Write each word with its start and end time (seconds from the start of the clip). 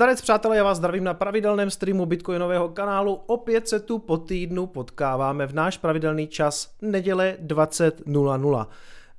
Zdarec 0.00 0.20
přátelé, 0.22 0.56
já 0.56 0.64
vás 0.64 0.78
zdravím 0.78 1.04
na 1.04 1.14
pravidelném 1.14 1.70
streamu 1.70 2.06
Bitcoinového 2.06 2.68
kanálu. 2.68 3.20
Opět 3.26 3.68
se 3.68 3.80
tu 3.80 3.98
po 3.98 4.16
týdnu 4.16 4.66
potkáváme 4.66 5.46
v 5.46 5.54
náš 5.54 5.78
pravidelný 5.78 6.26
čas 6.26 6.70
neděle 6.82 7.36
20.00. 7.46 8.66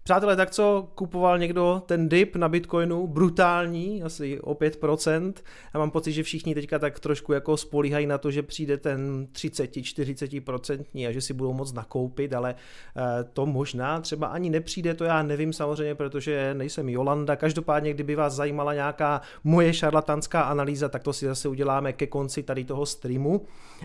Přátelé, 0.03 0.35
tak 0.35 0.51
co 0.51 0.89
kupoval 0.95 1.39
někdo 1.39 1.81
ten 1.85 2.09
dip 2.09 2.35
na 2.35 2.49
Bitcoinu, 2.49 3.07
brutální, 3.07 4.03
asi 4.03 4.39
o 4.41 4.53
5%. 4.53 5.33
Já 5.73 5.79
mám 5.79 5.91
pocit, 5.91 6.11
že 6.11 6.23
všichni 6.23 6.55
teďka 6.55 6.79
tak 6.79 6.99
trošku 6.99 7.33
jako 7.33 7.57
spolíhají 7.57 8.07
na 8.07 8.17
to, 8.17 8.31
že 8.31 8.43
přijde 8.43 8.77
ten 8.77 9.27
30-40% 9.33 11.07
a 11.09 11.11
že 11.11 11.21
si 11.21 11.33
budou 11.33 11.53
moc 11.53 11.73
nakoupit, 11.73 12.33
ale 12.33 12.55
eh, 12.55 13.23
to 13.33 13.45
možná 13.45 14.01
třeba 14.01 14.27
ani 14.27 14.49
nepřijde, 14.49 14.93
to 14.93 15.03
já 15.03 15.23
nevím 15.23 15.53
samozřejmě, 15.53 15.95
protože 15.95 16.53
nejsem 16.53 16.89
Jolanda. 16.89 17.35
Každopádně, 17.35 17.93
kdyby 17.93 18.15
vás 18.15 18.33
zajímala 18.33 18.73
nějaká 18.73 19.21
moje 19.43 19.73
šarlatanská 19.73 20.41
analýza, 20.41 20.89
tak 20.89 21.03
to 21.03 21.13
si 21.13 21.25
zase 21.25 21.47
uděláme 21.47 21.93
ke 21.93 22.07
konci 22.07 22.43
tady 22.43 22.63
toho 22.63 22.85
streamu. 22.85 23.41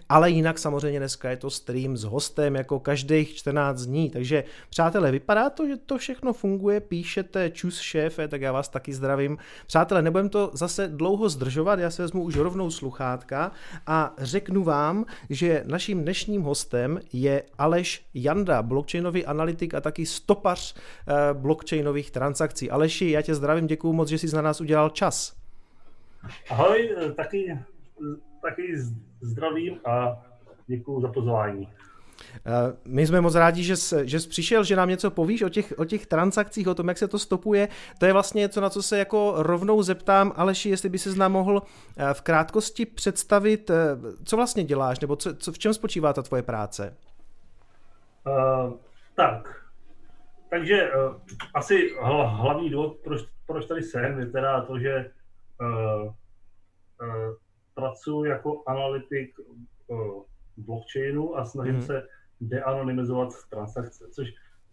Ale 0.08 0.30
jinak 0.30 0.58
samozřejmě 0.58 0.98
dneska 0.98 1.30
je 1.30 1.36
to 1.36 1.50
stream 1.50 1.96
s 1.96 2.04
hostem 2.04 2.54
jako 2.54 2.80
každých 2.80 3.34
14 3.34 3.82
dní, 3.82 4.10
takže 4.10 4.44
přátelé, 4.70 5.12
vypadá 5.12 5.50
to, 5.50 5.68
že 5.68 5.76
to 5.76 5.98
všechno 6.06 6.32
funguje, 6.32 6.80
píšete 6.80 7.50
čus 7.50 7.80
šéfe, 7.80 8.28
tak 8.28 8.40
já 8.40 8.52
vás 8.52 8.68
taky 8.68 8.92
zdravím. 8.92 9.38
Přátelé, 9.66 10.02
nebudem 10.02 10.28
to 10.28 10.50
zase 10.52 10.88
dlouho 10.88 11.28
zdržovat, 11.28 11.78
já 11.78 11.90
se 11.90 12.02
vezmu 12.02 12.22
už 12.22 12.36
rovnou 12.36 12.70
sluchátka 12.70 13.52
a 13.86 14.14
řeknu 14.18 14.64
vám, 14.64 15.04
že 15.30 15.62
naším 15.66 16.02
dnešním 16.02 16.42
hostem 16.42 17.00
je 17.12 17.42
Aleš 17.58 18.06
Janda, 18.14 18.62
blockchainový 18.62 19.26
analytik 19.26 19.74
a 19.74 19.80
taky 19.80 20.06
stopař 20.06 20.74
eh, 20.74 21.34
blockchainových 21.34 22.10
transakcí. 22.10 22.70
Aleši, 22.70 23.10
já 23.10 23.22
tě 23.22 23.34
zdravím, 23.34 23.66
děkuji 23.66 23.92
moc, 23.92 24.08
že 24.08 24.18
jsi 24.18 24.36
na 24.36 24.42
nás 24.42 24.60
udělal 24.60 24.90
čas. 24.90 25.36
Ahoj, 26.50 26.96
eh, 26.98 27.12
taky, 27.12 27.58
taky 28.42 28.78
zdravím 29.20 29.80
a 29.84 30.22
děkuji 30.66 31.00
za 31.00 31.08
pozvání. 31.08 31.68
Eh, 32.46 32.76
my 32.86 33.06
jsme 33.06 33.20
moc 33.20 33.34
rádi, 33.34 33.62
že 33.62 33.76
jsi, 33.76 34.08
že 34.08 34.20
jsi 34.20 34.28
přišel, 34.28 34.64
že 34.64 34.76
nám 34.76 34.88
něco 34.88 35.10
povíš 35.10 35.42
o 35.42 35.48
těch, 35.48 35.74
o 35.76 35.84
těch 35.84 36.06
transakcích, 36.06 36.68
o 36.68 36.74
tom, 36.74 36.88
jak 36.88 36.98
se 36.98 37.08
to 37.08 37.18
stopuje. 37.18 37.68
To 37.98 38.06
je 38.06 38.12
vlastně 38.12 38.40
něco, 38.40 38.60
na 38.60 38.70
co 38.70 38.82
se 38.82 38.98
jako 38.98 39.34
rovnou 39.36 39.82
zeptám, 39.82 40.32
Aleši, 40.36 40.68
jestli 40.68 40.88
by 40.88 40.98
se 40.98 41.18
nám 41.18 41.32
mohl 41.32 41.62
eh, 41.96 42.14
v 42.14 42.22
krátkosti 42.22 42.86
představit, 42.86 43.70
eh, 43.70 43.74
co 44.24 44.36
vlastně 44.36 44.64
děláš, 44.64 45.00
nebo 45.00 45.16
co, 45.16 45.36
co, 45.36 45.52
v 45.52 45.58
čem 45.58 45.74
spočívá 45.74 46.12
ta 46.12 46.22
tvoje 46.22 46.42
práce? 46.42 46.96
Uh, 48.26 48.72
tak, 49.14 49.62
takže 50.50 50.90
uh, 50.92 51.14
asi 51.54 51.94
hlavní 52.28 52.70
důvod, 52.70 52.96
proč, 53.04 53.22
proč 53.46 53.66
tady 53.66 53.82
jsem, 53.82 54.18
je 54.18 54.26
teda 54.26 54.60
to, 54.60 54.78
že 54.78 55.10
uh, 55.60 56.02
uh, 56.02 56.12
pracuji 57.74 58.24
jako 58.24 58.62
analytik 58.66 59.34
uh, 59.86 60.22
blockchainu 60.56 61.36
a 61.36 61.44
snažím 61.44 61.74
mm. 61.74 61.82
se 61.82 62.08
deanonymizovat 62.40 63.28
transakce, 63.50 64.04
což 64.10 64.28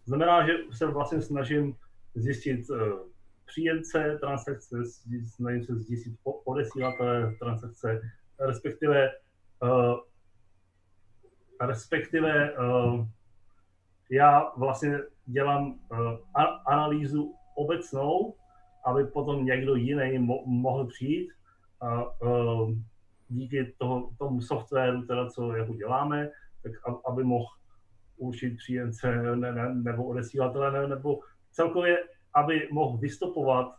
znamená, 0.06 0.47
že 0.47 0.53
se 0.72 0.85
vlastně 0.85 1.22
snažím 1.22 1.75
zjistit 2.16 2.69
uh, 2.69 2.78
příjemce 3.46 4.18
transakce, 4.22 4.75
snažím 5.35 5.63
se 5.63 5.75
zjistit 5.75 6.13
odesílatele 6.24 7.35
transakce, 7.40 8.01
respektive 8.40 9.12
uh, 9.63 10.00
respektive 11.62 12.57
uh, 12.57 13.06
já 14.12 14.51
vlastně 14.57 15.00
dělám 15.25 15.80
analýzu 16.66 17.36
obecnou, 17.56 18.36
aby 18.86 19.06
potom 19.06 19.45
někdo 19.45 19.75
jiný 19.75 20.19
mo- 20.19 20.44
mohl 20.45 20.88
přijít 20.88 21.31
a 21.81 22.06
díky 23.30 23.74
toho, 23.77 24.09
tomu 24.18 24.42
softwaru, 24.42 25.01
teda, 25.01 25.30
co 25.30 25.56
jako 25.56 25.74
děláme, 25.74 26.30
tak 26.63 26.71
aby 27.10 27.24
mohl 27.24 27.45
určit 28.18 28.57
příjemce 28.57 29.15
ne, 29.15 29.54
ne, 29.54 29.75
nebo 29.75 30.04
odesílatele, 30.06 30.71
ne, 30.71 30.88
nebo 30.88 31.19
celkově, 31.51 31.98
aby 32.33 32.68
mohl 32.71 32.98
vystopovat 32.98 33.75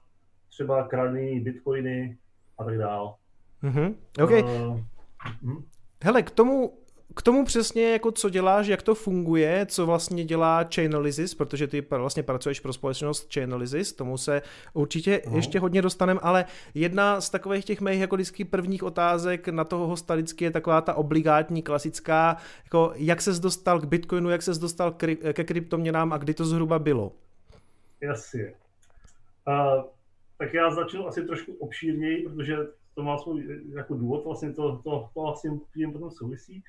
třeba 0.48 0.88
kradený 0.88 1.40
bitcoiny 1.40 2.18
a 2.58 2.64
tak 2.64 2.78
dále. 2.78 3.12
Mm-hmm. 3.62 3.94
Okay. 4.24 4.42
Uh, 4.42 4.80
hm? 5.42 5.64
Hele, 6.02 6.22
k 6.22 6.30
tomu 6.30 6.78
k 7.16 7.22
tomu 7.22 7.44
přesně, 7.44 7.92
jako 7.92 8.12
co 8.12 8.30
děláš, 8.30 8.66
jak 8.66 8.82
to 8.82 8.94
funguje, 8.94 9.66
co 9.66 9.86
vlastně 9.86 10.24
dělá 10.24 10.68
Chainalysis, 10.74 11.34
protože 11.34 11.66
ty 11.66 11.80
vlastně 11.90 12.22
pracuješ 12.22 12.60
pro 12.60 12.72
společnost 12.72 13.34
Chainalysis, 13.34 13.92
tomu 13.92 14.18
se 14.18 14.42
určitě 14.72 15.22
no. 15.30 15.36
ještě 15.36 15.60
hodně 15.60 15.82
dostaneme, 15.82 16.20
ale 16.22 16.44
jedna 16.74 17.20
z 17.20 17.30
takových 17.30 17.64
těch 17.64 17.80
mých 17.80 18.00
jako 18.00 18.16
vždycky 18.16 18.44
prvních 18.44 18.82
otázek 18.82 19.48
na 19.48 19.64
toho 19.64 19.86
hosta 19.86 20.14
vždycky 20.14 20.44
je 20.44 20.50
taková 20.50 20.80
ta 20.80 20.94
obligátní, 20.94 21.62
klasická, 21.62 22.36
jako 22.64 22.92
jak 22.96 23.22
ses 23.22 23.40
dostal 23.40 23.80
k 23.80 23.84
Bitcoinu, 23.84 24.30
jak 24.30 24.42
ses 24.42 24.58
dostal 24.58 24.92
ke 25.32 25.44
kryptoměnám 25.44 26.12
a 26.12 26.18
kdy 26.18 26.34
to 26.34 26.44
zhruba 26.44 26.78
bylo? 26.78 27.12
Jasně. 28.00 28.54
Uh, 29.48 29.84
tak 30.38 30.54
já 30.54 30.74
začnu 30.74 31.08
asi 31.08 31.24
trošku 31.24 31.52
obšírněji, 31.52 32.28
protože 32.28 32.56
to 32.94 33.02
má 33.02 33.18
svůj 33.18 33.62
jako 33.74 33.94
důvod, 33.94 34.24
vlastně 34.24 34.52
to, 34.52 34.76
to, 34.84 35.08
to 35.14 35.22
vlastně 35.22 35.50
tím 35.74 35.92
potom 35.92 36.10
souvisí 36.10 36.64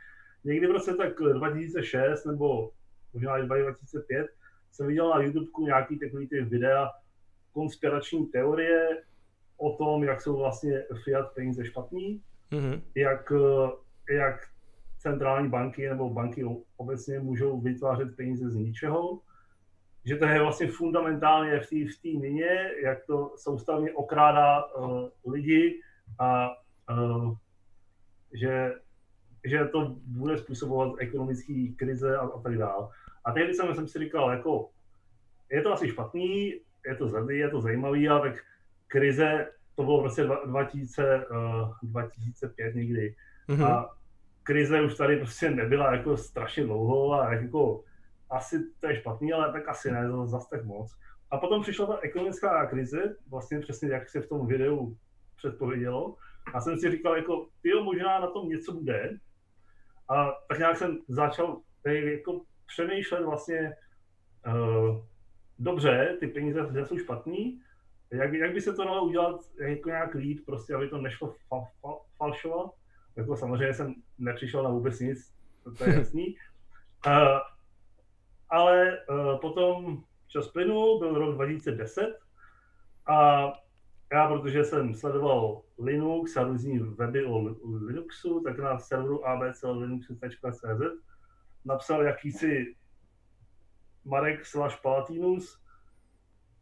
někdy 0.46 0.68
v 0.68 0.72
roce 0.72 0.96
tak 0.96 1.16
2006 1.34 2.26
nebo 2.26 2.72
možná 3.14 3.38
i 3.38 3.46
2005 3.46 4.28
jsem 4.72 4.88
viděl 4.88 5.10
na 5.10 5.22
YouTube 5.22 5.48
nějaký 5.60 6.00
takový 6.00 6.28
ty 6.28 6.42
videa 6.42 6.92
konspirační 7.52 8.26
teorie 8.26 9.04
o 9.58 9.78
tom, 9.78 10.04
jak 10.04 10.22
jsou 10.22 10.38
vlastně 10.38 10.84
fiat 11.04 11.34
peníze 11.34 11.66
špatný, 11.66 12.22
mm-hmm. 12.52 12.82
jak, 12.96 13.32
jak 14.12 14.48
centrální 14.98 15.50
banky 15.50 15.90
nebo 15.90 16.10
banky 16.10 16.46
obecně 16.78 17.20
můžou 17.20 17.62
vytvářet 17.62 18.16
peníze 18.16 18.50
z 18.50 18.56
ničeho, 18.56 19.20
že 20.06 20.16
to 20.16 20.26
je 20.26 20.42
vlastně 20.42 20.68
fundamentálně 20.68 21.60
v 21.60 21.70
té 21.70 21.76
v 22.10 22.20
mině, 22.20 22.72
jak 22.84 23.06
to 23.06 23.34
soustavně 23.38 23.92
okrádá 23.92 24.66
uh, 24.66 25.10
lidi 25.34 25.82
a 26.20 26.50
uh, 26.92 27.36
že 28.34 28.74
že 29.46 29.66
to 29.66 29.96
bude 30.06 30.38
způsobovat 30.38 30.94
ekonomické 31.00 31.68
krize 31.76 32.18
a, 32.18 32.22
a 32.22 32.40
tak 32.42 32.58
dále. 32.58 32.88
A 33.26 33.32
tehdy 33.32 33.54
jsem, 33.54 33.76
jsem 33.76 33.88
si 33.88 34.00
říkal, 34.00 34.32
jako, 34.32 34.70
je 35.52 35.62
to 35.62 35.74
asi 35.74 35.90
špatný, 35.90 36.54
je 36.86 36.96
to 36.96 37.08
zlý, 37.08 37.38
je 37.38 37.50
to 37.50 37.62
zajímavý, 37.62 38.10
ale 38.10 38.30
tak 38.30 38.44
krize, 38.88 39.48
to 39.76 39.84
bylo 39.84 40.02
v 40.02 40.04
roce 40.04 40.30
2000, 40.46 41.26
uh, 41.32 41.70
2005 41.84 42.76
někdy. 42.76 43.16
Mm-hmm. 43.50 43.66
A 43.66 43.96
krize 44.44 44.82
už 44.82 44.96
tady 44.96 45.18
prostě 45.18 45.50
nebyla 45.50 45.96
jako 45.96 46.18
strašně 46.18 46.64
dlouho 46.64 47.14
a 47.14 47.34
jako 47.34 47.84
asi 48.30 48.60
to 48.80 48.88
je 48.88 48.96
špatný, 48.96 49.34
ale 49.34 49.54
tak 49.54 49.70
asi 49.70 49.92
ne, 49.92 50.10
zase 50.26 50.48
tak 50.50 50.66
moc. 50.66 50.96
A 51.32 51.38
potom 51.38 51.62
přišla 51.62 51.86
ta 51.86 52.00
ekonomická 52.02 52.66
krize, 52.66 53.16
vlastně 53.30 53.60
přesně 53.60 53.90
jak 53.90 54.10
se 54.10 54.22
v 54.22 54.30
tom 54.30 54.48
videu 54.48 54.98
předpovědělo. 55.38 56.16
A 56.54 56.62
jsem 56.62 56.78
si 56.78 56.92
říkal, 56.92 57.16
jako, 57.16 57.48
jo, 57.64 57.84
možná 57.84 58.20
na 58.20 58.28
tom 58.28 58.50
něco 58.50 58.74
bude, 58.74 59.18
a 60.10 60.31
tak 60.48 60.60
nějak 60.60 60.78
jsem 60.78 61.00
začal 61.07 61.62
jako 61.86 62.42
přemýšlet 62.66 63.25
vlastně, 63.25 63.75
uh, 64.48 65.02
dobře, 65.60 66.18
ty 66.19 66.28
peníze 66.28 66.86
jsou 66.86 66.98
špatný, 66.98 67.62
jak, 68.12 68.34
jak 68.34 68.54
by 68.54 68.62
se 68.62 68.74
to 68.74 68.84
dalo 68.84 69.06
udělat 69.06 69.42
jako 69.60 69.90
nějak 69.90 70.13
líp, 70.13 70.46
prostě, 70.46 70.75
aby 70.75 70.88
to 70.88 70.98
nešlo 70.98 71.36
fa, 71.50 71.62
fa, 71.81 71.90
falšovat. 72.18 72.72
Jako 73.16 73.38
samozřejmě 73.38 73.74
jsem 73.74 73.96
nepřišel 74.18 74.63
na 74.63 74.69
vůbec 74.69 75.00
nic, 75.00 75.34
to, 75.63 75.72
to 75.72 75.84
je 75.84 75.96
jasný. 75.96 76.36
Uh, 77.08 77.40
ale 78.50 78.98
uh, 79.10 79.40
potom 79.40 80.04
čas 80.28 80.48
plynul, 80.48 81.00
byl 81.00 81.13
rok 81.13 81.36
2010 81.36 82.19
a 83.08 83.48
já, 84.13 84.28
protože 84.28 84.63
jsem 84.63 84.96
sledoval 84.96 85.62
Linux 85.80 86.38
a 86.38 86.44
různý 86.44 86.80
weby 86.80 87.25
o 87.25 87.56
Linuxu, 87.63 88.42
tak 88.44 88.60
na 88.60 88.80
serveru 88.80 89.28
abclinuxu.cz 89.28 90.81
napsal 91.66 92.04
jakýsi 92.04 92.75
Marek 94.06 94.46
slash 94.46 94.81
Palatinus, 94.81 95.62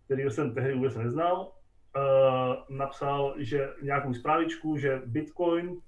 který 0.06 0.24
jsem 0.24 0.54
tehdy 0.54 0.74
vůbec 0.74 0.96
neznal, 0.96 1.52
uh, 1.98 2.78
napsal, 2.78 3.36
že 3.38 3.74
nějakou 3.82 4.14
zprávičku, 4.14 4.78
že 4.78 5.02
Bitcoin, 5.06 5.82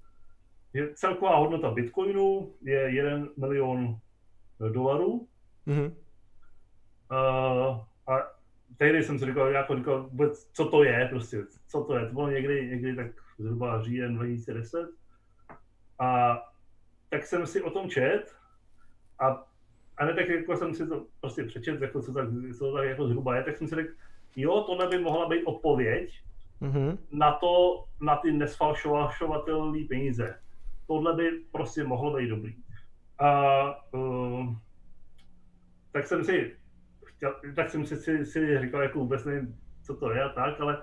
že 0.74 0.94
celková 0.94 1.36
hodnota 1.36 1.70
Bitcoinu 1.70 2.54
je 2.62 2.80
1 2.80 3.28
milion 3.36 3.98
dolarů. 4.72 5.28
Mm-hmm. 5.66 5.92
Uh, 7.10 7.80
a 8.06 8.35
tehdy 8.76 9.02
jsem 9.02 9.18
si 9.18 9.26
říkal, 9.26 9.48
jako 9.48 9.76
říkal 9.76 10.02
vůbec, 10.02 10.50
co 10.52 10.68
to 10.68 10.84
je, 10.84 11.06
prostě, 11.10 11.44
co 11.68 11.84
to 11.84 11.96
je. 11.96 12.06
To 12.06 12.12
bylo 12.12 12.30
někdy, 12.30 12.68
někdy 12.68 12.96
tak 12.96 13.06
zhruba 13.38 13.82
říjen 13.82 14.14
2010. 14.14 14.90
A 15.98 16.38
tak 17.08 17.26
jsem 17.26 17.46
si 17.46 17.62
o 17.62 17.70
tom 17.70 17.90
čet 17.90 18.36
a, 19.18 19.46
a 19.96 20.04
ne 20.04 20.14
tak, 20.14 20.28
jako 20.28 20.56
jsem 20.56 20.74
si 20.74 20.86
to 20.86 21.06
prostě 21.20 21.44
přečet, 21.44 21.82
jako 21.82 22.02
co, 22.02 22.12
tak, 22.12 22.28
co 22.58 22.64
to 22.64 22.76
tak 22.76 22.88
jako 22.88 23.08
zhruba 23.08 23.36
je, 23.36 23.42
tak 23.42 23.56
jsem 23.56 23.68
si 23.68 23.74
řekl, 23.74 23.92
jo, 24.36 24.60
tohle 24.60 24.88
by 24.88 24.98
mohla 24.98 25.28
být 25.28 25.44
odpověď 25.44 26.22
mm-hmm. 26.62 26.98
na 27.12 27.32
to, 27.32 27.84
na 28.00 28.16
ty 28.16 28.32
nesfalšovatelné 28.32 29.84
peníze. 29.88 30.40
Tohle 30.86 31.14
by 31.14 31.30
prostě 31.52 31.84
mohlo 31.84 32.16
být 32.16 32.28
dobrý. 32.28 32.54
A 33.18 33.94
uh, 33.94 34.54
tak 35.92 36.06
jsem 36.06 36.24
si 36.24 36.56
tak 37.56 37.70
jsem 37.70 37.86
si, 37.86 37.96
si, 37.96 38.26
si 38.26 38.60
říkal, 38.60 38.82
jako 38.82 38.98
vůbec 38.98 39.24
nevím, 39.24 39.58
co 39.82 39.96
to 39.96 40.10
je 40.10 40.22
a 40.22 40.28
tak, 40.28 40.60
ale, 40.60 40.82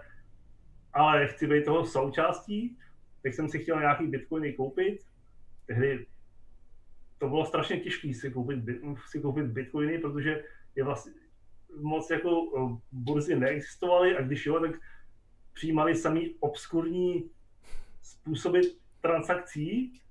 ale 0.93 1.27
chci 1.27 1.47
být 1.47 1.65
toho 1.65 1.85
součástí, 1.85 2.77
tak 3.23 3.33
jsem 3.33 3.49
si 3.49 3.59
chtěl 3.59 3.79
nějaký 3.79 4.07
bitcoiny 4.07 4.53
koupit. 4.53 4.99
Tehdy 5.67 6.05
to 7.17 7.29
bylo 7.29 7.45
strašně 7.45 7.79
těžké 7.79 8.13
si 8.13 8.31
koupit, 8.31 8.59
si 9.07 9.21
koupit 9.21 9.45
bitcoiny, 9.45 9.97
protože 9.97 10.43
je 10.75 10.83
vlastně 10.83 11.13
moc 11.81 12.09
jako 12.09 12.29
eh, 12.29 12.81
burzy 12.91 13.35
neexistovaly 13.35 14.17
a 14.17 14.21
když 14.21 14.45
jo, 14.45 14.59
tak 14.59 14.71
přijímali 15.53 15.95
samý 15.95 16.35
obskurní 16.39 17.29
způsoby 18.01 18.59
transakcí. 19.01 20.01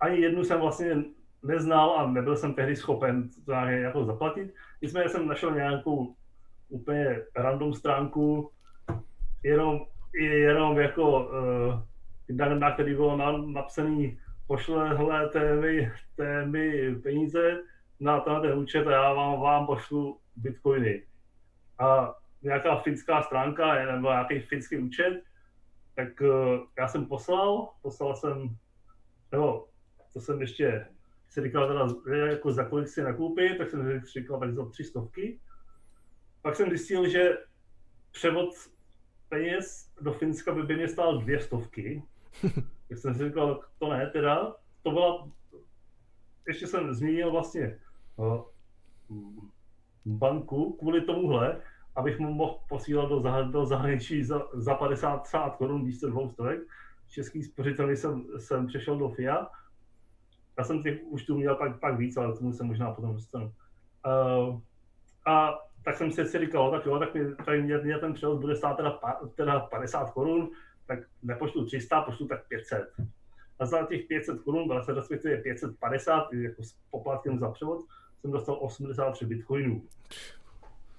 Ani 0.00 0.20
jednu 0.20 0.44
jsem 0.44 0.60
vlastně 0.60 1.04
neznal 1.42 1.98
a 1.98 2.10
nebyl 2.10 2.36
jsem 2.36 2.54
tehdy 2.54 2.76
schopen 2.76 3.30
to 3.44 3.52
jako 3.52 4.04
zaplatit. 4.04 4.54
Nicméně 4.84 5.08
jsem 5.08 5.26
našel 5.26 5.54
nějakou 5.54 6.14
úplně 6.68 7.22
random 7.36 7.74
stránku, 7.74 8.50
jenom, 9.42 9.86
jenom 10.20 10.78
jako, 10.78 11.28
uh, 12.28 12.58
na, 12.58 12.72
který 12.72 12.94
bylo 12.94 13.16
na, 13.16 13.32
napsaný 13.32 14.18
pošle, 14.46 14.96
hele, 14.96 15.28
té 15.28 15.54
mi, 15.54 15.92
té 16.16 16.46
mi 16.46 16.94
peníze 16.94 17.62
na 18.00 18.20
ten 18.20 18.58
účet 18.58 18.86
a 18.86 18.90
já 18.90 19.12
vám, 19.12 19.40
vám 19.40 19.66
pošlu 19.66 20.20
bitcoiny. 20.36 21.02
A 21.78 22.14
nějaká 22.42 22.76
finská 22.76 23.22
stránka 23.22 23.92
nebo 23.92 24.08
nějaký 24.08 24.40
finský 24.40 24.78
účet, 24.78 25.22
tak 25.96 26.20
uh, 26.20 26.60
já 26.78 26.88
jsem 26.88 27.06
poslal, 27.06 27.68
poslal 27.82 28.16
jsem, 28.16 28.56
nebo 29.32 29.68
to 30.12 30.20
jsem 30.20 30.40
ještě 30.40 30.86
si 31.34 31.42
říkal 31.42 31.68
teda, 31.68 31.88
jako 32.26 32.52
za 32.52 32.64
kolik 32.64 32.88
si 32.88 33.02
nakoupit, 33.02 33.58
tak 33.58 33.70
jsem 33.70 34.00
říkal 34.00 34.40
tak 34.40 34.54
za 34.54 34.68
tři 34.68 34.84
stovky. 34.84 35.40
Pak 36.42 36.56
jsem 36.56 36.68
zjistil, 36.68 37.08
že 37.08 37.38
převod 38.12 38.50
peněz 39.28 39.92
do 40.00 40.12
Finska 40.12 40.54
by, 40.54 40.62
by 40.62 40.76
mě 40.76 40.88
stál 40.88 41.18
dvě 41.18 41.40
stovky. 41.40 42.02
tak 42.88 42.98
jsem 42.98 43.14
si 43.14 43.24
říkal, 43.24 43.60
to 43.78 43.90
ne 43.90 44.10
teda. 44.10 44.54
To 44.82 44.90
byla, 44.90 45.28
ještě 46.48 46.66
jsem 46.66 46.94
zmínil 46.94 47.32
vlastně 47.32 47.78
no, 48.18 48.48
banku 50.04 50.72
kvůli 50.72 51.00
tomuhle, 51.00 51.60
abych 51.96 52.18
mu 52.18 52.34
mohl 52.34 52.58
posílat 52.68 53.08
do, 53.08 53.20
zah- 53.20 53.50
do 53.50 53.66
zahraničí 53.66 54.24
za, 54.24 54.48
za 54.52 54.74
50 54.74 55.56
korun 55.56 55.84
víc 55.84 56.00
dvou 56.00 56.30
stovek. 56.30 56.60
Český 57.08 57.42
spořitelný 57.42 57.96
jsem, 57.96 58.26
jsem 58.38 58.66
přešel 58.66 58.98
do 58.98 59.08
FIA 59.08 59.50
já 60.58 60.64
jsem 60.64 60.82
těch 60.82 61.00
účtů 61.04 61.36
měl 61.36 61.54
pak, 61.54 61.80
pak 61.80 61.98
víc, 61.98 62.16
ale 62.16 62.36
tomu 62.36 62.52
se 62.52 62.64
možná 62.64 62.92
potom 62.92 63.14
dostanu. 63.14 63.52
Uh, 64.06 64.60
a 65.26 65.58
tak 65.84 65.96
jsem 65.96 66.12
si, 66.12 66.26
si 66.26 66.38
říkal, 66.38 66.70
tak 66.70 66.86
jo, 66.86 66.98
tak 66.98 67.14
mi, 67.14 67.34
tady 67.34 67.62
mě, 67.62 67.78
mě 67.78 67.98
ten 67.98 68.12
převod 68.14 68.40
bude 68.40 68.56
stát 68.56 68.76
teda, 68.76 68.90
pa, 68.90 69.20
teda 69.34 69.60
50 69.60 70.10
korun, 70.10 70.50
tak 70.86 70.98
nepošlu 71.22 71.66
300, 71.66 72.02
pošlu 72.02 72.26
tak 72.26 72.48
500. 72.48 72.92
A 73.58 73.66
za 73.66 73.86
těch 73.86 74.06
500 74.06 74.40
korun, 74.40 74.82
se 74.82 74.94
respektive 74.94 75.36
550, 75.36 76.32
jako 76.32 76.62
s 76.62 76.76
poplatkem 76.90 77.38
za 77.38 77.50
převod, 77.50 77.80
jsem 78.20 78.30
dostal 78.30 78.58
83 78.60 79.26
bitcoinů. 79.26 79.82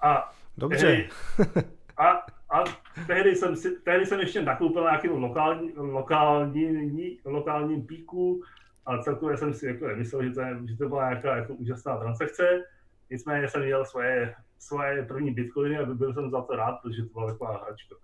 A 0.02 0.36
Dobře. 0.58 0.88
Tehdy, 0.88 1.10
a, 1.98 2.26
a 2.50 2.64
tehdy, 3.08 3.36
jsem 3.36 3.56
si, 3.56 3.72
tehdy 3.72 4.06
jsem 4.06 4.20
ještě 4.20 4.42
nakoupil 4.42 4.84
nějakým 4.84 5.12
lokální, 5.12 5.74
lokální, 5.76 7.20
lokálním 7.26 7.86
píku, 7.86 8.42
ale 8.86 9.04
celkově 9.04 9.38
jsem 9.38 9.54
si 9.54 9.68
jako 9.68 9.88
nemyslel, 9.88 10.24
že 10.24 10.30
to, 10.30 10.42
je, 10.42 10.58
že 10.68 10.77
to 10.77 10.89
byla 10.89 11.10
nějaká 11.10 11.36
jako 11.36 11.54
úžasná 11.54 11.98
transakce. 11.98 12.63
Nicméně 13.10 13.48
jsem 13.48 13.63
měl 13.63 13.86
svoje, 13.86 14.36
svoje 14.60 15.06
první 15.06 15.32
bitcoiny 15.32 15.77
a 15.77 15.86
byl 15.86 16.13
jsem 16.13 16.30
za 16.30 16.42
to 16.42 16.56
rád, 16.56 16.75
protože 16.82 17.04
to 17.04 17.10
byla 17.13 17.32
taková 17.32 17.63
hračka. 17.63 17.96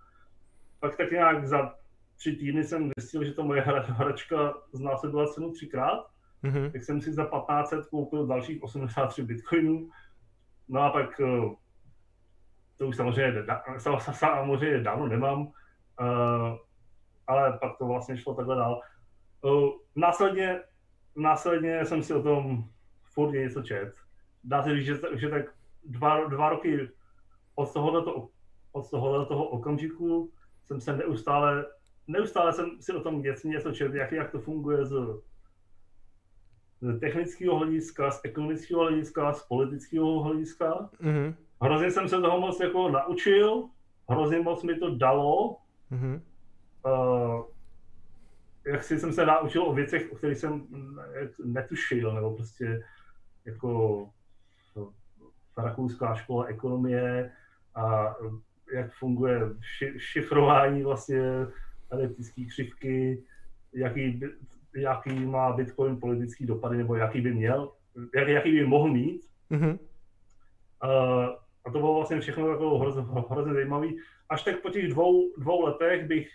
Pak 0.80 0.96
tak 0.96 1.10
nějak 1.10 1.46
za 1.46 1.74
tři 2.16 2.36
týdny 2.36 2.64
jsem 2.64 2.90
zjistil, 2.98 3.24
že 3.24 3.32
to 3.32 3.44
moje 3.44 3.62
hračka 3.62 4.54
znásobila 4.72 5.26
cenu 5.26 5.52
třikrát, 5.52 6.06
mm-hmm. 6.44 6.72
tak 6.72 6.84
jsem 6.84 7.00
si 7.00 7.12
za 7.12 7.24
1500 7.24 7.86
koupil 7.86 8.26
dalších 8.26 8.62
83 8.62 9.22
bitcoinů. 9.22 9.90
No 10.68 10.80
a 10.80 10.90
pak 10.90 11.20
eh, 11.20 11.54
to 12.76 12.86
už 12.86 12.96
samozřejmě, 12.96 13.44
samozřejmě 13.78 14.80
dávno 14.80 15.06
nemám, 15.06 15.52
eh, 16.00 16.56
ale 17.26 17.58
pak 17.58 17.78
to 17.78 17.86
vlastně 17.86 18.16
šlo 18.16 18.34
takhle 18.34 18.56
dál. 18.56 18.80
Eh, 19.44 19.70
následně 19.96 20.60
následně 21.16 21.86
jsem 21.86 22.02
si 22.02 22.14
o 22.14 22.22
tom 22.22 22.64
furt 23.04 23.32
něco 23.32 23.62
čet. 23.62 23.94
Dá 24.44 24.62
se 24.62 24.74
říct, 24.76 24.86
že, 24.86 24.98
že 25.14 25.28
tak 25.28 25.44
dva, 25.84 26.24
dva 26.24 26.48
roky 26.48 26.88
od 27.54 27.72
tohoto, 27.72 28.28
od 28.72 28.90
tohoto 28.90 29.26
toho 29.26 29.44
okamžiku 29.44 30.30
jsem 30.64 30.80
se 30.80 30.96
neustále, 30.96 31.66
neustále 32.06 32.52
jsem 32.52 32.70
si 32.80 32.92
o 32.92 33.00
tom 33.00 33.22
něco, 33.22 33.48
něco 33.48 33.72
čet, 33.72 33.94
jak, 33.94 34.12
jak 34.12 34.30
to 34.30 34.40
funguje 34.40 34.84
z, 34.84 34.94
z 36.80 37.00
technického 37.00 37.58
hlediska, 37.58 38.10
z 38.10 38.20
ekonomického 38.24 38.80
hlediska, 38.82 39.32
z 39.32 39.42
politického 39.42 40.22
hlediska. 40.22 40.90
Mm-hmm. 41.00 41.34
Hrozně 41.62 41.90
jsem 41.90 42.08
se 42.08 42.20
toho 42.20 42.40
moc 42.40 42.60
jako 42.60 42.88
naučil, 42.88 43.68
hrozně 44.08 44.40
moc 44.40 44.62
mi 44.62 44.78
to 44.78 44.96
dalo. 44.96 45.56
Mm-hmm. 45.92 46.20
Uh, 46.86 47.44
jak 48.66 48.84
si 48.84 48.98
jsem 48.98 49.12
se 49.12 49.26
naučil 49.26 49.62
o 49.62 49.74
věcech, 49.74 50.12
o 50.12 50.16
kterých 50.16 50.38
jsem 50.38 50.66
netušil, 51.44 52.14
nebo 52.14 52.36
prostě 52.36 52.82
jako 53.44 54.08
no, 54.76 54.92
rakouská 55.58 56.14
škola 56.14 56.44
ekonomie 56.44 57.32
a 57.74 58.14
jak 58.74 58.92
funguje 58.92 59.40
šifrování 59.96 60.82
vlastně 60.82 61.22
elliptické 61.90 62.44
křivky, 62.44 63.24
jaký, 63.72 64.20
jaký 64.76 65.26
má 65.26 65.52
Bitcoin 65.52 66.00
politický 66.00 66.46
dopady, 66.46 66.76
nebo 66.76 66.94
jaký 66.96 67.20
by 67.20 67.34
měl, 67.34 67.72
jak, 68.14 68.28
jaký 68.28 68.52
by 68.52 68.66
mohl 68.66 68.92
mít. 68.92 69.22
Mm-hmm. 69.50 69.78
A, 70.80 70.88
a 71.64 71.70
to 71.72 71.78
bylo 71.78 71.94
vlastně 71.94 72.20
všechno 72.20 72.48
jako 72.48 72.78
hrozně, 72.78 73.02
hrozně 73.30 73.52
zajímavé. 73.52 73.86
Až 74.28 74.42
tak 74.42 74.60
po 74.60 74.70
těch 74.70 74.88
dvou, 74.88 75.32
dvou 75.38 75.64
letech 75.64 76.06
bych 76.06 76.28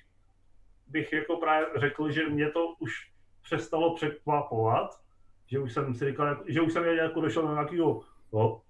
bych 0.89 1.13
jako 1.13 1.37
právě 1.37 1.67
řekl, 1.75 2.11
že 2.11 2.29
mě 2.29 2.49
to 2.49 2.67
už 2.79 3.11
přestalo 3.41 3.95
překvapovat, 3.95 5.01
že 5.47 5.59
už 5.59 5.73
jsem 5.73 5.95
si 5.95 6.05
říkal, 6.05 6.43
že 6.47 6.61
už 6.61 6.73
jsem 6.73 6.83
jako 6.85 7.21
došel 7.21 7.47
do 7.47 7.53
nějakého, 7.53 8.01
no, 8.33 8.61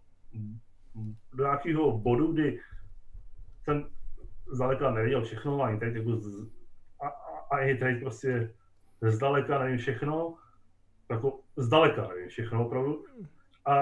do 1.33 1.43
nějakého 1.43 1.97
bodu, 1.97 2.31
kdy 2.33 2.59
jsem 3.63 3.89
zdaleka 4.51 4.91
nevěděl 4.91 5.24
všechno, 5.24 5.62
ani 5.62 5.79
teď 5.79 5.95
jako 5.95 6.15
z, 6.15 6.50
a, 7.01 7.07
a, 7.07 7.57
ani 7.57 7.75
teď 7.75 8.00
prostě 8.00 8.53
zdaleka 9.01 9.59
nevím 9.59 9.77
všechno, 9.77 10.36
jako 11.09 11.39
zdaleka 11.57 12.07
nevím 12.07 12.29
všechno 12.29 12.65
opravdu, 12.65 13.05
a, 13.65 13.75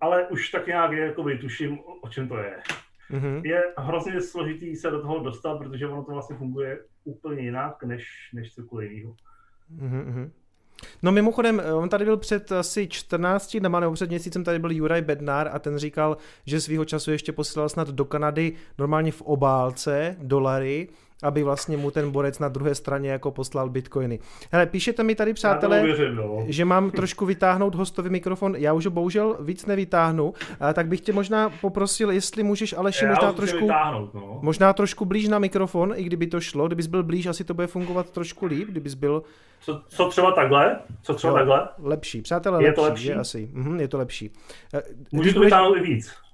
ale 0.00 0.28
už 0.28 0.50
tak 0.50 0.66
nějak 0.66 0.92
jako 0.92 1.24
tuším, 1.40 1.80
o, 1.80 1.94
o 1.94 2.08
čem 2.08 2.28
to 2.28 2.36
je. 2.38 2.62
Mm-hmm. 3.10 3.40
Je 3.44 3.62
hrozně 3.78 4.20
složitý 4.20 4.76
se 4.76 4.90
do 4.90 5.00
toho 5.00 5.18
dostat, 5.18 5.58
protože 5.58 5.86
ono 5.86 6.04
to 6.04 6.12
vlastně 6.12 6.36
funguje 6.36 6.78
úplně 7.04 7.42
jinak, 7.42 7.84
než, 7.84 8.04
než 8.34 8.54
cokoliv 8.54 8.90
jiného. 8.90 9.16
Mm-hmm. 9.78 10.30
No 11.02 11.12
mimochodem, 11.12 11.62
on 11.74 11.88
tady 11.88 12.04
byl 12.04 12.16
před 12.16 12.52
asi 12.52 12.88
14 12.88 13.56
dnama 13.56 13.80
nebo 13.80 13.92
před 13.92 14.10
měsícem 14.10 14.44
tady 14.44 14.58
byl 14.58 14.70
Juraj 14.70 15.02
Bednár 15.02 15.50
a 15.52 15.58
ten 15.58 15.78
říkal, 15.78 16.16
že 16.46 16.60
svýho 16.60 16.84
času 16.84 17.10
ještě 17.10 17.32
posílal 17.32 17.68
snad 17.68 17.88
do 17.88 18.04
Kanady 18.04 18.52
normálně 18.78 19.12
v 19.12 19.22
obálce 19.22 20.16
dolary 20.18 20.88
aby 21.22 21.42
vlastně 21.42 21.76
mu 21.76 21.90
ten 21.90 22.10
borec 22.10 22.38
na 22.38 22.48
druhé 22.48 22.74
straně 22.74 23.10
jako 23.10 23.30
poslal 23.30 23.68
bitcoiny. 23.68 24.18
Hele, 24.52 24.66
píšete 24.66 25.02
mi 25.02 25.14
tady, 25.14 25.34
přátelé, 25.34 25.82
věřím, 25.82 26.14
no. 26.14 26.44
že 26.46 26.64
mám 26.64 26.90
trošku 26.90 27.26
vytáhnout 27.26 27.74
hostový 27.74 28.10
mikrofon, 28.10 28.56
já 28.56 28.72
už 28.72 28.84
ho 28.84 28.90
bohužel 28.90 29.36
víc 29.40 29.66
nevytáhnu, 29.66 30.34
tak 30.74 30.86
bych 30.86 31.00
tě 31.00 31.12
možná 31.12 31.50
poprosil, 31.60 32.10
jestli 32.10 32.42
můžeš 32.42 32.72
Aleši 32.72 33.04
já 33.04 33.10
možná 33.10 33.32
trošku, 33.32 33.68
no. 34.14 34.38
možná 34.42 34.72
trošku 34.72 35.04
blíž 35.04 35.28
na 35.28 35.38
mikrofon, 35.38 35.92
i 35.96 36.04
kdyby 36.04 36.26
to 36.26 36.40
šlo, 36.40 36.66
kdybys 36.66 36.86
byl 36.86 37.02
blíž, 37.02 37.26
asi 37.26 37.44
to 37.44 37.54
bude 37.54 37.66
fungovat 37.66 38.10
trošku 38.10 38.46
líp, 38.46 38.68
kdybys 38.68 38.94
byl... 38.94 39.22
Co, 39.60 39.82
co 39.88 40.08
třeba 40.08 40.32
takhle? 40.32 40.78
Co 41.02 41.14
třeba 41.14 41.32
jo, 41.32 41.36
takhle? 41.36 41.68
Lepší, 41.82 42.22
přátelé, 42.22 42.62
je 42.62 42.66
lepší, 42.66 42.74
to 42.76 42.82
lepší? 42.82 43.06
Je 43.06 43.14
asi. 43.14 43.50
Mhm, 43.52 43.80
je 43.80 43.88
to 43.88 43.98
lepší. 43.98 44.30
Můžeš 45.12 45.34
to 45.34 45.40
vytáhnout 45.40 45.76
i 45.76 45.80
víc. 45.80 46.25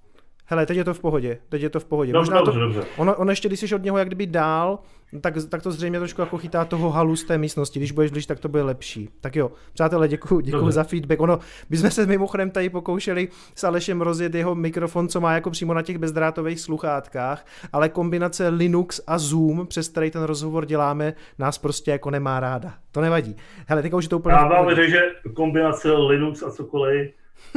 Hele, 0.53 0.67
teď 0.67 0.77
je 0.77 0.85
to 0.85 0.95
v 0.95 1.01
pohodě, 1.01 1.39
teď 1.49 1.63
je 1.63 1.71
to 1.71 1.81
v 1.81 1.85
pohodě. 1.85 2.13
Dobře, 2.13 2.31
Možná 2.31 2.45
dobře, 2.45 2.61
to, 2.61 2.65
dobře. 2.67 2.85
ono, 2.97 3.15
ono 3.17 3.33
ještě, 3.33 3.49
když 3.49 3.61
jsi 3.61 3.75
od 3.75 3.83
něho 3.83 3.99
jak 3.99 4.09
kdyby 4.09 4.27
dál, 4.27 4.79
tak, 5.21 5.35
tak 5.49 5.63
to 5.63 5.73
zřejmě 5.73 5.99
trošku 5.99 6.21
jako 6.21 6.39
chytá 6.39 6.65
toho 6.65 6.91
halu 6.91 7.17
z 7.17 7.25
té 7.25 7.39
místnosti. 7.39 7.79
Když 7.79 7.93
budeš 7.93 8.11
blíž, 8.11 8.27
tak 8.27 8.41
to 8.41 8.49
bude 8.49 8.63
lepší. 8.63 9.09
Tak 9.21 9.37
jo, 9.37 9.51
přátelé, 9.73 10.09
děkuji 10.09 10.41
Dobře. 10.41 10.73
za 10.73 10.85
feedback. 10.85 11.21
Ono, 11.21 11.39
my 11.71 11.77
jsme 11.77 11.91
se 11.91 12.07
mimochodem 12.07 12.51
tady 12.51 12.69
pokoušeli 12.69 13.29
s 13.55 13.65
Alešem 13.65 14.01
rozjet 14.01 14.35
jeho 14.35 14.55
mikrofon, 14.55 15.09
co 15.09 15.21
má 15.21 15.33
jako 15.33 15.51
přímo 15.51 15.75
na 15.75 15.83
těch 15.83 15.99
bezdrátových 15.99 16.61
sluchátkách, 16.61 17.47
ale 17.73 17.89
kombinace 17.89 18.49
Linux 18.49 19.01
a 19.07 19.19
Zoom, 19.19 19.67
přes 19.67 19.89
který 19.89 20.11
ten 20.11 20.23
rozhovor 20.23 20.67
děláme, 20.67 21.15
nás 21.39 21.59
prostě 21.59 21.91
jako 21.91 22.11
nemá 22.11 22.41
ráda. 22.41 22.75
To 22.91 23.01
nevadí. 23.01 23.37
Hele, 23.67 23.83
teďka 23.83 23.97
už 23.97 24.05
je 24.05 24.11
to 24.11 24.19
úplně... 24.19 24.35
Já 24.35 24.49
vám 24.49 24.75
že 24.89 25.01
kombinace 25.35 25.93
Linux 25.93 26.43
a 26.43 26.51
cokoliv, 26.51 27.11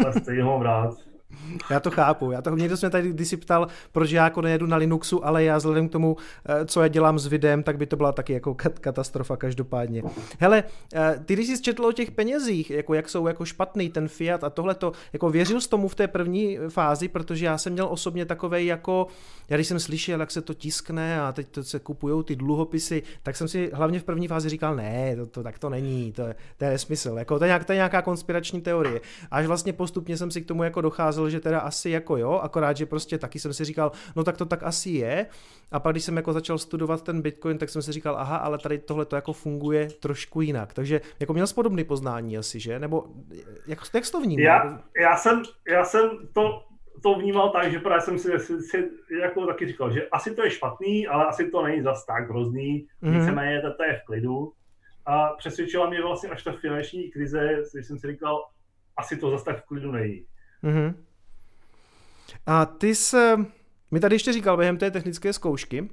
ale 0.06 0.14
stejně 0.14 0.44
ho 0.44 0.52
mám 0.52 0.62
rád. 0.62 1.15
Já 1.72 1.80
to 1.80 1.92
chápu. 1.92 2.32
Já 2.32 2.42
to, 2.42 2.56
někdo 2.56 2.78
se 2.78 2.86
mě 2.86 2.92
tady 2.92 3.10
kdysi 3.10 3.38
ptal, 3.38 3.68
proč 3.92 4.12
já 4.12 4.24
jako 4.24 4.42
nejedu 4.42 4.66
na 4.66 4.78
Linuxu, 4.78 5.26
ale 5.26 5.44
já 5.44 5.58
vzhledem 5.58 5.90
k 5.90 5.92
tomu, 5.92 6.18
eh, 6.46 6.66
co 6.66 6.82
já 6.82 6.88
dělám 6.88 7.20
s 7.20 7.26
videem, 7.28 7.64
tak 7.64 7.78
by 7.78 7.86
to 7.86 7.96
byla 7.96 8.12
taky 8.12 8.34
jako 8.34 8.54
kat- 8.54 8.80
katastrofa 8.80 9.38
každopádně. 9.38 10.04
Hele, 10.40 10.64
eh, 10.96 11.22
ty 11.26 11.34
když 11.34 11.48
jsi 11.48 11.62
četl 11.62 11.86
o 11.86 11.92
těch 11.92 12.12
penězích, 12.12 12.70
jako 12.72 12.94
jak 12.94 13.10
jsou 13.10 13.28
jako 13.28 13.46
špatný 13.46 13.90
ten 13.90 14.08
Fiat 14.08 14.44
a 14.44 14.50
tohle 14.50 14.76
to, 14.76 14.92
jako 15.14 15.30
věřil 15.30 15.62
jsi 15.62 15.70
tomu 15.70 15.88
v 15.88 15.96
té 15.96 16.08
první 16.08 16.58
fázi, 16.70 17.08
protože 17.08 17.46
já 17.46 17.58
jsem 17.58 17.74
měl 17.74 17.88
osobně 17.90 18.26
takovej 18.26 18.66
jako, 18.66 19.08
já 19.50 19.58
když 19.58 19.68
jsem 19.68 19.80
slyšel, 19.80 20.20
jak 20.20 20.32
se 20.32 20.42
to 20.42 20.54
tiskne 20.54 21.22
a 21.22 21.32
teď 21.32 21.48
to 21.52 21.64
se 21.64 21.80
kupují 21.80 22.24
ty 22.24 22.36
dluhopisy, 22.36 23.04
tak 23.24 23.36
jsem 23.36 23.48
si 23.48 23.70
hlavně 23.74 24.00
v 24.00 24.04
první 24.04 24.28
fázi 24.28 24.50
říkal, 24.50 24.76
ne, 24.76 25.16
to, 25.16 25.26
to 25.26 25.44
tak 25.44 25.60
to 25.60 25.70
není, 25.70 26.12
to, 26.12 26.22
je- 26.22 26.36
to 26.58 26.66
je 26.66 26.72
nesmysl, 26.72 27.16
jako 27.18 27.40
to 27.40 27.46
je, 27.46 27.48
nějak, 27.48 27.66
to 27.66 27.72
je 27.72 27.76
nějaká 27.76 28.02
konspirační 28.02 28.62
teorie. 28.62 29.02
Až 29.32 29.46
vlastně 29.46 29.74
postupně 29.74 30.18
jsem 30.18 30.32
si 30.32 30.42
k 30.42 30.46
tomu 30.48 30.64
jako 30.64 30.82
docházel, 30.82 31.25
že 31.30 31.40
teda 31.40 31.60
asi 31.60 31.90
jako 31.90 32.18
jo, 32.18 32.32
akorát, 32.32 32.78
že 32.78 32.86
prostě 32.86 33.18
taky 33.18 33.40
jsem 33.40 33.54
si 33.54 33.66
říkal, 33.66 33.92
no 34.16 34.24
tak 34.24 34.38
to 34.38 34.46
tak 34.46 34.64
asi 34.64 34.90
je. 34.90 35.26
A 35.72 35.80
pak, 35.80 35.94
když 35.94 36.04
jsem 36.04 36.18
jako 36.18 36.34
začal 36.34 36.58
studovat 36.58 37.04
ten 37.04 37.22
Bitcoin, 37.22 37.58
tak 37.58 37.70
jsem 37.70 37.82
si 37.82 37.92
říkal, 37.92 38.16
aha, 38.18 38.38
ale 38.38 38.58
tady 38.58 38.78
tohle 38.78 39.06
to 39.06 39.16
jako 39.16 39.34
funguje 39.34 39.88
trošku 39.90 40.42
jinak. 40.42 40.74
Takže 40.74 41.02
jako 41.20 41.34
měl 41.34 41.48
jsi 41.48 41.56
podobný 41.56 41.84
poznání 41.84 42.38
asi, 42.38 42.60
že? 42.60 42.80
Nebo 42.80 43.04
jak, 43.68 43.80
jak 43.94 44.06
jsi 44.06 44.12
to 44.12 44.22
vnímal? 44.22 44.44
Já, 44.46 44.82
já, 45.02 45.18
jsem, 45.18 45.44
já 45.72 45.86
jsem 45.86 46.10
to, 46.34 46.64
to 47.04 47.16
vnímal 47.16 47.50
tak, 47.50 47.72
že 47.72 47.80
právě 47.80 48.02
jsem 48.02 48.20
si, 48.20 48.40
si, 48.40 48.62
si 48.62 48.90
jako 49.22 49.46
taky 49.46 49.68
říkal, 49.68 49.92
že 49.92 50.08
asi 50.10 50.36
to 50.36 50.44
je 50.44 50.52
špatný, 50.52 51.08
ale 51.08 51.26
asi 51.26 51.52
to 51.52 51.64
není 51.64 51.82
zas 51.84 52.06
tak 52.06 52.30
hrozný, 52.30 52.88
Mhm. 53.02 53.14
mm-hmm. 53.14 53.20
víceméně 53.20 53.62
to, 53.62 53.84
je 53.84 54.00
v 54.04 54.06
klidu. 54.06 54.52
A 55.06 55.30
přesvědčila 55.38 55.90
mě 55.90 56.02
vlastně 56.02 56.30
až 56.30 56.44
ta 56.44 56.52
finanční 56.52 57.12
krize, 57.12 57.62
když 57.74 57.88
jsem 57.88 58.00
si 58.00 58.08
říkal, 58.08 58.46
asi 58.98 59.18
to 59.18 59.30
zas 59.32 59.44
tak 59.44 59.64
v 59.64 59.68
klidu 59.68 59.92
není. 59.92 60.26
Mhm. 60.62 60.96
A 62.46 62.66
ty 62.66 62.96
jsi 62.96 63.18
mi 63.92 64.00
tady 64.00 64.16
ještě 64.16 64.34
říkal 64.34 64.58
během 64.58 64.78
té 64.78 64.92
technické 64.92 65.34
zkoušky, 65.34 65.90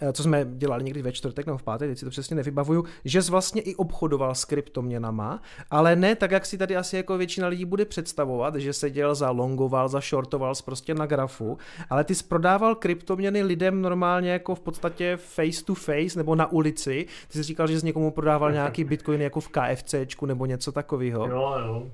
eh, 0.00 0.12
co 0.12 0.22
jsme 0.22 0.46
dělali 0.50 0.84
někdy 0.84 1.02
ve 1.02 1.12
čtvrtek 1.12 1.46
nebo 1.46 1.58
v 1.58 1.62
pátek, 1.62 1.90
teď 1.90 1.98
si 1.98 2.04
to 2.04 2.10
přesně 2.10 2.36
nevybavuju, 2.36 2.84
že 3.04 3.22
jsi 3.22 3.30
vlastně 3.30 3.62
i 3.62 3.74
obchodoval 3.74 4.34
s 4.34 4.44
kryptoměnama, 4.44 5.42
ale 5.70 5.96
ne 5.96 6.14
tak, 6.14 6.30
jak 6.30 6.46
si 6.46 6.58
tady 6.58 6.76
asi 6.76 6.96
jako 6.96 7.18
většina 7.18 7.48
lidí 7.48 7.64
bude 7.64 7.84
představovat, 7.84 8.54
že 8.54 8.72
seděl 8.72 9.14
za 9.14 9.30
longoval, 9.30 9.88
za 9.88 10.00
shortoval 10.00 10.54
prostě 10.64 10.94
na 10.94 11.06
grafu, 11.06 11.58
ale 11.90 12.04
ty 12.04 12.14
jsi 12.14 12.24
prodával 12.24 12.74
kryptoměny 12.74 13.42
lidem 13.42 13.82
normálně 13.82 14.30
jako 14.30 14.54
v 14.54 14.60
podstatě 14.60 15.16
face 15.16 15.64
to 15.64 15.74
face 15.74 16.16
nebo 16.18 16.34
na 16.34 16.52
ulici. 16.52 17.06
Ty 17.28 17.38
jsi 17.38 17.42
říkal, 17.42 17.66
že 17.66 17.80
jsi 17.80 17.86
někomu 17.86 18.10
prodával 18.10 18.52
nějaký 18.52 18.84
bitcoin 18.90 19.22
jako 19.22 19.40
v 19.40 19.48
KFCčku 19.48 20.26
nebo 20.26 20.46
něco 20.46 20.72
takového. 20.72 21.26
Jo, 21.26 21.54
jo. 21.66 21.90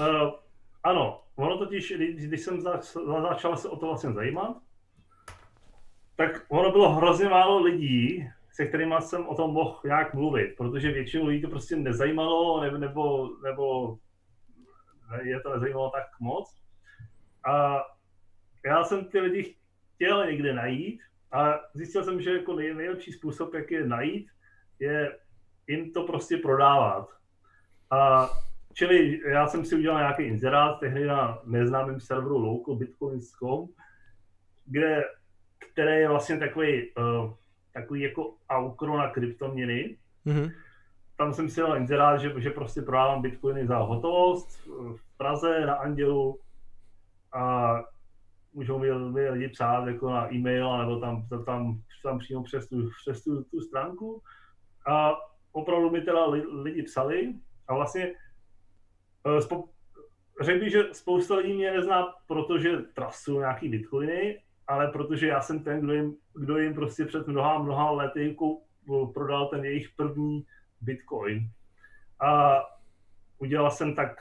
Uh, 0.00 0.30
ano, 0.84 1.20
ono 1.38 1.58
totiž, 1.58 1.92
když, 1.96 2.40
jsem 2.40 2.60
za, 2.60 2.80
za, 3.06 3.22
začal 3.22 3.56
se 3.56 3.68
o 3.68 3.76
to 3.76 3.86
vlastně 3.86 4.12
zajímat, 4.12 4.56
tak 6.16 6.46
ono 6.48 6.72
bylo 6.72 6.94
hrozně 6.94 7.28
málo 7.28 7.62
lidí, 7.62 8.28
se 8.50 8.66
kterými 8.66 8.94
jsem 9.00 9.28
o 9.28 9.34
tom 9.34 9.52
mohl 9.52 9.80
nějak 9.84 10.14
mluvit, 10.14 10.54
protože 10.56 10.92
většinu 10.92 11.26
lidí 11.26 11.42
to 11.42 11.48
prostě 11.48 11.76
nezajímalo, 11.76 12.60
nebo, 12.60 12.78
nebo, 12.78 13.28
nebo 13.42 13.98
je 15.22 15.40
to 15.40 15.52
nezajímalo 15.54 15.90
tak 15.90 16.04
moc. 16.20 16.62
A 17.46 17.82
já 18.66 18.84
jsem 18.84 19.04
ty 19.04 19.20
lidi 19.20 19.56
chtěl 19.94 20.26
někde 20.26 20.54
najít 20.54 21.00
a 21.32 21.60
zjistil 21.74 22.04
jsem, 22.04 22.20
že 22.20 22.36
jako 22.36 22.52
nej, 22.52 22.74
nejlepší 22.74 23.12
způsob, 23.12 23.54
jak 23.54 23.70
je 23.70 23.86
najít, 23.86 24.30
je 24.78 25.18
jim 25.66 25.92
to 25.92 26.02
prostě 26.02 26.36
prodávat. 26.36 27.08
A 27.90 28.28
čili 28.78 29.20
já 29.30 29.46
jsem 29.46 29.64
si 29.64 29.76
udělal 29.76 29.98
nějaký 29.98 30.22
inzerát 30.22 30.80
tehdy 30.80 31.06
na 31.06 31.38
neznámém 31.44 32.00
serveru 32.00 32.38
localbitcoins.com, 32.38 33.68
kde, 34.66 35.04
který 35.58 35.96
je 35.96 36.08
vlastně 36.08 36.38
takový, 36.38 36.94
uh, 36.94 37.32
takový 37.72 38.00
jako 38.00 38.34
aukro 38.50 38.98
na 38.98 39.10
kryptoměny. 39.10 39.96
Mhm. 40.24 40.50
Tam 41.16 41.34
jsem 41.34 41.48
si 41.48 41.60
dal 41.60 41.76
inzerát, 41.76 42.20
že, 42.20 42.40
že 42.40 42.50
prostě 42.50 42.82
prodávám 42.82 43.22
bitcoiny 43.22 43.66
za 43.66 43.78
hotovost 43.78 44.66
v 44.96 45.16
Praze 45.16 45.66
na 45.66 45.74
Andělu 45.74 46.38
a 47.32 47.74
můžou 48.54 48.78
mi, 48.78 48.94
mi 48.94 49.30
lidi 49.30 49.48
psát 49.48 49.86
jako 49.86 50.10
na 50.10 50.34
e-mail 50.34 50.78
nebo 50.78 51.00
tam, 51.00 51.26
tam, 51.46 51.80
tam 52.02 52.18
přímo 52.18 52.42
přes, 52.42 52.68
tu, 52.68 52.90
přes 53.00 53.24
tu, 53.24 53.44
tu 53.44 53.60
stránku. 53.60 54.22
A 54.86 55.16
opravdu 55.52 55.90
mi 55.90 56.00
teda 56.00 56.26
li, 56.26 56.42
lidi 56.46 56.82
psali 56.82 57.34
a 57.68 57.74
vlastně 57.74 58.14
eh, 59.26 59.42
spo, 59.42 59.68
řekl 60.40 60.60
bych, 60.60 60.72
že 60.72 60.84
spousta 60.92 61.36
lidí 61.36 61.54
mě 61.54 61.70
nezná, 61.70 62.14
protože 62.26 62.76
trasu 62.76 63.38
nějaký 63.38 63.68
bitcoiny, 63.68 64.42
ale 64.66 64.88
protože 64.88 65.26
já 65.26 65.40
jsem 65.40 65.64
ten, 65.64 65.80
kdo 65.80 65.92
jim, 65.92 66.16
kdo 66.34 66.58
jim 66.58 66.74
prostě 66.74 67.04
před 67.04 67.26
mnoha, 67.26 67.58
mnoha 67.58 67.90
lety 67.90 68.28
jako 68.28 68.58
prodal 69.14 69.46
ten 69.48 69.64
jejich 69.64 69.88
první 69.96 70.46
bitcoin. 70.80 71.50
A 72.20 72.60
udělal 73.38 73.70
jsem 73.70 73.94
tak 73.94 74.20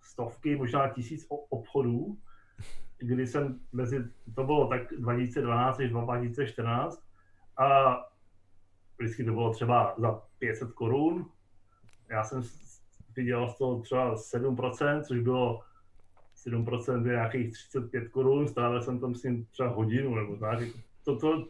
stovky, 0.00 0.56
možná 0.56 0.88
tisíc 0.88 1.26
obchodů, 1.48 2.18
kdy 2.98 3.26
jsem 3.26 3.60
mezi, 3.72 4.04
to 4.34 4.44
bylo 4.44 4.68
tak 4.68 4.92
2012 4.98 5.80
až 5.80 5.90
2014 5.90 7.02
a 7.56 7.96
vždycky 8.98 9.24
to 9.24 9.32
bylo 9.32 9.52
třeba 9.52 9.94
za 9.98 10.22
500 10.38 10.72
korun. 10.72 11.30
Já 12.10 12.24
jsem 12.24 12.42
vydělal 13.16 13.48
z 13.48 13.58
toho 13.58 13.80
třeba 13.80 14.14
7%, 14.14 15.02
což 15.02 15.20
bylo 15.20 15.60
7% 16.46 17.06
je 17.06 17.12
nějakých 17.12 17.52
35 17.52 18.08
korun, 18.08 18.48
strávil 18.48 18.82
jsem 18.82 19.00
tam 19.00 19.14
s 19.14 19.22
ním 19.22 19.46
třeba 19.46 19.68
hodinu 19.68 20.14
nebo 20.14 20.36
tak. 20.36 20.58
To, 21.04 21.18
to, 21.18 21.48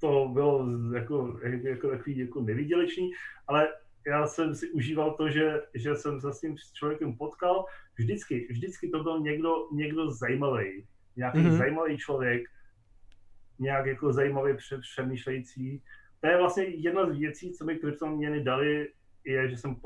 to 0.00 0.30
bylo 0.32 0.66
jako, 0.94 1.38
jako 1.62 1.88
takový 1.88 2.18
jako 2.18 2.40
nevýdělečný, 2.40 3.10
ale 3.48 3.68
já 4.06 4.26
jsem 4.26 4.54
si 4.54 4.70
užíval 4.70 5.14
to, 5.14 5.30
že, 5.30 5.62
že 5.74 5.96
jsem 5.96 6.20
se 6.20 6.32
s 6.32 6.40
tím 6.40 6.56
člověkem 6.74 7.16
potkal. 7.16 7.64
Vždycky, 7.98 8.46
vždycky 8.50 8.88
to 8.88 9.02
byl 9.02 9.20
někdo, 9.20 9.54
někdo 9.72 10.10
zajímavý, 10.10 10.86
nějaký 11.16 11.38
Mhm. 11.38 11.48
mm-hmm. 11.50 11.58
zajímavý 11.58 11.98
člověk, 11.98 12.42
nějak 13.58 13.86
jako 13.86 14.12
zajímavě 14.12 14.54
pře- 14.54 14.78
přemýšlející. 14.78 15.82
To 16.20 16.26
je 16.28 16.38
vlastně 16.38 16.64
jedna 16.64 17.10
z 17.12 17.18
věcí, 17.18 17.52
co 17.52 17.64
mi 17.64 17.78
kryptoměny 17.78 18.44
dali, 18.44 18.88
je, 19.24 19.50
že 19.50 19.56
jsem 19.56 19.76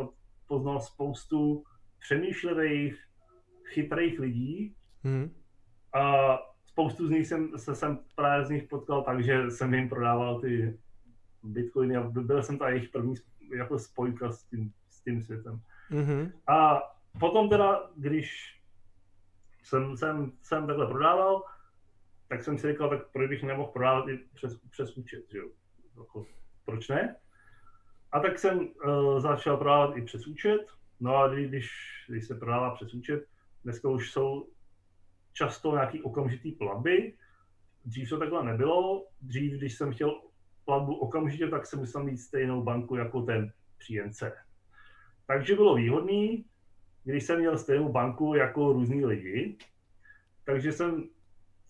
poznal 0.46 0.80
spoustu 0.80 1.64
přemýšlivých, 1.98 3.04
chytrých 3.64 4.18
lidí 4.20 4.74
Mhm. 5.04 5.30
a 5.92 6.38
spoustu 6.64 7.06
z 7.06 7.10
nich 7.10 7.26
jsem 7.26 7.58
se 7.58 7.74
jsem 7.74 7.98
právě 8.14 8.46
z 8.46 8.50
nich 8.50 8.64
potkal 8.64 9.02
tak, 9.02 9.24
že 9.24 9.50
jsem 9.50 9.74
jim 9.74 9.88
prodával 9.88 10.40
ty 10.40 10.78
bitcoiny 11.42 11.96
a 11.96 12.00
byl 12.02 12.42
jsem 12.42 12.58
ta 12.58 12.68
jejich 12.68 12.88
první 12.88 13.14
jako 13.56 13.78
spojka 13.78 14.32
s 14.32 14.44
tím, 14.44 14.72
s 14.90 15.00
tím 15.00 15.22
světem. 15.22 15.60
Mhm. 15.90 16.32
A 16.48 16.82
potom 17.20 17.48
teda, 17.48 17.90
když 17.96 18.56
jsem, 19.62 19.96
jsem, 19.96 20.32
jsem 20.42 20.66
takhle 20.66 20.86
prodával, 20.86 21.42
tak 22.28 22.42
jsem 22.42 22.58
si 22.58 22.72
říkal, 22.72 22.88
tak 22.90 23.10
proč 23.12 23.28
bych 23.28 23.42
nemohl 23.42 23.72
prodávat 23.72 24.08
i 24.08 24.18
přes, 24.34 24.60
přes 24.70 24.96
účet, 24.96 25.24
že 25.32 25.38
jo? 25.38 25.48
Jako, 25.98 26.26
proč 26.64 26.88
ne? 26.88 27.16
A 28.12 28.20
tak 28.20 28.38
jsem 28.38 28.58
uh, 28.58 29.20
začal 29.20 29.56
prodávat 29.56 29.96
i 29.96 30.02
přes 30.02 30.26
účet. 30.26 30.66
No 31.00 31.16
a 31.16 31.28
kdy- 31.28 31.48
když, 31.48 31.70
když 32.08 32.26
se 32.26 32.34
prodává 32.34 32.74
přes 32.74 32.94
účet, 32.94 33.26
dneska 33.64 33.88
už 33.88 34.10
jsou 34.10 34.48
často 35.32 35.72
nějaký 35.72 36.02
okamžitý 36.02 36.52
platby. 36.52 37.14
Dřív 37.84 38.08
to 38.08 38.18
takhle 38.18 38.44
nebylo. 38.44 39.06
Dřív, 39.20 39.52
když 39.52 39.74
jsem 39.74 39.92
chtěl 39.92 40.20
platbu 40.64 40.94
okamžitě, 40.94 41.48
tak 41.48 41.66
jsem 41.66 41.78
musel 41.78 42.04
mít 42.04 42.18
stejnou 42.18 42.62
banku 42.62 42.96
jako 42.96 43.22
ten 43.22 43.52
příjemce. 43.78 44.32
Takže 45.26 45.54
bylo 45.54 45.74
výhodný, 45.74 46.44
když 47.04 47.24
jsem 47.24 47.38
měl 47.38 47.58
stejnou 47.58 47.92
banku 47.92 48.34
jako 48.34 48.72
různí 48.72 49.04
lidi, 49.04 49.58
takže 50.44 50.72
jsem, 50.72 51.08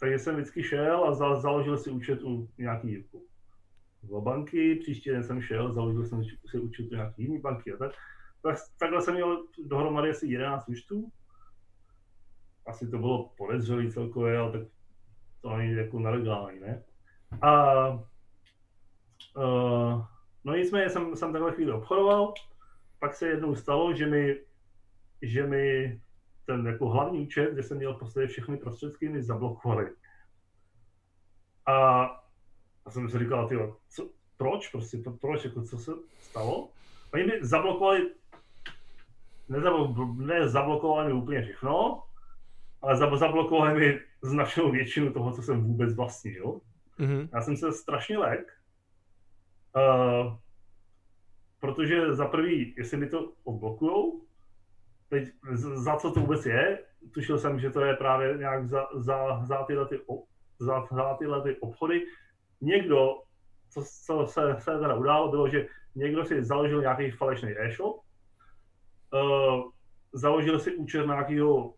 takže 0.00 0.18
jsem 0.18 0.34
vždycky 0.34 0.62
šel 0.62 1.04
a 1.04 1.14
za, 1.14 1.40
založil 1.40 1.78
si 1.78 1.90
účet 1.90 2.22
u 2.22 2.48
nějaký 2.58 3.04
dva 4.06 4.20
banky, 4.20 4.75
příští 4.75 5.10
den 5.10 5.25
jsem 5.25 5.42
šel, 5.42 5.72
založil 5.72 6.04
jsem 6.04 6.25
si 6.25 6.58
účet 6.58 6.90
nějaký 6.90 7.22
jiný 7.22 7.38
banky 7.38 7.72
a 7.72 7.76
tak. 7.76 7.92
tak. 8.42 8.56
Takhle 8.78 9.02
jsem 9.02 9.14
měl 9.14 9.44
dohromady 9.64 10.10
asi 10.10 10.26
11 10.26 10.68
účtů. 10.68 11.12
Asi 12.66 12.90
to 12.90 12.98
bylo 12.98 13.32
podezřelý 13.36 13.92
celkově, 13.92 14.38
ale 14.38 14.52
tak 14.52 14.68
to 15.40 15.56
není 15.56 15.72
jako 15.72 15.98
nelegální, 15.98 16.60
ne? 16.60 16.84
A 17.42 17.88
uh, 19.36 20.04
no 20.44 20.54
nicméně 20.54 20.90
jsem, 20.90 21.16
jsem 21.16 21.32
takhle 21.32 21.52
chvíli 21.52 21.73
obchodoval, 21.73 22.34
pak 22.99 23.14
se 23.14 23.28
jednou 23.28 23.54
stalo, 23.54 23.95
že 23.95 24.06
mi, 24.06 24.36
že 25.23 25.47
mi 25.47 26.00
ten 26.47 26.66
jako 26.66 26.88
hlavní 26.88 27.21
účet, 27.21 27.52
kde 27.52 27.62
jsem 27.62 27.76
měl 27.76 27.99
v 27.99 28.26
všechny 28.26 28.56
prostředky, 28.56 29.08
mi 29.08 29.23
zablokovali. 29.23 29.90
A 31.66 32.06
já 32.86 32.92
jsem 32.92 33.10
si 33.10 33.18
říkal, 33.18 33.49
tyjo, 33.49 33.76
co, 33.88 34.10
proč, 34.36 34.68
prostě, 34.68 34.99
proč, 35.20 35.44
jako, 35.44 35.62
co 35.62 35.78
se 35.78 35.92
stalo? 36.20 36.68
Oni 37.14 37.25
mi 37.25 37.32
zablokovali, 37.40 38.10
nezablokovali 40.18 41.06
mi 41.06 41.12
úplně 41.12 41.42
všechno, 41.42 42.02
ale 42.82 42.96
zablokovali 42.96 43.75
mi 43.75 44.00
značnou 44.22 44.70
většinu 44.70 45.12
toho, 45.12 45.32
co 45.32 45.42
jsem 45.42 45.64
vůbec 45.64 45.94
vlastnil. 45.94 46.60
Mm-hmm. 46.99 47.28
Já 47.34 47.40
jsem 47.40 47.56
se 47.56 47.72
strašně 47.72 48.18
lek, 48.18 48.52
uh, 49.76 50.36
protože 51.60 52.14
za 52.14 52.28
prvý, 52.28 52.75
jestli 52.76 52.96
mi 52.96 53.08
to 53.08 53.32
odblokujou, 53.44 54.22
teď 55.08 55.28
za 55.56 55.96
co 55.96 56.10
to 56.10 56.20
vůbec 56.20 56.46
je, 56.46 56.78
tušil 57.14 57.38
jsem, 57.38 57.60
že 57.60 57.70
to 57.70 57.80
je 57.80 57.94
právě 57.94 58.36
nějak 58.38 58.68
za, 58.68 58.86
za, 58.94 59.44
za, 59.44 59.64
tyhle, 59.64 59.88
ty, 59.88 60.00
za, 60.58 60.86
za 60.90 61.14
tyhle 61.14 61.42
ty 61.42 61.56
obchody. 61.56 62.06
Někdo, 62.60 63.23
co, 63.69 63.84
co 64.04 64.26
se, 64.26 64.56
se 64.58 64.78
teda 64.78 64.95
událo, 64.95 65.30
bylo, 65.30 65.49
že 65.49 65.66
někdo 65.95 66.25
si 66.25 66.45
založil 66.45 66.80
nějaký 66.80 67.10
falešný 67.10 67.50
e-shop, 67.58 67.97
uh, 69.12 69.71
založil 70.12 70.60
si 70.60 70.76
účet 70.76 71.06
nějakého 71.06 71.75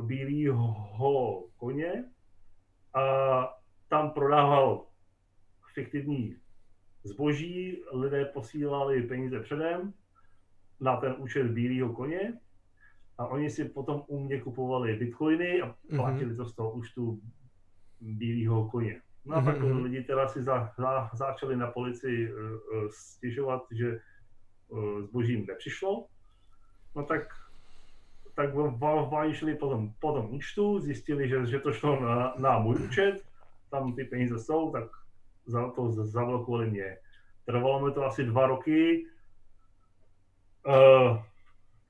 bílého 0.00 1.44
koně 1.56 2.04
a 2.94 3.00
tam 3.88 4.10
prodával 4.10 4.86
fiktivní 5.74 6.36
zboží, 7.04 7.82
lidé 7.92 8.24
posílali 8.24 9.02
peníze 9.02 9.40
předem 9.40 9.92
na 10.80 10.96
ten 10.96 11.14
účet 11.18 11.46
bílého 11.46 11.92
koně 11.92 12.40
a 13.18 13.26
oni 13.26 13.50
si 13.50 13.64
potom 13.64 14.02
u 14.06 14.20
mě 14.20 14.40
kupovali 14.40 14.96
bitcoiny 14.96 15.62
a 15.62 15.74
platili 15.96 16.36
to 16.36 16.44
z 16.44 16.54
toho 16.54 16.72
účtu 16.72 17.20
bílého 18.00 18.70
koně. 18.70 19.02
No 19.28 19.36
a 19.36 19.42
pak 19.42 19.58
mm-hmm. 19.60 19.82
lidi 19.82 20.02
teda 20.04 20.28
si 20.28 20.42
za, 20.42 20.72
za, 20.78 21.10
začali 21.12 21.56
na 21.56 21.66
policii 21.66 22.32
uh, 22.32 22.38
stěžovat, 22.90 23.62
že 23.70 24.00
uh, 24.68 25.00
zboží 25.00 25.32
jim 25.32 25.46
nepřišlo. 25.46 26.06
No 26.96 27.04
tak 27.04 27.28
tak 28.38 28.54
oni 28.54 29.34
šli 29.34 29.54
po 29.54 29.68
tom, 29.68 29.92
po 29.98 30.12
tom 30.12 30.30
účtu, 30.30 30.78
zjistili, 30.78 31.28
že, 31.28 31.46
že 31.46 31.58
to 31.58 31.72
šlo 31.72 32.00
na, 32.00 32.34
na 32.38 32.58
můj 32.58 32.76
účet, 32.86 33.26
tam 33.70 33.94
ty 33.94 34.04
peníze 34.04 34.38
jsou, 34.38 34.70
tak 34.72 34.84
za 35.46 35.70
to 35.70 35.92
zablokovali 35.92 36.70
mě. 36.70 36.96
Trvalo 37.44 37.86
mi 37.86 37.92
to 37.92 38.06
asi 38.06 38.24
dva 38.24 38.46
roky, 38.46 39.06
uh, 40.66 41.18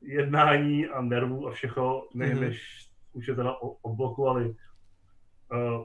jednání 0.01 0.87
a 0.87 1.03
nervů 1.03 1.49
a 1.49 1.51
všechno, 1.51 2.09
ne, 2.15 2.27
mm-hmm. 2.27 2.41
než 2.41 2.89
už 3.13 3.29
je 3.29 3.35
teda 3.35 3.57
odblokovali. 3.83 4.57
Uh, 5.53 5.85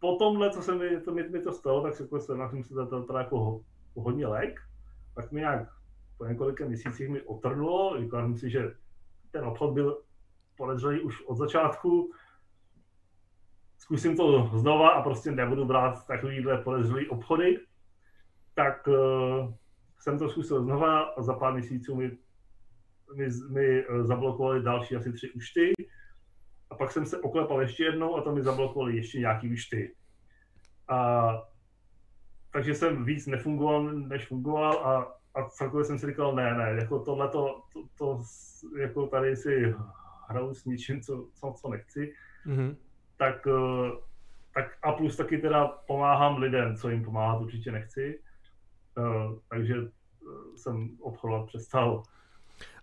po 0.00 0.16
tomhle, 0.16 0.50
co 0.50 0.62
se 0.62 0.74
mi 0.74 1.00
to, 1.00 1.14
mi, 1.14 1.28
mi 1.28 1.40
to 1.40 1.52
stalo, 1.52 1.82
tak 1.82 1.94
se, 1.94 2.02
jako 2.02 2.20
jsem 2.20 2.64
se 2.64 2.74
to 2.74 3.02
teda 3.02 3.18
jako 3.18 3.60
hodně 3.94 4.26
lek, 4.26 4.60
tak 5.14 5.32
mi 5.32 5.40
nějak 5.40 5.68
po 6.18 6.26
několika 6.26 6.66
měsících 6.66 7.08
mi 7.08 7.22
otrnulo, 7.22 8.00
říkal 8.00 8.22
jsem 8.22 8.36
si, 8.36 8.50
že 8.50 8.74
ten 9.30 9.44
obchod 9.44 9.74
byl 9.74 10.02
podezřelý 10.56 11.00
už 11.00 11.22
od 11.26 11.36
začátku. 11.36 12.12
Zkusím 13.78 14.16
to 14.16 14.50
znova 14.54 14.90
a 14.90 15.02
prostě 15.02 15.30
nebudu 15.30 15.64
brát 15.64 16.06
takovýhle 16.06 16.58
podezřelý 16.58 17.08
obchody. 17.08 17.60
Tak 18.54 18.86
uh, 18.86 19.54
jsem 19.98 20.18
to 20.18 20.28
zkusil 20.28 20.62
znova 20.62 21.00
a 21.00 21.22
za 21.22 21.34
pár 21.34 21.52
měsíců 21.52 21.96
mi, 21.96 22.18
mi, 23.14 23.28
mi 23.50 23.84
eh, 23.84 24.04
zablokovali 24.04 24.62
další 24.62 24.96
asi 24.96 25.12
tři 25.12 25.30
účty. 25.30 25.72
A 26.70 26.74
pak 26.74 26.92
jsem 26.92 27.06
se 27.06 27.20
oklepal 27.20 27.60
ještě 27.60 27.84
jednou 27.84 28.16
a 28.16 28.22
to 28.22 28.34
mi 28.34 28.42
zablokovali 28.42 28.96
ještě 28.96 29.18
nějaký 29.18 29.52
účty. 29.52 29.94
A, 30.88 31.30
takže 32.52 32.74
jsem 32.74 33.04
víc 33.04 33.26
nefungoval, 33.26 33.82
než 33.82 34.26
fungoval 34.26 34.72
a 34.72 35.20
a 35.34 35.48
celkově 35.48 35.84
jsem 35.84 35.98
si 35.98 36.06
říkal, 36.06 36.34
ne, 36.34 36.54
ne, 36.54 36.70
jako 36.80 36.98
tohle 36.98 37.28
to, 37.28 37.62
to, 37.72 37.82
to, 37.98 38.22
jako 38.78 39.06
tady 39.06 39.36
si 39.36 39.74
hraju 40.28 40.54
s 40.54 40.64
ničím, 40.64 41.00
co, 41.00 41.26
co, 41.34 41.54
co 41.60 41.68
nechci, 41.68 42.14
mm-hmm. 42.46 42.76
tak, 43.16 43.46
eh, 43.46 43.90
tak 44.54 44.78
a 44.82 44.92
plus 44.92 45.16
taky 45.16 45.38
teda 45.38 45.68
pomáhám 45.68 46.38
lidem, 46.38 46.76
co 46.76 46.90
jim 46.90 47.04
pomáhat 47.04 47.40
určitě 47.40 47.72
nechci, 47.72 48.20
uh, 48.98 49.38
takže 49.48 49.74
eh, 49.74 50.56
jsem 50.56 50.96
obchodovat 51.00 51.46
přestal. 51.46 52.02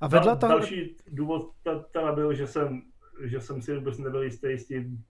A 0.02 0.08
vedla 0.08 0.36
ta... 0.36 0.48
Další 0.48 0.96
důvod 1.08 1.52
teda 1.92 2.12
byl, 2.12 2.34
že 2.34 2.48
jsem, 2.48 2.82
že 3.24 3.42
jsem 3.42 3.62
si 3.62 3.76
vůbec 3.76 3.98
nebyl 3.98 4.24
jistý 4.24 4.58
tím, 4.68 5.04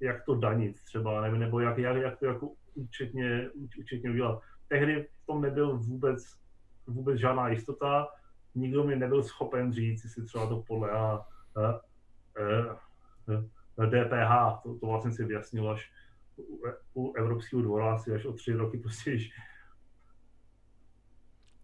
jak 0.00 0.24
to 0.24 0.34
danit 0.34 0.82
třeba, 0.84 1.20
nebo, 1.20 1.36
nebo 1.36 1.60
jak, 1.60 1.78
jak, 1.78 1.96
jak 1.96 2.18
to 2.18 2.26
jako 2.26 2.52
účetně, 2.74 3.50
účetně 3.78 4.10
udělat. 4.10 4.42
Tehdy 4.68 5.08
v 5.22 5.26
tom 5.26 5.42
nebyl 5.42 5.78
vůbec 5.78 6.40
vůbec 6.90 7.18
žádná 7.20 7.48
jistota, 7.48 8.08
nikdo 8.54 8.84
mi 8.84 8.96
nebyl 8.96 9.22
schopen 9.22 9.72
říct, 9.72 10.04
jestli 10.04 10.24
třeba 10.24 10.46
to 10.46 10.62
podle 10.66 10.90
a, 10.90 11.24
DPH, 13.86 14.62
to, 14.62 14.78
to 14.78 14.86
vlastně 14.86 15.12
si 15.12 15.24
vyjasnil 15.24 15.70
až 15.70 15.92
u, 16.36 16.62
u 16.94 17.14
Evropského 17.14 17.62
dvora 17.62 17.94
asi 17.94 18.12
až 18.12 18.24
o 18.24 18.32
tři 18.32 18.52
roky 18.52 18.78
prostě, 18.78 19.16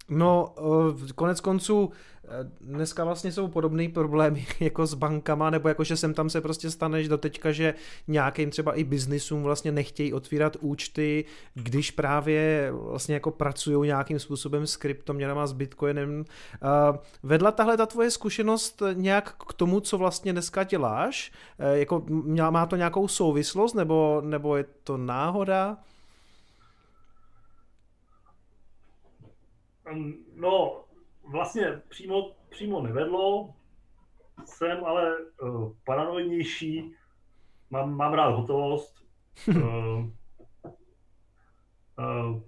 No, 0.09 0.55
eh, 0.59 1.13
konec 1.15 1.41
konců, 1.41 1.91
eh, 2.25 2.29
dneska 2.61 3.05
vlastně 3.05 3.33
jsou 3.33 3.49
podobné 3.49 3.89
problémy 3.89 4.47
jako 4.61 4.87
s 4.87 4.95
bankama, 4.95 5.51
nebo 5.51 5.69
jako, 5.69 5.85
že 5.85 5.97
sem 5.97 6.15
tam 6.15 6.31
se 6.31 6.41
prostě 6.41 6.71
staneš 6.71 7.09
do 7.09 7.19
teďka, 7.19 7.53
že 7.53 7.75
nějakým 8.09 8.51
třeba 8.51 8.75
i 8.75 8.85
biznisům 8.85 9.43
vlastně 9.43 9.73
nechtějí 9.73 10.13
otvírat 10.13 10.57
účty, 10.61 11.25
když 11.55 11.91
právě 11.91 12.71
vlastně 12.73 13.15
jako 13.15 13.31
pracují 13.31 13.87
nějakým 13.87 14.19
způsobem 14.19 14.67
s 14.67 14.77
kryptoměnama, 14.77 15.47
s 15.47 15.53
bitcoinem. 15.53 16.25
Eh, 16.55 16.99
vedla 17.23 17.53
tahle 17.53 17.77
ta 17.77 17.87
tvoje 17.87 18.11
zkušenost 18.11 18.83
nějak 18.93 19.35
k 19.49 19.53
tomu, 19.53 19.81
co 19.81 19.99
vlastně 19.99 20.33
dneska 20.33 20.65
děláš? 20.65 21.33
Jako, 21.73 22.05
má 22.51 22.67
to 22.67 22.77
nějakou 22.77 23.09
souvislost, 23.09 23.75
nebo, 23.75 24.23
nebo 24.25 24.57
je 24.57 24.65
to 24.85 24.97
náhoda? 24.97 25.79
No, 30.35 30.85
vlastně 31.31 31.83
přímo, 31.89 32.33
přímo 32.49 32.81
nevedlo. 32.81 33.55
Jsem 34.45 34.85
ale 34.85 35.17
uh, 35.43 35.73
paranoidnější, 35.85 36.95
mám, 37.71 37.95
mám 37.95 38.13
rád 38.13 38.29
hotovost. 38.29 38.95
uh, 39.49 39.57
uh, 41.99 42.43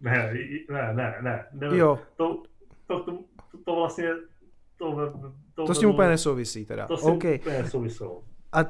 ne, 0.00 0.34
ne, 0.70 0.94
ne, 0.94 1.18
ne. 1.20 1.46
ne 1.52 1.78
jo. 1.78 1.98
To, 2.16 2.42
to, 2.86 3.04
to, 3.04 3.18
to 3.64 3.74
vlastně 3.74 4.10
to, 4.78 5.12
to, 5.54 5.66
to 5.66 5.74
s 5.74 5.78
tím 5.78 5.88
úplně 5.88 6.08
nesouvisí 6.08 6.66
teda. 6.66 6.86
To 6.86 6.96
s 6.96 7.02
tím 7.02 7.12
okay. 7.12 7.38
úplně 7.40 7.62
nesouviselo. 7.62 8.22
A 8.52 8.60
uh, 8.60 8.66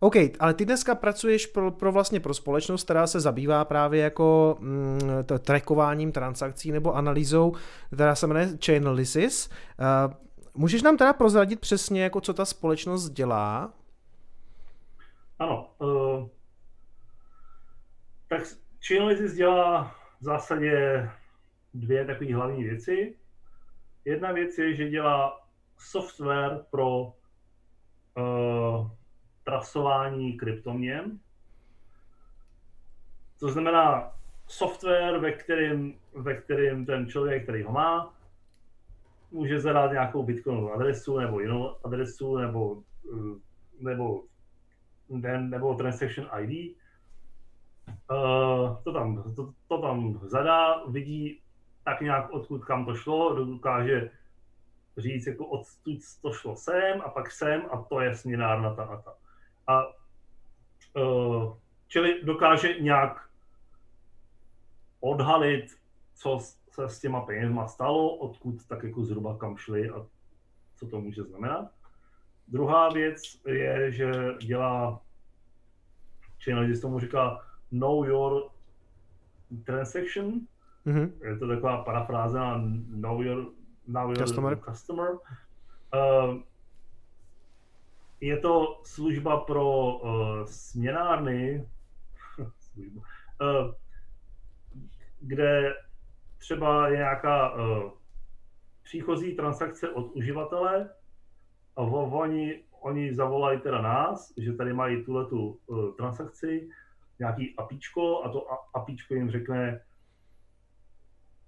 OK, 0.00 0.14
ale 0.40 0.54
ty 0.54 0.64
dneska 0.64 0.94
pracuješ 0.94 1.46
pro, 1.46 1.70
pro 1.70 1.92
vlastně 1.92 2.20
pro 2.20 2.34
společnost, 2.34 2.84
která 2.84 3.06
se 3.06 3.20
zabývá 3.20 3.64
právě 3.64 4.02
jako 4.02 4.56
mm, 4.60 5.00
to 5.26 5.38
trackováním 5.38 6.12
transakcí 6.12 6.72
nebo 6.72 6.94
analýzou, 6.94 7.54
která 7.94 8.14
se 8.14 8.26
jmenuje 8.26 8.58
Chainalysis. 8.64 9.48
Uh, 9.48 10.14
můžeš 10.54 10.82
nám 10.82 10.96
teda 10.96 11.12
prozradit 11.12 11.60
přesně, 11.60 12.02
jako 12.02 12.20
co 12.20 12.34
ta 12.34 12.44
společnost 12.44 13.10
dělá? 13.10 13.72
Ano. 15.38 15.70
Uh, 15.78 16.28
tak 18.28 18.42
Chainalysis 18.86 19.34
dělá 19.34 19.94
v 20.20 20.24
zásadě 20.24 21.08
dvě 21.74 22.04
takové 22.04 22.34
hlavní 22.34 22.64
věci. 22.64 23.14
Jedna 24.04 24.32
věc 24.32 24.58
je, 24.58 24.74
že 24.74 24.90
dělá 24.90 25.40
software 25.78 26.64
pro 26.70 27.00
uh, 28.16 28.90
trasování 29.48 30.36
kryptoměn. 30.36 31.18
To 33.40 33.48
znamená 33.48 34.12
software, 34.46 35.18
ve 35.18 35.32
kterém, 35.32 35.94
ve 36.14 36.34
kterém 36.34 36.86
ten 36.86 37.06
člověk, 37.06 37.42
který 37.42 37.62
ho 37.62 37.72
má, 37.72 38.14
může 39.30 39.60
zadat 39.60 39.92
nějakou 39.92 40.22
bitcoinovou 40.22 40.72
adresu 40.72 41.18
nebo 41.18 41.40
jinou 41.40 41.76
adresu 41.84 42.36
nebo, 42.36 42.82
eh, 43.14 43.40
nebo, 43.80 44.22
nebo 45.38 45.74
transaction 45.74 46.28
ID. 46.40 46.76
Uh, 48.10 48.76
to, 48.84 48.92
tam, 48.92 49.32
to, 49.36 49.52
to 49.68 49.82
tam 49.82 50.20
zadá, 50.22 50.84
vidí 50.84 51.40
tak 51.84 52.00
nějak 52.00 52.30
odkud 52.30 52.64
kam 52.64 52.84
to 52.84 52.94
šlo, 52.94 53.34
dokáže 53.34 54.10
říct, 54.96 55.26
jako 55.26 55.46
odtud 55.46 55.98
to 56.22 56.32
šlo 56.32 56.56
sem 56.56 57.00
a 57.00 57.08
pak 57.08 57.30
sem 57.30 57.62
a 57.70 57.82
to 57.82 58.00
je 58.00 58.14
směnárna 58.14 58.74
ta 58.74 58.84
a 58.84 58.96
ta. 58.96 59.27
A 59.68 59.98
Uh, 60.96 61.56
čili 61.86 62.24
dokáže 62.24 62.80
nějak 62.80 63.28
odhalit, 65.00 65.64
co 66.14 66.38
se 66.70 66.88
s 66.88 67.00
těma 67.00 67.20
penězma 67.20 67.68
stalo, 67.68 68.16
odkud 68.16 68.66
tak 68.66 68.82
jako 68.82 69.04
zhruba 69.04 69.36
kam 69.36 69.56
šli 69.56 69.90
a 69.90 70.06
co 70.76 70.86
to 70.86 71.00
může 71.00 71.22
znamenat. 71.22 71.70
Druhá 72.48 72.88
věc 72.88 73.22
je, 73.46 73.92
že 73.92 74.12
dělá, 74.42 75.00
Chainalysis 76.44 76.80
tomu 76.80 77.00
říká 77.00 77.46
Know 77.70 78.04
Your 78.04 78.50
Transaction. 79.64 80.40
Mm-hmm. 80.86 81.12
Je 81.22 81.38
to 81.38 81.48
taková 81.48 81.82
parafráze 81.84 82.38
na 82.38 82.62
Know 82.88 83.22
Your, 83.22 83.52
know 83.86 84.08
your 84.08 84.18
Customer. 84.18 84.58
customer. 84.58 85.10
Uh, 85.12 86.40
je 88.20 88.38
to 88.38 88.80
služba 88.84 89.40
pro 89.40 89.96
uh, 89.96 90.44
směnárny, 90.44 91.68
služba, 92.58 93.02
uh, 93.40 93.74
kde 95.20 95.74
třeba 96.38 96.88
je 96.88 96.96
nějaká 96.96 97.54
uh, 97.54 97.90
příchozí 98.82 99.36
transakce 99.36 99.88
od 99.90 100.16
uživatele 100.16 100.90
a 101.76 101.80
oni, 101.80 102.64
oni 102.80 103.14
zavolají 103.14 103.60
teda 103.60 103.82
nás, 103.82 104.32
že 104.36 104.52
tady 104.52 104.72
mají 104.72 105.04
tuhle 105.04 105.26
tu 105.26 105.60
uh, 105.66 105.94
transakci, 105.96 106.70
nějaký 107.18 107.56
apíčko 107.56 108.24
a 108.24 108.28
to 108.28 108.46
apíčko 108.74 109.14
jim 109.14 109.30
řekne, 109.30 109.80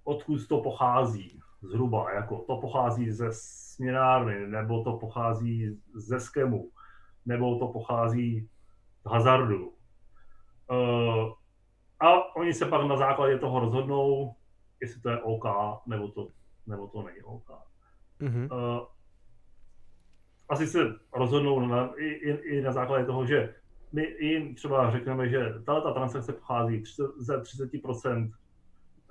odkud 0.04 0.46
to 0.48 0.61
pochází 0.61 1.40
zhruba, 1.62 2.12
jako 2.12 2.44
to 2.46 2.57
pochází 2.57 3.11
ze 3.11 3.29
směnárny, 3.33 4.46
nebo 4.46 4.85
to 4.85 4.92
pochází 4.92 5.81
ze 5.94 6.20
skemu, 6.20 6.70
nebo 7.27 7.59
to 7.59 7.68
pochází 7.68 8.49
z 9.01 9.11
hazardu. 9.11 9.73
Uh, 10.70 11.33
a 12.01 12.37
oni 12.37 12.55
se 12.55 12.66
pak 12.66 12.87
na 12.87 12.96
základě 12.96 13.38
toho 13.38 13.61
rozhodnou, 13.61 14.35
jestli 14.81 15.01
to 15.01 15.11
je 15.11 15.23
OK, 15.23 15.44
nebo 15.87 16.09
to, 16.09 16.29
nebo 16.66 16.87
to 16.87 17.03
není 17.03 17.23
OK. 17.23 17.51
Mm-hmm. 18.20 18.87
Asi 20.49 20.66
se 20.66 20.79
rozhodnou 21.12 21.61
na, 21.61 21.90
i, 21.99 22.07
i, 22.07 22.31
i 22.31 22.62
na 22.62 22.73
základě 22.73 23.05
toho, 23.05 23.27
že 23.27 23.55
my 23.92 24.16
jim 24.20 24.55
třeba 24.55 24.90
řekneme, 24.90 25.29
že 25.29 25.55
tato 25.66 25.94
transakce 25.94 26.33
pochází 26.33 26.85
ze 27.16 27.37
30% 27.37 28.33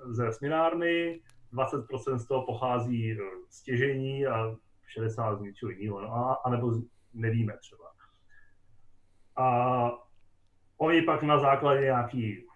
ze 0.06 0.32
směnárny, 0.32 1.20
20% 1.52 2.16
z 2.16 2.26
toho 2.26 2.46
pochází 2.46 3.18
z 3.50 3.62
těžení 3.62 4.26
a 4.26 4.56
60 4.86 5.38
z 5.38 5.40
něčeho 5.40 5.70
jiného, 5.70 6.00
no, 6.00 6.14
a, 6.14 6.34
anebo 6.44 6.72
nevíme 7.14 7.56
třeba. 7.58 7.84
A 9.36 9.90
oni 10.78 11.02
pak 11.02 11.22
na 11.22 11.38
základě 11.38 11.80
nějaký 11.80 12.46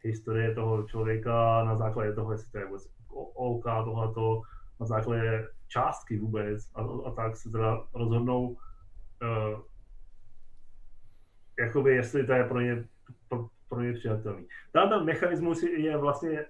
historie 0.00 0.54
toho 0.54 0.82
člověka, 0.82 1.64
na 1.64 1.76
základě 1.76 2.12
toho, 2.12 2.32
jestli 2.32 2.50
to 2.50 2.58
je 2.58 2.64
vůbec 2.66 2.88
OK, 3.34 3.64
tohleto, 3.64 4.42
na 4.80 4.86
základě 4.86 5.48
částky 5.68 6.18
vůbec 6.18 6.70
a, 6.74 6.82
a 6.82 7.10
tak 7.10 7.36
se 7.36 7.50
teda 7.50 7.86
rozhodnou, 7.94 8.48
uh, 8.48 9.60
jakoby 11.58 11.94
jestli 11.94 12.26
to 12.26 12.32
je 12.32 12.44
pro 12.44 12.60
ně, 12.60 12.84
pro, 13.28 13.48
pro 13.68 13.80
ně 13.80 13.92
přijatelný. 13.92 14.46
Ten 14.72 15.04
mechanismus 15.04 15.62
je 15.62 15.96
vlastně 15.96 16.44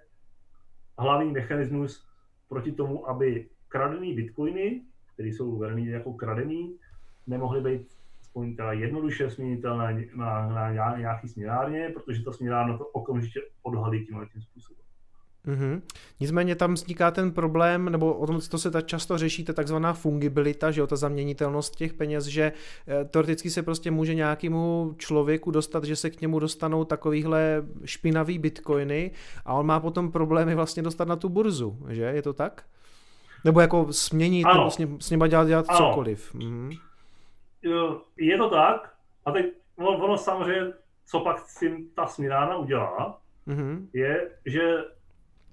hlavní 1.02 1.32
mechanismus 1.32 2.06
proti 2.48 2.72
tomu, 2.72 3.08
aby 3.08 3.48
kradený 3.68 4.14
bitcoiny, 4.14 4.82
které 5.14 5.28
jsou 5.28 5.50
uvedený 5.50 5.86
jako 5.86 6.12
kradený, 6.12 6.78
nemohly 7.26 7.60
být 7.60 7.88
aspoň 8.20 8.56
jednoduše 8.70 9.30
směnitelné 9.30 10.06
na, 10.14 10.48
na, 10.48 10.72
na 10.72 10.98
nějaký 10.98 11.28
směnárně, 11.28 11.90
protože 11.94 12.24
ta 12.24 12.32
směnárna 12.32 12.78
to 12.78 12.86
okamžitě 12.86 13.40
odhalí 13.62 14.06
tímhle 14.06 14.26
tím 14.26 14.42
způsobem. 14.42 14.84
Mm-hmm. 15.46 15.82
Nicméně 16.20 16.54
tam 16.54 16.74
vzniká 16.74 17.10
ten 17.10 17.32
problém, 17.32 17.88
nebo 17.88 18.14
o 18.14 18.26
tom 18.26 18.40
to 18.50 18.58
se 18.58 18.70
tak 18.70 18.86
často 18.86 19.18
řeší, 19.18 19.44
ta 19.44 19.52
takzvaná 19.52 19.92
fungibilita, 19.92 20.70
že 20.70 20.80
jo, 20.80 20.86
ta 20.86 20.96
zaměnitelnost 20.96 21.76
těch 21.76 21.92
peněz, 21.92 22.24
že 22.24 22.52
e, 22.88 23.04
teoreticky 23.04 23.50
se 23.50 23.62
prostě 23.62 23.90
může 23.90 24.14
nějakému 24.14 24.94
člověku 24.98 25.50
dostat, 25.50 25.84
že 25.84 25.96
se 25.96 26.10
k 26.10 26.20
němu 26.20 26.38
dostanou 26.38 26.84
takovýhle 26.84 27.64
špinavý 27.84 28.38
bitcoiny 28.38 29.10
a 29.44 29.54
on 29.54 29.66
má 29.66 29.80
potom 29.80 30.12
problémy 30.12 30.54
vlastně 30.54 30.82
dostat 30.82 31.08
na 31.08 31.16
tu 31.16 31.28
burzu, 31.28 31.78
že? 31.88 32.02
Je 32.02 32.22
to 32.22 32.32
tak? 32.32 32.64
Nebo 33.44 33.60
jako 33.60 33.92
směnit, 33.92 34.44
ano. 34.44 34.58
nebo 34.58 34.70
s, 34.70 34.78
ním, 34.78 35.00
s 35.00 35.10
nima 35.10 35.26
dělat, 35.26 35.48
dělat 35.48 35.66
cokoliv. 35.66 36.34
Mm-hmm. 36.34 36.78
Je 38.16 38.38
to 38.38 38.50
tak, 38.50 38.94
a 39.24 39.32
teď 39.32 39.46
ono 39.76 40.18
samozřejmě, 40.18 40.72
co 41.06 41.20
pak 41.20 41.38
s 41.38 41.58
tím 41.58 41.88
ta 41.94 42.06
směnárna 42.06 42.56
udělá, 42.56 43.20
mm-hmm. 43.48 43.86
je, 43.92 44.30
že 44.46 44.84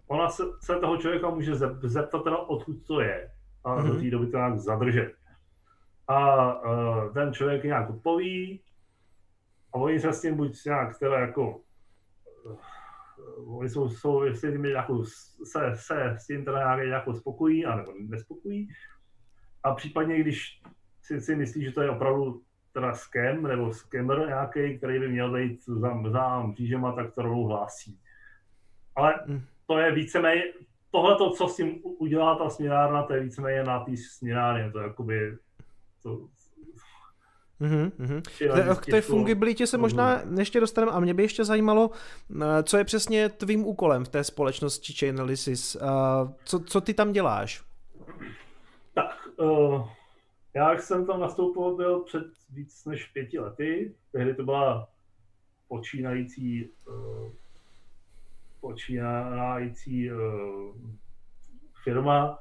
ona 0.10 0.30
se, 0.30 0.44
se 0.64 0.76
toho 0.76 0.98
člověka 0.98 1.30
může 1.30 1.56
zeptat 1.84 2.24
teda, 2.24 2.38
odkud 2.38 2.88
to 2.88 3.02
je 3.02 3.32
a 3.64 3.76
mm-hmm. 3.76 3.88
do 3.88 4.00
té 4.00 4.10
doby 4.10 4.28
to 4.28 4.38
nějak 4.38 4.60
zadržet. 4.60 5.14
A 6.08 6.54
uh, 6.64 7.14
ten 7.14 7.34
člověk 7.34 7.64
nějak 7.64 7.90
odpoví 7.90 8.62
a 9.74 9.78
oni 9.78 10.00
se 10.00 10.14
s 10.14 10.22
tím 10.22 10.36
buď 10.38 10.66
nějak 10.66 11.00
teda 11.00 11.20
jako 11.20 11.58
uh, 12.46 13.58
oni 13.60 13.70
jsou, 13.70 13.90
jsou 13.90 14.24
s 14.24 14.42
tím 14.42 14.66
jako, 14.66 15.04
se, 15.44 15.72
se 15.76 16.16
s 16.20 16.28
tím 16.28 16.46
teda 16.46 16.58
nějak 16.58 16.88
jako 16.88 17.14
spokojí, 17.14 17.66
anebo 17.66 17.94
nespokojí. 18.00 18.70
A 19.64 19.74
případně, 19.76 20.20
když 20.20 20.62
si, 21.02 21.22
si 21.22 21.36
myslí, 21.36 21.64
že 21.64 21.72
to 21.72 21.82
je 21.82 21.90
opravdu 21.90 22.42
teda 22.74 22.94
scam 22.94 23.44
nebo 23.44 23.74
scammer 23.74 24.28
nějaký, 24.28 24.78
který 24.78 25.00
by 25.00 25.08
měl 25.10 25.34
být 25.34 25.66
za, 25.66 26.04
za 26.12 26.40
mřížema, 26.42 26.92
tak 26.92 27.14
to 27.14 27.22
rovnou 27.22 27.44
hlásí. 27.44 28.00
Ale 28.96 29.14
mm 29.28 29.42
to 29.70 29.78
je 29.78 29.92
víceméně, 29.92 30.44
tohle, 30.92 31.18
co 31.38 31.48
s 31.48 31.56
tím 31.56 31.80
udělá 31.84 32.36
ta 32.36 32.50
směnárna, 32.50 33.04
to 33.04 33.14
je 33.14 33.24
víceméně 33.24 33.64
na 33.64 33.80
té 33.80 33.92
směnárně, 33.98 34.72
to 34.72 34.80
je 34.80 34.88
jakoby, 34.88 35.38
to, 36.04 36.28
Mm-hmm. 37.62 37.92
mm-hmm. 38.00 38.76
K 38.80 38.86
té 38.86 39.02
fungibilitě 39.02 39.68
se 39.68 39.78
možná 39.78 40.22
ještě 40.38 40.60
dostaneme 40.60 40.92
a 40.92 41.00
mě 41.00 41.14
by 41.14 41.24
ještě 41.24 41.46
zajímalo, 41.46 41.92
eh, 42.42 42.64
co 42.64 42.78
je 42.78 42.84
přesně 42.84 43.30
tvým 43.30 43.66
úkolem 43.66 44.06
v 44.06 44.10
té 44.10 44.24
společnosti 44.24 44.94
Chainalysis. 44.94 45.76
Eh, 45.76 45.80
co, 46.44 46.60
co 46.60 46.82
ty 46.82 46.94
tam 46.94 47.12
děláš? 47.12 47.64
Tak, 48.94 49.28
uh, 49.38 49.90
já 50.54 50.78
jsem 50.78 51.06
tam 51.06 51.20
nastoupil 51.20 51.76
byl 51.76 52.00
před 52.00 52.26
víc 52.50 52.86
než 52.86 53.06
pěti 53.06 53.40
lety. 53.40 53.96
Tehdy 54.12 54.36
to 54.36 54.44
byla 54.44 54.88
počínající 55.68 56.70
uh, 56.88 57.32
počínající 58.62 60.12
uh, 60.12 60.20
firma. 61.84 62.40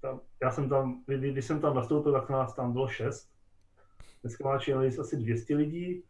Tam, 0.00 0.20
já 0.42 0.50
jsem 0.50 0.68
tam, 0.68 1.02
když 1.06 1.44
jsem 1.44 1.60
tam 1.60 1.76
nastoupil, 1.76 2.12
tak 2.12 2.30
nás 2.30 2.54
tam 2.54 2.72
bylo 2.72 2.88
šest. 2.88 3.30
Dneska 4.22 4.44
má 4.44 4.58
činili 4.58 4.98
asi 4.98 5.16
200 5.16 5.56
lidí. 5.56 6.02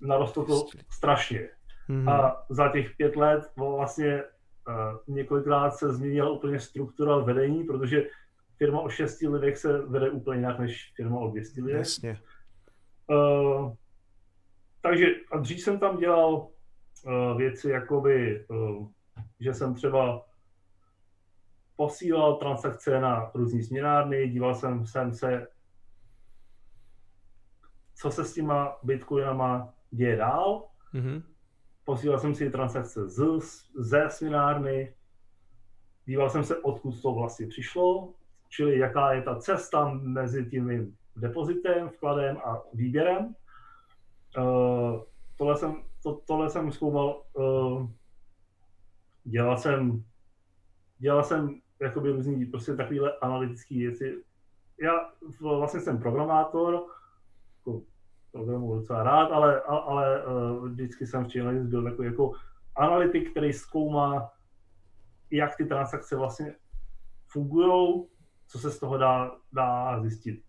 Narostlo 0.00 0.44
to 0.44 0.66
strašně. 0.90 1.48
Mm-hmm. 1.88 2.10
A 2.10 2.44
za 2.48 2.68
těch 2.68 2.96
pět 2.96 3.16
let 3.16 3.52
vlastně 3.56 4.22
uh, 4.68 5.14
několikrát 5.14 5.70
se 5.70 5.92
změnila 5.92 6.30
úplně 6.30 6.60
struktura 6.60 7.18
vedení, 7.18 7.64
protože 7.64 8.06
firma 8.56 8.80
o 8.80 8.88
šesti 8.88 9.28
lidech 9.28 9.58
se 9.58 9.78
vede 9.78 10.10
úplně 10.10 10.38
jinak 10.38 10.58
než 10.58 10.92
firma 10.96 11.18
o 11.18 11.30
200 11.30 11.62
lidech. 11.62 11.78
Jasně. 11.78 12.20
Uh, 13.06 13.72
takže 14.82 15.06
a 15.32 15.38
dřív 15.38 15.60
jsem 15.60 15.78
tam 15.78 15.98
dělal 15.98 16.48
věci, 17.36 17.70
jakoby, 17.70 18.46
uh, 18.48 18.88
že 19.40 19.54
jsem 19.54 19.74
třeba 19.74 20.26
posílal 21.76 22.36
transakce 22.36 23.00
na 23.00 23.30
různé 23.34 23.62
směnárny, 23.62 24.28
díval 24.28 24.54
jsem, 24.54 24.86
jsem 24.86 25.14
se, 25.14 25.46
co 27.94 28.10
se 28.10 28.24
s 28.24 28.34
těma 28.34 28.76
bitcoinama 28.82 29.74
děje 29.90 30.16
dál. 30.16 30.68
Mm-hmm. 30.94 31.22
Posílal 31.84 32.18
jsem 32.18 32.34
si 32.34 32.50
transakce 32.50 33.08
z, 33.08 33.20
ze 33.74 34.10
směnárny, 34.10 34.94
díval 36.04 36.30
jsem 36.30 36.44
se, 36.44 36.56
odkud 36.56 37.02
to 37.02 37.14
vlastně 37.14 37.46
přišlo, 37.46 38.14
čili 38.48 38.78
jaká 38.78 39.12
je 39.12 39.22
ta 39.22 39.36
cesta 39.36 39.88
mezi 39.94 40.46
tím 40.46 40.96
depozitem, 41.16 41.88
vkladem 41.88 42.36
a 42.36 42.62
výběrem. 42.74 43.34
Uh, 44.38 45.02
tohle 45.36 45.56
jsem 45.56 45.82
to, 46.02 46.20
tohle 46.26 46.50
jsem 46.50 46.72
zkoumal, 46.72 47.22
uh, 47.32 47.90
dělal 49.24 49.56
jsem, 49.56 50.04
dělal 50.98 51.24
jsem 51.24 51.60
jakoby 51.80 52.12
různý 52.12 52.46
prostě 52.46 52.76
takovýhle 52.76 53.18
analytický 53.18 53.78
věci. 53.78 54.24
Já 54.82 54.92
vlastně 55.40 55.80
jsem 55.80 55.98
programátor, 55.98 56.86
jako 57.58 57.82
programu 58.32 58.74
docela 58.74 59.02
rád, 59.02 59.32
ale, 59.32 59.60
ale 59.60 60.26
uh, 60.26 60.68
vždycky 60.68 61.06
jsem 61.06 61.24
v 61.24 61.32
Chainalysis 61.32 61.66
byl 61.66 61.84
takový 61.84 62.06
jako 62.06 62.32
analytik, 62.76 63.30
který 63.30 63.52
zkoumá, 63.52 64.30
jak 65.30 65.56
ty 65.56 65.64
transakce 65.64 66.16
vlastně 66.16 66.54
fungují, 67.28 68.04
co 68.46 68.58
se 68.58 68.70
z 68.70 68.78
toho 68.78 68.98
dá, 68.98 69.36
dá 69.52 70.00
zjistit. 70.00 70.44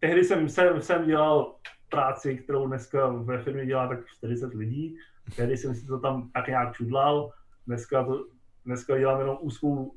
Tehdy 0.00 0.24
jsem, 0.24 0.48
jsem, 0.48 0.82
jsem 0.82 1.06
dělal 1.06 1.56
práci, 1.88 2.36
kterou 2.36 2.66
dneska 2.66 3.08
ve 3.08 3.42
firmě 3.42 3.66
dělá 3.66 3.88
tak 3.88 4.06
40 4.06 4.54
lidí. 4.54 4.96
Tehdy 5.36 5.56
jsem 5.56 5.74
si 5.74 5.86
to 5.86 6.00
tam 6.00 6.30
tak 6.30 6.48
nějak 6.48 6.76
čudlal. 6.76 7.30
Dneska, 7.66 8.04
to, 8.04 8.26
dneska 8.64 8.98
dělám 8.98 9.20
jenom 9.20 9.38
úzkou, 9.40 9.94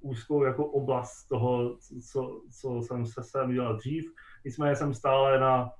úzkou 0.00 0.44
jako 0.44 0.66
oblast 0.66 1.28
toho, 1.28 1.78
co, 2.10 2.42
co 2.60 2.82
jsem 2.82 3.06
se 3.06 3.22
sem 3.22 3.52
dělal 3.52 3.76
dřív. 3.76 4.12
Nicméně 4.44 4.76
jsem 4.76 4.94
stále 4.94 5.40
na 5.40 5.72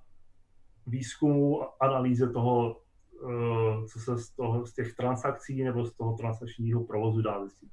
výzkumu, 0.86 1.62
analýze 1.80 2.28
toho, 2.28 2.80
eh, 3.24 3.86
co 3.86 4.00
se 4.00 4.18
z, 4.18 4.30
toho, 4.30 4.66
z 4.66 4.74
těch 4.74 4.94
transakcí 4.94 5.64
nebo 5.64 5.84
z 5.84 5.96
toho 5.96 6.16
transakčního 6.16 6.84
provozu 6.84 7.22
dá 7.22 7.40
zjistit. 7.40 7.70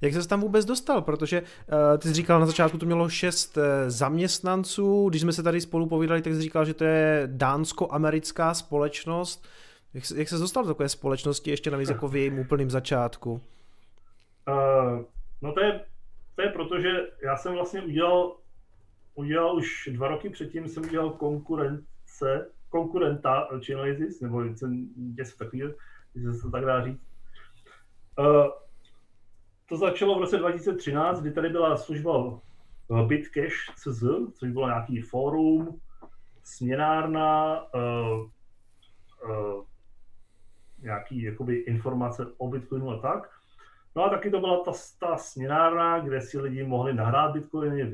Jak 0.00 0.12
se 0.12 0.28
tam 0.28 0.40
vůbec 0.40 0.64
dostal? 0.64 1.02
Protože 1.02 1.40
uh, 1.42 1.98
ty 1.98 2.08
jsi 2.08 2.14
říkal 2.14 2.40
na 2.40 2.46
začátku, 2.46 2.78
to 2.78 2.86
mělo 2.86 3.08
šest 3.08 3.56
uh, 3.56 3.62
zaměstnanců, 3.86 5.08
když 5.08 5.22
jsme 5.22 5.32
se 5.32 5.42
tady 5.42 5.60
spolu 5.60 5.86
povídali, 5.86 6.22
tak 6.22 6.34
jsi 6.34 6.40
říkal, 6.40 6.64
že 6.64 6.74
to 6.74 6.84
je 6.84 7.22
dánsko-americká 7.26 8.54
společnost. 8.54 9.48
Jak, 9.94 10.04
jak 10.16 10.28
se 10.28 10.38
dostal 10.38 10.62
do 10.62 10.68
takové 10.68 10.88
společnosti 10.88 11.50
ještě 11.50 11.70
navíc 11.70 11.88
jako 11.88 12.08
v 12.08 12.16
jejím 12.16 12.38
úplným 12.38 12.70
začátku? 12.70 13.40
Uh, 14.48 15.02
no 15.42 15.52
to 15.52 15.60
je, 15.60 15.84
to 16.34 16.42
je 16.42 16.48
proto, 16.48 16.80
že 16.80 16.88
já 17.22 17.36
jsem 17.36 17.54
vlastně 17.54 17.82
udělal, 17.82 18.36
udělal 19.14 19.56
už 19.56 19.88
dva 19.92 20.08
roky 20.08 20.30
předtím, 20.30 20.68
jsem 20.68 20.82
udělal 20.82 21.10
konkurence, 21.10 22.50
konkurenta 22.68 23.48
Chainalysis, 23.66 24.20
nebo 24.20 24.42
něco 24.42 24.66
takového, 25.38 25.72
jestli 26.14 26.34
se 26.34 26.42
to 26.42 26.50
tak 26.50 26.64
dá 26.64 26.84
říct. 26.84 27.00
Uh, 28.18 28.46
to 29.68 29.76
začalo 29.76 30.18
v 30.18 30.20
roce 30.20 30.38
2013, 30.38 31.20
kdy 31.20 31.32
tady 31.32 31.48
byla 31.48 31.76
služba 31.76 32.40
Bitcash 33.06 33.54
CZ, 33.76 34.02
což 34.34 34.50
bylo 34.50 34.66
nějaký 34.66 35.00
fórum, 35.00 35.80
směnárna, 36.44 37.60
uh, 37.74 38.30
uh, 39.30 39.64
nějaký 40.78 41.22
jakoby 41.22 41.56
informace 41.56 42.26
o 42.38 42.48
Bitcoinu 42.48 42.90
a 42.90 42.98
tak. 42.98 43.30
No 43.96 44.04
a 44.04 44.08
taky 44.08 44.30
to 44.30 44.40
byla 44.40 44.64
ta, 44.64 44.72
ta 45.00 45.16
směnárna, 45.16 45.98
kde 45.98 46.20
si 46.20 46.38
lidi 46.38 46.64
mohli 46.64 46.94
nahrát 46.94 47.32
Bitcoiny, 47.32 47.92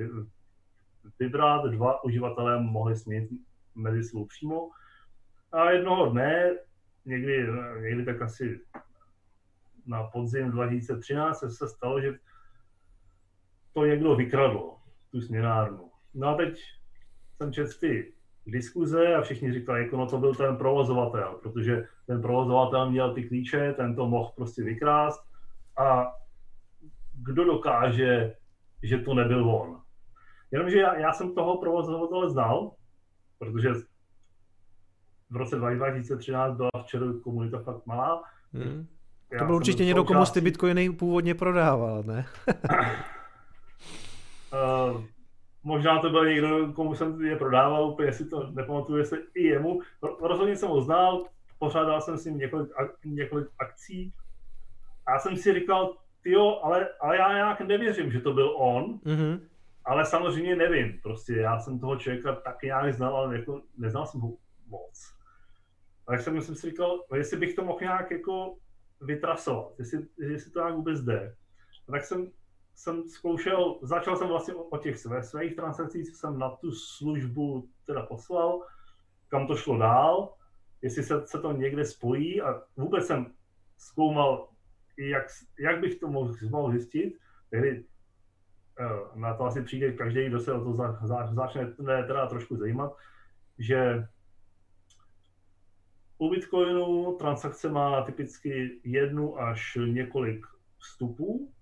vybrat, 1.18 1.64
dva 1.64 2.04
uživatelé 2.04 2.60
mohli 2.60 2.96
směnit 2.96 3.30
mezi 3.74 4.04
sebou 4.04 4.24
přímo. 4.24 4.70
A 5.52 5.70
jednoho 5.70 6.10
dne, 6.10 6.56
někdy, 7.04 7.46
někdy 7.80 8.04
tak 8.04 8.22
asi 8.22 8.60
na 9.86 10.04
podzim 10.04 10.50
2013 10.50 11.44
se 11.48 11.68
stalo, 11.68 12.00
že 12.00 12.18
to 13.72 13.86
někdo 13.86 14.16
vykradl, 14.16 14.70
tu 15.10 15.20
směnárnu. 15.20 15.90
No 16.14 16.28
a 16.28 16.34
teď 16.34 16.58
jsem 17.36 17.52
četl 17.52 17.72
ty 17.80 18.14
diskuze 18.46 19.14
a 19.14 19.22
všichni 19.22 19.52
říkali, 19.52 19.82
jako 19.82 19.96
no 19.96 20.06
to 20.06 20.18
byl 20.18 20.34
ten 20.34 20.56
provozovatel, 20.56 21.38
protože 21.42 21.88
ten 22.06 22.22
provozovatel 22.22 22.90
měl 22.90 23.14
ty 23.14 23.28
klíče, 23.28 23.72
ten 23.72 23.96
to 23.96 24.08
mohl 24.08 24.32
prostě 24.36 24.62
vykrást 24.62 25.20
a 25.78 26.12
kdo 27.14 27.44
dokáže, 27.44 28.36
že 28.82 28.98
to 28.98 29.14
nebyl 29.14 29.50
on. 29.50 29.82
Jenomže 30.50 30.78
já, 30.78 30.98
já 30.98 31.12
jsem 31.12 31.34
toho 31.34 31.58
provozovatele 31.58 32.30
znal, 32.30 32.74
protože 33.38 33.68
v 35.30 35.36
roce 35.36 35.56
2013 35.56 36.56
byla 36.56 36.70
v 36.92 37.22
komunita 37.22 37.58
fakt 37.62 37.86
malá. 37.86 38.22
Hmm. 39.32 39.38
To 39.38 39.44
byl 39.44 39.56
určitě 39.56 39.84
někdo, 39.84 40.04
komu 40.04 40.24
ty 40.24 40.40
bitcoiny 40.40 40.90
původně 40.90 41.34
prodával, 41.34 42.02
ne? 42.02 42.26
uh, 44.52 45.02
možná 45.64 45.98
to 45.98 46.10
byl 46.10 46.26
někdo, 46.26 46.72
komu 46.72 46.94
jsem 46.94 47.24
je 47.24 47.36
prodával, 47.36 47.90
úplně 47.90 48.12
si 48.12 48.24
to 48.24 48.50
nepamatuju, 48.50 48.98
jestli 48.98 49.18
i 49.34 49.42
jemu. 49.42 49.80
Rozhodně 50.20 50.56
jsem 50.56 50.68
ho 50.68 50.82
znal, 50.82 51.24
pořádal 51.58 52.00
jsem 52.00 52.18
s 52.18 52.24
ním 52.24 52.38
několik, 52.38 52.70
několik 53.04 53.48
akcí. 53.58 54.12
A 55.06 55.12
já 55.12 55.18
jsem 55.18 55.36
si 55.36 55.54
říkal, 55.54 55.96
jo, 56.24 56.60
ale, 56.62 56.88
ale 57.00 57.16
já 57.16 57.32
nějak 57.32 57.60
nevěřím, 57.60 58.12
že 58.12 58.20
to 58.20 58.32
byl 58.32 58.54
on, 58.56 58.98
mm-hmm. 58.98 59.40
ale 59.84 60.04
samozřejmě 60.06 60.56
nevím. 60.56 60.98
Prostě 61.02 61.36
já 61.36 61.60
jsem 61.60 61.78
toho 61.78 61.96
člověka 61.96 62.34
taky 62.34 62.66
nějak 62.66 62.94
znal, 62.94 63.16
ale 63.16 63.36
jako 63.36 63.62
neznal 63.78 64.06
jsem 64.06 64.20
ho 64.20 64.32
moc. 64.68 65.14
Tak 66.06 66.20
jsem, 66.20 66.40
jsem 66.40 66.54
si 66.54 66.70
říkal, 66.70 67.04
jestli 67.14 67.36
bych 67.36 67.54
to 67.54 67.64
mohl 67.64 67.78
nějak 67.80 68.10
jako 68.10 68.54
vytrasovat, 69.02 69.78
jestli, 69.78 70.06
jestli 70.18 70.50
to 70.50 70.58
nějak 70.58 70.74
vůbec 70.74 71.00
jde. 71.00 71.36
A 71.88 71.92
tak 71.92 72.04
jsem, 72.04 72.30
jsem 72.74 73.08
zkoušel, 73.08 73.78
začal 73.82 74.16
jsem 74.16 74.28
vlastně 74.28 74.54
o, 74.54 74.62
o 74.62 74.78
těch 74.78 74.98
své, 74.98 75.22
svých 75.22 75.56
transakcích, 75.56 76.10
co 76.10 76.16
jsem 76.16 76.38
na 76.38 76.50
tu 76.50 76.72
službu 76.72 77.68
teda 77.86 78.02
poslal, 78.02 78.62
kam 79.28 79.46
to 79.46 79.56
šlo 79.56 79.78
dál, 79.78 80.34
jestli 80.82 81.02
se, 81.02 81.26
se 81.26 81.38
to 81.38 81.52
někde 81.52 81.84
spojí 81.84 82.42
a 82.42 82.62
vůbec 82.76 83.06
jsem 83.06 83.32
zkoumal, 83.78 84.48
jak, 84.98 85.26
jak 85.60 85.80
bych 85.80 85.98
to 85.98 86.08
mohl, 86.08 86.34
mohl 86.50 86.72
zjistit. 86.72 87.18
Tehdy 87.50 87.84
eh, 88.80 89.18
na 89.18 89.34
to 89.34 89.44
asi 89.44 89.62
přijde 89.62 89.92
každý, 89.92 90.26
kdo 90.26 90.40
se 90.40 90.52
o 90.52 90.64
to 90.64 90.72
za, 90.72 90.98
za, 91.02 91.34
začne 91.34 91.66
teda 91.76 92.26
trošku 92.26 92.56
zajímat, 92.56 92.96
že 93.58 94.06
u 96.22 96.30
Bitcoinu 96.30 97.16
transakce 97.18 97.68
má 97.68 98.02
typicky 98.02 98.80
jednu 98.84 99.40
až 99.40 99.78
několik 99.86 100.46
vstupů 100.78 101.52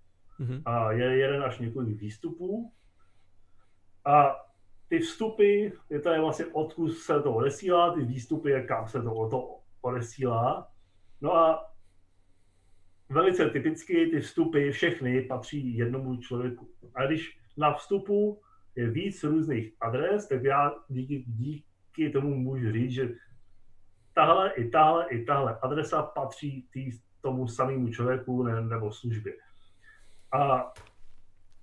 mm-hmm. 0.40 0.62
a 0.64 0.92
je 0.92 1.18
jeden 1.18 1.42
až 1.42 1.58
několik 1.58 2.00
výstupů. 2.00 2.72
A 4.04 4.36
ty 4.88 4.98
vstupy, 4.98 5.68
je 5.90 6.00
to 6.00 6.10
je 6.10 6.20
vlastně 6.20 6.46
odkud 6.46 6.88
se 6.88 7.22
to 7.22 7.34
odesílá, 7.34 7.94
ty 7.94 8.00
výstupy 8.00 8.50
je 8.50 8.62
kam 8.62 8.88
se 8.88 9.02
to, 9.02 9.28
to 9.30 9.60
odesílá. 9.80 10.68
No 11.20 11.36
a 11.36 11.72
velice 13.08 13.50
typicky 13.50 14.06
ty 14.06 14.20
vstupy 14.20 14.70
všechny 14.70 15.22
patří 15.22 15.76
jednomu 15.76 16.16
člověku. 16.16 16.68
A 16.94 17.06
když 17.06 17.38
na 17.58 17.74
vstupu 17.74 18.40
je 18.76 18.90
víc 18.90 19.24
různých 19.24 19.72
adres, 19.80 20.28
tak 20.28 20.44
já 20.44 20.74
díky, 20.88 21.24
díky 21.26 22.10
tomu 22.10 22.34
můžu 22.34 22.72
říct, 22.72 22.90
že 22.90 23.08
tahle 24.14 24.52
i 24.52 24.70
tahle 24.70 25.08
i 25.08 25.24
tahle 25.24 25.58
adresa 25.62 26.02
patří 26.02 26.68
tý, 26.72 26.90
tomu 27.20 27.48
samému 27.48 27.88
člověku 27.88 28.42
ne, 28.42 28.60
nebo 28.60 28.92
službě. 28.92 29.32
A 30.32 30.72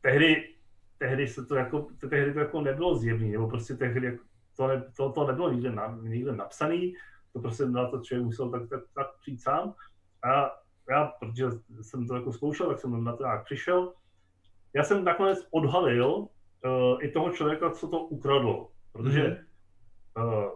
tehdy, 0.01 0.55
tehdy 0.97 1.27
se 1.27 1.45
to 1.45 1.55
jako, 1.55 1.87
tehdy 2.09 2.33
to 2.33 2.39
jako 2.39 2.61
nebylo 2.61 2.95
zjevné, 2.95 3.27
nebo 3.27 3.49
prostě 3.49 3.75
tehdy 3.75 4.19
to, 4.57 4.67
ne, 4.67 4.83
to, 4.97 5.11
to 5.11 5.27
nebylo 5.27 5.51
nikde, 5.51 5.71
na, 5.71 5.97
nikde 6.01 6.31
napsané, 6.31 6.81
to 7.33 7.39
prostě 7.39 7.65
na 7.65 7.89
to 7.89 7.99
člověk 7.99 8.25
musel 8.25 8.51
tak, 8.51 8.69
tak, 8.69 8.83
tak 8.95 9.07
přijít 9.21 9.41
sám. 9.41 9.73
A 10.23 10.51
já, 10.89 11.05
protože 11.05 11.45
jsem 11.81 12.07
to 12.07 12.15
jako 12.15 12.33
zkoušel, 12.33 12.67
tak 12.67 12.79
jsem 12.79 13.03
na 13.03 13.15
to 13.15 13.23
nějak 13.23 13.45
přišel. 13.45 13.93
Já 14.73 14.83
jsem 14.83 15.03
nakonec 15.03 15.47
odhalil 15.51 16.07
uh, 16.07 16.27
i 17.01 17.11
toho 17.11 17.31
člověka, 17.31 17.69
co 17.71 17.87
to 17.87 17.99
ukradlo, 17.99 18.71
protože 18.91 19.23
mm-hmm. 20.17 20.45
uh, 20.45 20.51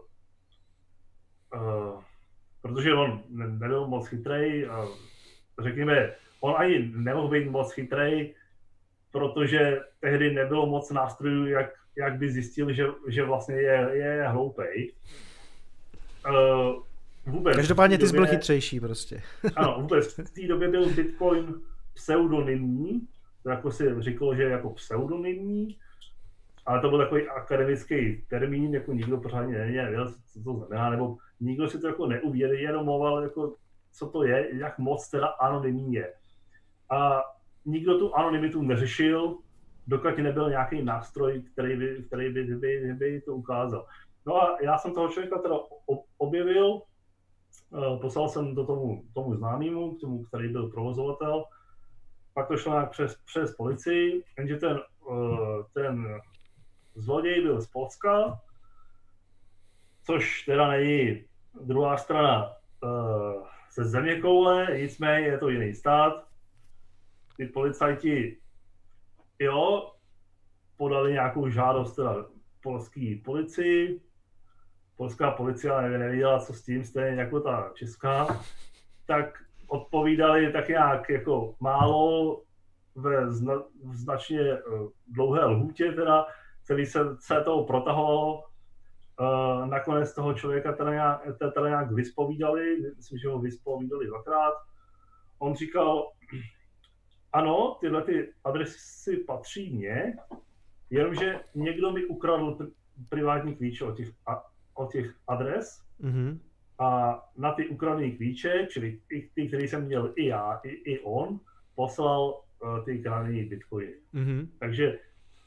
uh, 1.56 2.02
protože 2.62 2.94
on 2.94 3.24
nebyl 3.30 3.88
moc 3.88 4.08
chytrý 4.08 4.66
a 4.66 4.86
řekněme, 5.64 6.14
on 6.40 6.54
ani 6.58 6.92
nemohl 6.96 7.28
být 7.28 7.50
moc 7.50 7.74
chytrý, 7.74 8.34
protože 9.12 9.80
tehdy 10.00 10.34
nebylo 10.34 10.66
moc 10.66 10.92
nástrojů, 10.92 11.46
jak, 11.46 11.70
jak 11.96 12.18
by 12.18 12.32
zjistil, 12.32 12.74
že, 12.74 12.86
že 13.08 13.24
vlastně 13.24 13.56
je, 13.56 13.90
je 13.92 14.28
hloupej. 14.28 14.94
Uh, 16.30 16.84
vůbec. 17.26 17.56
Každopádně 17.56 17.98
ty 17.98 18.08
jsi 18.08 18.14
byl 18.14 18.28
chytřejší 18.28 18.80
prostě. 18.80 19.22
ano, 19.56 19.78
vůbec. 19.82 20.18
V 20.18 20.32
té 20.32 20.48
době 20.48 20.68
byl 20.68 20.90
Bitcoin 20.90 21.62
pseudonymní, 21.94 23.08
to 23.44 23.50
jako 23.50 23.72
si 23.72 24.02
říkalo, 24.02 24.36
že 24.36 24.44
je 24.44 24.50
jako 24.50 24.70
pseudonymní, 24.70 25.78
ale 26.66 26.82
to 26.82 26.90
byl 26.90 27.00
takový 27.00 27.28
akademický 27.28 28.24
termín, 28.30 28.74
jako 28.74 28.94
nikdo 28.94 29.18
pořádně 29.18 29.58
nevěděl, 29.58 30.14
co 30.34 30.44
to 30.44 30.54
znamená, 30.54 30.90
nebo 30.90 31.18
nikdo 31.42 31.70
si 31.70 31.80
to 31.80 31.88
jako 31.88 32.08
neuvědomoval, 32.08 33.24
jako 33.24 33.56
co 33.92 34.10
to 34.10 34.24
je, 34.24 34.58
jak 34.58 34.80
moc 34.80 35.10
teda 35.10 35.28
anonymní 35.28 35.94
je. 35.94 36.14
A 36.90 37.24
nikdo 37.66 38.00
tu 38.00 38.16
anonymitu 38.16 38.62
neřešil, 38.62 39.38
dokud 39.88 40.18
nebyl 40.18 40.50
nějaký 40.50 40.84
nástroj, 40.84 41.42
který 41.42 41.78
by, 41.78 42.04
který 42.08 42.34
by, 42.34 42.44
by, 42.44 42.94
by 42.94 43.22
to 43.22 43.36
ukázal. 43.36 43.86
No 44.26 44.36
a 44.36 44.58
já 44.62 44.78
jsem 44.78 44.94
toho 44.94 45.10
člověka 45.10 45.38
teda 45.40 45.56
objevil, 46.18 46.82
eh, 47.78 47.98
poslal 48.02 48.30
jsem 48.30 48.56
to 48.56 48.66
tomu, 48.66 49.04
tomu 49.14 49.36
známému, 49.36 49.96
k 49.96 50.02
tomu, 50.02 50.24
který 50.24 50.50
byl 50.50 50.70
provozovatel, 50.70 51.44
pak 52.34 52.48
to 52.48 52.58
šlo 52.58 52.74
nějak 52.74 52.92
přes, 52.92 53.16
přes 53.26 53.56
policii, 53.56 54.24
jenže 54.38 54.58
ten, 54.58 54.80
eh, 55.12 55.64
ten 55.74 56.22
zloděj 56.96 57.42
byl 57.42 57.62
z 57.62 57.68
Polska, 57.68 58.40
což 60.04 60.44
teda 60.44 60.68
není 60.68 61.26
druhá 61.62 61.98
strana 61.98 62.54
uh, 62.84 63.48
ze 63.74 63.84
země 63.84 64.22
koule, 64.22 64.78
nicméně 64.78 65.28
je 65.28 65.38
to 65.38 65.50
jiný 65.50 65.76
stát. 65.76 66.24
Ty 67.38 67.46
policajti, 67.46 68.38
jo, 69.40 69.92
podali 70.78 71.12
nějakou 71.12 71.50
žádost 71.50 71.96
teda 71.96 72.16
polský 72.64 73.16
policii. 73.16 74.02
polská 74.98 75.32
policie 75.32 75.82
nevěděla, 75.82 76.40
co 76.40 76.54
s 76.54 76.64
tím, 76.64 76.84
stejně 76.84 77.22
jako 77.22 77.40
ta 77.40 77.72
česká, 77.76 78.42
tak 79.06 79.44
odpovídali 79.68 80.52
tak 80.52 80.70
nějak 80.70 81.10
jako 81.10 81.56
málo 81.60 82.42
ve 82.96 83.32
zna, 83.32 83.54
značně 83.94 84.40
eh, 84.40 84.60
dlouhé 85.08 85.46
lhůtě, 85.46 85.92
teda 85.92 86.26
celý 86.64 86.86
se, 86.86 87.00
se 87.20 87.42
toho 87.42 87.66
protahovalo. 87.66 88.44
Uh, 89.22 89.66
nakonec 89.66 90.16
toho 90.16 90.34
člověka 90.34 90.72
teda 90.72 90.92
nějak, 90.92 91.22
teda 91.54 91.68
nějak 91.68 91.92
vyspovídali, 91.92 92.78
myslím, 92.98 93.20
že 93.20 93.30
ho 93.30 93.40
vyspovídali 93.40 94.08
dvakrát. 94.08 94.54
On 95.40 95.56
říkal, 95.56 96.12
ano, 97.34 97.78
tyhle 97.82 98.04
ty 98.04 98.34
adresy 98.44 99.18
patří 99.18 99.76
mně, 99.76 100.18
jenomže 100.90 101.40
někdo 101.56 101.92
mi 101.92 102.06
ukradl 102.06 102.58
privátní 103.10 103.56
klíče 103.56 103.86
od 103.86 103.98
těch, 103.98 104.10
od 104.74 104.92
těch 104.92 105.16
adres 105.28 105.84
mm-hmm. 106.02 106.40
a 106.80 107.20
na 107.38 107.54
ty 107.54 107.68
ukradené 107.68 108.12
klíče, 108.12 108.68
čili 108.72 109.02
i 109.12 109.30
ty, 109.36 109.48
které 109.48 109.64
jsem 109.64 109.86
měl 109.86 110.14
i 110.16 110.28
já, 110.28 110.62
i, 110.64 110.70
i 110.70 111.00
on, 111.00 111.40
poslal 111.76 112.42
uh, 112.64 112.86
ty 112.86 113.00
kradené 113.04 113.46
bitcoiny. 113.46 113.94
Mm-hmm. 114.14 114.48
Takže 114.60 115.00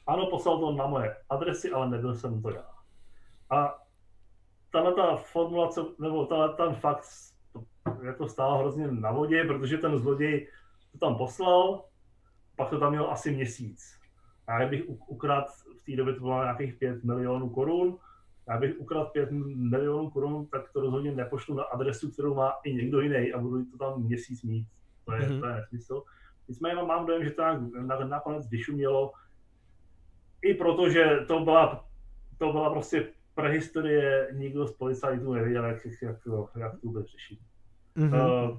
ano, 0.07 0.27
poslal 0.27 0.59
to 0.59 0.73
na 0.73 0.87
moje 0.87 1.17
adresy, 1.31 1.71
ale 1.71 1.91
nebyl 1.91 2.15
jsem 2.15 2.43
to 2.43 2.51
já. 2.51 2.74
A 3.55 3.79
tahle 4.73 4.95
ta 4.95 5.17
formulace, 5.17 5.81
nebo 5.99 6.27
tahle 6.27 6.49
ten 6.49 6.75
fakt 6.75 7.05
jako 8.03 8.29
stál 8.29 8.59
hrozně 8.59 8.87
na 8.93 9.12
vodě, 9.12 9.45
protože 9.45 9.79
ten 9.79 9.99
zloděj 9.99 10.49
to 10.93 10.99
tam 10.99 11.17
poslal, 11.17 11.85
pak 12.57 12.71
to 12.71 12.79
tam 12.79 12.90
měl 12.90 13.11
asi 13.11 13.31
měsíc. 13.31 14.01
A 14.47 14.62
já 14.62 14.69
bych 14.69 14.83
ukradl, 14.88 15.47
v 15.79 15.85
té 15.85 15.97
době 15.97 16.14
to 16.14 16.21
bylo 16.21 16.43
nějakých 16.43 16.75
5 16.75 17.05
milionů 17.05 17.49
korun, 17.51 17.99
já 18.49 18.59
bych 18.59 18.79
ukradl 18.79 19.05
5 19.05 19.31
milionů 19.55 20.11
korun, 20.11 20.47
tak 20.47 20.73
to 20.73 20.81
rozhodně 20.81 21.12
nepošlu 21.12 21.55
na 21.55 21.62
adresu, 21.62 22.11
kterou 22.11 22.35
má 22.35 22.53
i 22.64 22.75
někdo 22.75 23.01
jiný 23.01 23.33
a 23.33 23.38
budu 23.38 23.64
to 23.64 23.79
tam 23.79 24.03
měsíc 24.03 24.43
mít. 24.43 24.69
To 25.05 25.12
je, 25.12 25.21
mm-hmm. 25.21 25.40
to 25.40 25.47
je 25.47 25.55
nesmysl. 25.55 26.03
Nicméně 26.49 26.75
mám 26.75 27.07
dojem, 27.07 27.25
že 27.25 27.31
to 27.31 27.43
nakonec 28.09 28.49
vyšumělo, 28.49 29.12
i 30.43 30.55
protože 30.55 31.19
to 31.29 31.40
byla, 31.40 31.85
to 32.38 32.53
byla 32.53 32.71
prostě 32.71 33.12
prehistorie, 33.35 34.29
nikdo 34.33 34.66
z 34.66 34.73
policajtů 34.73 35.33
nevěděl, 35.33 35.64
jak, 35.64 35.87
jak, 36.03 36.16
jak 36.57 36.73
to 36.73 36.79
vůbec 36.83 37.07
řešit. 37.07 37.38
Mm-hmm. 37.97 38.51
Uh, 38.51 38.59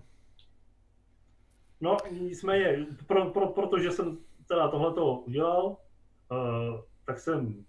no, 1.82 1.98
nicméně, 2.12 2.86
pro, 3.08 3.26
pro, 3.26 3.48
protože 3.48 3.92
jsem 3.92 4.18
teda 4.48 4.68
tohleto 4.68 5.20
udělal, 5.20 5.66
uh, 5.68 6.80
tak 7.06 7.20
jsem 7.20 7.66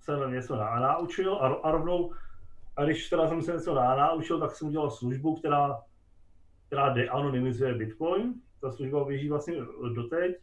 se 0.00 0.30
něco 0.30 0.56
na, 0.56 0.80
naučil 0.80 1.34
a, 1.34 1.48
a 1.48 1.70
rovnou, 1.70 2.12
a 2.76 2.84
když 2.84 3.08
teda 3.08 3.28
jsem 3.28 3.42
se 3.42 3.52
něco 3.52 3.74
na, 3.74 3.96
naučil, 3.96 4.40
tak 4.40 4.52
jsem 4.52 4.68
udělal 4.68 4.90
službu, 4.90 5.36
která, 5.36 5.82
která 6.66 6.88
deanonymizuje 6.92 7.74
Bitcoin. 7.74 8.34
Ta 8.60 8.72
služba 8.72 9.04
běží 9.04 9.28
vlastně 9.28 9.54
doteď. 9.94 10.36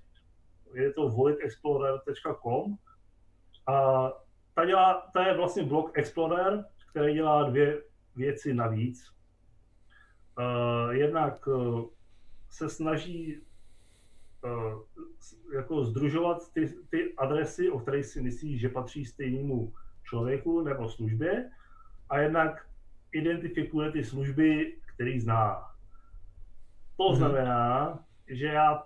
Je 0.73 0.93
to 0.93 1.09
walletexplorer.com 1.09 2.77
a 3.67 4.09
ta, 4.53 4.65
dělá, 4.65 5.09
ta 5.13 5.27
je 5.27 5.37
vlastně 5.37 5.63
blok 5.63 5.97
Explorer, 5.97 6.65
který 6.89 7.13
dělá 7.13 7.49
dvě 7.49 7.81
věci 8.15 8.53
navíc. 8.53 9.13
Uh, 10.37 10.91
jednak 10.91 11.47
uh, 11.47 11.85
se 12.49 12.69
snaží 12.69 13.41
uh, 14.43 14.81
jako 15.53 15.83
združovat 15.83 16.53
ty, 16.53 16.73
ty 16.89 17.13
adresy, 17.17 17.69
o 17.69 17.79
kterých 17.79 18.05
si 18.05 18.21
myslí, 18.21 18.59
že 18.59 18.69
patří 18.69 19.05
stejnému 19.05 19.73
člověku 20.03 20.61
nebo 20.61 20.89
službě, 20.89 21.51
a 22.09 22.19
jednak 22.19 22.67
identifikuje 23.11 23.91
ty 23.91 24.03
služby, 24.03 24.77
který 24.95 25.19
zná. 25.19 25.71
To 26.97 27.03
mm-hmm. 27.03 27.15
znamená, 27.15 27.99
že 28.27 28.45
já, 28.45 28.83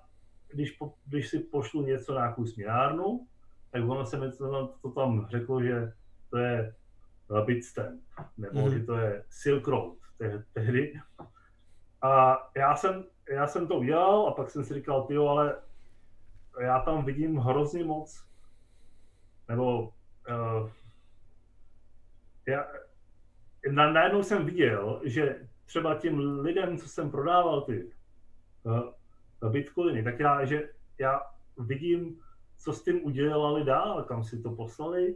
když, 0.47 0.71
po, 0.71 0.93
když 1.05 1.27
si 1.27 1.39
pošlu 1.39 1.85
něco 1.85 2.13
na 2.13 2.21
nějakou 2.21 2.45
směnárnu, 2.45 3.27
tak 3.77 3.89
ono 3.89 4.05
se 4.05 4.17
mi 4.17 4.31
to, 4.31 4.73
to 4.81 4.91
tam 4.91 5.27
řeklo, 5.29 5.63
že 5.63 5.93
to 6.29 6.37
je 6.37 6.73
Bitstamp, 7.45 8.01
nebo 8.37 8.59
mm-hmm. 8.59 8.73
že 8.73 8.85
to 8.85 8.95
je 8.95 9.23
Silk 9.29 9.67
Road 9.67 9.97
tehdy. 10.53 11.01
A 12.01 12.37
já 12.55 12.75
jsem, 12.75 13.05
já 13.29 13.47
jsem 13.47 13.67
to 13.67 13.75
udělal 13.75 14.27
a 14.27 14.31
pak 14.31 14.49
jsem 14.49 14.63
si 14.63 14.73
říkal, 14.73 15.03
ty 15.03 15.17
ale 15.17 15.55
já 16.61 16.79
tam 16.79 17.05
vidím 17.05 17.37
hrozně 17.37 17.83
moc, 17.83 18.25
nebo 19.47 19.81
uh, 19.83 20.69
já, 22.47 22.67
na, 23.71 23.91
najednou 23.91 24.23
jsem 24.23 24.45
viděl, 24.45 25.01
že 25.03 25.47
třeba 25.65 25.95
těm 25.95 26.39
lidem, 26.39 26.77
co 26.77 26.89
jsem 26.89 27.11
prodával 27.11 27.61
ty 27.61 27.91
uh, 28.63 29.51
bitcoiny, 29.51 30.03
tak 30.03 30.19
já, 30.19 30.45
že 30.45 30.69
já 30.99 31.21
vidím, 31.57 32.21
co 32.57 32.73
s 32.73 32.83
tím 32.83 33.05
udělali 33.05 33.63
dál, 33.63 34.03
kam 34.03 34.23
si 34.23 34.41
to 34.41 34.51
poslali. 34.51 35.15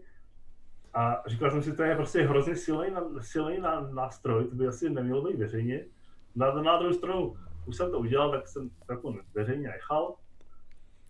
A 0.93 1.23
říkal 1.27 1.51
jsem 1.51 1.63
si, 1.63 1.75
to 1.75 1.83
je 1.83 1.95
prostě 1.95 2.21
hrozně 2.21 2.55
silný, 3.19 3.57
nástroj, 3.91 4.47
to 4.47 4.55
by 4.55 4.67
asi 4.67 4.89
nemělo 4.89 5.21
být 5.21 5.37
veřejně. 5.37 5.85
Na, 6.35 6.53
na 6.53 6.77
druhou 6.77 6.93
stranu, 6.93 7.35
už 7.67 7.77
jsem 7.77 7.91
to 7.91 7.99
udělal, 7.99 8.31
tak 8.31 8.47
jsem 8.47 8.69
jako 8.89 9.15
veřejně 9.33 9.67
nechal. 9.67 10.15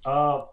A 0.06 0.46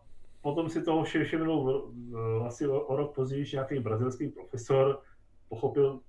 potom 0.43 0.69
si 0.69 0.83
toho 0.83 1.05
všimnul 1.05 1.93
vlastně 2.39 2.69
o, 2.69 2.81
o 2.81 2.97
rok 2.97 3.15
později 3.15 3.47
nějaký 3.53 3.79
brazilský 3.81 4.29
profesor, 4.29 5.03
pochopil, 5.49 6.01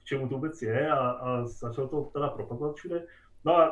k 0.00 0.04
čemu 0.04 0.28
to 0.28 0.34
vůbec 0.34 0.62
je 0.62 0.90
a, 0.90 0.98
a 0.98 1.46
začal 1.46 1.88
to 1.88 2.10
teda 2.12 2.28
propagovat 2.28 2.76
všude. 2.76 3.06
No 3.44 3.56
a 3.56 3.64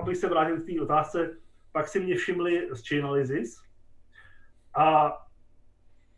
abych 0.00 0.16
se 0.16 0.28
vrátil 0.28 0.60
k 0.60 0.66
té 0.66 0.82
otázce, 0.82 1.36
pak 1.72 1.88
si 1.88 2.00
mě 2.00 2.14
všimli 2.14 2.68
z 2.72 2.88
Chainalysis 2.88 3.62
a 4.74 5.16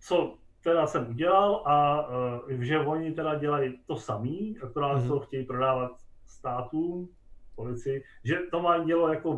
co 0.01 0.39
teda 0.63 0.87
jsem 0.87 1.11
udělal 1.11 1.55
a 1.55 2.07
uh, 2.09 2.61
že 2.61 2.79
oni 2.79 3.13
teda 3.13 3.39
dělají 3.39 3.79
to 3.87 3.97
samý, 3.97 4.59
akorát 4.63 4.99
mm-hmm. 4.99 5.09
to 5.09 5.21
chtějí 5.21 5.45
prodávat 5.45 5.93
státům, 6.27 7.09
policii, 7.55 8.03
že 8.25 8.39
to 8.51 8.63
má 8.63 8.85
dělo 8.85 9.09
jako 9.09 9.31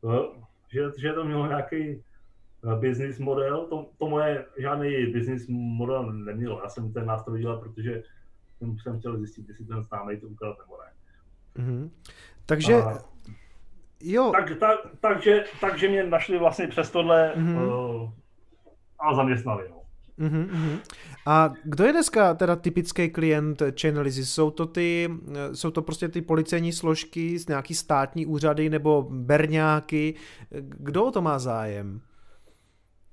uh, 0.00 0.48
že, 0.72 0.80
že 0.98 1.12
to 1.12 1.24
mělo 1.24 1.46
nějaký 1.46 1.76
eh, 1.92 2.76
business 2.80 3.18
model. 3.18 3.66
To, 3.66 3.90
to 3.98 4.08
moje 4.08 4.46
žádný 4.58 5.06
business 5.06 5.46
model 5.48 6.12
nemělo. 6.12 6.60
Já 6.62 6.68
jsem 6.68 6.92
ten 6.92 7.06
nástroj 7.06 7.40
dělal, 7.40 7.58
protože 7.60 8.02
jsem 8.82 8.98
chtěl 8.98 9.18
zjistit, 9.18 9.48
jestli 9.48 9.64
ten 9.64 9.82
známý 9.82 10.20
to 10.20 10.26
ukradl 10.26 10.56
nebo 10.60 10.78
ne. 10.78 10.92
Mm-hmm. 11.64 11.90
Takže 12.46 12.74
a, 12.74 12.98
jo. 14.02 14.32
Tak, 14.32 14.58
tak, 14.58 14.78
takže, 15.00 15.44
takže 15.60 15.88
mě 15.88 16.04
našli 16.04 16.38
vlastně 16.38 16.66
přes 16.68 16.90
tohle 16.90 17.32
mm-hmm. 17.36 17.66
uh, 17.66 18.10
a 19.00 19.14
zaměstnali. 19.14 19.64
No. 19.70 19.78
Uhum, 20.20 20.80
A 21.26 21.52
kdo 21.64 21.84
je 21.84 21.92
dneska 21.92 22.34
teda 22.34 22.56
typický 22.56 23.10
klient 23.10 23.62
Chainalysis? 23.80 24.32
Jsou 24.32 24.50
to 24.50 24.66
ty, 24.66 25.10
jsou 25.52 25.70
to 25.70 25.82
prostě 25.82 26.08
ty 26.08 26.22
policejní 26.22 26.72
složky 26.72 27.38
z 27.38 27.48
nějaký 27.48 27.74
státní 27.74 28.26
úřady 28.26 28.70
nebo 28.70 29.06
berňáky? 29.10 30.14
Kdo 30.60 31.04
o 31.04 31.10
to 31.10 31.22
má 31.22 31.38
zájem? 31.38 32.00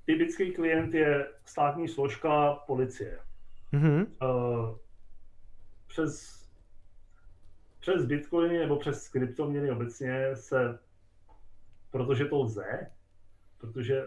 Typický 0.06 0.52
klient 0.52 0.94
je 0.94 1.26
státní 1.44 1.88
složka 1.88 2.52
policie. 2.66 3.18
Uh, 3.72 4.76
přes, 5.86 6.35
přes 7.86 8.06
bitcoiny 8.06 8.58
nebo 8.58 8.76
přes 8.76 9.08
kryptoměny 9.08 9.70
obecně 9.70 10.36
se, 10.36 10.78
protože 11.90 12.24
to 12.24 12.38
lze, 12.38 12.90
protože 13.58 14.04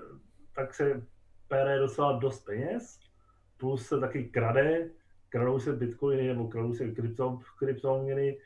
tak 0.55 0.73
se 0.73 1.01
pere 1.47 1.79
docela 1.79 2.19
dost 2.19 2.45
peněz, 2.45 2.99
plus 3.57 3.87
se 3.87 3.99
taky 3.99 4.23
krade, 4.23 4.89
kradou 5.29 5.59
se 5.59 5.73
bitcoiny 5.73 6.27
nebo 6.27 6.47
kradou 6.47 6.73
se 6.73 6.91
krypto, 6.91 7.39
kryptoměny 7.59 8.37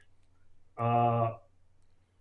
a 0.77 1.41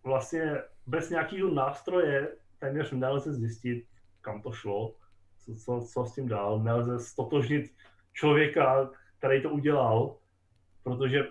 vlastně 0.04 0.62
bez 0.86 1.10
nějakého 1.10 1.54
nástroje 1.54 2.36
téměř 2.58 2.92
nelze 2.92 3.32
zjistit, 3.32 3.86
kam 4.20 4.42
to 4.42 4.52
šlo, 4.52 4.94
co, 5.38 5.54
co, 5.54 5.80
co 5.80 6.04
s 6.04 6.14
tím 6.14 6.28
dál. 6.28 6.62
Nelze 6.62 6.98
stotožnit 6.98 7.74
člověka, 8.12 8.90
který 9.18 9.42
to 9.42 9.50
udělal, 9.50 10.16
protože 10.82 11.24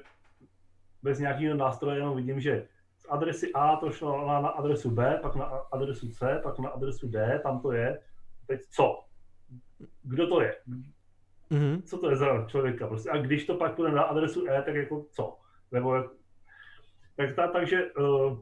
bez 1.04 1.20
nějakého 1.20 1.56
nástroje 1.56 1.98
jenom 1.98 2.16
vidím, 2.16 2.40
že 2.40 2.68
z 2.98 3.06
adresy 3.10 3.54
A 3.54 3.76
to 3.76 3.92
šlo 3.92 4.28
na, 4.28 4.42
na 4.42 4.50
adresu 4.50 4.92
B, 4.92 5.20
pak 5.22 5.36
na 5.36 5.46
adresu 5.46 6.10
C, 6.10 6.40
pak 6.44 6.60
na 6.60 6.70
adresu 6.70 7.08
D, 7.08 7.40
tam 7.44 7.60
to 7.60 7.72
je. 7.72 8.00
Teď 8.48 8.62
co? 8.70 9.04
kdo 10.04 10.28
to 10.28 10.42
je? 10.42 10.56
Mm-hmm. 11.52 11.82
Co 11.82 11.98
to 11.98 12.10
je 12.10 12.16
za 12.16 12.46
člověka? 12.48 12.88
Prostě. 12.88 13.10
A 13.10 13.18
když 13.18 13.46
to 13.46 13.56
pak 13.56 13.76
půjde 13.76 13.92
na 13.92 14.02
adresu 14.02 14.50
E, 14.50 14.62
tak 14.62 14.76
jako 14.76 15.06
co? 15.12 15.38
Nebo 15.72 16.04
tak 17.16 17.36
ta, 17.36 17.48
takže 17.48 17.92
uh, 17.92 18.40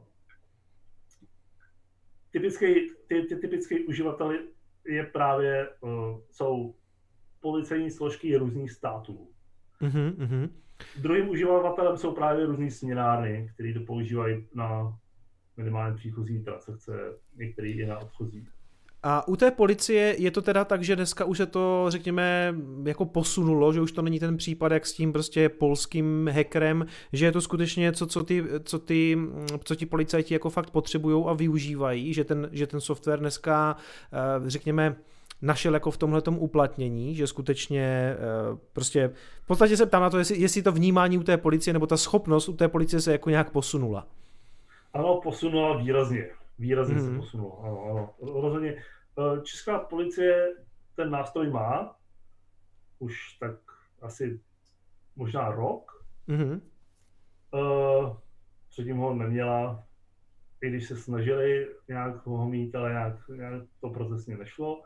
typický, 2.30 2.74
ty, 3.08 3.22
ty 3.22 3.36
typický 3.36 3.86
uživatel 3.86 4.32
je 4.86 5.04
právě, 5.04 5.68
uh, 5.80 6.20
jsou 6.30 6.74
policejní 7.40 7.90
složky 7.90 8.36
různých 8.36 8.72
států. 8.72 9.30
Mm-hmm. 9.80 10.50
Druhým 10.96 11.28
uživatelem 11.28 11.96
jsou 11.96 12.12
právě 12.12 12.46
různý 12.46 12.70
směnárny, 12.70 13.50
které 13.54 13.74
to 13.74 13.80
používají 13.80 14.46
na 14.54 14.98
minimálně 15.56 15.96
příchozí 15.96 16.44
transakce, 16.44 16.92
některé 17.36 17.68
i 17.68 17.86
na 17.86 17.98
odchozí. 17.98 18.46
A 19.02 19.28
u 19.28 19.36
té 19.36 19.50
policie 19.50 20.14
je 20.18 20.30
to 20.30 20.42
teda 20.42 20.64
tak, 20.64 20.82
že 20.82 20.96
dneska 20.96 21.24
už 21.24 21.36
se 21.36 21.46
to, 21.46 21.86
řekněme, 21.88 22.54
jako 22.84 23.04
posunulo, 23.04 23.72
že 23.72 23.80
už 23.80 23.92
to 23.92 24.02
není 24.02 24.20
ten 24.20 24.36
případ, 24.36 24.72
jak 24.72 24.86
s 24.86 24.92
tím 24.92 25.12
prostě 25.12 25.48
polským 25.48 26.30
hackerem, 26.34 26.86
že 27.12 27.24
je 27.24 27.32
to 27.32 27.40
skutečně 27.40 27.80
něco, 27.80 28.06
co 28.06 28.24
ty, 28.24 28.44
co 28.64 28.78
ty, 28.78 29.18
co 29.64 29.74
ti 29.74 29.86
policajti 29.86 30.34
jako 30.34 30.50
fakt 30.50 30.70
potřebují 30.70 31.24
a 31.26 31.32
využívají, 31.32 32.14
že 32.14 32.24
ten, 32.24 32.48
že 32.52 32.66
ten 32.66 32.80
software 32.80 33.18
dneska, 33.18 33.76
eh, 34.12 34.50
řekněme, 34.50 34.96
našel 35.42 35.74
jako 35.74 35.90
v 35.90 35.98
tomhle 35.98 36.22
uplatnění, 36.38 37.14
že 37.14 37.26
skutečně 37.26 37.82
eh, 37.82 38.16
prostě 38.72 39.10
v 39.42 39.46
podstatě 39.46 39.76
se 39.76 39.86
ptám 39.86 40.02
na 40.02 40.10
to, 40.10 40.18
jestli, 40.18 40.38
jestli 40.38 40.62
to 40.62 40.72
vnímání 40.72 41.18
u 41.18 41.22
té 41.22 41.36
policie 41.36 41.72
nebo 41.72 41.86
ta 41.86 41.96
schopnost 41.96 42.48
u 42.48 42.56
té 42.56 42.68
policie 42.68 43.00
se 43.00 43.12
jako 43.12 43.30
nějak 43.30 43.50
posunula. 43.50 44.06
Ano, 44.92 45.20
posunula 45.22 45.76
výrazně. 45.76 46.30
Výrazně 46.58 46.94
mm-hmm. 46.94 47.04
se 47.04 47.10
mhm. 47.10 47.20
posunula. 47.20 47.56
Ano, 47.62 47.84
ano. 47.90 48.14
Rozhodně. 48.40 48.76
Eh, 49.18 49.40
Česká 49.42 49.78
policie 49.78 50.48
ten 50.96 51.10
nástroj 51.10 51.50
má 51.50 51.96
už 52.98 53.36
tak 53.40 53.56
asi 54.02 54.40
možná 55.16 55.50
rok. 55.50 56.04
Mm-hmm. 56.28 56.60
Předtím 58.68 58.96
ho 58.96 59.14
neměla, 59.14 59.84
i 60.62 60.68
když 60.68 60.88
se 60.88 60.96
snažili 60.96 61.68
nějak 61.88 62.26
ho 62.26 62.48
mít, 62.48 62.74
ale 62.74 62.90
nějak, 62.90 63.28
nějak 63.28 63.62
to 63.80 63.90
procesně 63.90 64.36
nešlo. 64.36 64.82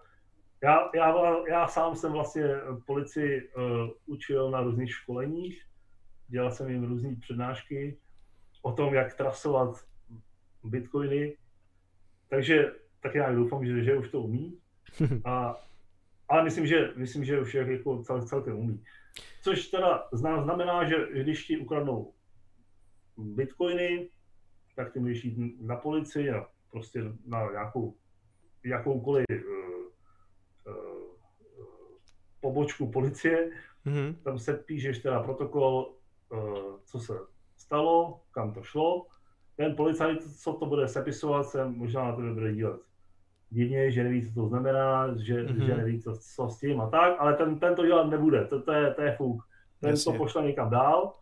Já, 0.64 0.90
já, 0.94 1.14
já 1.48 1.68
sám 1.68 1.96
jsem 1.96 2.12
vlastně 2.12 2.44
policii 2.86 3.48
uh, 3.56 3.90
učil 4.06 4.50
na 4.50 4.60
různých 4.60 4.90
školeních, 4.90 5.62
dělal 6.28 6.50
jsem 6.50 6.70
jim 6.70 6.84
různé 6.84 7.16
přednášky 7.20 7.98
o 8.62 8.72
tom, 8.72 8.94
jak 8.94 9.14
trasovat 9.14 9.84
bitcoiny, 10.64 11.36
takže 12.28 12.72
tak 13.00 13.14
já 13.14 13.32
doufám, 13.32 13.66
že, 13.66 13.84
že 13.84 13.96
už 13.96 14.10
to 14.10 14.20
umí. 14.20 14.58
A, 15.24 15.54
ale 16.28 16.44
myslím, 16.44 16.66
že, 16.66 16.92
myslím, 16.96 17.24
že 17.24 17.40
už 17.40 17.54
jako 17.54 18.02
cel, 18.02 18.26
celkem 18.26 18.58
umí. 18.58 18.84
Což 19.42 19.68
teda 19.68 20.08
znamená, 20.12 20.84
že 20.84 20.96
když 21.12 21.44
ti 21.44 21.58
ukradnou 21.58 22.12
bitcoiny, 23.16 24.08
tak 24.76 24.92
ty 24.92 25.00
můžeš 25.00 25.24
jít 25.24 25.60
na 25.60 25.76
policii 25.76 26.30
a 26.30 26.46
prostě 26.70 27.02
na 27.26 27.50
nějakou, 27.50 27.96
jakoukoliv 28.64 29.26
uh, 29.30 29.63
pobočku 32.44 32.92
policie. 32.92 33.50
Mm-hmm. 33.86 34.14
Tam 34.24 34.38
se 34.38 34.54
píšeš 34.54 34.98
teda 34.98 35.22
protokol, 35.24 35.96
uh, 36.28 36.76
co 36.84 36.98
se 37.00 37.12
stalo, 37.56 38.20
kam 38.30 38.52
to 38.52 38.62
šlo 38.62 39.06
ten 39.56 39.76
policajt, 39.76 40.22
co 40.42 40.52
to 40.52 40.66
bude 40.66 40.88
sepisovat, 40.88 41.42
se 41.42 41.64
možná 41.64 42.04
na 42.04 42.16
to 42.16 42.22
bude 42.22 42.54
dívat 42.54 42.80
divně, 43.50 43.90
že 43.90 44.04
neví, 44.04 44.26
co 44.26 44.34
to 44.34 44.48
znamená, 44.48 45.14
že, 45.16 45.44
mm-hmm. 45.44 45.66
že 45.66 45.76
neví, 45.76 46.02
co, 46.02 46.16
co 46.34 46.48
s 46.48 46.60
tím 46.60 46.80
a 46.80 46.90
tak, 46.90 47.16
ale 47.18 47.34
ten, 47.34 47.58
ten 47.58 47.74
to 47.74 47.86
dělat 47.86 48.10
nebude, 48.10 48.44
to, 48.44 48.62
to, 48.62 48.72
je, 48.72 48.94
to 48.94 49.02
je 49.02 49.16
fuk. 49.16 49.42
Ten 49.80 49.90
Jasně. 49.90 50.12
to 50.12 50.18
pošle 50.18 50.42
někam 50.42 50.70
dál 50.70 51.14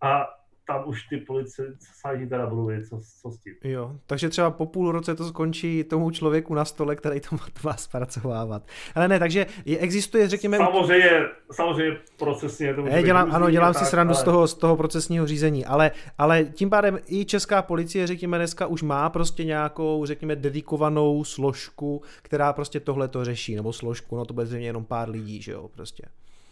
a 0.00 0.26
tam 0.66 0.88
už 0.88 1.02
ty 1.02 1.16
policajti 1.16 2.26
teda 2.28 2.46
budou 2.46 2.66
vědět, 2.66 2.86
co, 2.86 3.00
co 3.22 3.30
s 3.30 3.38
tím. 3.38 3.54
Jo, 3.64 3.92
takže 4.06 4.28
třeba 4.28 4.50
po 4.50 4.66
půl 4.66 4.92
roce 4.92 5.14
to 5.14 5.28
skončí 5.28 5.84
tomu 5.84 6.10
člověku 6.10 6.54
na 6.54 6.64
stole, 6.64 6.96
který 6.96 7.20
to 7.20 7.36
má 7.64 7.76
zpracovávat. 7.76 8.62
Ale 8.94 9.08
ne, 9.08 9.18
takže 9.18 9.46
je, 9.64 9.78
existuje, 9.78 10.28
řekněme... 10.28 10.56
Samozřejmě, 10.56 11.10
samozřejmě 11.52 11.96
procesně 12.18 12.74
to 12.74 12.82
může 12.82 13.02
dělám, 13.02 13.34
Ano, 13.34 13.50
dělám 13.50 13.74
si 13.74 13.80
tak, 13.80 13.88
srandu 13.88 14.14
ale... 14.14 14.20
z, 14.20 14.24
toho, 14.24 14.48
z 14.48 14.54
toho 14.54 14.76
procesního 14.76 15.26
řízení, 15.26 15.66
ale, 15.66 15.90
ale 16.18 16.44
tím 16.44 16.70
pádem 16.70 16.98
i 17.06 17.24
česká 17.24 17.62
policie, 17.62 18.06
řekněme, 18.06 18.38
dneska 18.38 18.66
už 18.66 18.82
má 18.82 19.10
prostě 19.10 19.44
nějakou, 19.44 20.06
řekněme, 20.06 20.36
dedikovanou 20.36 21.24
složku, 21.24 22.02
která 22.22 22.52
prostě 22.52 22.80
tohle 22.80 23.08
to 23.08 23.24
řeší, 23.24 23.56
nebo 23.56 23.72
složku, 23.72 24.16
no 24.16 24.24
to 24.24 24.34
bude 24.34 24.46
zřejmě 24.46 24.66
jenom 24.66 24.84
pár 24.84 25.10
lidí, 25.10 25.42
že 25.42 25.52
jo, 25.52 25.68
prostě. 25.74 26.02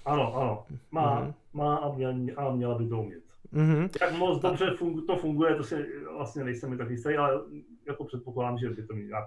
Ano, 0.05 0.37
ano, 0.37 0.65
má, 0.91 1.23
mm-hmm. 1.23 1.35
má 1.55 1.77
a, 1.77 1.93
měla, 1.93 2.15
a 2.37 2.51
měla 2.55 2.79
by 2.79 2.89
to 2.89 3.01
umět. 3.01 3.24
Mm-hmm. 3.55 3.91
Jak 4.01 4.13
moc 4.13 4.43
dobře 4.43 4.71
fungu, 4.77 5.01
to 5.01 5.17
funguje, 5.17 5.55
to 5.55 5.65
si 5.65 5.87
vlastně 6.17 6.45
nejsem 6.45 6.71
mi 6.71 6.77
tak 6.77 6.91
jistý, 6.91 7.17
ale 7.17 7.41
jako 7.87 8.05
předpokládám, 8.05 8.59
že 8.59 8.71
by 8.71 8.87
to 8.87 8.95
měl 8.95 9.07
nějak 9.07 9.25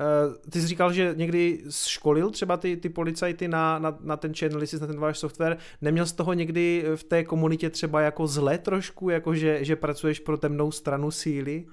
Uh, 0.00 0.50
ty 0.50 0.60
jsi 0.60 0.66
říkal, 0.66 0.92
že 0.92 1.14
někdy 1.16 1.64
školil 1.86 2.30
třeba 2.30 2.56
ty, 2.56 2.76
ty 2.76 2.88
policajty 2.88 3.48
na, 3.48 3.78
na, 3.78 3.98
na 4.00 4.16
ten 4.16 4.34
Chainalysis, 4.34 4.80
na 4.80 4.86
ten 4.86 5.00
váš 5.00 5.18
software. 5.18 5.58
Neměl 5.80 6.06
z 6.06 6.12
toho 6.12 6.32
někdy 6.32 6.84
v 6.96 7.04
té 7.04 7.24
komunitě 7.24 7.70
třeba 7.70 8.00
jako 8.00 8.26
zle 8.26 8.58
trošku, 8.58 9.10
jako 9.10 9.34
že, 9.34 9.64
že 9.64 9.76
pracuješ 9.76 10.20
pro 10.20 10.36
temnou 10.36 10.70
stranu 10.70 11.10
síly? 11.10 11.66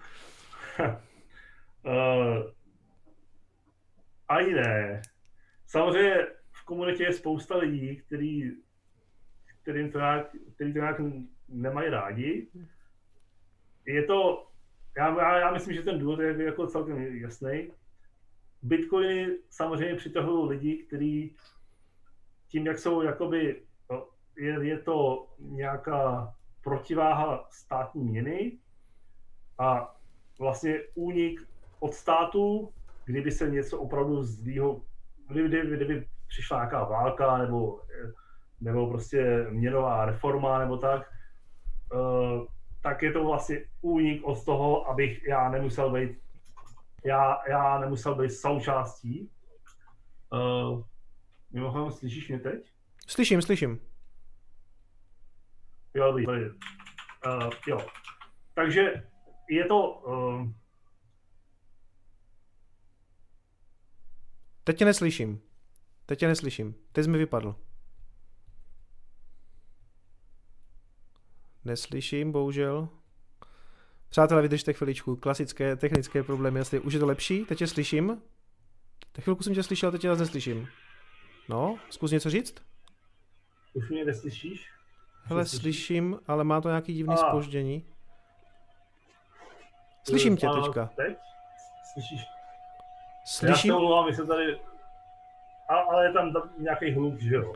uh, 0.79 0.83
ani 4.29 4.53
ne. 4.53 5.01
Samozřejmě 5.67 6.15
v 6.51 6.65
komunitě 6.65 7.03
je 7.03 7.13
spousta 7.13 7.57
lidí, 7.57 7.95
který, 7.95 8.51
kterým 9.61 9.91
to 9.91 9.97
nějak, 9.97 10.35
který 10.55 10.73
to 10.73 10.79
nějak 10.79 11.01
nemají 11.51 11.89
rádi. 11.89 12.47
Je 13.85 14.03
to, 14.03 14.47
já, 14.97 15.39
já 15.39 15.51
myslím, 15.51 15.75
že 15.75 15.81
ten 15.81 15.99
důvod 15.99 16.19
je 16.19 16.43
jako 16.43 16.67
celkem 16.67 17.15
jasný. 17.15 17.71
Bitcoiny 18.61 19.37
samozřejmě 19.49 19.95
přitahují 19.95 20.49
lidi, 20.49 20.77
kteří 20.77 21.35
tím, 22.47 22.65
jak 22.65 22.79
jsou 22.79 23.01
jakoby, 23.01 23.61
no, 23.91 24.07
je, 24.37 24.67
je 24.67 24.79
to 24.79 25.27
nějaká 25.39 26.33
protiváha 26.63 27.47
státní 27.49 28.03
měny 28.03 28.57
a 29.59 29.95
vlastně 30.39 30.79
únik 30.95 31.47
od 31.79 31.93
státu, 31.93 32.73
kdyby 33.05 33.31
se 33.31 33.49
něco 33.49 33.79
opravdu 33.79 34.23
zlýho, 34.23 34.81
kdyby, 35.27 35.49
kdyby, 35.49 35.75
kdyby 35.75 36.07
přišla 36.27 36.57
nějaká 36.57 36.83
válka 36.83 37.37
nebo, 37.37 37.81
nebo 38.61 38.87
prostě 38.87 39.47
měnová 39.49 40.05
reforma 40.05 40.59
nebo 40.59 40.77
tak, 40.77 41.09
tak 42.81 43.01
je 43.01 43.11
to 43.11 43.23
vlastně 43.23 43.65
únik 43.81 44.23
od 44.23 44.45
toho, 44.45 44.87
abych 44.89 45.23
já 45.23 45.49
nemusel 45.49 45.91
být 45.91 46.21
já, 47.05 47.49
já 47.49 47.79
nemusel 47.79 48.15
být 48.15 48.31
součástí. 48.31 49.29
Uh, 50.33 50.83
mimochodem, 51.51 51.91
slyšíš 51.91 52.27
mě 52.27 52.39
teď? 52.39 52.71
Slyším, 53.07 53.41
slyším. 53.41 53.79
Jo, 55.93 56.13
tady. 56.25 56.49
Uh, 56.49 57.49
jo. 57.67 57.77
Takže 58.53 59.07
je 59.49 59.65
to... 59.65 59.89
Uh... 59.91 60.49
Teď 64.63 64.77
tě 64.77 64.85
neslyším. 64.85 65.41
Teď 66.05 66.19
tě 66.19 66.27
neslyším. 66.27 66.75
Teď 66.91 67.03
jsi 67.03 67.09
mi 67.09 67.17
vypadl. 67.17 67.55
Neslyším, 71.65 72.31
bohužel. 72.31 72.89
Přátelé, 74.09 74.41
vydržte 74.41 74.73
chviličku. 74.73 75.15
Klasické 75.15 75.75
technické 75.75 76.23
problémy. 76.23 76.59
Jestli 76.59 76.79
už 76.79 76.93
je 76.93 76.99
to 76.99 77.05
lepší, 77.05 77.45
teď 77.45 77.57
tě 77.57 77.67
slyším. 77.67 78.21
Tak 79.11 79.23
chvilku 79.23 79.43
jsem 79.43 79.53
tě 79.53 79.63
slyšel, 79.63 79.91
teď 79.91 80.01
tě 80.01 80.07
zase 80.07 80.21
neslyším. 80.21 80.67
No, 81.49 81.77
zkus 81.89 82.11
něco 82.11 82.29
říct? 82.29 82.55
Už 83.73 83.89
mě 83.89 84.05
neslyšíš? 84.05 84.69
Hele, 85.23 85.45
slyším, 85.45 86.19
ale 86.27 86.43
má 86.43 86.61
to 86.61 86.69
nějaký 86.69 86.93
divný 86.93 87.13
A. 87.13 87.17
spoždění. 87.17 87.85
Slyším 90.03 90.37
tě 90.37 90.47
teďka. 90.47 90.89
Teď? 90.95 91.17
Slyšíš? 91.93 92.21
Slyším. 93.25 93.69
Já 93.71 93.75
se 93.75 93.77
omlouvám, 93.77 94.13
jsem 94.13 94.27
tady... 94.27 94.59
A, 95.69 95.75
ale 95.75 96.05
je 96.05 96.13
tam 96.13 96.33
nějaký 96.57 96.91
hluk, 96.91 97.19
že 97.19 97.35
jo? 97.35 97.53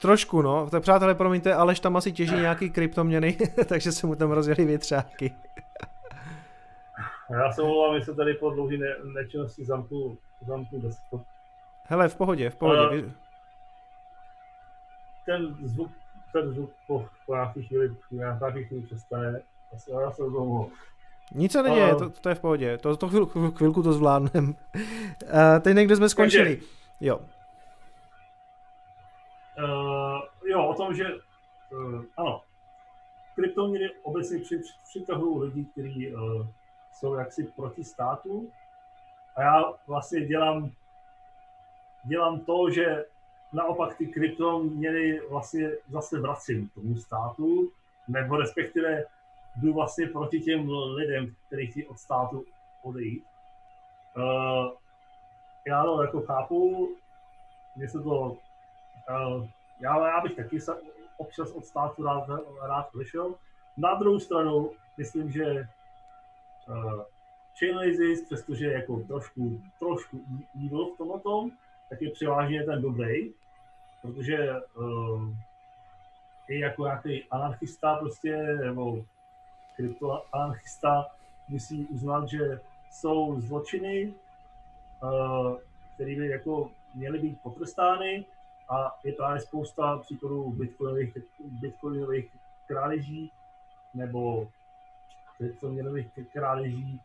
Trošku, 0.00 0.42
no. 0.42 0.70
Tak 0.70 0.82
přátelé, 0.82 1.14
promiňte, 1.14 1.54
Aleš 1.54 1.80
tam 1.80 1.96
asi 1.96 2.12
těží 2.12 2.34
nějaký 2.34 2.70
kryptoměny, 2.70 3.36
takže 3.68 3.92
se 3.92 4.06
mu 4.06 4.14
tam 4.14 4.30
rozjeli 4.30 4.64
větřáky. 4.64 5.34
Já 7.30 7.52
se 7.52 7.62
omlouvám, 7.62 7.98
že 7.98 8.04
se 8.04 8.14
tady 8.14 8.34
po 8.34 8.50
dlouhé 8.50 8.76
ne- 8.76 8.96
nečinnosti 9.14 9.64
zamku, 9.64 10.18
zamku 10.46 10.80
desktop. 10.80 11.22
Hele, 11.84 12.08
v 12.08 12.16
pohodě, 12.16 12.50
v 12.50 12.56
pohodě. 12.56 13.02
Uh, 13.02 13.12
ten 15.26 15.56
zvuk, 15.62 15.90
ten 16.32 16.52
zvuk 16.52 16.70
po, 16.86 17.08
po 17.26 17.34
nějaké 17.34 17.62
chvíli, 17.62 17.90
nějaké 18.10 18.64
chvíli 18.64 18.82
přestane. 18.86 19.40
Já 20.02 20.10
se 20.10 20.22
omlouvám. 20.22 20.70
Nic 21.34 21.52
se 21.52 21.62
neděje, 21.62 21.92
uh, 21.94 21.98
to, 21.98 22.10
to 22.10 22.28
je 22.28 22.34
v 22.34 22.40
pohodě, 22.40 22.78
to, 22.78 22.96
to 22.96 23.08
chvilku, 23.08 23.50
chvilku 23.50 23.82
to 23.82 23.92
zvládnem. 23.92 24.54
Uh, 24.74 25.58
teď 25.60 25.76
někde 25.76 25.96
jsme 25.96 26.08
skončili. 26.08 26.56
Takže, 26.56 26.66
jo. 27.00 27.20
Uh, 29.58 30.18
jo, 30.88 30.94
o 30.94 30.94
tom, 30.94 30.94
že 30.94 31.04
uh, 31.70 32.04
ano, 32.16 32.42
kryptoměny 33.34 33.90
obecně 34.02 34.38
při, 34.38 34.60
přitahují 34.84 35.48
lidi, 35.48 35.64
kteří 35.64 36.14
uh, 36.14 36.46
jsou 36.92 37.14
jaksi 37.14 37.44
proti 37.44 37.84
státu. 37.84 38.50
A 39.36 39.42
já 39.42 39.72
vlastně 39.86 40.26
dělám, 40.26 40.70
dělám 42.04 42.40
to, 42.40 42.70
že 42.70 43.04
naopak 43.52 43.96
ty 43.96 44.06
kryptoměny 44.06 45.20
vlastně 45.20 45.70
zase 45.88 46.20
vracím 46.20 46.68
tomu 46.68 46.96
státu, 46.96 47.72
nebo 48.08 48.36
respektive 48.36 49.04
jdu 49.56 49.74
vlastně 49.74 50.06
proti 50.06 50.40
těm 50.40 50.70
lidem, 50.70 51.34
kteří 51.46 51.66
chtějí 51.66 51.86
od 51.86 51.98
státu 51.98 52.44
odejít. 52.82 53.24
Uh, 54.16 54.72
já 55.66 55.84
to 55.84 56.02
jako 56.02 56.20
chápu, 56.20 56.88
mě 57.76 57.88
se 57.88 58.02
to, 58.02 58.36
uh, 59.10 59.48
já, 59.80 60.08
já 60.08 60.20
bych 60.20 60.36
taky 60.36 60.60
se 60.60 60.72
občas 61.16 61.50
od 61.50 61.64
státu 61.64 62.02
rád, 62.02 62.24
rád 62.62 62.94
vyšel. 62.94 63.34
Na 63.76 63.94
druhou 63.94 64.18
stranu, 64.18 64.70
myslím, 64.96 65.30
že 65.30 65.68
uh, 66.68 67.02
Chainalysis, 67.58 68.24
přestože 68.24 68.66
je 68.66 68.72
jako 68.72 69.00
trošku, 69.00 69.62
trošku 69.78 70.20
evil 70.66 70.86
v 70.86 70.98
tomhle 70.98 71.20
tak 71.88 72.02
je 72.02 72.10
převážně 72.10 72.64
ten 72.64 72.82
dobrý, 72.82 73.32
protože 74.02 74.52
uh, 74.74 75.34
i 76.48 76.60
jako 76.60 76.84
nějaký 76.84 77.24
anarchista 77.24 77.96
prostě, 77.96 78.36
nebo 78.42 79.04
kryptoanarchista 79.76 81.06
musí 81.48 81.86
uznat, 81.86 82.28
že 82.28 82.60
jsou 82.90 83.40
zločiny, 83.40 84.14
uh, 85.02 85.58
které 85.94 86.16
by 86.16 86.28
jako 86.28 86.70
měly 86.94 87.18
být 87.18 87.40
potrestány 87.42 88.24
a 88.68 88.98
je 89.04 89.12
právě 89.12 89.40
spousta 89.40 89.98
příkladů 89.98 90.50
bitcoinových, 90.50 91.16
bitcoinových 91.44 92.30
krádeží 92.66 93.32
nebo 93.94 94.48
kryptoměnových 95.36 96.06
krádeží, 96.32 97.00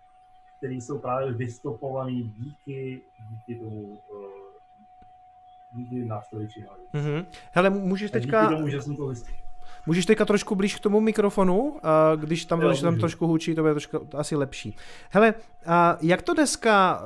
které 0.57 0.73
jsou 0.73 0.99
právě 0.99 1.33
vystopované 1.33 2.11
díky, 2.11 3.01
díky 3.29 3.55
tomu 3.55 3.81
uh, 3.81 3.97
díky 5.73 6.05
nástroji 6.05 6.47
mm-hmm. 6.93 7.25
Hele, 7.51 7.69
můžeš 7.69 8.11
teďka... 8.11 8.49
Tomu, 8.49 8.67
že 8.67 8.81
jsem 8.81 8.95
to 8.95 9.13
Můžeš 9.85 10.05
teďka 10.05 10.25
trošku 10.25 10.55
blíž 10.55 10.75
k 10.75 10.79
tomu 10.79 10.99
mikrofonu, 10.99 11.79
a 11.83 12.15
když 12.15 12.45
tam, 12.45 12.61
jo, 12.61 12.67
když 12.67 12.81
tam 12.81 12.97
trošku 12.97 13.27
hučí, 13.27 13.55
to 13.55 13.61
bude 13.61 13.73
trošku 13.73 14.07
asi 14.13 14.35
lepší. 14.35 14.75
Hele, 15.09 15.33
a 15.65 15.97
jak 16.01 16.21
to 16.21 16.33
dneska, 16.33 17.01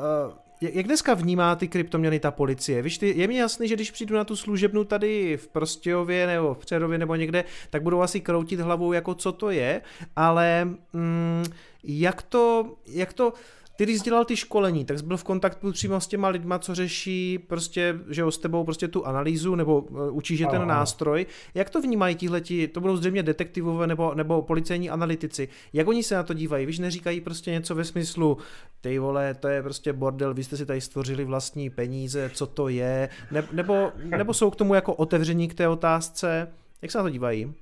jak 0.62 0.86
dneska 0.86 1.14
vnímá 1.14 1.56
ty 1.56 1.68
kryptoměny 1.68 2.20
ta 2.20 2.32
policie? 2.32 2.82
Víš, 2.82 2.98
ty, 2.98 3.14
je 3.18 3.28
mi 3.28 3.36
jasný, 3.36 3.68
že 3.68 3.76
když 3.76 3.92
přijdu 3.92 4.16
na 4.16 4.24
tu 4.24 4.36
služebnu 4.36 4.84
tady 4.84 5.38
v 5.38 5.48
Prostějově 5.48 6.28
nebo 6.28 6.54
v 6.54 6.58
Přerově 6.58 6.98
nebo 6.98 7.16
někde, 7.16 7.44
tak 7.70 7.84
budou 7.84 8.02
asi 8.02 8.20
kroutit 8.20 8.60
hlavou, 8.60 8.94
jako 8.94 9.16
co 9.16 9.32
to 9.32 9.50
je, 9.50 9.82
ale 10.16 10.66
mm, 10.94 11.46
jak 11.84 12.22
to, 12.22 12.76
jak 12.88 13.14
to, 13.14 13.34
ty 13.78 13.84
když 13.84 14.02
dělal 14.02 14.26
ty 14.26 14.36
školení, 14.36 14.86
tak 14.86 15.00
jsi 15.00 15.06
byl 15.06 15.18
v 15.18 15.24
kontaktu 15.24 15.72
přímo 15.72 16.02
s 16.02 16.08
těma 16.08 16.28
lidma, 16.28 16.60
co 16.60 16.76
řeší 16.76 17.40
prostě, 17.40 18.00
že 18.10 18.22
jo, 18.22 18.32
s 18.32 18.38
tebou 18.38 18.64
prostě 18.64 18.88
tu 18.88 19.06
analýzu 19.06 19.56
nebo 19.56 19.82
uh, 19.82 20.18
učíš 20.18 20.40
je 20.40 20.48
ten 20.48 20.62
Aha. 20.62 20.66
nástroj. 20.66 21.26
Jak 21.54 21.70
to 21.70 21.82
vnímají 21.82 22.16
tihleti, 22.16 22.68
to 22.68 22.82
budou 22.82 22.98
zřejmě 22.98 23.24
detektivové 23.24 23.88
nebo, 23.88 24.14
nebo 24.14 24.42
policejní 24.42 24.90
analytici. 24.90 25.48
Jak 25.74 25.88
oni 25.88 26.04
se 26.04 26.16
na 26.16 26.24
to 26.24 26.34
dívají? 26.34 26.66
Víš, 26.66 26.80
neříkají 26.80 27.22
prostě 27.22 27.52
něco 27.52 27.76
ve 27.76 27.84
smyslu, 27.84 28.38
ty 28.82 29.00
vole, 29.00 29.34
to 29.34 29.48
je 29.48 29.64
prostě 29.64 29.94
bordel, 29.94 30.34
vy 30.34 30.44
jste 30.44 30.58
si 30.58 30.66
tady 30.66 30.82
stvořili 30.82 31.26
vlastní 31.26 31.70
peníze, 31.70 32.32
co 32.34 32.48
to 32.48 32.70
je, 32.70 33.10
ne, 33.32 33.48
nebo, 33.52 33.92
nebo 34.18 34.34
jsou 34.34 34.50
k 34.50 34.56
tomu 34.56 34.74
jako 34.74 34.94
otevření 34.94 35.48
k 35.48 35.54
té 35.54 35.68
otázce. 35.68 36.54
Jak 36.82 36.92
se 36.92 36.98
na 36.98 37.04
to 37.04 37.10
dívají? 37.10 37.54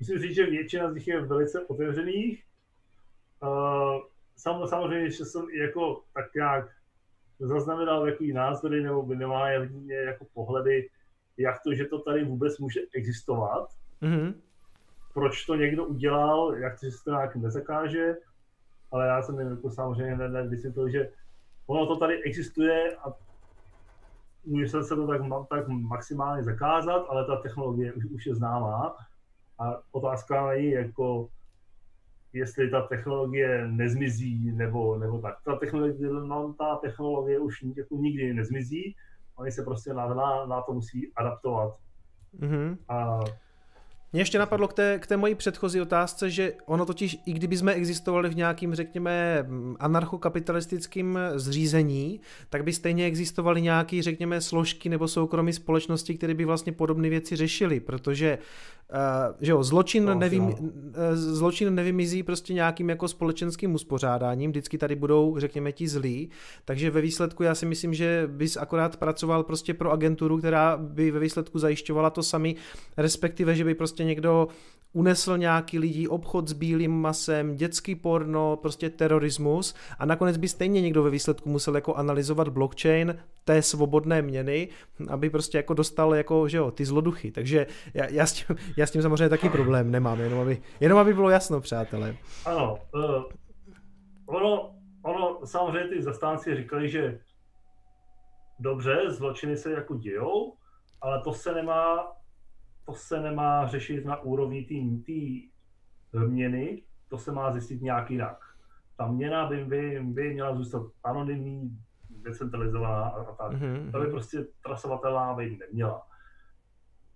Musím 0.00 0.18
říct, 0.18 0.34
že 0.34 0.46
většina 0.46 0.90
z 0.90 0.94
nich 0.94 1.08
je 1.08 1.20
velice 1.20 1.66
otevřených. 1.66 2.42
Uh 3.42 4.00
sam, 4.38 4.66
samozřejmě, 4.66 5.10
že 5.10 5.24
jsem 5.24 5.50
jako 5.50 6.02
tak 6.14 6.34
nějak 6.34 6.68
zaznamenal 7.40 8.08
jaký 8.08 8.32
názory 8.32 8.82
nebo 8.82 9.06
minimálně 9.06 9.94
jako 9.94 10.26
pohledy, 10.34 10.90
jak 11.36 11.62
to, 11.62 11.74
že 11.74 11.84
to 11.84 11.98
tady 11.98 12.24
vůbec 12.24 12.58
může 12.58 12.80
existovat, 12.94 13.68
mm-hmm. 14.02 14.34
proč 15.14 15.44
to 15.44 15.54
někdo 15.54 15.84
udělal, 15.84 16.54
jak 16.54 16.80
to, 16.80 16.86
že 16.86 16.92
se 16.92 17.04
to 17.04 17.10
nějak 17.10 17.36
nezakáže, 17.36 18.16
ale 18.90 19.06
já 19.06 19.22
jsem 19.22 19.40
jako 19.40 19.70
samozřejmě 19.70 20.16
nevysvětlil, 20.16 20.88
že 20.88 21.10
ono 21.66 21.86
to 21.86 21.96
tady 21.96 22.22
existuje 22.22 22.96
a 22.96 23.14
může 24.44 24.68
se 24.68 24.96
to 24.96 25.06
tak, 25.06 25.20
tak 25.48 25.68
maximálně 25.68 26.42
zakázat, 26.42 27.06
ale 27.08 27.26
ta 27.26 27.36
technologie 27.36 27.92
už, 27.92 28.04
už 28.04 28.26
je 28.26 28.34
známá 28.34 28.96
a 29.58 29.80
otázka 29.92 30.52
je 30.52 30.74
jako 30.74 31.28
jestli 32.32 32.70
ta 32.70 32.82
technologie 32.82 33.68
nezmizí 33.68 34.52
nebo, 34.52 34.98
nebo 34.98 35.18
tak. 35.18 35.34
Ta 35.44 35.56
technologie, 35.56 36.08
no, 36.08 36.54
ta 36.58 36.76
technologie 36.76 37.38
už 37.38 37.62
jako 37.76 37.94
nikdy 37.94 38.34
nezmizí, 38.34 38.96
oni 39.36 39.52
se 39.52 39.62
prostě 39.62 39.94
na, 39.94 40.14
na, 40.14 40.46
na 40.46 40.62
to 40.62 40.72
musí 40.72 41.12
adaptovat. 41.16 41.76
Mm-hmm. 42.40 42.76
A 42.88 43.20
mě 44.12 44.20
ještě 44.20 44.38
napadlo 44.38 44.68
k 44.68 44.72
té, 44.72 44.98
k 44.98 45.06
té 45.06 45.16
mojí 45.16 45.34
předchozí 45.34 45.80
otázce, 45.80 46.30
že 46.30 46.52
ono 46.66 46.86
totiž, 46.86 47.18
i 47.26 47.32
kdyby 47.32 47.56
jsme 47.56 47.72
existovali 47.72 48.28
v 48.28 48.36
nějakým, 48.36 48.74
řekněme, 48.74 49.46
anarchokapitalistickým 49.78 51.18
zřízení, 51.34 52.20
tak 52.50 52.64
by 52.64 52.72
stejně 52.72 53.04
existovaly 53.04 53.62
nějaké, 53.62 54.02
řekněme, 54.02 54.40
složky 54.40 54.88
nebo 54.88 55.08
soukromí 55.08 55.52
společnosti, 55.52 56.14
které 56.14 56.34
by 56.34 56.44
vlastně 56.44 56.72
podobné 56.72 57.08
věci 57.08 57.36
řešily, 57.36 57.80
protože 57.80 58.38
Uh, 58.92 59.36
že 59.40 59.52
jo, 59.52 59.62
zločin, 59.62 60.04
no, 60.04 60.14
nevym, 60.14 60.46
no. 60.46 60.54
zločin 61.14 61.74
nevymizí 61.74 62.22
prostě 62.22 62.54
nějakým 62.54 62.88
jako 62.88 63.08
společenským 63.08 63.74
uspořádáním, 63.74 64.50
vždycky 64.50 64.78
tady 64.78 64.96
budou, 64.96 65.38
řekněme, 65.38 65.72
ti 65.72 65.88
zlí, 65.88 66.30
takže 66.64 66.90
ve 66.90 67.00
výsledku 67.00 67.42
já 67.42 67.54
si 67.54 67.66
myslím, 67.66 67.94
že 67.94 68.24
bys 68.32 68.56
akorát 68.56 68.96
pracoval 68.96 69.42
prostě 69.44 69.74
pro 69.74 69.92
agenturu, 69.92 70.38
která 70.38 70.76
by 70.76 71.10
ve 71.10 71.20
výsledku 71.20 71.58
zajišťovala 71.58 72.10
to 72.10 72.22
sami, 72.22 72.56
respektive, 72.96 73.54
že 73.54 73.64
by 73.64 73.74
prostě 73.74 73.97
někdo 74.04 74.48
unesl 74.92 75.38
nějaký 75.38 75.78
lidi, 75.78 76.08
obchod 76.08 76.48
s 76.48 76.52
bílým 76.52 77.00
masem, 77.00 77.56
dětský 77.56 77.94
porno, 77.94 78.56
prostě 78.56 78.90
terorismus 78.90 79.74
a 79.98 80.06
nakonec 80.06 80.36
by 80.36 80.48
stejně 80.48 80.80
někdo 80.80 81.02
ve 81.02 81.10
výsledku 81.10 81.48
musel 81.48 81.74
jako 81.74 81.94
analyzovat 81.94 82.48
blockchain 82.48 83.18
té 83.44 83.62
svobodné 83.62 84.22
měny, 84.22 84.68
aby 85.08 85.30
prostě 85.30 85.58
jako 85.58 85.74
dostal 85.74 86.14
jako, 86.14 86.48
že 86.48 86.56
jo, 86.56 86.70
ty 86.70 86.84
zloduchy. 86.84 87.30
Takže 87.30 87.66
já, 87.94 88.06
já, 88.10 88.26
s, 88.26 88.32
tím, 88.32 88.56
já 88.76 88.86
s 88.86 88.90
tím 88.90 89.02
samozřejmě 89.02 89.28
taky 89.28 89.48
problém 89.48 89.90
nemám, 89.90 90.20
jenom 90.20 90.40
aby, 90.40 90.62
jenom 90.80 90.98
aby 90.98 91.14
bylo 91.14 91.30
jasno, 91.30 91.60
přátelé. 91.60 92.16
Ano, 92.46 92.78
uh, 92.94 93.24
ono, 94.26 94.74
ono, 95.02 95.40
samozřejmě 95.44 95.88
ty 95.88 96.02
zastánci 96.02 96.56
říkali, 96.56 96.88
že 96.88 97.20
dobře, 98.58 99.00
zločiny 99.08 99.56
se 99.56 99.72
jako 99.72 99.94
dějou, 99.94 100.54
ale 101.00 101.20
to 101.22 101.32
se 101.32 101.54
nemá 101.54 102.17
to 102.88 102.94
se 102.94 103.20
nemá 103.20 103.66
řešit 103.66 104.04
na 104.04 104.20
úrovni 104.20 104.64
té 104.64 106.24
měny, 106.26 106.82
to 107.08 107.18
se 107.18 107.32
má 107.32 107.52
zjistit 107.52 107.82
nějak 107.82 108.10
jinak. 108.10 108.38
Ta 108.96 109.06
měna 109.06 109.46
by, 109.46 109.64
by, 109.64 110.00
by 110.02 110.32
měla 110.32 110.56
zůstat 110.56 110.82
anonymní, 111.04 111.78
decentralizovaná 112.10 113.04
a, 113.04 113.34
tak. 113.34 113.52
Mm-hmm. 113.52 113.90
To 113.92 114.00
by 114.00 114.06
prostě 114.06 114.46
trasovatelná 114.62 115.34
být 115.34 115.58
neměla. 115.58 116.06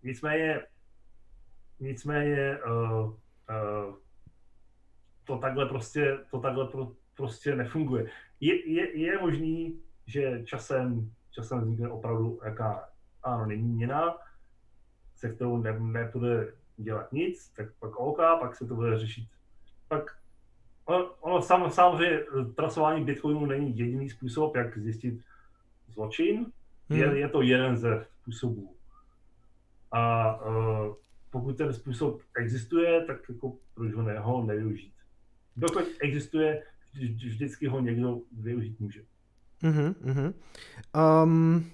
Nicméně, 0.02 0.60
nicméně 1.80 2.58
uh, 2.66 3.08
uh, 3.08 3.94
to 5.24 5.38
takhle 5.38 5.66
prostě, 5.66 6.18
to 6.30 6.40
takhle 6.40 6.68
pro, 6.68 6.92
prostě 7.16 7.56
nefunguje. 7.56 8.10
Je, 8.40 8.72
je, 8.72 8.98
je 8.98 9.18
možný, 9.18 9.80
že 10.06 10.42
časem, 10.44 11.10
časem 11.30 11.60
vznikne 11.60 11.88
opravdu 11.88 12.40
jaká 12.44 12.88
anonymní 13.22 13.74
měna, 13.74 14.18
se 15.22 15.28
kterou 15.28 15.56
ne, 15.56 15.80
nebude 15.80 16.52
dělat 16.76 17.12
nic, 17.12 17.48
tak 17.56 17.66
pak 17.78 17.96
OK, 17.96 18.18
pak 18.40 18.56
se 18.56 18.66
to 18.66 18.74
bude 18.74 18.98
řešit. 18.98 19.28
Pak 19.88 20.16
ono, 20.84 21.10
ono 21.20 21.42
sam, 21.42 21.70
samozřejmě 21.70 22.18
trasování 22.56 23.04
Bitcoinu 23.04 23.46
není 23.46 23.78
jediný 23.78 24.10
způsob, 24.10 24.56
jak 24.56 24.78
zjistit 24.78 25.20
zločin, 25.88 26.46
hmm. 26.90 26.98
je, 26.98 27.18
je 27.18 27.28
to 27.28 27.42
jeden 27.42 27.76
ze 27.76 28.06
způsobů. 28.20 28.74
A 29.92 30.34
uh, 30.40 30.94
pokud 31.30 31.56
ten 31.56 31.72
způsob 31.72 32.20
existuje, 32.36 33.04
tak 33.04 33.28
jako 33.28 33.56
proč 33.74 33.94
ho, 33.94 34.02
ne, 34.02 34.18
ho 34.18 34.44
nevyužít. 34.44 34.94
Dokud 35.56 35.84
existuje, 36.00 36.62
vždycky 37.14 37.66
ho 37.66 37.80
někdo 37.80 38.20
využít 38.32 38.80
může. 38.80 39.02
Mm-hmm. 39.62 40.34
Um, 41.22 41.70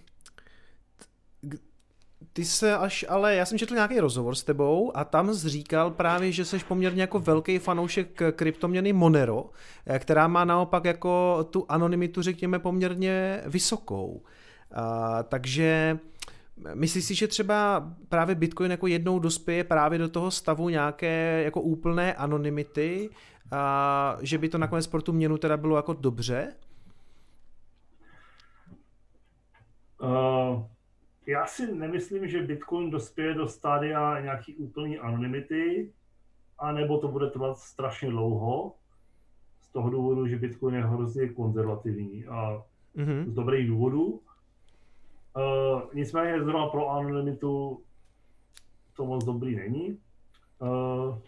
ty 2.39 2.45
se 2.45 2.77
až, 2.77 3.05
ale 3.09 3.35
já 3.35 3.45
jsem 3.45 3.59
četl 3.59 3.75
nějaký 3.75 4.01
rozhovor 4.01 4.35
s 4.35 4.45
tebou 4.45 4.97
a 4.97 5.05
tam 5.05 5.33
zříkal 5.33 5.91
právě, 5.91 6.33
že 6.33 6.45
jsi 6.45 6.59
poměrně 6.59 7.01
jako 7.01 7.19
velký 7.19 7.59
fanoušek 7.59 8.23
kryptoměny 8.33 8.93
Monero, 8.93 9.51
eh, 9.87 9.99
která 9.99 10.29
má 10.29 10.45
naopak 10.45 10.85
jako 10.85 11.45
tu 11.51 11.67
anonymitu, 11.69 12.23
řekněme, 12.23 12.59
poměrně 12.59 13.43
vysokou. 13.47 14.23
A, 14.73 15.23
takže 15.23 15.99
Myslíš 16.75 17.05
si, 17.05 17.15
že 17.15 17.29
třeba 17.29 17.93
právě 18.09 18.35
Bitcoin 18.35 18.71
jako 18.71 18.87
jednou 18.87 19.19
dospěje 19.19 19.65
právě 19.65 19.99
do 19.99 20.09
toho 20.09 20.31
stavu 20.31 20.69
nějaké 20.69 21.43
jako 21.45 21.61
úplné 21.61 22.15
anonymity 22.15 23.11
a 23.51 24.17
že 24.21 24.39
by 24.39 24.49
to 24.49 24.59
nakonec 24.59 24.87
pro 24.87 25.03
tu 25.03 25.13
měnu 25.13 25.39
teda 25.39 25.57
bylo 25.57 25.77
jako 25.77 25.93
dobře? 25.93 26.53
Uh, 30.03 30.78
já 31.29 31.47
si 31.47 31.75
nemyslím, 31.75 32.29
že 32.29 32.43
Bitcoin 32.43 32.91
dospěje 32.91 33.35
do 33.35 33.49
stádia 33.49 34.21
nějaký 34.21 34.55
úplný 34.55 34.99
anonymity, 34.99 35.93
anebo 36.59 36.99
to 36.99 37.09
bude 37.09 37.31
trvat 37.31 37.59
strašně 37.59 38.11
dlouho, 38.11 38.73
z 39.61 39.73
toho 39.73 39.91
důvodu, 39.91 40.27
že 40.27 40.37
Bitcoin 40.37 40.75
je 40.75 40.85
hrozně 40.85 41.29
konzervativní 41.29 42.27
a 42.27 42.65
mm-hmm. 42.97 43.25
z 43.27 43.35
dobrých 43.35 43.69
důvodů. 43.69 44.21
Uh, 45.37 45.83
nicméně 45.95 46.45
zrovna 46.45 46.67
pro 46.67 46.89
anonymitu 46.89 47.83
to 48.97 49.07
moc 49.07 49.25
dobrý 49.25 49.57
není. 49.57 49.99
Uh, 50.59 51.19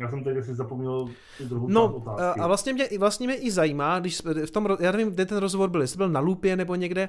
já 0.00 0.08
jsem 0.10 0.24
teď 0.24 0.44
si 0.44 0.54
zapomněl 0.54 1.08
tu 1.38 1.44
druhou 1.44 1.68
no, 1.68 1.94
otázky. 1.94 2.40
a 2.40 2.46
vlastně 2.46 2.72
mě, 2.72 2.88
vlastně 2.98 3.26
mě 3.26 3.36
i 3.36 3.50
zajímá, 3.50 3.98
když 3.98 4.22
v 4.46 4.50
tom, 4.50 4.68
já 4.80 4.92
nevím, 4.92 5.10
kde 5.10 5.26
ten 5.26 5.38
rozhovor 5.38 5.70
byl, 5.70 5.80
jestli 5.80 5.96
byl 5.96 6.08
na 6.08 6.20
Lupě 6.20 6.56
nebo 6.56 6.74
někde, 6.74 7.08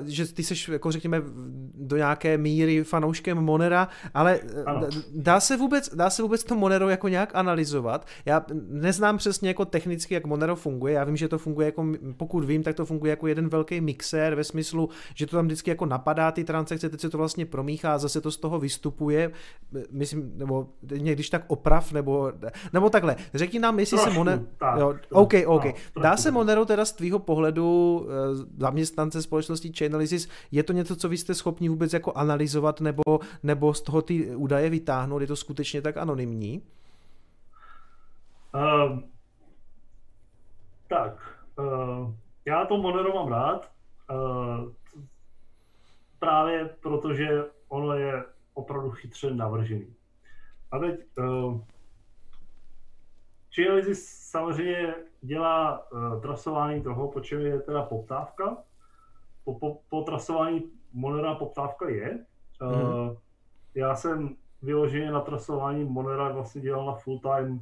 uh, 0.00 0.06
že 0.06 0.32
ty 0.32 0.42
seš, 0.42 0.68
jako 0.68 0.92
řekněme, 0.92 1.22
do 1.74 1.96
nějaké 1.96 2.38
míry 2.38 2.84
fanouškem 2.84 3.38
Monera, 3.38 3.88
ale 4.14 4.40
ano. 4.66 4.86
dá 5.14 5.40
se, 5.40 5.56
vůbec, 5.56 5.94
dá 5.94 6.10
se 6.10 6.22
vůbec 6.22 6.44
to 6.44 6.54
Monero 6.54 6.88
jako 6.88 7.08
nějak 7.08 7.30
analyzovat? 7.34 8.06
Já 8.24 8.46
neznám 8.68 9.18
přesně 9.18 9.48
jako 9.48 9.64
technicky, 9.64 10.14
jak 10.14 10.26
Monero 10.26 10.56
funguje, 10.56 10.94
já 10.94 11.04
vím, 11.04 11.16
že 11.16 11.28
to 11.28 11.38
funguje 11.38 11.66
jako, 11.66 11.86
pokud 12.16 12.44
vím, 12.44 12.62
tak 12.62 12.76
to 12.76 12.86
funguje 12.86 13.10
jako 13.10 13.26
jeden 13.26 13.48
velký 13.48 13.80
mixer 13.80 14.34
ve 14.34 14.44
smyslu, 14.44 14.88
že 15.14 15.26
to 15.26 15.36
tam 15.36 15.46
vždycky 15.46 15.70
jako 15.70 15.86
napadá 15.86 16.32
ty 16.32 16.44
transakce, 16.44 16.88
teď 16.88 17.00
se 17.00 17.10
to 17.10 17.18
vlastně 17.18 17.46
promíchá, 17.46 17.94
a 17.94 17.98
zase 17.98 18.20
to 18.20 18.30
z 18.30 18.36
toho 18.36 18.58
vystupuje, 18.58 19.32
myslím, 19.90 20.32
nebo 20.36 20.68
někdyž 20.96 21.30
tak 21.30 21.44
opravdu 21.46 21.77
prav, 21.78 21.92
nebo, 21.92 22.32
nebo 22.72 22.90
takhle, 22.90 23.16
řekni 23.34 23.58
nám, 23.58 23.78
jestli 23.78 23.96
Trošku, 23.96 24.12
se 24.12 24.18
Monero... 24.18 24.42
Tak, 24.58 24.78
jo, 24.78 24.94
OK, 25.10 25.32
OK. 25.46 25.64
No, 25.96 26.02
Dá 26.02 26.16
se 26.16 26.30
Monero 26.30 26.64
teda 26.64 26.84
z 26.84 26.92
tvýho 26.92 27.18
pohledu 27.18 28.06
eh, 28.10 28.36
zaměstnance 28.58 29.22
společnosti 29.22 29.72
Chainalysis, 29.78 30.28
je 30.50 30.62
to 30.62 30.72
něco, 30.72 30.96
co 30.96 31.08
vy 31.08 31.16
jste 31.16 31.34
schopni 31.34 31.68
vůbec 31.68 31.92
jako 31.92 32.12
analyzovat 32.12 32.80
nebo, 32.80 33.02
nebo 33.42 33.74
z 33.74 33.82
toho 33.82 34.02
ty 34.02 34.36
údaje 34.36 34.70
vytáhnout? 34.70 35.20
Je 35.20 35.26
to 35.26 35.36
skutečně 35.36 35.82
tak 35.82 35.96
anonymní? 35.96 36.62
Uh, 38.54 38.98
tak, 40.88 41.14
uh, 41.58 42.14
já 42.44 42.64
to 42.64 42.76
Monero 42.76 43.14
mám 43.14 43.28
rád, 43.28 43.70
uh, 44.10 44.72
právě 46.18 46.64
protože 46.82 47.44
ono 47.68 47.92
je 47.92 48.24
opravdu 48.54 48.90
chytře 48.90 49.34
navržený. 49.34 49.97
A 50.70 50.78
teď 50.78 51.00
uh, 51.18 51.60
Chainalysis 53.54 54.08
samozřejmě 54.30 54.94
dělá 55.20 55.90
uh, 55.92 56.20
trasování 56.20 56.82
toho, 56.82 57.08
po 57.08 57.20
čem 57.20 57.40
je 57.40 57.60
teda 57.60 57.82
poptávka. 57.82 58.56
Po, 59.44 59.58
po, 59.58 59.80
po 59.88 60.02
trasování 60.02 60.72
Monera 60.92 61.34
poptávka 61.34 61.88
je. 61.88 62.24
Uh, 62.62 63.08
mm. 63.08 63.16
Já 63.74 63.96
jsem 63.96 64.36
vyloženě 64.62 65.10
na 65.10 65.20
trasování 65.20 65.84
Monera 65.84 66.32
vlastně 66.32 66.60
dělal 66.60 66.86
na 66.86 66.94
full 66.94 67.18
time 67.18 67.60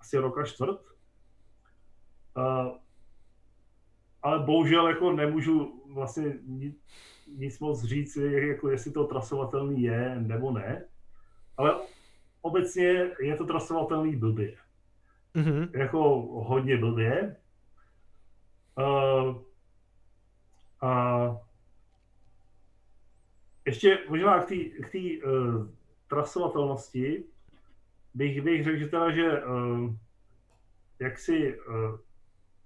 asi 0.00 0.18
roka 0.18 0.44
čtvrt. 0.44 0.80
Uh, 2.36 2.76
ale 4.22 4.38
bohužel 4.38 4.88
jako 4.88 5.12
nemůžu 5.12 5.82
vlastně 5.94 6.38
nic, 6.42 6.76
nic 7.36 7.60
moc 7.60 7.84
říct, 7.84 8.16
jako 8.16 8.70
jestli 8.70 8.90
to 8.90 9.04
trasovatelný 9.04 9.82
je 9.82 10.20
nebo 10.20 10.50
ne. 10.50 10.84
Ale 11.56 11.80
obecně 12.46 13.10
je 13.20 13.36
to 13.36 13.44
trasovatelný 13.44 14.16
blbě. 14.16 14.56
Mm-hmm. 15.34 15.80
Jako 15.80 16.20
hodně 16.46 16.76
blbě. 16.76 17.36
Uh, 18.78 19.42
a 20.80 21.40
ještě 23.66 23.98
možná 24.08 24.42
k 24.42 24.92
té 24.92 25.26
uh, 25.26 25.66
trasovatelnosti 26.08 27.24
bych, 28.14 28.42
bych 28.42 28.64
řekl, 28.64 28.78
že 28.78 28.86
teda, 28.86 29.10
že 29.10 29.42
uh, 29.44 29.94
jak 30.98 31.18
si 31.18 31.58
uh, 31.58 31.98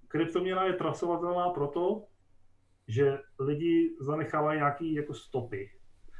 kryptoměna 0.07 0.63
je 0.65 0.73
trasovatelná 0.73 1.49
proto, 1.49 2.03
že 2.87 3.19
lidi 3.39 3.95
zanechávají 3.99 4.59
nějaký 4.59 4.93
jako 4.93 5.13
stopy. 5.13 5.71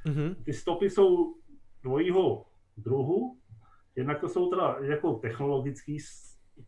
Mm-hmm. 0.06 0.36
Ty 0.44 0.54
stopy 0.54 0.90
jsou 0.90 1.36
dvojího 1.84 2.46
druhu. 2.78 3.38
Jednak 3.96 4.20
to 4.20 4.30
jsou 4.30 4.50
teda 4.50 4.78
jako 4.82 5.14
technologický, 5.14 5.98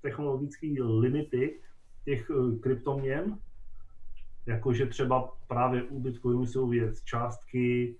technologický 0.01 0.81
limity 0.81 1.59
těch 2.05 2.29
eh, 2.29 2.59
kryptoměn, 2.59 3.39
jakože 4.45 4.85
třeba 4.85 5.31
právě 5.47 5.83
u 5.83 5.99
Bitcoinu 5.99 6.45
jsou 6.45 6.67
věc 6.67 7.03
částky, 7.03 7.95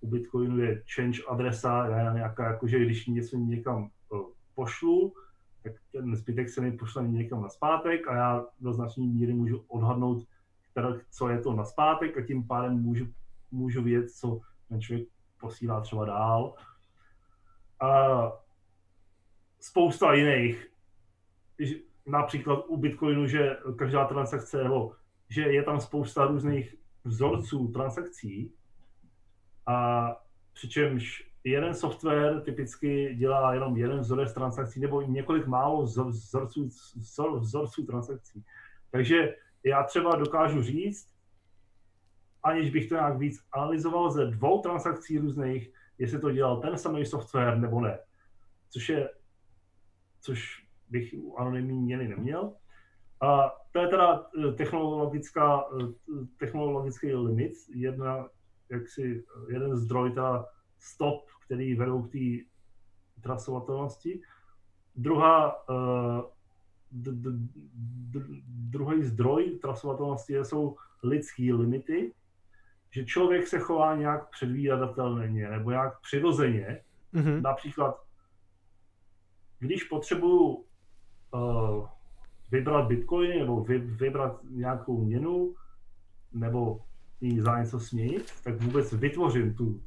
u 0.00 0.06
Bitcoinu 0.08 0.58
je 0.58 0.82
change 0.94 1.22
adresa, 1.28 1.88
nějaká, 2.12 2.50
jakože 2.50 2.78
když 2.78 3.06
něco 3.06 3.36
někam 3.36 3.90
eh, 4.14 4.18
pošlu, 4.54 5.14
tak 5.62 5.72
ten 5.92 6.16
zbytek 6.16 6.48
se 6.48 6.60
mi 6.60 6.72
pošle 6.72 7.08
někam 7.08 7.42
na 7.42 7.48
zpátek 7.48 8.08
a 8.08 8.16
já 8.16 8.44
do 8.60 8.72
značné 8.72 9.04
míry 9.04 9.34
můžu 9.34 9.64
odhadnout, 9.68 10.26
teda, 10.74 10.94
co 11.10 11.28
je 11.28 11.40
to 11.40 11.52
na 11.52 11.64
zpátek 11.64 12.18
a 12.18 12.26
tím 12.26 12.46
pádem 12.46 12.72
můžu, 12.82 13.06
můžu 13.50 13.82
vědět, 13.82 14.10
co 14.10 14.40
ten 14.68 14.80
člověk 14.80 15.08
posílá 15.40 15.80
třeba 15.80 16.04
dál. 16.04 16.54
A 17.80 18.45
spousta 19.68 20.14
jiných, 20.14 20.66
například 22.06 22.64
u 22.66 22.76
Bitcoinu, 22.76 23.26
že 23.26 23.56
každá 23.78 24.04
transakce, 24.04 24.64
nebo 24.64 24.92
že 25.28 25.42
je 25.42 25.62
tam 25.62 25.80
spousta 25.80 26.26
různých 26.26 26.74
vzorců 27.04 27.68
transakcí 27.68 28.52
a 29.66 30.08
přičemž 30.52 31.30
jeden 31.44 31.74
software 31.74 32.40
typicky 32.40 33.14
dělá 33.14 33.54
jenom 33.54 33.76
jeden 33.76 34.00
vzorec 34.00 34.34
transakcí 34.34 34.80
nebo 34.80 35.02
několik 35.02 35.46
málo 35.46 35.82
vzorců, 35.82 36.68
vzorců 37.38 37.86
transakcí. 37.86 38.44
Takže 38.90 39.34
já 39.64 39.82
třeba 39.82 40.16
dokážu 40.16 40.62
říct, 40.62 41.14
aniž 42.42 42.70
bych 42.70 42.88
to 42.88 42.94
nějak 42.94 43.18
víc 43.18 43.40
analyzoval 43.52 44.10
ze 44.10 44.26
dvou 44.26 44.62
transakcí 44.62 45.18
různých, 45.18 45.72
jestli 45.98 46.18
to 46.18 46.30
dělal 46.30 46.60
ten 46.60 46.78
samý 46.78 47.06
software 47.06 47.58
nebo 47.58 47.80
ne. 47.80 47.98
Což 48.70 48.88
je, 48.88 49.08
což 50.26 50.66
bych 50.90 51.14
u 51.18 51.36
anonymní 51.36 51.82
měny 51.82 52.08
neměl. 52.08 52.52
A 53.22 53.52
to 53.72 53.78
je 53.78 53.88
teda 53.88 54.26
eh, 54.26 54.52
technologická, 54.52 55.64
eh, 55.80 55.86
technologický 56.36 57.14
limit, 57.14 57.52
jedna, 57.74 58.28
jaksi, 58.70 59.24
jeden 59.48 59.76
zdroj, 59.76 60.12
ta 60.12 60.46
stop, 60.78 61.24
který 61.44 61.74
vedou 61.74 62.02
k 62.02 62.12
té 62.12 62.18
trasovatelnosti. 63.22 64.20
Druhá, 64.96 65.68
uh, 65.68 66.22
d, 66.90 67.12
d, 67.12 67.30
d, 67.32 68.20
druhý 68.46 69.02
zdroj 69.02 69.58
trasovatelnosti 69.62 70.34
jsou 70.36 70.76
lidské 71.02 71.54
limity, 71.54 72.12
že 72.90 73.04
člověk 73.04 73.46
se 73.46 73.58
chová 73.58 73.96
nějak 73.96 74.30
předvídatelně 74.30 75.50
nebo 75.50 75.70
nějak 75.70 76.00
přirozeně. 76.00 76.80
Mm-hmm. 77.14 77.40
Například, 77.42 78.05
když 79.58 79.84
potřebuju 79.84 80.64
uh, 81.34 81.88
vybrat 82.50 82.86
bitcoiny 82.86 83.38
nebo 83.38 83.64
vy, 83.64 83.78
vybrat 83.78 84.40
nějakou 84.50 85.04
měnu 85.04 85.54
nebo 86.32 86.80
jí 87.20 87.40
za 87.40 87.58
něco 87.58 87.80
směnit, 87.80 88.32
tak 88.44 88.62
vůbec 88.62 88.92
vytvořím 88.92 89.54
tu, 89.54 89.82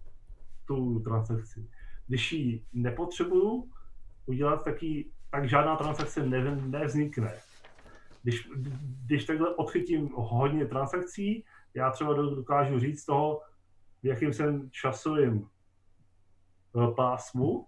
tu 0.67 0.99
transakci. 0.99 1.69
Když 2.07 2.31
ji 2.31 2.63
nepotřebuju 2.73 3.69
udělat, 4.25 4.63
taky, 4.63 5.11
tak 5.31 5.49
žádná 5.49 5.75
transakce 5.75 6.25
ne, 6.25 6.55
nevznikne. 6.55 7.33
Když, 8.23 8.49
když 9.05 9.25
takhle 9.25 9.55
odchytím 9.55 10.09
hodně 10.13 10.65
transakcí, 10.65 11.45
já 11.73 11.91
třeba 11.91 12.13
dokážu 12.13 12.79
říct 12.79 13.05
toho, 13.05 13.41
v 14.03 14.05
jakým 14.05 14.33
jsem 14.33 14.69
časovým 14.71 15.49
eh, 16.75 16.91
pásmu. 16.95 17.67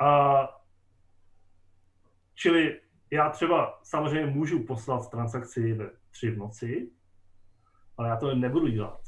A 0.00 0.42
čili 2.36 2.80
já 3.10 3.30
třeba 3.30 3.80
samozřejmě 3.82 4.26
můžu 4.26 4.62
poslat 4.62 5.10
transakci 5.10 5.72
ve 5.72 5.90
tři 6.10 6.30
v 6.30 6.38
noci, 6.38 6.90
ale 7.96 8.08
já 8.08 8.16
to 8.16 8.34
nebudu 8.34 8.68
dělat, 8.68 9.00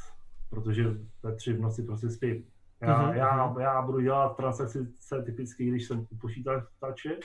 protože 0.50 0.84
ve 1.22 1.36
tři 1.36 1.52
v 1.52 1.60
noci 1.60 1.82
prostě 1.82 2.10
spím. 2.10 2.44
Já, 2.80 3.02
mm-hmm. 3.02 3.16
já, 3.16 3.54
já 3.60 3.82
budu 3.82 4.00
dělat 4.00 4.36
transakci 4.36 4.78
typicky, 5.24 5.68
když 5.70 5.86
jsem 5.86 6.06
u 6.10 6.16
počítače, 6.16 7.18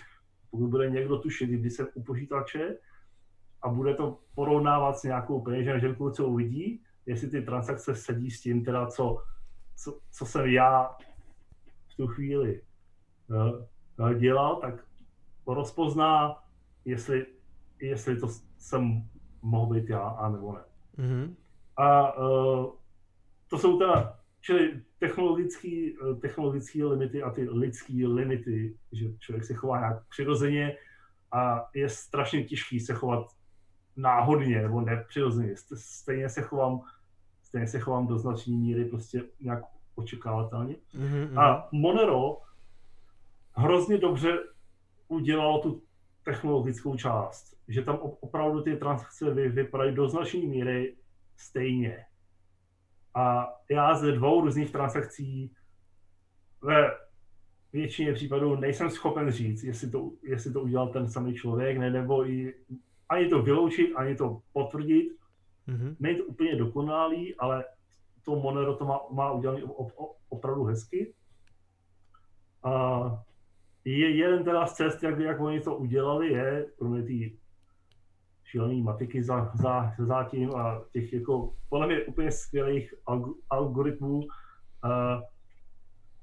pokud 0.52 0.68
bude 0.68 0.90
někdo 0.90 1.18
tušit, 1.18 1.50
když 1.50 1.74
jsem 1.74 1.88
u 1.94 2.04
počítače, 2.04 2.78
a 3.62 3.70
bude 3.70 3.94
to 3.94 4.20
porovnávat 4.36 4.98
s 4.98 5.04
nějakou 5.04 5.42
peněženkou, 5.42 6.10
co 6.10 6.28
uvidí, 6.28 6.84
jestli 7.06 7.30
ty 7.30 7.42
transakce 7.42 7.96
sedí 7.96 8.32
s 8.32 8.42
tím, 8.42 8.66
teda 8.66 8.88
co, 8.88 9.24
co, 9.76 10.00
co 10.12 10.26
jsem 10.26 10.46
já 10.46 10.96
v 11.88 11.96
tu 11.98 12.08
chvíli 12.08 12.62
uh, 14.00 14.14
dělal, 14.14 14.56
tak 14.56 14.86
rozpozná, 15.48 16.44
jestli, 16.86 17.26
jestli 17.80 18.20
to 18.20 18.28
jsem 18.58 19.10
mohl 19.42 19.74
být 19.74 19.90
já, 19.90 20.00
a 20.00 20.30
nebo 20.30 20.54
ne. 20.54 20.62
Mm-hmm. 20.98 21.36
A 21.78 22.18
uh, 22.18 22.72
to 23.48 23.58
jsou 23.58 23.80
teda, 23.80 24.20
čili 24.42 24.82
technologický, 25.00 25.96
technologický 26.22 26.84
limity 26.84 27.24
a 27.24 27.30
ty 27.30 27.50
lidský 27.50 28.08
limity, 28.08 28.78
že 28.92 29.18
člověk 29.20 29.46
se 29.46 29.54
chová 29.54 29.80
nějak 29.80 30.08
přirozeně 30.08 30.78
a 31.32 31.70
je 31.74 31.90
strašně 31.90 32.44
těžký 32.44 32.80
se 32.80 32.94
chovat 32.94 33.28
náhodně 33.98 34.62
nebo 34.62 34.82
nepřirozeně. 34.82 35.56
Stejně 35.76 36.30
se 36.30 36.42
chovám, 36.42 36.82
stejně 37.44 37.68
se 37.68 37.80
chovám 37.80 38.08
do 38.08 38.18
značné 38.18 38.54
míry 38.54 38.86
prostě 38.86 39.24
nějak 39.40 39.64
očekávatelně. 39.96 40.76
Mm-hmm. 40.96 41.40
A 41.40 41.68
Monero 41.72 42.38
hrozně 43.56 43.98
dobře 43.98 44.40
udělalo 45.08 45.62
tu 45.62 45.84
technologickou 46.24 46.96
část, 46.96 47.58
že 47.68 47.82
tam 47.82 48.00
opravdu 48.02 48.62
ty 48.62 48.76
transakce 48.76 49.34
vypadají 49.34 49.96
do 49.96 50.10
značné 50.10 50.40
míry 50.40 50.96
stejně. 51.38 52.06
A 53.16 53.54
já 53.70 53.96
ze 53.96 54.12
dvou 54.12 54.42
různých 54.42 54.72
transakcí 54.72 55.52
ve 56.62 56.92
většině 57.74 58.14
případů 58.14 58.56
nejsem 58.56 58.90
schopen 58.90 59.32
říct, 59.32 59.64
jestli 59.64 59.90
to, 59.90 60.12
jestli 60.24 60.54
to 60.54 60.62
udělal 60.62 60.88
ten 60.88 61.10
samý 61.10 61.34
člověk, 61.34 61.78
ne, 61.78 61.92
nebo 61.92 62.30
i 62.30 62.54
ani 63.10 63.30
to 63.30 63.42
vyloučit, 63.42 63.96
ani 63.96 64.16
to 64.16 64.42
potvrdit. 64.54 65.14
Mm-hmm. 65.68 65.96
Není 66.00 66.18
to 66.18 66.24
úplně 66.24 66.56
dokonalý, 66.56 67.36
ale 67.36 67.66
to 68.24 68.36
Monero 68.36 68.76
to 68.76 68.86
má, 68.86 69.00
má 69.12 69.32
udělané 69.32 69.62
opravdu 70.30 70.64
hezky. 70.64 71.14
A 72.64 73.24
je 73.86 74.16
jeden 74.16 74.44
teda 74.44 74.66
z 74.66 74.74
cest, 74.74 75.04
jak, 75.04 75.20
jak 75.20 75.40
oni 75.40 75.62
to 75.62 75.76
udělali, 75.76 76.28
je, 76.34 76.66
kromě 76.78 77.04
té 77.04 77.36
šílený 78.44 78.82
matiky 78.82 79.24
za, 79.24 79.52
za, 79.54 79.94
za 79.98 80.24
tím 80.24 80.56
a 80.56 80.82
těch 80.92 81.14
jako 81.14 81.54
podle 81.70 81.88
mě 81.88 82.04
úplně 82.04 82.32
skvělých 82.32 82.94
algoritmů. 83.50 84.18
Uh, 84.20 85.22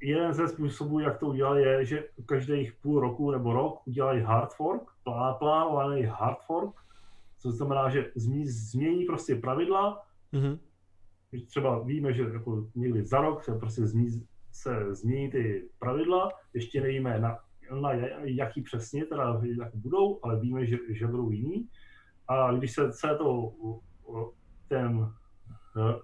jeden 0.02 0.34
ze 0.34 0.48
způsobů, 0.48 1.00
jak 1.00 1.18
to 1.18 1.26
udělali, 1.26 1.62
je, 1.62 1.84
že 1.84 2.04
každých 2.26 2.72
půl 2.72 3.00
roku 3.00 3.30
nebo 3.30 3.52
rok 3.52 3.86
udělají 3.86 4.20
hard 4.20 4.54
fork, 4.54 4.82
plánovaný 5.38 6.02
hard 6.02 6.38
fork, 6.46 6.74
co 7.38 7.50
znamená, 7.50 7.90
že 7.90 8.12
změní, 8.14 8.48
změní 8.48 9.04
prostě 9.04 9.34
pravidla. 9.34 10.02
Mm-hmm. 10.32 10.58
Třeba 11.46 11.78
víme, 11.78 12.12
že 12.12 12.22
jako 12.22 12.66
někdy 12.74 13.06
za 13.06 13.20
rok 13.20 13.44
se 13.44 13.58
prostě 13.58 13.86
změní, 13.86 14.26
se 14.52 14.94
změní 14.94 15.30
ty 15.30 15.68
pravidla, 15.78 16.30
ještě 16.54 16.80
nevíme 16.80 17.20
na, 17.20 17.38
na 17.70 17.92
jaký 18.22 18.62
přesně 18.62 19.04
teda 19.04 19.40
jak 19.58 19.74
budou, 19.74 20.20
ale 20.22 20.40
víme, 20.40 20.66
že, 20.66 20.78
že 20.88 21.06
budou 21.06 21.30
jiný. 21.30 21.68
A 22.28 22.52
když 22.52 22.72
se, 22.72 22.92
se 22.92 23.08
to 23.18 23.52
ten 24.68 25.12
eh, 25.76 26.00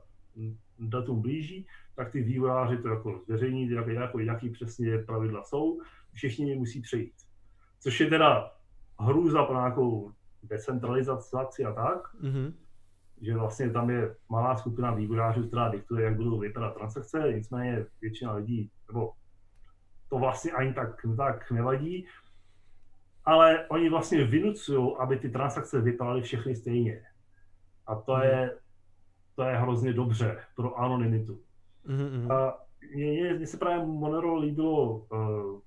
datum 0.78 1.22
blíží, 1.22 1.66
tak 1.96 2.12
ty 2.12 2.22
vývojáři 2.22 2.78
to 2.78 2.88
jako 2.88 3.20
zveřejní, 3.26 3.70
jak, 3.70 3.86
jako, 3.86 4.18
jaký 4.18 4.50
přesně 4.50 4.98
pravidla 4.98 5.42
jsou, 5.42 5.80
všichni 6.12 6.50
je 6.50 6.56
musí 6.56 6.80
přejít. 6.80 7.12
Což 7.80 8.00
je 8.00 8.06
teda 8.06 8.52
hrůza 9.00 9.44
pro 9.44 9.54
nějakou 9.54 10.12
decentralizaci 10.42 11.64
a 11.64 11.72
tak, 11.72 12.14
mm-hmm. 12.22 12.52
že 13.20 13.34
vlastně 13.34 13.70
tam 13.70 13.90
je 13.90 14.14
malá 14.28 14.56
skupina 14.56 14.94
vývojářů, 14.94 15.46
která 15.46 15.68
diktuje, 15.68 16.04
jak 16.04 16.16
budou 16.16 16.38
vypadat 16.38 16.74
transakce, 16.74 17.32
nicméně 17.34 17.86
většina 18.00 18.32
lidí, 18.32 18.70
nebo 18.88 19.12
to 20.08 20.18
vlastně 20.18 20.52
ani 20.52 20.74
tak, 20.74 21.06
tak 21.16 21.50
nevadí, 21.50 22.06
ale 23.24 23.66
oni 23.68 23.88
vlastně 23.88 24.24
vynucují, 24.24 24.96
aby 24.98 25.16
ty 25.16 25.30
transakce 25.30 25.80
vypadaly 25.80 26.22
všechny 26.22 26.56
stejně. 26.56 27.02
A 27.86 27.94
to, 27.94 28.14
mm. 28.14 28.22
je, 28.22 28.58
to 29.34 29.42
je 29.42 29.56
hrozně 29.56 29.92
dobře 29.92 30.38
pro 30.56 30.74
anonymitu. 30.74 31.40
Mm-hmm. 31.86 32.32
A 32.32 32.58
mně, 32.94 33.34
mně 33.34 33.46
se 33.46 33.56
právě 33.56 33.86
Monero 33.86 34.36
líbilo, 34.36 34.98
uh, 34.98 35.60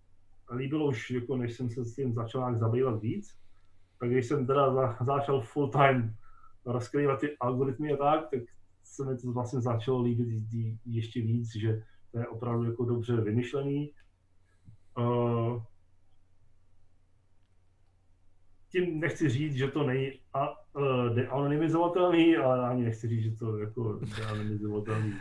líbilo 0.58 0.86
už, 0.86 1.12
jako 1.12 1.38
než 1.38 1.54
jsem 1.54 1.70
se 1.70 1.86
s 1.86 1.96
tím 1.96 2.14
začal 2.14 2.42
nějak 2.42 2.60
zabývat 2.60 3.02
víc, 3.02 3.40
tak 4.00 4.10
když 4.10 4.26
jsem 4.26 4.48
teda 4.48 4.74
za, 4.74 4.98
začal 5.06 5.42
full 5.42 5.70
time 5.70 6.16
rozkrývat 6.66 7.20
ty 7.20 7.38
algoritmy 7.38 7.94
a 7.94 7.98
tak, 7.98 8.30
tak 8.30 8.40
se 8.84 9.06
mi 9.06 9.18
to 9.18 9.32
vlastně 9.32 9.62
začalo 9.62 10.02
líbit 10.02 10.28
ještě 10.86 11.22
víc, 11.22 11.56
že 11.56 11.82
to 12.12 12.20
je 12.20 12.28
opravdu 12.28 12.64
jako 12.64 12.86
dobře 12.86 13.16
vymyšlený. 13.22 13.94
Uh, 15.00 15.62
tím 18.72 19.00
nechci 19.00 19.30
říct, 19.30 19.56
že 19.56 19.68
to 19.68 19.84
není 19.84 20.12
a, 20.34 20.50
uh, 20.50 21.16
deanonymizovatelný, 21.16 22.36
ale 22.36 22.70
ani 22.70 22.84
nechci 22.84 23.08
říct, 23.08 23.24
že 23.24 23.32
to 23.32 23.58
jako 23.58 24.00
deanonymizovatelný 24.18 25.14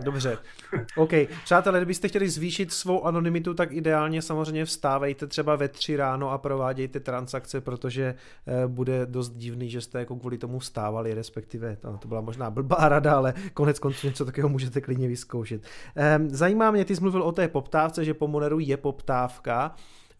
Dobře. 0.00 0.38
OK. 0.96 1.12
Přátelé, 1.44 1.78
kdybyste 1.78 2.08
chtěli 2.08 2.28
zvýšit 2.28 2.72
svou 2.72 3.04
anonymitu, 3.04 3.54
tak 3.54 3.72
ideálně 3.72 4.22
samozřejmě 4.22 4.64
vstávejte 4.64 5.26
třeba 5.26 5.56
ve 5.56 5.68
tři 5.68 5.96
ráno 5.96 6.30
a 6.30 6.38
provádějte 6.38 7.00
transakce, 7.00 7.60
protože 7.60 8.14
eh, 8.46 8.66
bude 8.66 9.06
dost 9.06 9.30
divný, 9.30 9.70
že 9.70 9.80
jste 9.80 9.98
jako 9.98 10.16
kvůli 10.16 10.38
tomu 10.38 10.58
vstávali, 10.58 11.14
respektive 11.14 11.76
to, 11.76 11.98
to 11.98 12.08
byla 12.08 12.20
možná 12.20 12.50
blbá 12.50 12.76
rada, 12.88 13.14
ale 13.14 13.34
konec 13.54 13.78
konců 13.78 14.06
něco 14.06 14.24
takového 14.24 14.48
můžete 14.48 14.80
klidně 14.80 15.08
vyzkoušet. 15.08 15.62
Ehm, 15.96 16.30
zajímá 16.30 16.70
mě, 16.70 16.84
ty 16.84 16.96
jsi 16.96 17.02
mluvil 17.02 17.22
o 17.22 17.32
té 17.32 17.48
poptávce, 17.48 18.04
že 18.04 18.14
po 18.14 18.28
Moneru 18.28 18.58
je 18.58 18.76
poptávka. 18.76 19.74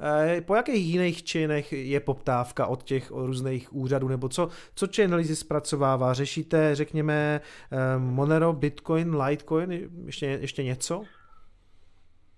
Eh, 0.04 0.40
po 0.40 0.54
jakých 0.54 0.86
jiných 0.86 1.24
činech 1.24 1.72
je 1.72 2.00
poptávka 2.00 2.66
od 2.66 2.82
těch 2.82 3.10
různých 3.10 3.72
úřadů, 3.72 4.08
nebo 4.08 4.28
co, 4.28 4.48
co 4.74 4.86
Chainalysis 4.96 5.40
zpracovává? 5.40 6.14
Řešíte, 6.14 6.74
řekněme, 6.74 7.40
eh, 7.70 7.98
Monero, 7.98 8.52
Bitcoin, 8.52 9.16
Litecoin, 9.16 9.90
ještě, 10.04 10.26
ještě 10.26 10.64
něco? 10.64 11.04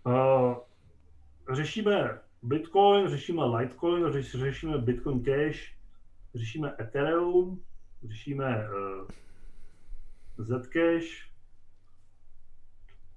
Uh, 0.06 0.54
řešíme 1.52 2.18
Bitcoin, 2.42 3.08
řešíme 3.08 3.44
Litecoin, 3.44 4.12
řeš, 4.12 4.30
řešíme 4.30 4.78
Bitcoin 4.78 5.24
Cash, 5.24 5.58
řešíme 6.34 6.74
Ethereum, 6.80 7.60
řešíme 8.08 8.68
uh, 10.38 10.44
Zcash, 10.62 11.06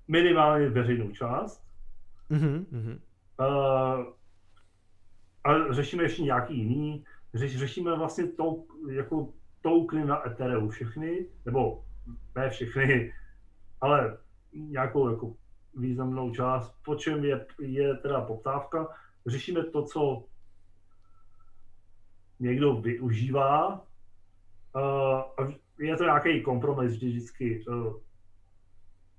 minimálně 0.08 0.70
veřejnou 0.70 1.12
část. 1.12 1.64
Mm-hmm. 2.32 3.00
Uh, 3.40 4.18
ale 5.48 5.74
řešíme 5.74 6.04
ještě 6.04 6.22
nějaký 6.22 6.58
jiný. 6.58 7.06
Řeš, 7.34 7.58
řešíme 7.58 7.98
vlastně 7.98 8.28
to, 8.28 8.64
jako 8.92 9.34
tokeny 9.62 10.06
na 10.06 10.28
Ethereum 10.28 10.70
všechny, 10.70 11.26
nebo 11.46 11.84
ne 12.36 12.50
všechny, 12.50 13.14
ale 13.82 14.18
nějakou 14.54 15.10
jako 15.10 15.36
významnou 15.76 16.34
část, 16.34 16.76
po 16.86 16.96
čem 16.96 17.26
je, 17.26 17.46
je 17.60 17.96
teda 17.96 18.22
poptávka. 18.22 18.88
Řešíme 19.28 19.64
to, 19.64 19.84
co 19.84 20.24
někdo 22.40 22.76
využívá. 22.76 23.86
Uh, 24.76 25.52
je 25.80 25.98
to 25.98 26.04
nějaký 26.04 26.44
kompromis 26.44 26.92
vždycky 26.92 27.66
uh, 27.68 27.94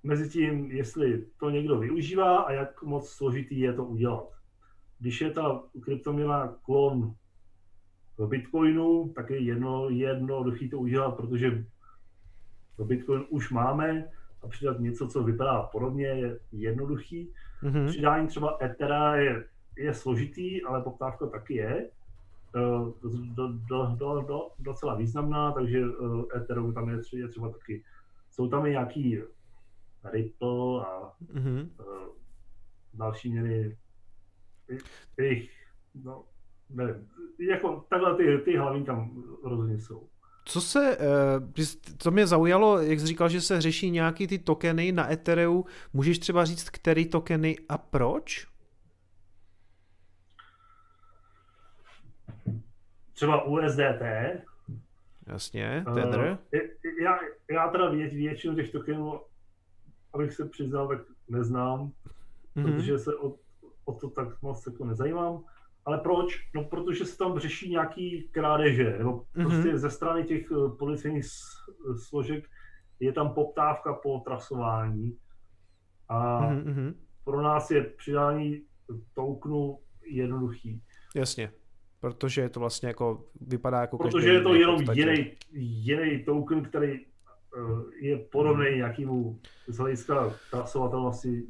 mezi 0.03 0.31
tím, 0.31 0.71
jestli 0.71 1.27
to 1.41 1.51
někdo 1.51 1.79
využívá 1.79 2.39
a 2.39 2.53
jak 2.53 2.83
moc 2.83 3.09
složitý 3.09 3.61
je 3.61 3.73
to 3.73 3.85
udělat 3.85 4.38
když 4.99 5.21
je 5.21 5.31
ta 5.31 5.63
kryptoměna 5.81 6.49
klon 6.63 7.15
Bitcoinu, 8.27 9.13
tak 9.15 9.31
je 9.31 9.39
jedno, 9.39 9.89
jednoduchý 9.89 10.71
to 10.71 10.79
udělat, 10.79 11.17
protože 11.17 11.65
Bitcoin 12.85 13.25
už 13.29 13.51
máme 13.51 14.09
a 14.43 14.49
přidat 14.49 14.81
něco, 14.81 15.09
co 15.09 15.23
vypadá 15.23 15.63
podobně, 15.63 16.07
je 16.07 16.39
jednoduchý. 16.53 17.33
Mm-hmm. 17.63 17.89
Přidání 17.89 18.27
třeba 18.27 18.59
Ethera 18.63 19.17
je, 19.17 19.45
je 19.77 19.95
složitý, 19.95 20.63
ale 20.63 20.83
poptávka 20.83 21.27
taky 21.27 21.55
je. 21.55 21.91
Do, 22.55 22.95
do, 23.35 23.49
do, 23.69 23.97
do, 23.97 24.21
do, 24.29 24.49
docela 24.59 24.95
významná, 24.95 25.53
takže 25.53 25.83
Ethereum 26.37 26.75
tam 26.75 26.89
je, 26.89 27.01
je 27.13 27.29
třeba 27.29 27.51
taky. 27.51 27.85
Jsou 28.31 28.49
tam 28.49 28.67
i 28.67 28.71
nějaký 28.71 29.19
Ripple 30.05 30.87
a 30.87 31.13
mm-hmm. 31.35 31.69
další 32.95 33.33
měny 33.33 33.77
jejich, 35.19 35.51
no, 36.05 36.25
nevím, 36.71 37.09
jako 37.51 37.85
takhle 37.91 38.17
ty, 38.17 38.39
ty 38.39 38.57
hlavní 38.57 38.85
tam 38.85 39.23
rozhodně 39.45 39.81
jsou. 39.81 40.09
Co 40.45 40.61
se, 40.61 40.97
eh, 41.01 41.65
co 41.99 42.11
mě 42.11 42.27
zaujalo, 42.27 42.79
jak 42.79 43.01
jsi 43.01 43.07
říkal, 43.07 43.29
že 43.29 43.41
se 43.41 43.61
řeší 43.61 43.91
nějaký 43.91 44.27
ty 44.27 44.39
tokeny 44.39 44.93
na 44.93 45.13
Ethereu, 45.13 45.65
můžeš 45.93 46.19
třeba 46.19 46.45
říct, 46.45 46.71
který 46.71 47.07
tokeny 47.07 47.57
a 47.69 47.79
proč? 47.79 48.47
Třeba 53.13 53.45
USDT. 53.45 54.03
Jasně, 55.27 55.85
Tether. 55.95 56.21
Uh, 56.21 56.61
já, 57.03 57.19
já 57.51 57.69
teda 57.69 57.91
vě, 57.91 58.09
většinu 58.09 58.55
těch 58.55 58.73
tokenů, 58.73 59.21
abych 60.13 60.33
se 60.33 60.49
přiznal, 60.49 60.89
tak 60.89 60.99
neznám, 61.29 61.93
mm-hmm. 62.57 62.65
protože 62.65 62.99
se 62.99 63.15
od, 63.17 63.37
o 63.89 63.93
to 63.93 64.11
tak 64.11 64.43
moc 64.43 64.67
jako 64.67 64.85
nezajímám. 64.85 65.45
Ale 65.85 65.99
proč? 65.99 66.35
No, 66.55 66.65
protože 66.65 67.05
se 67.05 67.19
tam 67.19 67.39
řeší 67.39 67.71
nějaký 67.71 68.29
krádeže, 68.31 68.99
nebo 68.99 69.13
mm-hmm. 69.13 69.43
prostě 69.43 69.79
ze 69.79 69.91
strany 69.91 70.25
těch 70.25 70.51
uh, 70.51 70.77
policejních 70.77 71.25
složek 72.09 72.45
je 73.01 73.13
tam 73.13 73.35
poptávka 73.35 73.93
po 73.93 74.19
trasování 74.19 75.17
a 76.09 76.41
mm-hmm. 76.41 76.95
pro 77.25 77.43
nás 77.43 77.71
je 77.71 77.85
přidání 77.85 78.63
tokenu 79.15 79.79
jednoduchý. 80.07 80.83
Jasně, 81.17 81.53
protože 82.01 82.41
je 82.41 82.49
to 82.49 82.61
vlastně 82.61 82.89
jako, 82.89 83.25
vypadá 83.41 83.81
jako 83.81 83.99
Protože 83.99 84.33
je 84.33 84.41
to 84.41 84.55
jenom 84.55 84.83
jiný, 84.93 85.33
jiný 85.53 86.25
token, 86.25 86.63
který 86.63 86.93
eh, 86.93 88.07
je 88.07 88.19
podobný 88.19 88.67
nějakému 88.77 89.41
z 89.69 89.77
hlediska 89.79 90.35
trasovatelnosti 90.51 91.47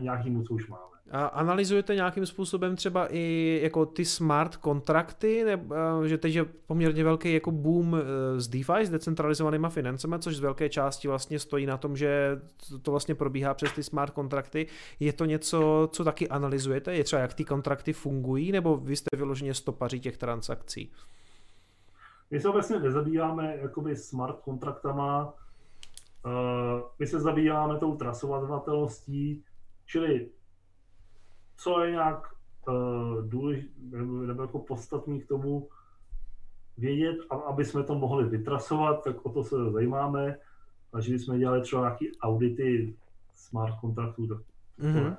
nějakému, 0.00 0.42
co 0.42 0.54
už 0.54 0.68
máme. 0.68 0.97
Analyzujete 1.10 1.94
nějakým 1.94 2.26
způsobem 2.26 2.76
třeba 2.76 3.06
i 3.10 3.60
jako 3.62 3.86
ty 3.86 4.04
smart 4.04 4.56
kontrakty, 4.56 5.44
nebo, 5.44 5.74
že 6.06 6.18
teď 6.18 6.34
je 6.34 6.44
poměrně 6.44 7.04
velký 7.04 7.34
jako 7.34 7.50
boom 7.50 7.96
z 8.36 8.48
e, 8.48 8.50
DeFi, 8.50 8.86
s 8.86 8.90
decentralizovanýma 8.90 9.68
financemi, 9.68 10.16
což 10.18 10.36
z 10.36 10.40
velké 10.40 10.68
části 10.68 11.08
vlastně 11.08 11.38
stojí 11.38 11.66
na 11.66 11.76
tom, 11.76 11.96
že 11.96 12.40
to 12.82 12.90
vlastně 12.90 13.14
probíhá 13.14 13.54
přes 13.54 13.72
ty 13.72 13.82
smart 13.82 14.12
kontrakty. 14.12 14.66
Je 15.00 15.12
to 15.12 15.24
něco, 15.24 15.88
co 15.92 16.04
taky 16.04 16.28
analyzujete? 16.28 16.94
Je 16.94 17.04
třeba 17.04 17.22
jak 17.22 17.34
ty 17.34 17.44
kontrakty 17.44 17.92
fungují, 17.92 18.52
nebo 18.52 18.76
vy 18.76 18.96
jste 18.96 19.16
vyloženě 19.16 19.54
stopaří 19.54 20.00
těch 20.00 20.18
transakcí? 20.18 20.92
My 22.30 22.40
se 22.40 22.50
vlastně 22.50 22.78
nezabýváme 22.78 23.56
jakoby 23.62 23.96
smart 23.96 24.40
kontraktama, 24.40 25.34
e, 26.26 26.30
my 26.98 27.06
se 27.06 27.20
zabýváme 27.20 27.78
tou 27.78 27.96
trasovatelností, 27.96 29.44
čili 29.86 30.28
co 31.58 31.80
je 31.80 31.90
nějak 31.90 32.34
uh, 32.68 32.74
důležité 33.28 33.70
nebo, 33.80 34.18
nebo 34.18 34.42
jako 34.42 34.58
podstatný 34.58 35.20
k 35.20 35.28
tomu 35.28 35.68
vědět, 36.78 37.16
aby 37.46 37.64
jsme 37.64 37.82
to 37.82 37.94
mohli 37.94 38.24
vytrasovat, 38.24 39.04
tak 39.04 39.26
o 39.26 39.30
to 39.30 39.44
se 39.44 39.56
zajímáme. 39.70 40.36
A 40.92 41.00
že 41.00 41.14
jsme 41.14 41.38
dělali 41.38 41.60
třeba 41.60 41.82
nějaké 41.82 42.06
audity 42.22 42.94
smart 43.34 43.74
kontraktů, 43.80 44.26
tak 44.26 44.38
mm-hmm. 44.80 45.16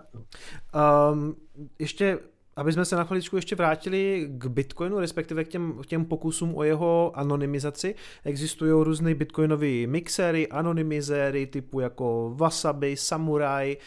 um, 1.12 1.36
ještě 1.80 2.20
aby 2.60 2.74
jsme 2.74 2.86
se 2.86 2.96
na 2.96 3.04
chviličku 3.04 3.36
ještě 3.36 3.56
vrátili 3.56 4.30
k 4.38 4.46
Bitcoinu, 4.46 5.00
respektive 5.00 5.44
k 5.44 5.48
těm, 5.48 5.80
k 5.84 5.86
těm 5.86 6.06
pokusům 6.06 6.56
o 6.56 6.64
jeho 6.64 7.12
anonymizaci. 7.16 7.96
Existují 8.24 8.72
různé 8.72 9.16
bitcoinové 9.16 9.88
mixery, 9.88 10.48
anonymizéry 10.48 11.48
typu 11.48 11.80
jako 11.80 12.34
Wasabi, 12.36 12.98
Samurai, 12.98 13.78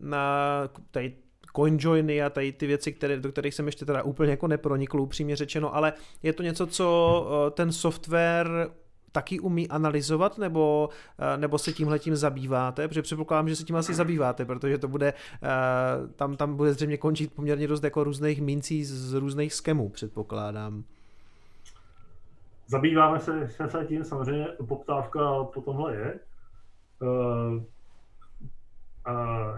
na, 0.00 0.68
tady 0.90 1.16
CoinJoiny 1.56 2.22
a 2.22 2.30
tady 2.30 2.52
ty 2.52 2.66
věci, 2.66 2.92
které, 2.92 3.16
do 3.16 3.32
kterých 3.32 3.54
jsem 3.54 3.66
ještě 3.66 3.84
teda 3.84 4.02
úplně 4.02 4.30
jako 4.30 4.46
nepronikl, 4.46 5.00
upřímně 5.00 5.36
řečeno, 5.36 5.74
ale 5.74 5.92
je 6.22 6.32
to 6.32 6.42
něco, 6.42 6.66
co 6.66 7.26
eh, 7.46 7.50
ten 7.50 7.72
software 7.72 8.70
taky 9.12 9.40
umí 9.40 9.68
analyzovat, 9.68 10.38
nebo, 10.38 10.88
eh, 11.18 11.36
nebo 11.36 11.58
se 11.58 11.72
tímhle 11.72 11.98
tím 11.98 12.16
zabýváte? 12.16 12.88
Protože 12.88 13.02
předpokládám, 13.02 13.48
že 13.48 13.56
se 13.56 13.64
tím 13.64 13.76
asi 13.76 13.94
zabýváte, 13.94 14.44
protože 14.44 14.78
to 14.78 14.88
bude, 14.88 15.14
eh, 15.42 15.48
tam, 16.16 16.36
tam 16.36 16.56
bude 16.56 16.72
zřejmě 16.72 16.96
končit 16.96 17.34
poměrně 17.34 17.68
dost 17.68 17.84
jako 17.84 18.04
různých 18.04 18.40
mincí 18.40 18.84
z 18.84 19.14
různých 19.14 19.54
skemů, 19.54 19.88
předpokládám. 19.88 20.84
Zabýváme 22.66 23.20
se, 23.20 23.50
se 23.68 23.84
tím, 23.88 24.04
samozřejmě 24.04 24.46
poptávka 24.68 25.44
po 25.44 25.60
tomhle 25.60 25.94
je. 25.94 26.20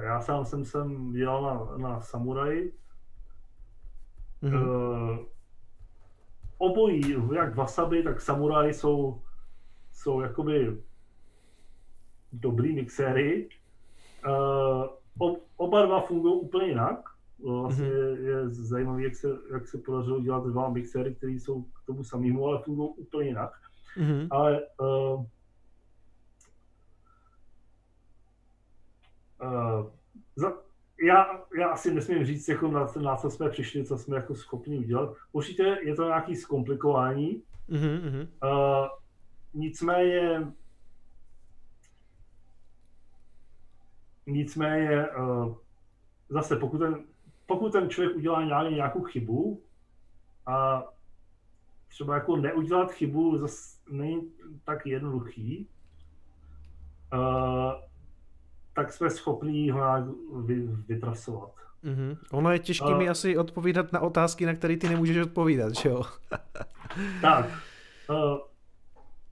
Já 0.01 0.21
sám 0.21 0.45
jsem 0.45 0.65
sem 0.65 1.13
dělal 1.13 1.43
na, 1.43 1.89
na 1.89 2.01
Samurai. 2.01 2.73
Mm-hmm. 4.43 4.69
Uh, 4.69 5.19
obojí, 6.59 7.17
jak 7.35 7.55
Wasabi, 7.55 8.03
tak 8.03 8.21
Samurai 8.21 8.75
jsou, 8.75 9.23
jsou 9.93 10.21
jakoby 10.21 10.83
dobrý 12.33 12.75
mixéry. 12.75 13.49
Uh, 14.29 14.87
ob, 15.19 15.39
oba 15.57 15.87
dva 15.87 16.01
fungují 16.01 16.41
úplně 16.41 16.67
jinak. 16.67 17.09
Vlastně 17.45 17.87
mm-hmm. 17.87 18.25
je, 18.25 18.31
je 18.31 18.49
zajímavé, 18.49 19.03
jak 19.03 19.17
se, 19.17 19.29
jak 19.53 19.69
se 19.69 19.79
podařilo 19.79 20.21
dělat 20.21 20.47
dva 20.47 20.69
mixéry, 20.69 21.15
které 21.15 21.33
jsou 21.33 21.63
k 21.63 21.87
tomu 21.87 22.05
samému, 22.05 22.47
ale 22.47 22.63
fungují 22.63 22.91
úplně 22.97 23.29
jinak. 23.29 23.53
Mm-hmm. 23.97 24.29
Ale 24.31 24.61
uh, 24.81 25.25
za, 30.37 30.53
já, 31.03 31.41
já 31.59 31.69
asi 31.69 31.95
nesmím 31.95 32.25
říct, 32.27 32.49
jako 32.49 32.69
na, 32.69 32.87
na 33.03 33.17
co 33.17 33.31
jsme 33.31 33.51
přišli, 33.51 33.85
co 33.85 33.99
jsme 33.99 34.17
jako 34.17 34.35
schopni 34.35 34.79
udělat. 34.79 35.15
Určitě 35.33 35.79
je 35.83 35.95
to 35.95 36.05
nějaký 36.05 36.37
zkomplikování. 36.37 37.43
Mm-hmm. 37.71 38.29
Uh, 38.43 38.89
nicméně 39.55 40.53
nicméně 44.27 45.09
uh, 45.09 45.55
zase 46.29 46.57
pokud 46.57 46.79
ten, 46.79 47.05
pokud 47.47 47.73
ten 47.73 47.91
člověk 47.91 48.17
udělá 48.17 48.45
nějaký, 48.45 48.75
nějakou 48.75 49.03
chybu 49.03 49.63
a 50.47 50.85
třeba 51.89 52.15
jako 52.15 52.37
neudělat 52.37 52.93
chybu 52.93 53.39
zase 53.39 53.79
není 53.91 54.33
tak 54.65 54.87
jednoduchý, 54.87 55.69
uh, 57.13 57.73
tak 58.75 58.93
jsme 58.93 59.11
schopni 59.11 59.71
ho 59.71 59.81
vy, 60.45 60.69
vytrasovat. 60.89 61.51
Mm-hmm. 61.85 62.17
Ono 62.33 62.53
je 62.53 62.59
těžké 62.59 62.87
uh, 62.87 62.99
mi 62.99 63.09
asi 63.09 63.39
odpovídat 63.39 63.93
na 63.93 64.01
otázky, 64.01 64.47
na 64.47 64.55
které 64.55 64.77
ty 64.77 64.89
nemůžeš 64.89 65.17
odpovídat, 65.17 65.75
že 65.75 65.89
jo? 65.89 66.03
tak. 67.21 67.47
Uh, 68.11 68.39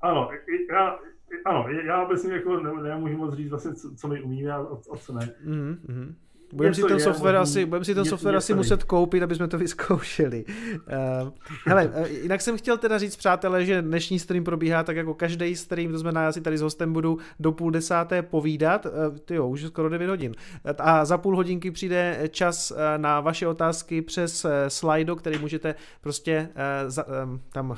ano, 0.01 0.31
já, 0.73 0.99
ano, 1.45 1.69
já 1.69 2.09
myslím, 2.09 2.33
jako 2.33 2.61
ne, 2.61 2.83
nemůžu 2.83 3.17
moc 3.17 3.35
říct 3.35 3.51
vlastně, 3.51 3.75
co, 3.75 3.95
co 3.95 4.09
my 4.09 4.23
umíme 4.23 4.53
a, 4.53 4.67
a 4.93 4.97
co 4.97 5.13
ne. 5.13 5.35
Mm-hmm. 5.47 6.15
Budeme 6.53 6.75
si 6.75 6.83
ten 6.83 7.01
software 7.01 7.39
možný, 7.39 7.51
asi, 7.51 7.67
budem 7.67 7.85
si 7.85 7.95
ten 7.95 8.05
software 8.05 8.37
asi 8.37 8.55
muset 8.55 8.85
koupit, 8.85 9.23
aby 9.23 9.35
jsme 9.35 9.49
to 9.49 9.59
vyzkoušeli. 9.65 10.45
Uh, 10.45 11.29
hele, 11.67 11.87
uh, 11.87 12.07
jinak 12.07 12.41
jsem 12.41 12.59
chtěl 12.59 12.79
teda 12.79 12.99
říct, 12.99 13.17
přátelé, 13.17 13.65
že 13.65 13.83
dnešní 13.83 14.19
stream 14.19 14.45
probíhá 14.45 14.83
tak 14.83 14.97
jako 14.97 15.15
každý 15.15 15.57
stream, 15.57 15.93
to 15.93 15.99
znamená, 15.99 16.23
já 16.23 16.33
si 16.33 16.41
tady 16.41 16.59
s 16.59 16.61
hostem 16.61 16.93
budu 16.93 17.19
do 17.41 17.53
půl 17.53 17.71
desáté 17.71 18.23
povídat, 18.23 18.87
uh, 18.87 18.93
ty 19.25 19.35
jo, 19.35 19.49
už 19.49 19.67
skoro 19.67 19.89
9 19.89 20.09
hodin. 20.09 20.35
A 20.79 21.05
za 21.05 21.19
půl 21.19 21.37
hodinky 21.37 21.71
přijde 21.71 22.29
čas 22.31 22.73
na 22.97 23.21
vaše 23.21 23.47
otázky 23.47 24.03
přes 24.03 24.47
Slido, 24.69 25.17
který 25.17 25.39
můžete 25.39 25.75
prostě 26.01 26.49
uh, 26.49 26.91
za, 26.91 27.07
um, 27.07 27.41
tam 27.53 27.77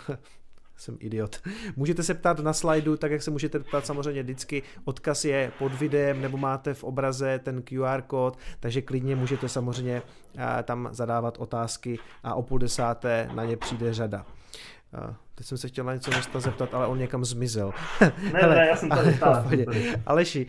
jsem 0.83 0.97
idiot. 1.01 1.41
Můžete 1.76 2.03
se 2.03 2.14
ptát 2.14 2.39
na 2.39 2.53
slajdu, 2.53 2.97
tak 2.97 3.12
jak 3.12 3.22
se 3.22 3.30
můžete 3.30 3.59
ptát 3.59 3.87
samozřejmě 3.87 4.22
vždycky. 4.22 4.62
Odkaz 4.85 5.24
je 5.24 5.53
pod 5.59 5.74
videem 5.74 6.20
nebo 6.20 6.37
máte 6.37 6.74
v 6.74 6.85
obraze 6.85 7.39
ten 7.39 7.62
QR 7.62 8.03
kód, 8.03 8.39
takže 8.61 8.83
klidně 8.83 9.16
můžete 9.16 9.49
samozřejmě 9.49 10.03
tam 10.62 10.89
zadávat 10.93 11.39
otázky 11.39 11.99
a 12.22 12.35
o 12.35 12.43
půl 12.43 12.59
desáté 12.59 13.28
na 13.35 13.45
ně 13.45 13.57
přijde 13.57 13.95
řada. 13.95 14.26
Teď 15.34 15.47
jsem 15.47 15.59
se 15.59 15.68
chtěl 15.68 15.84
na 15.84 15.95
něco 15.95 16.11
hosta 16.16 16.40
zeptat, 16.40 16.74
ale 16.74 16.86
on 16.86 16.99
někam 16.99 17.24
zmizel. 17.24 17.72
Ne, 18.01 18.12
Hele, 18.40 18.55
ne, 18.55 18.66
já 18.66 18.76
jsem 18.76 18.88
tady 18.88 19.14
stále. 19.14 19.45
Aleši, 20.07 20.47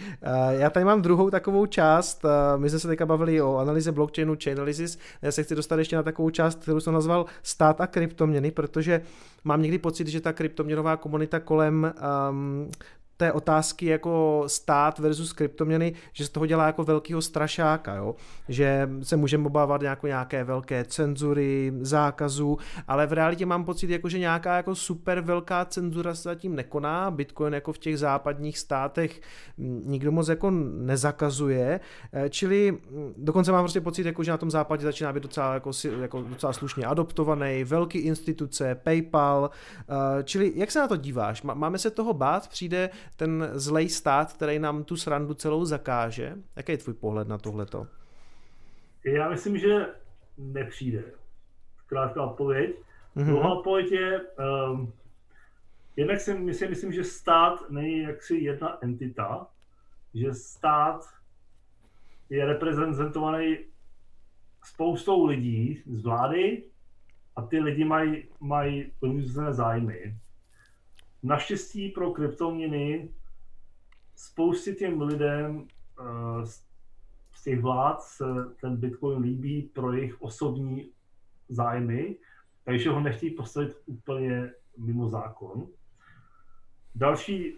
já 0.49 0.69
tady 0.69 0.85
mám 0.85 1.01
druhou 1.01 1.29
takovou 1.29 1.65
část. 1.65 2.25
My 2.57 2.69
jsme 2.69 2.79
se 2.79 2.87
teďka 2.87 3.05
bavili 3.05 3.41
o 3.41 3.57
analýze 3.57 3.91
blockchainu, 3.91 4.35
Chainalysis. 4.43 4.99
Já 5.21 5.31
se 5.31 5.43
chci 5.43 5.55
dostat 5.55 5.79
ještě 5.79 5.95
na 5.95 6.03
takovou 6.03 6.29
část, 6.29 6.61
kterou 6.61 6.79
jsem 6.79 6.93
nazval 6.93 7.25
stát 7.43 7.81
a 7.81 7.87
kryptoměny, 7.87 8.51
protože 8.51 9.01
mám 9.43 9.61
někdy 9.61 9.77
pocit, 9.77 10.07
že 10.07 10.21
ta 10.21 10.33
kryptoměnová 10.33 10.97
komunita 10.97 11.39
kolem 11.39 11.93
um, 12.29 12.71
té 13.17 13.31
otázky 13.31 13.85
jako 13.85 14.43
stát 14.47 14.99
versus 14.99 15.33
kryptoměny, 15.33 15.93
že 16.13 16.25
z 16.25 16.29
toho 16.29 16.45
dělá 16.45 16.65
jako 16.65 16.83
velkýho 16.83 17.21
strašáka, 17.21 17.95
jo? 17.95 18.15
že 18.49 18.89
se 19.03 19.17
můžeme 19.17 19.45
obávat 19.45 19.81
jako 19.81 20.07
nějaké 20.07 20.43
velké 20.43 20.85
cenzury, 20.85 21.73
zákazů, 21.81 22.57
ale 22.87 23.07
v 23.07 23.13
realitě 23.13 23.45
mám 23.45 23.65
pocit, 23.65 23.89
jako, 23.89 24.09
že 24.09 24.19
nějaká 24.19 24.57
jako 24.57 24.75
super 24.75 25.21
velká 25.21 25.65
cenzura 25.65 26.15
se 26.15 26.21
zatím 26.21 26.55
nekoná, 26.55 27.11
Bitcoin 27.11 27.53
jako 27.53 27.73
v 27.73 27.77
těch 27.77 27.99
západních 27.99 28.57
státech 28.57 29.21
nikdo 29.57 30.11
moc 30.11 30.27
jako 30.27 30.51
nezakazuje, 30.51 31.79
e, 32.13 32.29
čili 32.29 32.77
dokonce 33.17 33.51
mám 33.51 33.63
prostě 33.63 33.81
pocit, 33.81 34.05
jako, 34.05 34.23
že 34.23 34.31
na 34.31 34.37
tom 34.37 34.51
západě 34.51 34.83
začíná 34.83 35.13
být 35.13 35.23
docela, 35.23 35.53
jako, 35.53 35.71
jako 36.01 36.21
docela 36.21 36.53
slušně 36.53 36.85
adoptovaný, 36.85 37.63
velký 37.63 37.97
instituce, 37.97 38.75
PayPal, 38.75 39.49
e, 40.19 40.23
čili 40.23 40.51
jak 40.55 40.71
se 40.71 40.79
na 40.79 40.87
to 40.87 40.95
díváš? 40.95 41.41
Máme 41.41 41.77
se 41.77 41.91
toho 41.91 42.13
bát? 42.13 42.47
Přijde 42.47 42.89
ten 43.15 43.49
zlej 43.53 43.89
stát, 43.89 44.33
který 44.33 44.59
nám 44.59 44.83
tu 44.83 44.97
srandu 44.97 45.33
celou 45.33 45.65
zakáže? 45.65 46.35
Jaký 46.55 46.71
je 46.71 46.77
tvůj 46.77 46.93
pohled 46.93 47.27
na 47.27 47.37
tohleto? 47.37 47.87
Já 49.03 49.29
myslím, 49.29 49.57
že 49.57 49.87
nepřijde. 50.37 51.03
Krátká 51.87 52.23
odpověď. 52.23 52.75
Mm-hmm. 53.15 53.25
Druhá 53.25 53.53
odpověď 53.53 53.91
je, 53.91 54.21
um, 54.21 54.93
jednak 55.95 56.19
si 56.19 56.33
myslím, 56.33 56.69
myslím, 56.69 56.91
že 56.91 57.03
stát 57.03 57.69
není 57.69 57.99
jaksi 57.99 58.35
jedna 58.35 58.77
entita, 58.81 59.47
že 60.13 60.33
stát 60.33 61.05
je 62.29 62.45
reprezentovaný 62.45 63.57
spoustou 64.63 65.25
lidí 65.25 65.83
z 65.85 66.03
vlády 66.03 66.63
a 67.35 67.41
ty 67.41 67.59
lidi 67.59 67.85
mají, 67.85 68.23
mají 68.39 68.91
různé 69.01 69.53
zájmy. 69.53 70.15
Naštěstí 71.23 71.89
pro 71.89 72.11
kryptoměny 72.11 73.09
spoustě 74.15 74.73
těm 74.73 75.01
lidem 75.01 75.67
uh, 75.99 76.43
z 77.33 77.43
těch 77.43 77.61
vlád 77.61 78.01
se 78.01 78.25
ten 78.61 78.77
Bitcoin 78.77 79.21
líbí 79.21 79.61
pro 79.61 79.93
jejich 79.93 80.21
osobní 80.21 80.89
zájmy, 81.49 82.15
takže 82.63 82.89
ho 82.89 82.99
nechtějí 82.99 83.31
postavit 83.31 83.77
úplně 83.85 84.51
mimo 84.77 85.09
zákon. 85.09 85.67
Další 86.95 87.55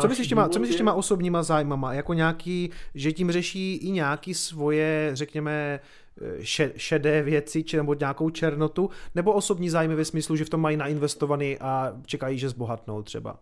co 0.00 0.08
myslíš 0.08 0.28
těma, 0.28 0.48
co 0.48 0.60
myslíš 0.60 0.76
těma 0.76 0.92
osobníma 0.92 1.42
zájmama? 1.42 1.92
Jako 1.92 2.14
nějaký, 2.14 2.70
že 2.94 3.12
tím 3.12 3.32
řeší 3.32 3.76
i 3.76 3.90
nějaký 3.90 4.34
svoje, 4.34 5.10
řekněme, 5.12 5.80
šedé 6.76 7.22
věci, 7.22 7.64
či 7.64 7.76
nebo 7.76 7.94
nějakou 7.94 8.30
černotu, 8.30 8.90
nebo 9.14 9.32
osobní 9.32 9.70
zájmy 9.70 9.94
ve 9.94 10.04
smyslu, 10.04 10.36
že 10.36 10.44
v 10.44 10.50
tom 10.50 10.60
mají 10.60 10.76
nainvestovaný 10.76 11.58
a 11.58 12.00
čekají, 12.06 12.38
že 12.38 12.48
zbohatnou 12.48 13.02
třeba? 13.02 13.38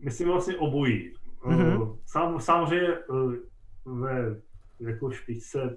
Myslím 0.00 0.28
vlastně 0.28 0.56
obojí. 0.56 1.14
Mm-hmm. 1.44 1.96
Sám, 2.06 2.40
samozřejmě 2.40 2.88
eh, 2.88 3.36
ve 3.84 4.40
jako 4.80 5.10
špičce, 5.10 5.76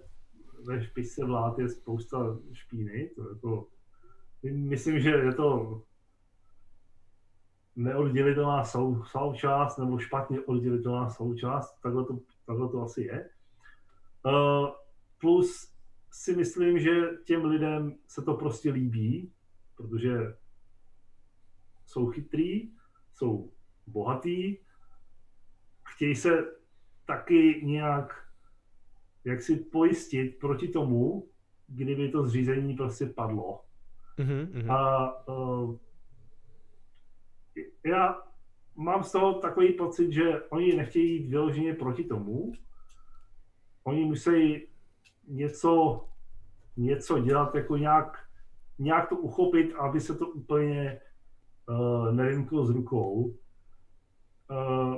ve 0.64 0.84
špičce 0.84 1.26
vlád 1.26 1.60
je 1.60 1.70
spousta 1.70 2.38
špíny. 2.54 3.10
To 3.16 3.30
jako, 3.30 3.68
myslím, 4.44 5.00
že 5.00 5.10
je 5.10 5.34
to 5.34 5.82
neoddělitelná 7.76 8.64
sou, 8.64 9.04
součást 9.04 9.78
nebo 9.78 10.00
špatně 10.00 10.42
oddělitelná 10.42 11.10
součást, 11.10 11.80
takhle 11.84 12.06
to, 12.06 12.20
takhle 12.46 12.70
to 12.70 12.82
asi 12.82 13.02
je. 13.02 13.30
Uh, 14.26 14.70
plus 15.18 15.74
si 16.12 16.36
myslím, 16.36 16.80
že 16.80 16.92
těm 17.26 17.46
lidem 17.46 17.96
se 18.08 18.22
to 18.22 18.34
prostě 18.34 18.72
líbí, 18.72 19.32
protože 19.76 20.38
jsou 21.86 22.08
chytrý, 22.08 22.72
jsou 23.14 23.52
bohatý, 23.88 24.58
chtějí 25.84 26.16
se 26.16 26.46
taky 27.06 27.62
nějak 27.64 28.24
jak 29.26 29.42
si 29.42 29.56
pojistit 29.56 30.40
proti 30.40 30.68
tomu, 30.68 31.30
kdyby 31.68 32.10
to 32.10 32.28
zřízení 32.28 32.76
prostě 32.76 33.06
padlo. 33.06 33.62
Mm-hmm. 34.20 34.72
A 34.72 35.28
uh, 35.28 35.78
já 37.86 38.22
mám 38.76 39.04
z 39.04 39.12
toho 39.12 39.34
takový 39.34 39.74
pocit, 39.74 40.12
že 40.12 40.42
oni 40.50 40.76
nechtějí 40.76 41.14
jít 41.14 41.30
vyloženě 41.30 41.74
proti 41.74 42.04
tomu. 42.04 42.52
Oni 43.84 44.06
musí 44.06 44.68
něco, 45.28 46.06
něco 46.78 47.20
dělat, 47.20 47.56
jako 47.56 47.78
nějak, 47.78 48.18
nějak 48.80 49.10
to 49.10 49.18
uchopit, 49.18 49.76
aby 49.76 50.02
se 50.02 50.16
to 50.16 50.28
úplně 50.28 51.02
uh, 51.70 52.12
nevymklo 52.12 52.66
z 52.66 52.70
rukou. 52.70 53.36
Uh, 54.52 54.96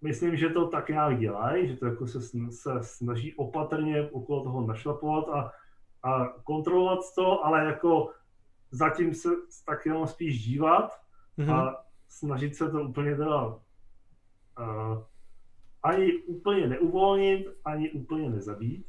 myslím, 0.00 0.36
že 0.36 0.48
to 0.48 0.68
tak 0.68 0.88
nějak 0.88 1.18
dělají, 1.18 1.68
že 1.68 1.76
to 1.76 1.86
jako 1.86 2.06
se, 2.06 2.20
se 2.50 2.70
snaží 2.82 3.34
opatrně 3.34 4.10
okolo 4.10 4.44
toho 4.44 4.66
našlapovat 4.66 5.28
a, 5.28 5.52
a 6.02 6.28
kontrolovat 6.28 6.98
to, 7.14 7.44
ale 7.44 7.64
jako 7.64 8.10
zatím 8.70 9.14
se 9.14 9.28
tak 9.66 9.86
jenom 9.86 10.06
spíš 10.06 10.44
dívat 10.44 11.00
mm-hmm. 11.38 11.54
a 11.54 11.84
snažit 12.08 12.56
se 12.56 12.70
to 12.70 12.82
úplně 12.82 13.16
teda 13.16 13.46
uh, 13.46 15.02
ani 15.82 16.22
úplně 16.22 16.66
neuvolnit, 16.66 17.46
ani 17.64 17.90
úplně 17.90 18.30
nezabít. 18.30 18.86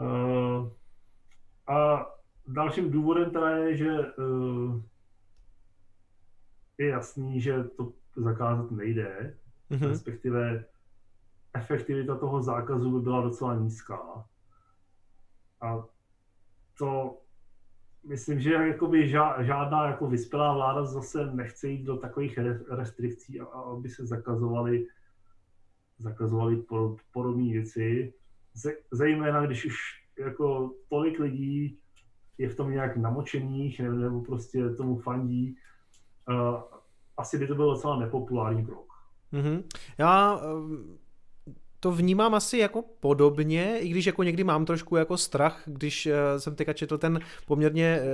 Uh, 0.00 0.68
a 1.66 2.06
dalším 2.46 2.90
důvodem 2.90 3.30
teda 3.30 3.50
je, 3.50 3.76
že 3.76 3.98
uh, 3.98 4.82
je 6.78 6.88
jasný, 6.88 7.40
že 7.40 7.64
to 7.64 7.92
zakázat 8.16 8.70
nejde, 8.70 9.36
mm-hmm. 9.70 9.88
respektive 9.88 10.64
efektivita 11.54 12.16
toho 12.16 12.42
zákazu 12.42 12.90
by 12.90 13.00
byla 13.00 13.22
docela 13.22 13.54
nízká. 13.54 14.24
A 15.60 15.84
to 16.78 17.20
myslím, 18.04 18.40
že 18.40 18.52
jakoby 18.52 19.08
žádná 19.40 19.86
jako 19.86 20.06
vyspělá 20.06 20.54
vláda 20.54 20.84
zase 20.84 21.26
nechce 21.26 21.68
jít 21.68 21.84
do 21.84 21.96
takových 21.96 22.38
restrikcí, 22.70 23.40
aby 23.40 23.88
se 23.88 24.06
zakazovaly 24.06 24.86
zakazovali 25.98 26.64
podobné 27.12 27.52
věci. 27.52 28.14
Zejména, 28.92 29.46
když 29.46 29.64
už 29.64 29.74
jako 30.18 30.70
tolik 30.88 31.18
lidí 31.18 31.78
je 32.38 32.48
v 32.48 32.56
tom 32.56 32.70
nějak 32.70 32.96
namočených 32.96 33.80
nebo 33.80 34.20
prostě 34.20 34.70
tomu 34.70 34.98
fandí, 34.98 35.56
asi 37.16 37.38
by 37.38 37.46
to 37.46 37.54
byl 37.54 37.70
docela 37.70 37.98
nepopulární 37.98 38.66
krok. 38.66 38.92
Mm-hmm. 39.32 39.62
Já 39.98 40.40
to 41.84 41.90
vnímám 41.90 42.34
asi 42.34 42.58
jako 42.58 42.84
podobně, 43.00 43.78
i 43.78 43.88
když 43.88 44.06
jako 44.06 44.22
někdy 44.22 44.44
mám 44.44 44.64
trošku 44.64 44.96
jako 44.96 45.16
strach, 45.16 45.62
když 45.66 46.06
eh, 46.06 46.40
jsem 46.40 46.54
teďka 46.54 46.72
četl 46.72 46.98
ten 46.98 47.20
poměrně 47.46 48.00
eh, 48.00 48.04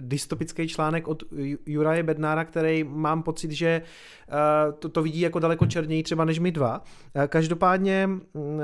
dystopický 0.00 0.68
článek 0.68 1.08
od 1.08 1.22
Juraje 1.66 2.02
Bednára, 2.02 2.44
který 2.44 2.84
mám 2.84 3.22
pocit, 3.22 3.50
že 3.50 3.82
eh, 4.28 4.72
to, 4.78 4.88
to 4.88 5.02
vidí 5.02 5.20
jako 5.20 5.38
daleko 5.38 5.66
černěji 5.66 6.02
třeba 6.02 6.24
než 6.24 6.38
my 6.38 6.52
dva. 6.52 6.82
Každopádně 7.28 8.06
mm, 8.06 8.60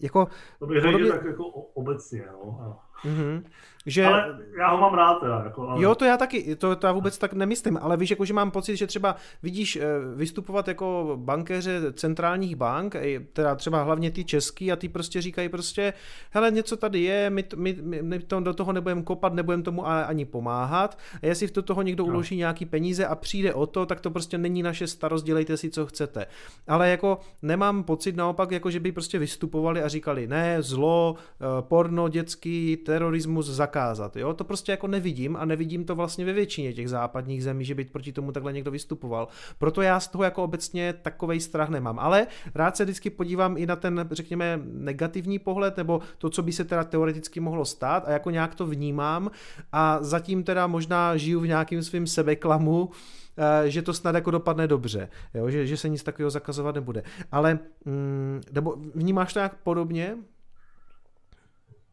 jako... 0.00 0.28
To 0.58 0.66
bych 0.66 0.82
podobně... 0.84 1.10
tak 1.10 1.24
jako 1.24 1.44
obecně, 1.74 2.24
no. 2.32 2.78
Mm-hmm. 3.04 3.42
Že... 3.86 4.04
Ale 4.04 4.38
já 4.58 4.70
ho 4.70 4.78
mám 4.78 4.94
rád 4.94 5.14
teda. 5.14 5.42
Jako, 5.44 5.68
ale... 5.68 5.82
Jo, 5.82 5.94
to 5.94 6.04
já 6.04 6.16
taky, 6.16 6.56
to, 6.56 6.76
to 6.76 6.86
já 6.86 6.92
vůbec 6.92 7.18
tak 7.18 7.32
nemyslím, 7.32 7.78
ale 7.82 7.96
víš, 7.96 8.10
jako, 8.10 8.24
že 8.24 8.34
mám 8.34 8.50
pocit, 8.50 8.76
že 8.76 8.86
třeba 8.86 9.16
vidíš 9.42 9.76
eh, 9.76 9.84
vystupovat 10.14 10.68
jako 10.68 11.16
bankéře 11.20 11.92
centrálních 11.92 12.56
bank, 12.56 12.96
teda 13.32 13.54
třeba 13.54 13.82
hlavně 13.82 14.10
ty 14.10 14.24
český 14.24 14.72
a 14.72 14.76
ty 14.76 14.88
prostě 14.88 15.22
říkají 15.22 15.48
prostě, 15.48 15.92
hele, 16.30 16.50
něco 16.50 16.76
tady 16.76 17.00
je, 17.00 17.30
my, 17.30 17.44
my, 17.56 17.76
my 18.02 18.18
to, 18.18 18.40
do 18.40 18.54
toho 18.54 18.72
nebudeme 18.72 19.02
kopat, 19.02 19.34
nebudeme 19.34 19.62
tomu 19.62 19.86
ani 19.86 20.24
pomáhat 20.24 20.98
a 21.22 21.26
jestli 21.26 21.48
do 21.54 21.62
toho 21.62 21.82
někdo 21.82 22.04
no. 22.04 22.12
uloží 22.12 22.36
nějaký 22.36 22.66
peníze 22.66 23.06
a 23.06 23.14
přijde 23.14 23.54
o 23.54 23.66
to, 23.66 23.86
tak 23.86 24.00
to 24.00 24.10
prostě 24.10 24.38
není 24.38 24.62
naše 24.62 24.86
starost, 24.86 25.22
dělejte 25.24 25.56
si, 25.56 25.70
co 25.70 25.86
chcete. 25.86 26.26
Ale 26.68 26.90
jako 26.90 27.18
nemám 27.42 27.84
pocit 27.84 28.16
naopak, 28.16 28.50
jako 28.50 28.70
že 28.70 28.80
by 28.80 28.92
prostě 28.92 29.18
vystupovali 29.18 29.82
a 29.82 29.88
říkali, 29.88 30.26
ne, 30.26 30.62
zlo, 30.62 31.14
eh, 31.16 31.44
porno, 31.60 32.08
dětský, 32.08 32.76
terorismus, 32.86 33.46
zakázat. 33.46 34.16
Jo? 34.16 34.34
To 34.34 34.44
prostě 34.44 34.72
jako 34.72 34.86
nevidím 34.86 35.36
a 35.36 35.44
nevidím 35.44 35.84
to 35.84 35.94
vlastně 35.94 36.24
ve 36.24 36.32
většině 36.32 36.72
těch 36.72 36.88
západních 36.88 37.44
zemí, 37.44 37.64
že 37.64 37.74
by 37.74 37.84
proti 37.84 38.12
tomu 38.12 38.32
takhle 38.32 38.52
někdo 38.52 38.70
vystupoval. 38.70 39.28
Proto 39.58 39.82
já 39.82 40.00
z 40.00 40.08
toho 40.08 40.24
jako 40.24 40.44
obecně 40.44 40.92
takový 40.92 41.40
strach 41.40 41.68
nemám. 41.68 41.98
Ale 41.98 42.26
rád 42.54 42.76
se 42.76 42.84
vždycky 42.84 43.10
podívám 43.10 43.56
i 43.56 43.66
na 43.66 43.76
ten, 43.76 44.08
řekněme, 44.10 44.60
negativní 44.64 45.38
pohled, 45.38 45.76
nebo 45.76 46.00
to, 46.18 46.30
co 46.30 46.42
by 46.42 46.52
se 46.52 46.64
teda 46.64 46.84
teoreticky 46.84 47.40
mohlo 47.40 47.64
stát 47.64 48.08
a 48.08 48.10
jako 48.10 48.30
nějak 48.30 48.54
to 48.54 48.66
vnímám 48.66 49.30
a 49.72 49.98
zatím 50.00 50.44
teda 50.44 50.66
možná 50.66 51.16
žiju 51.16 51.40
v 51.40 51.46
nějakým 51.46 51.82
svým 51.82 52.06
sebeklamu, 52.06 52.90
eh, 53.38 53.70
že 53.70 53.82
to 53.82 53.92
snad 53.92 54.14
jako 54.14 54.30
dopadne 54.30 54.68
dobře, 54.68 55.08
jo? 55.34 55.50
Že, 55.50 55.66
že 55.66 55.76
se 55.76 55.88
nic 55.88 56.02
takového 56.02 56.30
zakazovat 56.30 56.74
nebude. 56.74 57.02
Ale 57.32 57.58
mm, 57.84 58.40
nebo 58.52 58.76
vnímáš 58.94 59.32
to 59.32 59.38
nějak 59.38 59.56
podobně? 59.62 60.16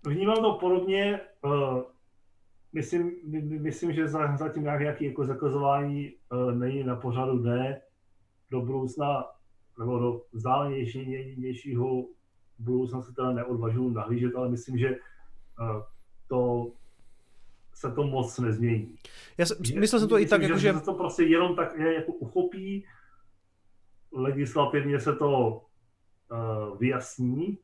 Vnímám 0.05 0.35
to 0.35 0.53
podobně. 0.53 1.19
Uh, 1.45 1.81
myslím, 2.73 3.11
myslím, 3.61 3.93
že 3.93 4.07
za, 4.07 4.37
zatím 4.37 4.63
nějaké 4.63 5.05
jako 5.05 5.25
zakazování 5.25 6.13
uh, 6.31 6.51
není 6.51 6.83
na 6.83 6.95
pořadu 6.95 7.37
dne 7.37 7.81
do 8.51 8.61
budoucna 8.61 9.25
nebo 9.79 9.99
do 9.99 10.21
vzdálenějšího 10.31 12.05
budoucna 12.59 13.01
se 13.01 13.13
teda 13.13 13.31
neodvažuji 13.31 13.89
nahlížet, 13.89 14.35
ale 14.35 14.49
myslím, 14.49 14.77
že 14.77 14.89
uh, 14.89 15.81
to 16.27 16.71
se 17.73 17.91
to 17.91 18.03
moc 18.03 18.39
nezmění. 18.39 18.95
Já 19.37 19.45
jsem, 19.45 19.57
myslel 19.79 19.99
jsem 19.99 20.09
to 20.09 20.15
myslím, 20.15 20.27
i 20.27 20.29
tak, 20.29 20.41
že, 20.41 20.47
jako, 20.47 20.59
že... 20.59 20.85
to 20.85 20.93
prostě 20.93 21.23
jenom 21.23 21.55
tak 21.55 21.77
je, 21.77 21.93
jako 21.93 22.11
uchopí, 22.11 22.85
legislativně 24.11 24.99
se 24.99 25.15
to 25.15 25.61
uh, 26.31 26.77
vyjasní 26.77 27.57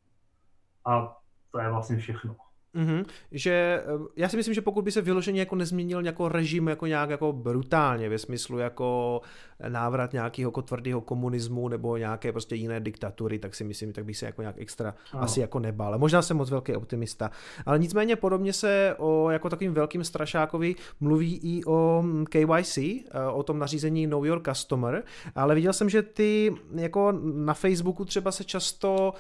a 0.86 1.18
to 1.52 1.60
je 1.60 1.70
vlastně 1.70 1.97
všechno. 1.97 2.36
Mm-hmm. 2.76 3.05
Že 3.32 3.84
eh, 3.86 4.07
já 4.15 4.30
si 4.30 4.38
myslím, 4.38 4.53
že 4.53 4.61
pokud 4.61 4.82
by 4.82 4.91
se 4.91 5.01
vyloženě 5.01 5.39
jako 5.39 5.55
nezměnil 5.55 6.05
jako 6.05 6.30
režim 6.30 6.67
jako 6.67 6.86
nějak 6.86 7.09
jako 7.09 7.34
brutálně 7.34 8.09
ve 8.09 8.17
smyslu 8.17 8.57
jako 8.57 9.22
návrat 9.67 10.13
nějakého 10.13 10.47
jako 10.47 10.61
tvrdého 10.61 11.01
komunismu 11.01 11.67
nebo 11.67 11.97
nějaké 11.97 12.32
prostě 12.32 12.55
jiné 12.55 12.80
diktatury, 12.80 13.39
tak 13.39 13.55
si 13.55 13.63
myslím, 13.63 13.93
tak 13.93 14.05
bych 14.05 14.17
se 14.17 14.26
jako 14.26 14.41
nějak 14.41 14.55
extra 14.57 14.93
oh. 15.13 15.24
asi 15.24 15.39
jako 15.39 15.59
nebál. 15.59 15.97
Možná 15.97 16.22
jsem 16.22 16.38
moc 16.38 16.49
velký 16.49 16.76
optimista. 16.76 17.32
Ale 17.65 17.80
nicméně 17.80 18.15
podobně 18.15 18.53
se 18.53 18.95
o 18.97 19.30
jako 19.30 19.49
takovým 19.49 19.74
velkým 19.74 20.03
strašákovi 20.03 20.76
mluví 20.99 21.39
i 21.43 21.63
o 21.65 22.01
mm, 22.01 22.26
KYC, 22.26 22.78
eh, 22.78 23.03
o 23.34 23.43
tom 23.43 23.59
nařízení 23.59 24.07
Know 24.07 24.26
Your 24.26 24.41
Customer, 24.49 25.03
ale 25.36 25.55
viděl 25.55 25.74
jsem, 25.74 25.89
že 25.89 26.01
ty 26.01 26.53
jako 26.76 27.13
na 27.22 27.53
Facebooku 27.53 28.05
třeba 28.05 28.32
se 28.32 28.43
často 28.43 29.13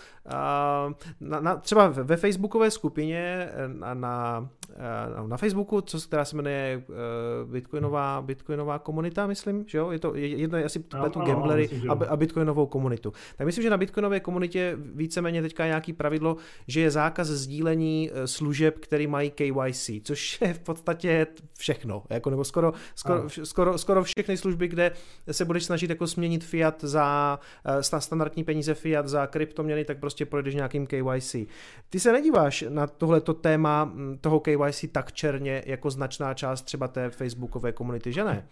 na, 1.21 1.39
na, 1.39 1.55
třeba 1.55 1.87
ve 1.87 2.17
Facebookové 2.17 2.71
skupině 2.71 3.38
je 3.39 3.51
na, 3.67 3.93
na, 3.93 4.49
na 5.27 5.37
Facebooku, 5.37 5.81
co, 5.81 5.99
která 5.99 6.25
se 6.25 6.35
jmenuje 6.35 6.83
Bitcoinová, 7.45 8.21
Bitcoinová 8.21 8.79
komunita, 8.79 9.27
myslím, 9.27 9.65
že 9.67 9.77
jo? 9.77 9.91
Je 9.91 9.99
to 9.99 10.15
jedno 10.15 10.57
je 10.57 10.63
asi 10.63 10.83
no, 10.93 11.09
tu 11.09 11.19
gamblery 11.19 11.69
a, 11.89 11.93
a 11.93 12.17
Bitcoinovou 12.17 12.65
komunitu. 12.65 13.13
Tak 13.37 13.45
myslím, 13.45 13.63
že 13.63 13.69
na 13.69 13.77
Bitcoinové 13.77 14.19
komunitě 14.19 14.77
víceméně 14.95 15.41
teďka 15.41 15.65
nějaký 15.65 15.93
pravidlo, 15.93 16.37
že 16.67 16.81
je 16.81 16.91
zákaz 16.91 17.27
sdílení 17.27 18.11
služeb, 18.25 18.79
které 18.79 19.07
mají 19.07 19.31
KYC, 19.31 19.89
což 20.03 20.41
je 20.41 20.53
v 20.53 20.59
podstatě 20.59 21.27
všechno, 21.57 22.03
jako 22.09 22.29
nebo 22.29 22.43
skoro, 22.43 22.73
skoro, 22.95 23.29
skoro, 23.43 23.77
skoro 23.77 24.03
všechny 24.03 24.37
služby, 24.37 24.67
kde 24.67 24.91
se 25.31 25.45
budeš 25.45 25.65
snažit 25.65 25.89
jako 25.89 26.07
směnit 26.07 26.43
fiat 26.43 26.83
za 26.83 27.39
standardní 27.99 28.43
peníze 28.43 28.73
fiat 28.73 29.07
za 29.07 29.27
kryptoměny, 29.27 29.85
tak 29.85 29.99
prostě 29.99 30.25
projdeš 30.25 30.55
nějakým 30.55 30.87
KYC. 30.87 31.35
Ty 31.89 31.99
se 31.99 32.11
nedíváš 32.11 32.65
na 32.69 32.87
tohleto 33.29 33.41
téma 33.41 33.85
mm, 33.85 34.17
toho 34.17 34.39
KYC 34.39 34.85
tak 34.91 35.11
černě 35.11 35.63
jako 35.65 35.89
značná 35.89 36.33
část 36.33 36.61
třeba 36.61 36.87
té 36.87 37.09
facebookové 37.09 37.71
komunity, 37.71 38.13
že 38.13 38.23
ne? 38.23 38.47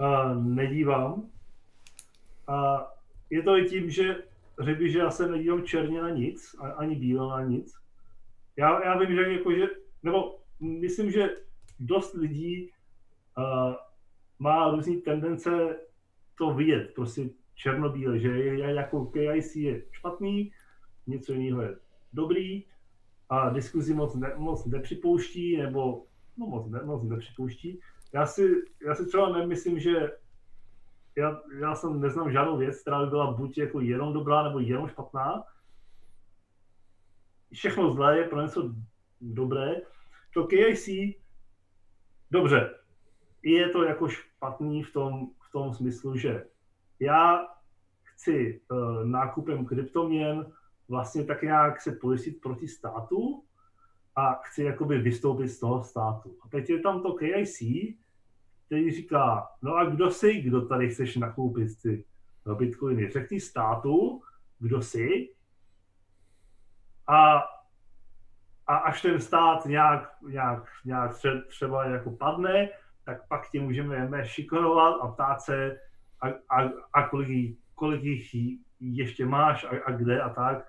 Uh, 0.00 0.44
nedívám. 0.44 1.12
Uh, 2.48 2.80
je 3.30 3.42
to 3.42 3.56
i 3.56 3.64
tím, 3.64 3.90
že 3.90 4.22
řekl 4.60 4.88
že 4.88 4.98
já 4.98 5.10
se 5.10 5.28
nedívám 5.28 5.62
černě 5.62 6.02
na 6.02 6.10
nic, 6.10 6.56
ani 6.76 6.96
bíle 6.96 7.28
na 7.28 7.44
nic. 7.44 7.74
Já, 8.56 8.84
já 8.84 8.98
vím, 8.98 9.16
že 9.16 9.32
jako, 9.32 9.52
že, 9.52 9.66
nebo 10.02 10.38
myslím, 10.60 11.10
že 11.10 11.36
dost 11.80 12.14
lidí 12.14 12.70
uh, 13.38 13.74
má 14.38 14.70
různé 14.70 14.96
tendence 14.96 15.76
to 16.38 16.54
vidět, 16.54 16.92
prostě 16.94 17.30
černobíle, 17.54 18.18
že 18.18 18.28
je, 18.28 18.74
jako 18.74 19.06
KIC 19.06 19.56
je 19.56 19.82
špatný, 19.92 20.52
něco 21.06 21.32
jiného 21.32 21.62
je 21.62 21.76
dobrý 22.12 22.64
a 23.28 23.50
diskuzi 23.50 23.94
moc, 23.94 24.14
ne, 24.14 24.32
moc 24.36 24.66
nepřipouští, 24.66 25.56
nebo 25.56 26.04
no 26.36 26.46
moc, 26.46 26.70
ne, 26.70 26.82
moc 26.84 27.02
nepřipouští. 27.02 27.80
Já 28.14 28.26
si, 28.26 28.64
já 28.86 28.94
si 28.94 29.06
třeba 29.06 29.38
nemyslím, 29.38 29.78
že 29.78 30.12
já, 31.16 31.40
já 31.60 31.74
jsem 31.74 32.00
neznám 32.00 32.32
žádnou 32.32 32.56
věc, 32.56 32.80
která 32.80 33.04
by 33.04 33.10
byla 33.10 33.32
buď 33.32 33.58
jako 33.58 33.80
jenom 33.80 34.12
dobrá, 34.12 34.42
nebo 34.42 34.58
jenom 34.58 34.88
špatná. 34.88 35.44
Všechno 37.52 37.92
zlé 37.92 38.18
je 38.18 38.24
pro 38.24 38.42
něco 38.42 38.74
dobré. 39.20 39.76
To 40.34 40.46
KIC, 40.46 40.88
dobře, 42.30 42.74
je 43.42 43.68
to 43.68 43.84
jako 43.84 44.08
špatný 44.08 44.82
v 44.82 44.92
tom, 44.92 45.30
v 45.48 45.52
tom 45.52 45.74
smyslu, 45.74 46.16
že 46.16 46.46
já 47.00 47.46
chci 48.02 48.60
uh, 48.70 49.04
nákupem 49.04 49.66
kryptoměn 49.66 50.52
vlastně 50.88 51.24
tak 51.24 51.42
nějak 51.42 51.80
se 51.80 51.92
pojistit 51.92 52.40
proti 52.40 52.68
státu 52.68 53.44
a 54.16 54.34
chci 54.34 54.62
jakoby 54.62 54.98
vystoupit 54.98 55.48
z 55.48 55.60
toho 55.60 55.82
státu. 55.82 56.38
A 56.42 56.48
teď 56.48 56.70
je 56.70 56.80
tam 56.80 57.02
to 57.02 57.12
KIC, 57.12 57.58
který 58.66 58.92
říká, 58.92 59.48
no 59.62 59.74
a 59.74 59.84
kdo 59.84 60.10
jsi, 60.10 60.40
kdo 60.40 60.66
tady 60.66 60.88
chceš 60.88 61.16
nakoupit 61.16 61.82
ty 61.82 62.04
bitcoiny? 62.54 63.10
Řekni 63.10 63.40
státu, 63.40 64.22
kdo 64.58 64.82
jsi 64.82 65.34
a, 67.06 67.42
a 68.66 68.76
až 68.76 69.02
ten 69.02 69.20
stát 69.20 69.66
nějak, 69.66 70.16
nějak, 70.28 70.68
nějak 70.84 71.12
třeba 71.48 71.84
jako 71.84 72.10
padne, 72.10 72.68
tak 73.04 73.28
pak 73.28 73.50
tě 73.50 73.60
můžeme 73.60 74.24
šikonovat 74.24 75.00
a 75.00 75.08
ptát 75.08 75.40
se, 75.40 75.78
a, 76.20 76.28
a, 76.28 76.70
a 76.92 77.08
kolik, 77.08 77.58
kolik 77.74 78.02
jich 78.02 78.34
ještě 78.80 79.26
máš 79.26 79.64
a, 79.64 79.68
a 79.86 79.90
kde 79.90 80.22
a 80.22 80.28
tak. 80.28 80.68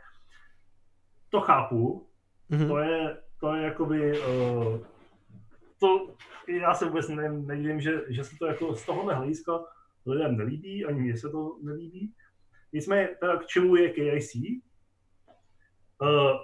To 1.29 1.41
chápu, 1.41 2.07
mm-hmm. 2.51 2.67
to 2.67 2.77
je, 2.77 3.17
to 3.39 3.55
je 3.55 3.63
jakoby, 3.63 4.19
uh, 4.19 4.79
to, 5.79 6.13
já 6.47 6.73
se 6.73 6.85
vůbec 6.85 7.09
ne, 7.09 7.29
nevím, 7.29 7.81
že, 7.81 8.01
že 8.09 8.23
se 8.23 8.35
to 8.39 8.45
jako 8.45 8.75
z 8.75 8.85
tohohle 8.85 9.15
hlediska 9.15 9.59
lidem 10.05 10.37
nelíbí, 10.37 10.85
ani 10.85 11.01
mně 11.01 11.17
se 11.17 11.29
to 11.29 11.57
nelíbí. 11.61 12.13
Nicméně, 12.73 13.07
teda 13.07 13.37
k 13.37 13.45
čemu 13.45 13.75
je 13.75 13.89
KIC? 13.89 14.35
Uh, 14.35 16.07
eh, 16.07 16.37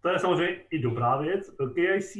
to 0.00 0.08
je 0.08 0.18
samozřejmě 0.18 0.64
i 0.70 0.78
dobrá 0.78 1.16
věc. 1.16 1.50
KIC 1.74 2.16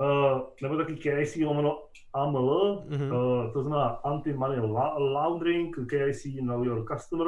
Uh, 0.00 0.40
nebo 0.62 0.76
taky 0.76 0.96
KIC 0.96 1.36
lomeno 1.36 1.82
AML, 2.12 2.84
mm-hmm. 2.88 3.12
uh, 3.12 3.52
to 3.52 3.62
znamená 3.62 3.88
Anti-Money 3.88 4.60
Laundering, 4.98 5.76
KIC 5.90 6.24
Know 6.40 6.64
Your 6.64 6.86
Customer. 6.94 7.26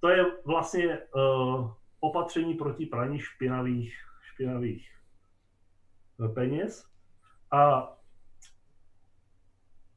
To 0.00 0.08
je 0.08 0.24
vlastně 0.44 0.98
uh, 1.14 1.70
opatření 2.02 2.54
proti 2.54 2.86
praní 2.86 3.18
špinavých, 3.18 3.94
špinavých 4.22 4.90
peněz. 6.34 6.86
A, 7.50 7.92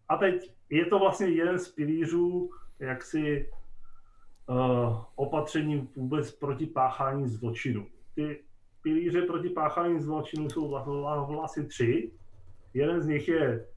a 0.10 0.18
teď 0.18 0.56
je 0.70 0.86
to 0.86 1.00
vlastně 1.00 1.28
jeden 1.28 1.60
z 1.60 1.72
pilířů 1.72 2.50
jaksi 2.80 3.50
uh, 4.50 5.04
opatření 5.16 5.90
vůbec 5.96 6.32
proti 6.32 6.66
páchání 6.66 7.28
zločinu. 7.28 7.88
Ty 8.16 8.44
pilíře 8.82 9.22
proti 9.22 9.50
páchání 9.50 10.02
zločinu 10.02 10.50
jsou 10.50 10.70
vlastně 11.28 11.64
tři. 11.64 12.12
Jeden 12.74 13.02
z 13.02 13.08
nich 13.08 13.28
je 13.28 13.68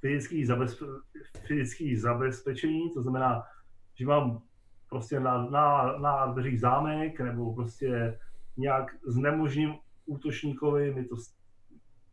fyzický, 0.00 0.44
zabezpe, 0.44 0.86
fyzický 1.46 1.96
zabezpečení, 1.96 2.90
to 2.94 3.02
znamená, 3.02 3.42
že 3.94 4.06
mám 4.06 4.42
prostě 4.88 5.20
na, 5.20 5.50
na, 5.50 5.98
na 5.98 6.26
dveřích 6.26 6.60
zámek 6.60 7.20
nebo 7.20 7.54
prostě 7.54 8.18
nějak 8.56 8.96
znemožním 9.06 9.74
útočníkovi 10.06 10.94
mi 10.94 11.04
to 11.04 11.16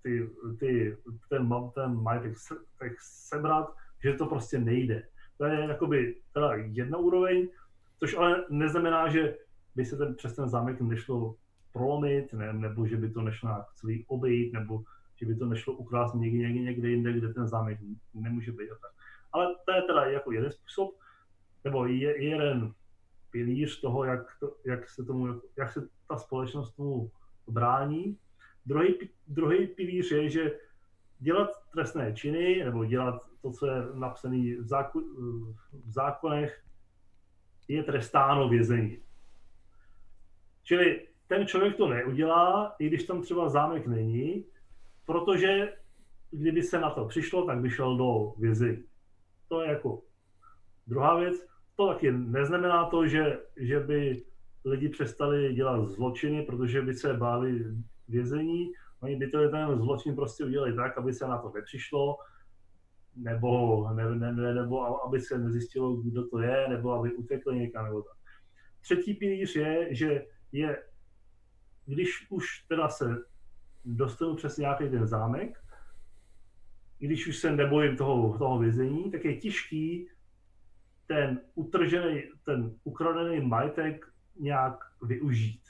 ty, 0.01 0.29
ty, 0.59 0.97
ten, 1.29 1.49
ten 1.75 1.95
majetek 2.01 2.37
se, 2.37 2.55
sebrat, 2.99 3.75
že 4.03 4.13
to 4.13 4.25
prostě 4.25 4.59
nejde. 4.59 5.03
To 5.37 5.45
je 5.45 5.59
jakoby 5.59 6.15
teda 6.33 6.51
jedna 6.55 6.97
úroveň, 6.97 7.47
což 7.99 8.17
ale 8.17 8.45
neznamená, 8.49 9.09
že 9.09 9.37
by 9.75 9.85
se 9.85 9.97
ten, 9.97 10.15
přes 10.15 10.35
ten 10.35 10.49
zámek 10.49 10.81
nešlo 10.81 11.35
prolomit, 11.73 12.33
ne, 12.33 12.53
nebo 12.53 12.87
že 12.87 12.97
by 12.97 13.09
to 13.09 13.21
nešlo 13.21 13.49
nějak 13.49 13.65
celý 13.73 14.05
obejít, 14.07 14.53
nebo 14.53 14.83
že 15.15 15.25
by 15.25 15.35
to 15.35 15.45
nešlo 15.45 15.73
ukrást 15.73 16.13
někde, 16.13 16.37
někde, 16.37 16.59
někde 16.59 16.89
jinde, 16.89 17.13
kde 17.13 17.33
ten 17.33 17.47
zámek 17.47 17.79
nemůže 18.13 18.51
být. 18.51 18.69
Ale 19.31 19.55
to 19.65 19.71
je 19.71 19.81
teda 19.81 20.05
jako 20.05 20.31
jeden 20.31 20.51
způsob, 20.51 20.95
nebo 21.65 21.85
je, 21.85 22.23
jeden 22.23 22.73
pilíř 23.31 23.81
toho, 23.81 24.03
jak, 24.03 24.39
to, 24.39 24.55
jak, 24.65 24.89
se 24.89 25.05
tomu, 25.05 25.41
jak 25.57 25.71
se 25.71 25.87
ta 26.07 26.17
společnost 26.17 26.75
tomu 26.75 27.11
brání. 27.47 28.17
Druhý, 28.65 29.09
druhý 29.27 29.67
pilíř 29.67 30.11
je, 30.11 30.29
že 30.29 30.59
dělat 31.19 31.49
trestné 31.73 32.13
činy, 32.13 32.63
nebo 32.63 32.85
dělat 32.85 33.21
to, 33.41 33.51
co 33.51 33.67
je 33.67 33.81
napsané 33.93 34.37
v, 34.37 34.67
záko, 34.67 34.99
v 35.73 35.91
zákonech, 35.91 36.63
je 37.67 37.83
trestáno 37.83 38.49
vězení. 38.49 38.97
Čili 40.63 41.07
ten 41.27 41.47
člověk 41.47 41.77
to 41.77 41.87
neudělá, 41.87 42.75
i 42.79 42.87
když 42.87 43.03
tam 43.03 43.21
třeba 43.21 43.49
zámek 43.49 43.87
není, 43.87 44.45
protože 45.05 45.73
kdyby 46.31 46.63
se 46.63 46.79
na 46.79 46.89
to 46.89 47.05
přišlo, 47.05 47.45
tak 47.45 47.57
by 47.57 47.69
šel 47.69 47.97
do 47.97 48.33
vězení. 48.37 48.83
To 49.47 49.61
je 49.61 49.69
jako 49.69 50.01
druhá 50.87 51.19
věc. 51.19 51.54
To 51.75 51.87
taky 51.87 52.11
neznamená 52.11 52.89
to, 52.89 53.07
že, 53.07 53.39
že 53.57 53.79
by 53.79 54.23
lidi 54.65 54.89
přestali 54.89 55.53
dělat 55.53 55.85
zločiny, 55.85 56.41
protože 56.41 56.81
by 56.81 56.93
se 56.93 57.13
báli 57.13 57.65
vězení. 58.07 58.71
Oni 58.99 59.15
by 59.15 59.27
to 59.27 59.49
ten 59.49 59.77
zločin 59.77 60.15
prostě 60.15 60.45
udělali 60.45 60.73
tak, 60.73 60.97
aby 60.97 61.13
se 61.13 61.27
na 61.27 61.37
to 61.37 61.51
nepřišlo, 61.55 62.17
nebo, 63.15 63.83
ne, 63.93 64.15
ne, 64.15 64.33
ne, 64.33 64.53
nebo 64.53 65.05
aby 65.05 65.21
se 65.21 65.37
nezjistilo, 65.37 65.95
kdo 65.95 66.27
to 66.27 66.39
je, 66.39 66.67
nebo 66.69 66.91
aby 66.91 67.13
utekli 67.13 67.59
někam. 67.59 67.85
Nebo 67.85 68.01
tak. 68.01 68.17
Třetí 68.81 69.13
pilíř 69.13 69.55
je, 69.55 69.95
že 69.95 70.25
je 70.51 70.83
když 71.85 72.27
už 72.29 72.65
teda 72.67 72.89
se 72.89 73.23
dostanu 73.85 74.35
přes 74.35 74.57
nějaký 74.57 74.89
ten 74.89 75.07
zámek, 75.07 75.57
když 76.99 77.27
už 77.27 77.37
se 77.37 77.51
nebojím 77.51 77.97
toho, 77.97 78.37
toho 78.37 78.59
vězení, 78.59 79.11
tak 79.11 79.25
je 79.25 79.37
těžký 79.37 80.09
ten 81.07 81.41
utržený, 81.55 82.23
ten 82.45 82.75
ukradený 82.83 83.47
majetek 83.47 84.05
nějak 84.39 84.79
využít. 85.01 85.61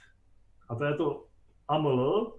A 0.69 0.75
to 0.75 0.83
je 0.83 0.93
to 0.93 1.25
AML, 1.67 2.33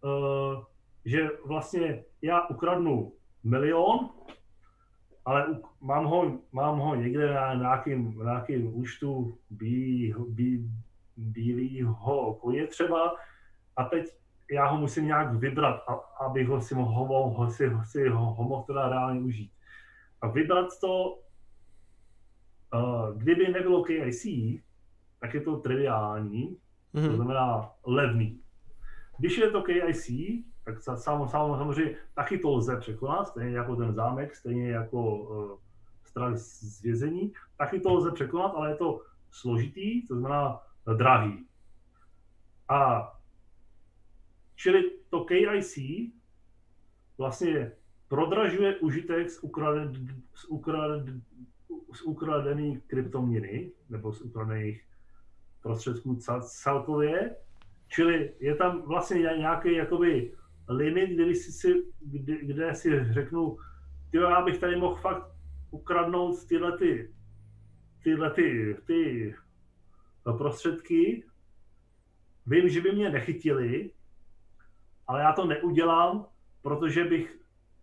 uh, 0.00 0.64
že 1.04 1.30
vlastně 1.44 2.04
já 2.22 2.46
ukradnu 2.46 3.12
milion, 3.44 4.10
ale 5.24 5.60
mám 5.80 6.04
ho, 6.04 6.38
mám 6.52 6.78
ho 6.78 6.94
někde 6.94 7.34
na 7.34 7.54
nějakým, 7.54 8.22
nějakým 8.22 8.76
účtu 8.76 9.38
bí, 9.50 10.14
bí, 10.28 10.70
bílého 11.16 12.34
koně 12.34 12.66
třeba 12.66 13.16
a 13.76 13.84
teď 13.84 14.06
já 14.50 14.66
ho 14.66 14.78
musím 14.78 15.06
nějak 15.06 15.34
vybrat, 15.34 15.82
abych 16.20 16.48
ho 16.48 16.60
si 16.60 16.74
mohl, 16.74 17.30
ho, 17.30 17.50
si, 17.50 17.70
si 17.84 18.08
ho, 18.08 18.34
ho 18.34 18.44
mohl 18.44 18.62
teda 18.62 18.88
reálně 18.88 19.20
užít. 19.20 19.52
A 20.22 20.28
vybrat 20.28 20.68
to, 20.80 21.18
kdyby 23.16 23.48
nebylo 23.48 23.84
KIC, 23.84 24.26
tak 25.20 25.34
je 25.34 25.40
to 25.40 25.56
triviální. 25.56 26.58
Mm-hmm. 26.94 27.10
To 27.10 27.16
znamená 27.16 27.70
levný. 27.86 28.40
Když 29.18 29.38
je 29.38 29.50
to 29.50 29.62
KIC, 29.62 30.10
tak 30.64 30.82
sam, 30.82 31.28
sam, 31.28 31.28
samozřejmě 31.28 31.96
taky 32.14 32.38
to 32.38 32.50
lze 32.50 32.76
překonat, 32.76 33.28
stejně 33.28 33.56
jako 33.56 33.76
ten 33.76 33.94
zámek, 33.94 34.36
stejně 34.36 34.70
jako 34.70 35.16
uh, 35.16 35.58
strach 36.04 36.36
z 36.36 36.82
vězení, 36.82 37.32
taky 37.58 37.80
to 37.80 37.94
lze 37.94 38.12
překonat, 38.12 38.52
ale 38.54 38.70
je 38.70 38.76
to 38.76 39.02
složitý, 39.30 40.06
to 40.06 40.18
znamená 40.18 40.60
drahý. 40.96 41.46
A 42.68 43.12
čili 44.54 44.90
to 45.10 45.24
KIC 45.24 45.78
vlastně 47.18 47.72
prodražuje 48.08 48.76
užitek 48.76 49.30
z, 49.30 49.38
ukraden, 49.42 49.92
z, 50.34 50.44
ukraden, 50.44 51.22
z 51.92 52.02
ukradených 52.02 52.84
kryptoměny 52.86 53.72
nebo 53.88 54.12
z 54.12 54.20
ukradených 54.20 54.84
prostředků 55.62 56.18
celkově, 56.40 57.36
čili 57.88 58.34
je 58.40 58.54
tam 58.54 58.82
vlastně 58.82 59.18
nějaký 59.18 59.74
jakoby 59.74 60.32
limit, 60.68 61.10
kde 61.10 61.34
si, 61.34 61.82
kde, 62.00 62.44
kde 62.44 62.74
si 62.74 63.12
řeknu, 63.12 63.58
ty 64.10 64.16
já 64.16 64.42
bych 64.42 64.58
tady 64.58 64.76
mohl 64.76 64.94
fakt 64.94 65.30
ukradnout 65.70 66.44
tyhle 66.48 66.78
ty, 66.78 67.14
tyhle 68.02 68.30
ty, 68.30 68.76
ty 68.86 69.34
prostředky. 70.38 71.24
Vím, 72.46 72.68
že 72.68 72.80
by 72.80 72.92
mě 72.92 73.10
nechytili, 73.10 73.90
ale 75.06 75.20
já 75.20 75.32
to 75.32 75.46
neudělám, 75.46 76.26
protože 76.62 77.04
bych 77.04 77.38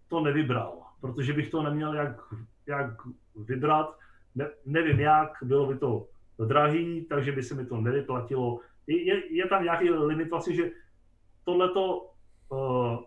to 0.07 0.19
nevybral, 0.21 0.83
protože 1.01 1.33
bych 1.33 1.49
to 1.49 1.63
neměl 1.63 1.93
jak, 1.93 2.33
jak 2.67 2.91
vybrat. 3.35 3.97
Ne, 4.35 4.49
nevím 4.65 4.99
jak, 4.99 5.29
bylo 5.43 5.67
by 5.67 5.77
to 5.77 6.07
drahý, 6.47 7.05
takže 7.05 7.31
by 7.31 7.43
se 7.43 7.55
mi 7.55 7.65
to 7.65 7.81
nevyplatilo. 7.81 8.59
Je, 8.87 9.35
je, 9.35 9.47
tam 9.47 9.63
nějaký 9.63 9.89
limit 9.89 10.29
vlastně, 10.29 10.55
že 10.55 10.71
tohleto 11.43 12.11
uh, 12.49 12.97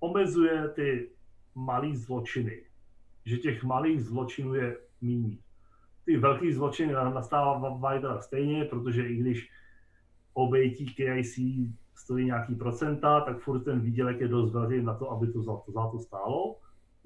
omezuje 0.00 0.68
ty 0.68 1.10
malé 1.54 1.96
zločiny. 1.96 2.62
Že 3.24 3.36
těch 3.36 3.64
malých 3.64 4.02
zločinů 4.02 4.54
je 4.54 4.76
méně. 5.00 5.38
Ty 6.04 6.16
velký 6.16 6.52
zločiny 6.52 6.92
nastávají 6.92 8.00
teda 8.00 8.20
stejně, 8.20 8.64
protože 8.64 9.08
i 9.08 9.16
když 9.16 9.50
obejtí 10.34 10.86
KIC 10.94 11.38
stojí 11.94 12.24
nějaký 12.24 12.54
procenta, 12.54 13.20
tak 13.20 13.38
furt 13.38 13.60
ten 13.64 13.80
výdělek 13.80 14.20
je 14.20 14.28
dost 14.28 14.52
velký 14.52 14.82
na 14.82 14.94
to, 14.94 15.10
aby 15.10 15.32
to 15.32 15.42
za 15.42 15.56
to, 15.56 15.72
za 15.72 15.88
to 15.90 15.98
stálo. 15.98 16.56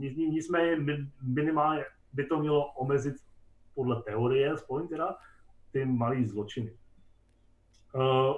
Nicméně 0.01 0.77
minimálně 1.23 1.85
by 2.13 2.25
to 2.25 2.41
mělo 2.41 2.73
omezit 2.73 3.17
podle 3.75 4.03
teorie, 4.03 4.53
aspoň 4.53 4.89
teda, 4.89 5.17
ty 5.73 5.85
malý 5.85 6.27
zločiny. 6.27 6.77
Uh, 7.95 8.37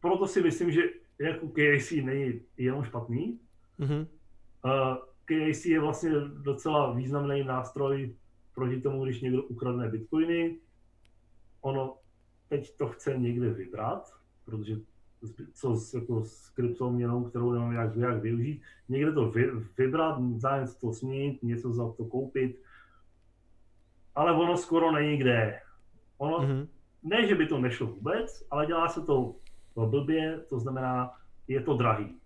proto 0.00 0.26
si 0.26 0.42
myslím, 0.42 0.70
že 0.70 0.82
jako 1.18 1.48
KAC 1.48 1.90
není 1.90 2.40
jenom 2.56 2.84
špatný. 2.84 3.40
Mm-hmm. 3.80 4.06
Uh, 4.64 4.96
KAC 5.24 5.64
je 5.64 5.80
vlastně 5.80 6.10
docela 6.20 6.92
významný 6.92 7.44
nástroj 7.44 8.16
proti 8.54 8.80
tomu, 8.80 9.04
když 9.04 9.20
někdo 9.20 9.42
ukradne 9.42 9.88
bitcoiny. 9.88 10.58
Ono 11.60 11.96
teď 12.48 12.76
to 12.76 12.88
chce 12.88 13.18
někde 13.18 13.50
vybrat, 13.50 14.12
protože 14.44 14.76
co 15.54 15.76
s, 15.76 15.94
jako 15.94 16.24
s 16.24 16.48
kryptoměnou, 16.48 17.24
kterou 17.24 17.52
nemám 17.52 17.72
jak, 17.72 17.96
jak 17.96 18.22
využít. 18.22 18.62
Někde 18.88 19.12
to 19.12 19.30
vy, 19.30 19.50
vybrat, 19.78 20.18
zájem 20.36 20.66
to 20.80 20.92
směnit, 20.92 21.42
něco 21.42 21.72
za 21.72 21.92
to 21.92 22.04
koupit, 22.04 22.62
ale 24.14 24.32
ono 24.32 24.56
skoro 24.56 24.92
není 24.92 25.16
kde. 25.16 25.60
Ono, 26.18 26.38
mm-hmm. 26.38 26.68
ne, 27.02 27.26
že 27.28 27.34
by 27.34 27.46
to 27.46 27.58
nešlo 27.58 27.86
vůbec, 27.86 28.46
ale 28.50 28.66
dělá 28.66 28.88
se 28.88 29.00
to 29.00 29.34
blbě, 29.76 30.40
to 30.48 30.60
znamená, 30.60 31.10
je 31.48 31.60
to 31.60 31.76
drahý. 31.76 32.16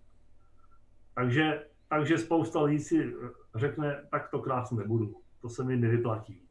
Takže, 1.15 1.65
takže 1.89 2.17
spousta 2.17 2.61
lidí 2.61 2.79
si 2.79 3.13
řekne, 3.55 4.03
tak 4.11 4.29
to 4.29 4.39
krásně 4.39 4.77
nebudu, 4.77 5.15
to 5.41 5.49
se 5.49 5.63
mi 5.63 5.77
nevyplatí. 5.77 6.41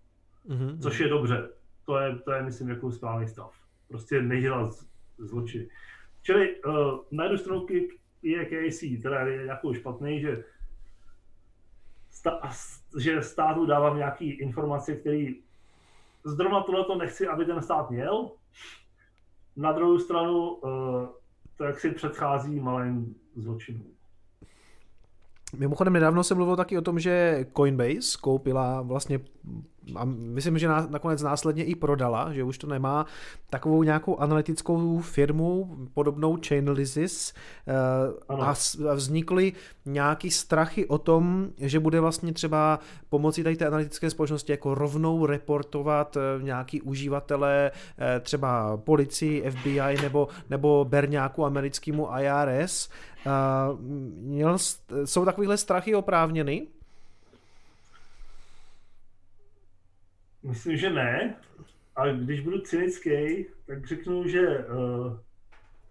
Mm-hmm. 0.49 0.81
Což 0.81 1.01
je 1.01 1.09
dobře, 1.09 1.51
to 1.85 1.99
je, 1.99 2.19
to 2.19 2.33
je 2.33 2.43
myslím, 2.43 2.69
jako 2.69 2.93
správný 2.93 3.29
stav. 3.29 3.53
Prostě 3.89 4.23
nedělat 4.23 4.75
zločiny. 5.19 5.69
Čili 6.27 6.63
uh, 6.63 6.75
na 7.11 7.25
jednu 7.25 7.39
stranu 7.39 7.67
je 8.23 8.45
KC, 8.45 9.03
teda 9.03 9.21
je 9.21 9.47
jako 9.47 9.75
špatný, 9.75 10.21
že, 10.21 10.45
sta, 12.11 12.41
že 12.99 13.23
státu 13.23 13.67
dávám 13.67 13.97
nějaké 13.97 14.25
informace, 14.25 14.97
které 14.97 15.27
zrovna 16.25 16.63
tohle 16.63 16.85
to 16.85 16.99
nechci, 16.99 17.27
aby 17.27 17.45
ten 17.45 17.63
stát 17.63 17.91
měl. 17.91 18.31
Na 19.57 19.73
druhou 19.73 19.99
stranu 19.99 20.49
uh, 20.49 21.09
to 21.57 21.65
jak 21.65 21.81
si 21.81 21.91
předchází 21.91 22.61
malým 22.61 23.15
zločinům. 23.37 23.95
Mimochodem 25.57 25.93
nedávno 25.93 26.25
se 26.25 26.35
mluvilo 26.35 26.57
taky 26.57 26.79
o 26.79 26.83
tom, 26.83 26.99
že 26.99 27.47
Coinbase 27.57 28.19
koupila 28.21 28.83
vlastně 28.83 29.21
a 29.95 30.05
myslím, 30.05 30.59
že 30.59 30.69
nakonec 30.69 31.23
následně 31.23 31.65
i 31.65 31.75
prodala, 31.75 32.33
že 32.33 32.45
už 32.45 32.59
to 32.59 32.67
nemá 32.67 33.07
takovou 33.51 33.83
nějakou 33.83 34.17
analytickou 34.17 35.01
firmu 35.01 35.77
podobnou 35.95 36.39
Chainalysis 36.49 37.35
eh, 37.69 37.75
a 38.29 38.95
vznikly 38.95 39.53
nějaký 39.85 40.31
strachy 40.31 40.87
o 40.87 40.99
tom, 40.99 41.49
že 41.59 41.81
bude 41.81 42.01
vlastně 42.01 42.33
třeba 42.33 42.81
pomocí 43.09 43.43
tady 43.43 43.57
té 43.57 43.67
analytické 43.67 44.11
společnosti 44.11 44.53
jako 44.53 44.75
rovnou 44.75 45.27
reportovat 45.27 46.17
eh, 46.17 46.43
nějaký 46.43 46.83
uživatelé 46.83 47.71
eh, 47.99 48.21
třeba 48.21 48.77
policii, 48.77 49.51
FBI 49.51 50.03
nebo, 50.03 50.29
nebo 50.51 50.87
berňáku 50.89 51.45
americkému 51.45 52.09
IRS. 52.19 52.89
Měl, 54.21 54.59
jsou 55.05 55.25
takovéhle 55.25 55.57
strachy 55.57 55.95
oprávněny? 55.95 56.67
Myslím, 60.47 60.77
že 60.77 60.91
ne. 60.91 61.37
A 61.97 62.09
když 62.09 62.41
budu 62.41 62.61
cynický, 62.61 63.47
tak 63.67 63.87
řeknu, 63.87 64.29
že 64.29 64.59
uh, 64.59 65.19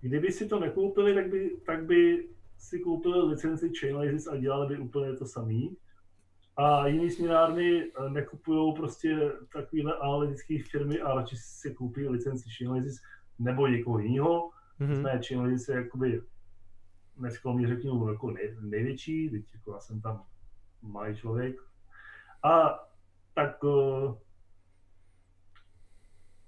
kdyby 0.01 0.31
si 0.31 0.47
to 0.47 0.59
nekoupili, 0.59 1.13
tak 1.13 1.29
by, 1.29 1.57
tak 1.65 1.85
by 1.85 2.27
si 2.57 2.79
koupili 2.79 3.21
licenci 3.21 3.71
Chainalysis 3.79 4.27
a 4.27 4.37
dělali 4.37 4.75
by 4.75 4.81
úplně 4.81 5.13
to 5.13 5.25
samý. 5.25 5.77
A 6.57 6.87
jiný 6.87 7.11
směnárny 7.11 7.83
eh, 7.83 8.09
nekupují 8.09 8.73
prostě 8.73 9.31
takovéhle 9.53 9.97
analytické 9.97 10.57
firmy 10.71 10.99
a 10.99 11.15
radši 11.15 11.35
si 11.37 11.73
koupí 11.73 12.07
licenci 12.07 12.49
Chainalysis 12.57 13.01
nebo 13.39 13.67
někoho 13.67 13.99
jiného. 13.99 14.51
Mm-hmm. 14.79 14.99
Jsme 14.99 15.21
Chainalysis 15.27 15.67
je 15.67 15.75
jakoby 15.75 16.21
dneska 17.17 17.51
mi 17.51 17.67
řeknu 17.67 18.09
jako 18.09 18.31
nej, 18.31 18.55
největší, 18.61 19.29
teď 19.29 19.53
jako 19.53 19.73
já 19.73 19.79
jsem 19.79 20.01
tam 20.01 20.23
malý 20.81 21.15
člověk. 21.15 21.55
A 22.43 22.79
tak 23.33 23.63
uh, 23.63 24.15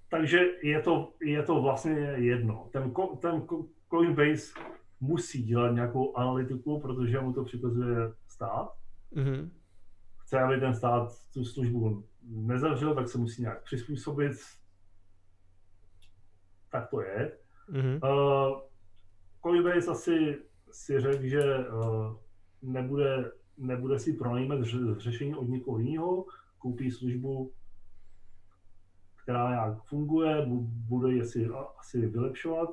takže 0.10 0.40
je 0.64 0.82
to, 0.82 1.14
je 1.22 1.44
to 1.44 1.62
vlastně 1.62 1.94
jedno. 2.16 2.70
Ten, 2.72 2.94
ten 3.20 3.48
Coinbase 3.90 4.54
musí 5.00 5.44
dělat 5.44 5.72
nějakou 5.72 6.18
analytiku, 6.18 6.80
protože 6.80 7.20
mu 7.20 7.34
to 7.34 7.44
přikazuje 7.44 7.98
stát. 8.28 8.74
Mm-hmm. 9.16 9.50
Chce, 10.18 10.40
aby 10.40 10.60
ten 10.60 10.76
stát 10.76 11.12
tu 11.34 11.46
službu 11.46 12.04
nezavřel, 12.24 12.96
tak 12.96 13.10
se 13.10 13.18
musí 13.18 13.42
nějak 13.42 13.64
přizpůsobit. 13.64 14.32
Tak 16.72 16.90
to 16.90 17.02
je. 17.02 17.38
Mm-hmm. 17.70 18.00
Uh, 18.04 18.62
Coinbase 19.44 19.92
asi 19.92 20.38
si 20.72 21.00
řekl, 21.00 21.28
že 21.28 21.58
uh, 21.58 22.16
nebude, 22.62 23.32
nebude 23.58 24.00
si 24.00 24.14
pronajímat 24.14 24.60
řešení 24.98 25.36
od 25.36 25.50
někoho 25.50 25.80
jiného, 25.80 26.26
koupí 26.58 26.92
službu 26.92 27.52
která 29.28 29.50
nějak 29.50 29.84
funguje, 29.84 30.46
bude 30.88 31.14
je 31.14 31.26
si 31.26 31.50
asi 31.78 32.08
vylepšovat. 32.08 32.70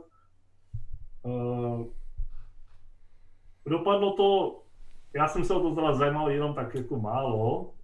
Uh, 1.22 1.86
dopadlo 3.66 4.12
to, 4.12 4.62
já 5.14 5.28
jsem 5.28 5.44
se 5.44 5.54
o 5.54 5.60
to 5.60 5.74
teda 5.74 5.94
zajímal 5.94 6.30
jenom 6.30 6.54
tak 6.54 6.74
jako 6.74 6.98
málo, 6.98 7.74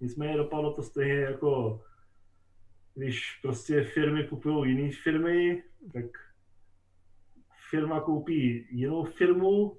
nicméně 0.00 0.36
dopadlo 0.36 0.72
to 0.72 0.82
stejně 0.82 1.14
jako 1.14 1.80
když 2.94 3.38
prostě 3.42 3.84
firmy 3.84 4.24
kupují 4.24 4.76
jiné 4.76 4.92
firmy, 5.02 5.62
tak 5.92 6.04
firma 7.70 8.00
koupí 8.00 8.66
jinou 8.70 9.04
firmu 9.04 9.78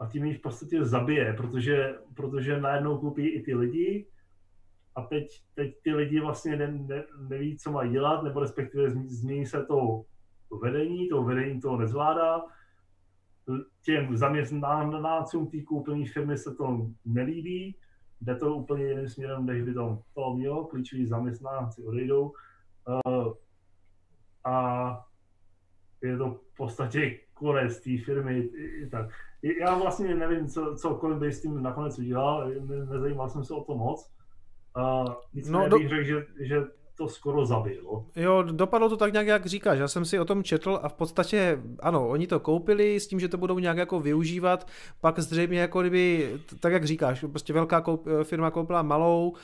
a 0.00 0.06
tím 0.06 0.24
ji 0.24 0.34
v 0.34 0.40
podstatě 0.40 0.84
zabije, 0.84 1.32
protože, 1.32 1.94
protože 2.14 2.60
najednou 2.60 2.98
koupí 2.98 3.28
i 3.28 3.42
ty 3.42 3.54
lidi 3.54 4.06
a 4.96 5.02
teď, 5.02 5.42
teď 5.54 5.74
ty 5.82 5.94
lidi 5.94 6.20
vlastně 6.20 6.56
ne, 6.56 6.66
ne, 6.66 7.04
neví, 7.28 7.58
co 7.58 7.72
mají 7.72 7.92
dělat, 7.92 8.22
nebo 8.22 8.40
respektive 8.40 8.90
změní 8.90 9.46
se 9.46 9.64
to 9.64 10.04
vedení, 10.62 11.08
to 11.08 11.22
vedení 11.22 11.60
to 11.60 11.76
nezvládá. 11.76 12.42
Těm 13.84 14.16
zaměstnancům 14.16 15.50
té 15.50 15.62
koupení 15.62 16.06
firmy 16.06 16.38
se 16.38 16.54
to 16.54 16.86
nelíbí, 17.04 17.76
jde 18.20 18.36
to 18.36 18.54
úplně 18.54 18.84
jiným 18.84 19.08
směrem, 19.08 19.46
než 19.46 19.62
by 19.62 19.74
to, 19.74 20.02
to 20.14 20.34
mělo, 20.34 20.64
klíčoví 20.64 21.06
zaměstnanci 21.06 21.82
odejdou. 21.82 22.32
Uh, 23.06 23.32
a 24.44 25.06
je 26.02 26.18
to 26.18 26.30
v 26.30 26.56
podstatě 26.56 27.20
konec 27.34 27.80
té 27.80 27.90
firmy. 28.04 28.38
I, 28.38 28.88
tak. 28.90 29.10
Já 29.60 29.78
vlastně 29.78 30.14
nevím, 30.14 30.48
co, 30.48 30.76
co 30.76 30.98
Coinbase 31.00 31.32
s 31.32 31.42
tím 31.42 31.62
nakonec 31.62 31.98
udělal, 31.98 32.48
ne, 32.48 32.86
nezajímal 32.86 33.28
jsem 33.28 33.44
se 33.44 33.54
o 33.54 33.64
to 33.64 33.76
moc. 33.76 34.10
Uh, 34.76 35.14
nicméně 35.34 35.64
no, 35.64 35.68
do... 35.68 35.78
bych 35.78 35.88
řekl, 35.88 36.02
že, 36.02 36.26
že 36.40 36.56
to 36.96 37.08
skoro 37.08 37.46
zabilo. 37.46 38.06
Jo, 38.16 38.42
dopadlo 38.42 38.88
to 38.88 38.96
tak 38.96 39.12
nějak, 39.12 39.26
jak 39.26 39.46
říkáš. 39.46 39.78
Já 39.78 39.88
jsem 39.88 40.04
si 40.04 40.18
o 40.18 40.24
tom 40.24 40.42
četl 40.42 40.78
a 40.82 40.88
v 40.88 40.94
podstatě, 40.94 41.58
ano, 41.80 42.08
oni 42.08 42.26
to 42.26 42.40
koupili 42.40 43.00
s 43.00 43.06
tím, 43.06 43.20
že 43.20 43.28
to 43.28 43.36
budou 43.36 43.58
nějak 43.58 43.76
jako 43.76 44.00
využívat, 44.00 44.68
pak 45.00 45.18
zřejmě 45.18 45.60
jako 45.60 45.80
kdyby, 45.80 46.32
tak 46.60 46.72
jak 46.72 46.84
říkáš, 46.84 47.24
prostě 47.30 47.52
velká 47.52 47.80
koup, 47.80 48.06
firma 48.22 48.50
koupila 48.50 48.82
malou, 48.82 49.34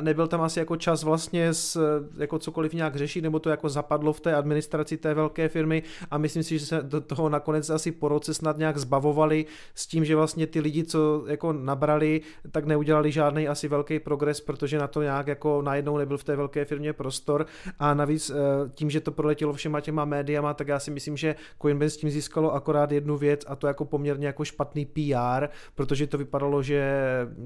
nebyl 0.00 0.28
tam 0.28 0.40
asi 0.40 0.58
jako 0.58 0.76
čas 0.76 1.02
vlastně 1.02 1.54
s, 1.54 2.00
jako 2.18 2.38
cokoliv 2.38 2.74
nějak 2.74 2.96
řešit, 2.96 3.22
nebo 3.22 3.38
to 3.38 3.50
jako 3.50 3.68
zapadlo 3.68 4.12
v 4.12 4.20
té 4.20 4.34
administraci 4.34 4.96
té 4.96 5.14
velké 5.14 5.48
firmy 5.48 5.82
a 6.10 6.18
myslím 6.18 6.42
si, 6.42 6.58
že 6.58 6.66
se 6.66 6.82
do 6.82 7.00
toho 7.00 7.28
nakonec 7.28 7.70
asi 7.70 7.92
po 7.92 8.08
roce 8.08 8.34
snad 8.34 8.58
nějak 8.58 8.78
zbavovali 8.78 9.46
s 9.74 9.86
tím, 9.86 10.04
že 10.04 10.16
vlastně 10.16 10.46
ty 10.46 10.60
lidi, 10.60 10.84
co 10.84 11.24
jako 11.26 11.52
nabrali, 11.52 12.20
tak 12.52 12.64
neudělali 12.64 13.12
žádný 13.12 13.48
asi 13.48 13.68
velký 13.68 13.98
progres, 13.98 14.40
protože 14.40 14.78
na 14.78 14.86
to 14.86 15.02
nějak 15.02 15.26
jako 15.26 15.62
najednou 15.62 15.98
nebyl 15.98 16.18
v 16.18 16.24
té 16.24 16.36
velké 16.36 16.64
firmě 16.64 16.92
prostor 17.00 17.46
a 17.78 17.94
navíc 17.94 18.30
eh, 18.30 18.34
tím, 18.74 18.90
že 18.90 19.00
to 19.00 19.12
proletělo 19.12 19.52
všema 19.52 19.80
těma 19.80 20.04
médiama, 20.04 20.54
tak 20.54 20.68
já 20.68 20.78
si 20.78 20.90
myslím, 20.90 21.16
že 21.16 21.34
Coinbase 21.62 21.96
tím 21.96 22.10
získalo 22.10 22.54
akorát 22.54 22.92
jednu 22.92 23.16
věc 23.16 23.44
a 23.48 23.56
to 23.56 23.66
jako 23.66 23.84
poměrně 23.84 24.26
jako 24.26 24.44
špatný 24.44 24.84
PR, 24.84 25.48
protože 25.74 26.06
to 26.06 26.18
vypadalo, 26.18 26.62
že 26.62 26.80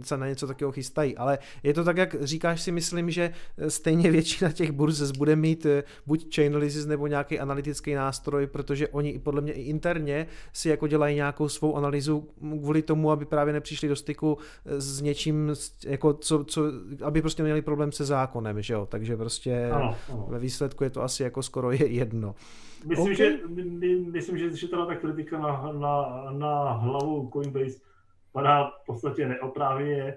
se 0.03 0.17
na 0.17 0.27
něco 0.27 0.47
takového 0.47 0.73
chystají. 0.73 1.17
Ale 1.17 1.39
je 1.63 1.75
to 1.75 1.85
tak, 1.85 1.97
jak 1.97 2.17
říkáš 2.21 2.63
si, 2.63 2.73
myslím, 2.73 3.11
že 3.11 3.31
stejně 3.69 4.11
většina 4.11 4.53
těch 4.53 4.73
burz 4.73 5.11
bude 5.11 5.37
mít 5.37 5.67
eh, 5.67 5.83
buď 6.07 6.35
Chainalysis 6.35 6.87
nebo 6.87 7.07
nějaký 7.07 7.39
analytický 7.39 7.95
nástroj, 7.95 8.47
protože 8.47 8.89
oni 8.89 9.11
i 9.11 9.19
podle 9.19 9.41
mě 9.41 9.53
i 9.53 9.63
interně 9.63 10.27
si 10.53 10.69
jako 10.69 10.87
dělají 10.87 11.17
nějakou 11.17 11.49
svou 11.49 11.77
analýzu 11.77 12.29
kvůli 12.39 12.83
tomu, 12.83 13.11
aby 13.11 13.25
právě 13.25 13.53
nepřišli 13.53 13.89
do 13.89 13.97
styku 13.97 14.39
s 14.65 15.01
něčím, 15.01 15.55
jako 15.87 16.15
co, 16.15 16.45
co, 16.45 16.63
aby 17.03 17.21
prostě 17.21 17.43
měli 17.43 17.63
problém 17.63 17.93
se 17.93 18.05
zákonem, 18.05 18.63
že 18.63 18.75
jo, 18.75 18.87
takže 18.91 19.17
prostě 19.17 19.44
prostě 19.45 19.71
ano, 19.73 19.97
ano. 20.13 20.27
ve 20.29 20.39
výsledku 20.39 20.85
je 20.85 20.91
to 20.91 21.03
asi 21.03 21.23
jako 21.23 21.43
skoro 21.43 21.71
je 21.71 21.87
jedno. 21.87 22.35
Myslím, 22.85 23.13
okay. 23.13 23.17
že, 23.17 23.39
my, 23.49 23.97
myslím, 23.97 24.39
že, 24.39 24.57
že 24.57 24.69
teda 24.69 24.87
ta 24.87 24.95
kritika 24.95 25.39
na, 25.39 25.73
na, 25.73 26.25
na 26.31 26.73
hlavu 26.73 27.31
Coinbase 27.33 27.79
padá 28.33 28.71
v 28.83 28.87
podstatě 28.87 29.29
neoprávně, 29.29 30.17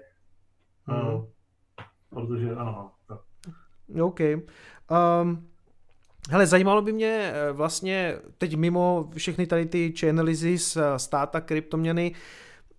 hmm. 0.86 1.14
uh, 1.14 1.24
protože 2.10 2.54
ano, 2.54 2.92
tak. 3.08 3.20
OK. 4.02 4.20
Um, 4.20 5.48
Hele, 6.30 6.46
zajímalo 6.46 6.82
by 6.82 6.92
mě 6.92 7.32
eh, 7.34 7.52
vlastně 7.52 8.18
teď 8.38 8.56
mimo 8.56 9.10
všechny 9.16 9.46
tady 9.46 9.66
ty 9.66 9.94
chainalysis, 10.00 10.78
státa, 10.96 11.40
kryptoměny, 11.40 12.14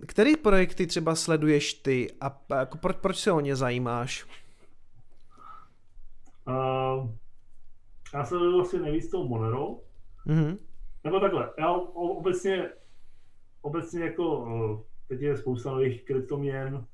který 0.07 0.35
projekty 0.35 0.87
třeba 0.87 1.15
sleduješ 1.15 1.73
ty 1.73 2.07
a 2.21 2.41
jako 2.55 2.77
proč, 2.77 2.97
proč 3.01 3.17
se 3.17 3.31
o 3.31 3.39
ně 3.39 3.55
zajímáš? 3.55 4.25
Uh, 6.49 7.09
já 8.13 8.25
se 8.25 8.37
vedu 8.37 8.61
asi 8.61 8.79
nejvíc 8.79 9.11
tou 9.11 9.27
Monero. 9.27 9.79
Mm-hmm. 10.27 10.57
Nebo 11.03 11.19
takhle, 11.19 11.53
já 11.59 11.71
obecně, 11.93 12.69
obecně 13.61 14.03
jako 14.03 14.85
teď 15.07 15.21
je 15.21 15.37
spousta 15.37 15.71
nových 15.71 16.05
kryptoměn, 16.05 16.85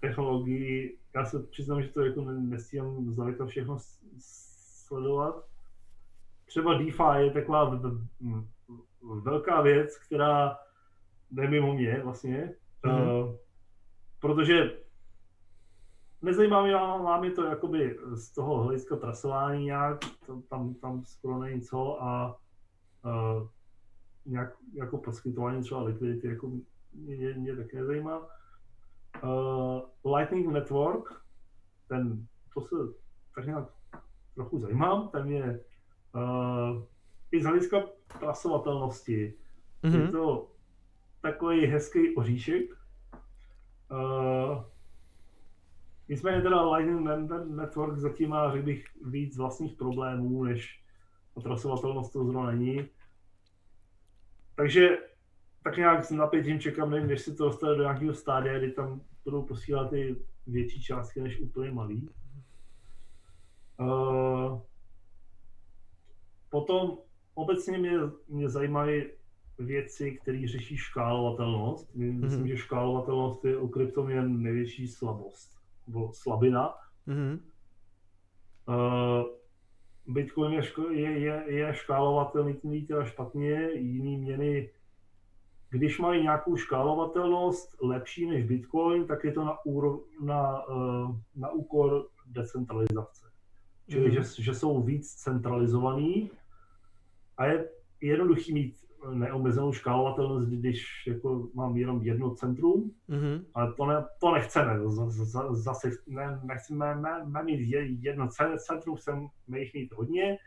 technologií. 0.00 0.96
Já 1.14 1.24
se 1.24 1.42
přiznám, 1.42 1.82
že 1.82 1.88
to 1.88 2.04
jako 2.04 2.20
nestíhám 2.22 3.10
zdaleka 3.10 3.46
všechno 3.46 3.76
sledovat. 4.18 5.44
Třeba 6.46 6.74
DeFi 6.74 7.18
je 7.18 7.30
taková 7.30 7.80
velká 9.22 9.60
věc, 9.60 9.98
která 9.98 10.58
jde 11.30 11.48
mimo 11.48 11.74
mě 11.74 12.00
vlastně, 12.04 12.54
mm-hmm. 12.84 13.24
uh, 13.24 13.36
protože 14.20 14.76
nezajímá 16.22 16.62
mě, 16.62 16.74
má 16.74 17.20
mě 17.20 17.30
to 17.30 17.44
jakoby 17.44 17.98
z 18.14 18.34
toho 18.34 18.62
hlediska 18.62 18.96
trasování 18.96 19.64
nějak, 19.64 19.98
to, 20.26 20.42
tam, 20.50 20.74
tam 20.74 21.04
skoro 21.04 21.38
není 21.38 21.60
co 21.60 22.02
a 22.02 22.36
uh, 23.04 23.48
nějak 24.26 24.56
jako 24.72 24.98
poskytování 24.98 25.62
třeba 25.62 25.82
likvidity 25.82 26.26
jako 26.26 26.50
mě, 26.94 27.34
mě 27.34 27.56
taky 27.56 27.76
nezajímá. 27.76 28.26
Uh, 29.22 30.14
Lightning 30.16 30.52
Network, 30.52 31.24
ten, 31.88 32.26
to 32.54 32.60
se 32.60 32.76
tak 33.34 33.46
nějak 33.46 33.64
trochu 34.34 34.58
zajímám, 34.58 35.08
ten 35.08 35.28
je 35.28 35.60
uh, 36.14 36.82
i 37.32 37.42
z 37.42 37.44
hlediska 37.44 37.82
trasovatelnosti. 38.20 39.34
Mm-hmm. 39.82 40.00
Je 40.00 40.08
to 40.08 40.50
takový 41.22 41.66
hezký 41.66 42.16
oříšek. 42.16 42.70
Uh, 43.90 44.64
Nicméně 46.10 46.42
teda 46.42 46.70
Lightning 46.70 47.08
Network 47.46 47.98
zatím 47.98 48.30
má, 48.30 48.52
řekl 48.52 48.64
bych, 48.64 48.84
víc 49.04 49.36
vlastních 49.36 49.76
problémů, 49.76 50.44
než 50.44 50.82
otrasovatelnost 51.34 52.12
to 52.12 52.24
zrovna 52.24 52.50
není. 52.50 52.88
Takže 54.56 54.88
tak 55.64 55.76
nějak 55.76 56.04
s 56.04 56.10
napětím 56.10 56.60
čekám, 56.60 56.90
nevím, 56.90 57.08
než 57.08 57.20
se 57.20 57.34
to 57.34 57.44
dostane 57.44 57.74
do 57.74 57.82
nějakého 57.82 58.14
stádia, 58.14 58.58
kdy 58.58 58.72
tam 58.72 59.00
budou 59.24 59.42
posílat 59.42 59.90
ty 59.90 60.16
větší 60.46 60.82
částky 60.82 61.20
než 61.20 61.40
úplně 61.40 61.70
malý. 61.70 62.08
Uh, 63.80 64.60
potom 66.48 66.98
obecně 67.34 67.78
mě, 67.78 67.92
mě 68.28 68.48
zajímají 68.48 69.04
věci, 69.58 70.18
které 70.22 70.48
řeší 70.48 70.76
škálovatelnost. 70.76 71.94
Myslím, 71.94 72.42
mm-hmm. 72.42 72.48
že 72.48 72.56
škálovatelnost 72.56 73.44
je 73.44 73.56
u 73.56 73.68
kryptoměn 73.68 74.42
největší 74.42 74.88
slabost 74.88 75.59
nebo 75.90 76.12
slabina. 76.12 76.74
Mm-hmm. 77.08 77.40
Uh, 78.68 79.24
Bitcoin 80.06 80.52
je, 80.52 80.62
je, 80.92 81.10
je, 81.18 81.44
je 81.46 81.74
škálovatelný 81.74 82.86
teda 82.86 83.04
špatně, 83.04 83.70
jiný 83.74 84.16
měny, 84.16 84.70
když 85.70 85.98
mají 85.98 86.22
nějakou 86.22 86.56
škálovatelnost 86.56 87.82
lepší 87.82 88.26
než 88.26 88.44
Bitcoin, 88.44 89.06
tak 89.06 89.24
je 89.24 89.32
to 89.32 89.44
na, 89.44 89.64
úro, 89.64 90.00
na, 90.22 90.68
uh, 90.68 91.16
na 91.36 91.50
úkor 91.50 92.08
decentralizace. 92.26 93.30
Čili, 93.88 94.08
mm. 94.08 94.14
že, 94.14 94.42
že 94.42 94.54
jsou 94.54 94.82
víc 94.82 95.14
centralizovaný 95.14 96.30
a 97.36 97.46
je 97.46 97.68
jednoduchý 98.00 98.54
mít 98.54 98.76
neomezenou 99.12 99.72
škálovatelnost, 99.72 100.48
když 100.48 101.06
jako 101.06 101.48
mám 101.54 101.76
jenom 101.76 102.02
jedno 102.02 102.34
centrum, 102.34 102.90
mm-hmm. 103.08 103.44
ale 103.54 103.74
to, 103.74 103.86
ne, 103.86 104.04
to 104.20 104.34
nechceme. 104.34 104.80
Zase 105.50 105.90
ne, 106.06 106.40
nechceme 106.44 106.94
ne, 107.26 107.42
mít 107.42 107.60
jedno 108.02 108.28
centrum, 108.58 108.96
chceme 108.96 109.28
jich 109.56 109.74
mít 109.74 109.92
hodně. 109.92 110.38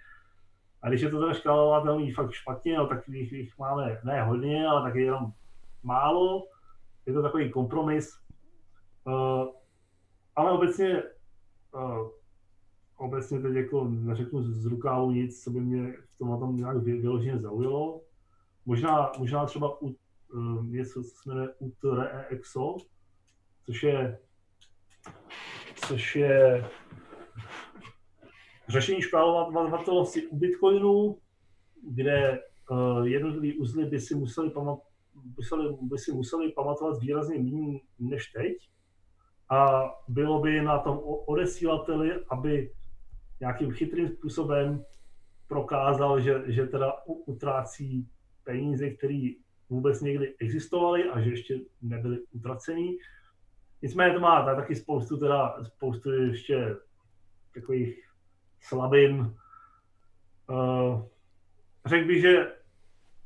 A 0.82 0.90
když 0.90 1.02
je 1.02 1.10
to 1.10 1.20
teda 1.20 1.34
škálovatelný 1.34 2.12
fakt 2.12 2.32
špatně, 2.32 2.78
no, 2.78 2.88
tak 2.88 3.08
jich, 3.08 3.32
jich 3.32 3.58
máme 3.60 4.00
ne 4.06 4.24
hodně, 4.24 4.68
ale 4.68 4.90
taky 4.90 5.02
jenom 5.02 5.32
málo. 5.84 6.44
Je 7.06 7.14
to 7.14 7.22
takový 7.22 7.52
kompromis. 7.52 8.20
Uh, 9.06 9.48
ale 10.36 10.52
obecně 10.52 11.04
uh, 11.74 12.08
obecně 12.98 13.40
teď 13.40 13.54
jako 13.54 13.88
neřeknu 13.90 14.44
z 14.44 14.66
rukávu 14.66 15.12
nic, 15.12 15.44
co 15.44 15.52
by 15.52 15.60
mě 15.60 15.92
v 15.92 16.18
tom 16.18 16.40
tam 16.40 16.58
nějak 16.58 16.78
vyloženě 16.78 17.40
zaujalo. 17.40 18.02
Možná, 18.66 19.12
možná 19.20 19.46
třeba 19.46 19.82
u, 19.82 19.96
um, 20.34 20.72
něco, 20.72 21.04
co 21.04 21.10
se 21.10 21.30
jmenuje 21.30 21.50
UTREXO, 21.60 22.78
což 23.66 23.84
je, 23.84 24.20
což 25.76 26.16
je 26.16 26.70
řešení 28.68 29.02
škálovatelnosti 29.02 30.28
u 30.28 30.38
Bitcoinu, 30.38 31.18
kde 31.90 32.42
uh, 32.70 33.08
jednotlivé 33.08 33.58
uzly 33.60 33.86
by 33.86 34.00
si 34.00 34.16
museli, 34.16 34.50
pamat, 34.50 34.80
by 35.82 35.98
si 35.98 36.12
museli 36.12 36.52
pamatovat 36.52 37.00
výrazně 37.00 37.38
méně 37.38 37.80
než 38.00 38.28
teď. 38.28 38.58
A 39.50 39.84
bylo 40.08 40.40
by 40.40 40.62
na 40.62 40.80
tom 40.80 41.00
odesílateli, 41.04 42.26
aby 42.30 42.72
nějakým 43.40 43.72
chytrým 43.72 44.10
způsobem 44.10 44.86
prokázal, 45.48 46.22
že, 46.22 46.44
že 46.48 46.66
teda 46.66 46.94
utrácí 47.06 48.10
peníze, 48.44 48.90
které 48.90 49.30
vůbec 49.70 50.02
někdy 50.02 50.36
existovaly 50.40 51.04
a 51.04 51.22
že 51.22 51.30
ještě 51.30 51.60
nebyly 51.82 52.20
utracený. 52.32 52.98
Nicméně 53.82 54.14
to 54.14 54.20
má 54.20 54.56
taky 54.56 54.76
spoustu, 54.76 55.18
teda, 55.18 55.64
spoustu 55.64 56.12
ještě 56.12 56.76
takových 57.54 58.10
slabin. 58.62 59.36
Uh, 60.50 61.02
řekl 61.86 62.08
bych, 62.08 62.22
že, 62.22 62.54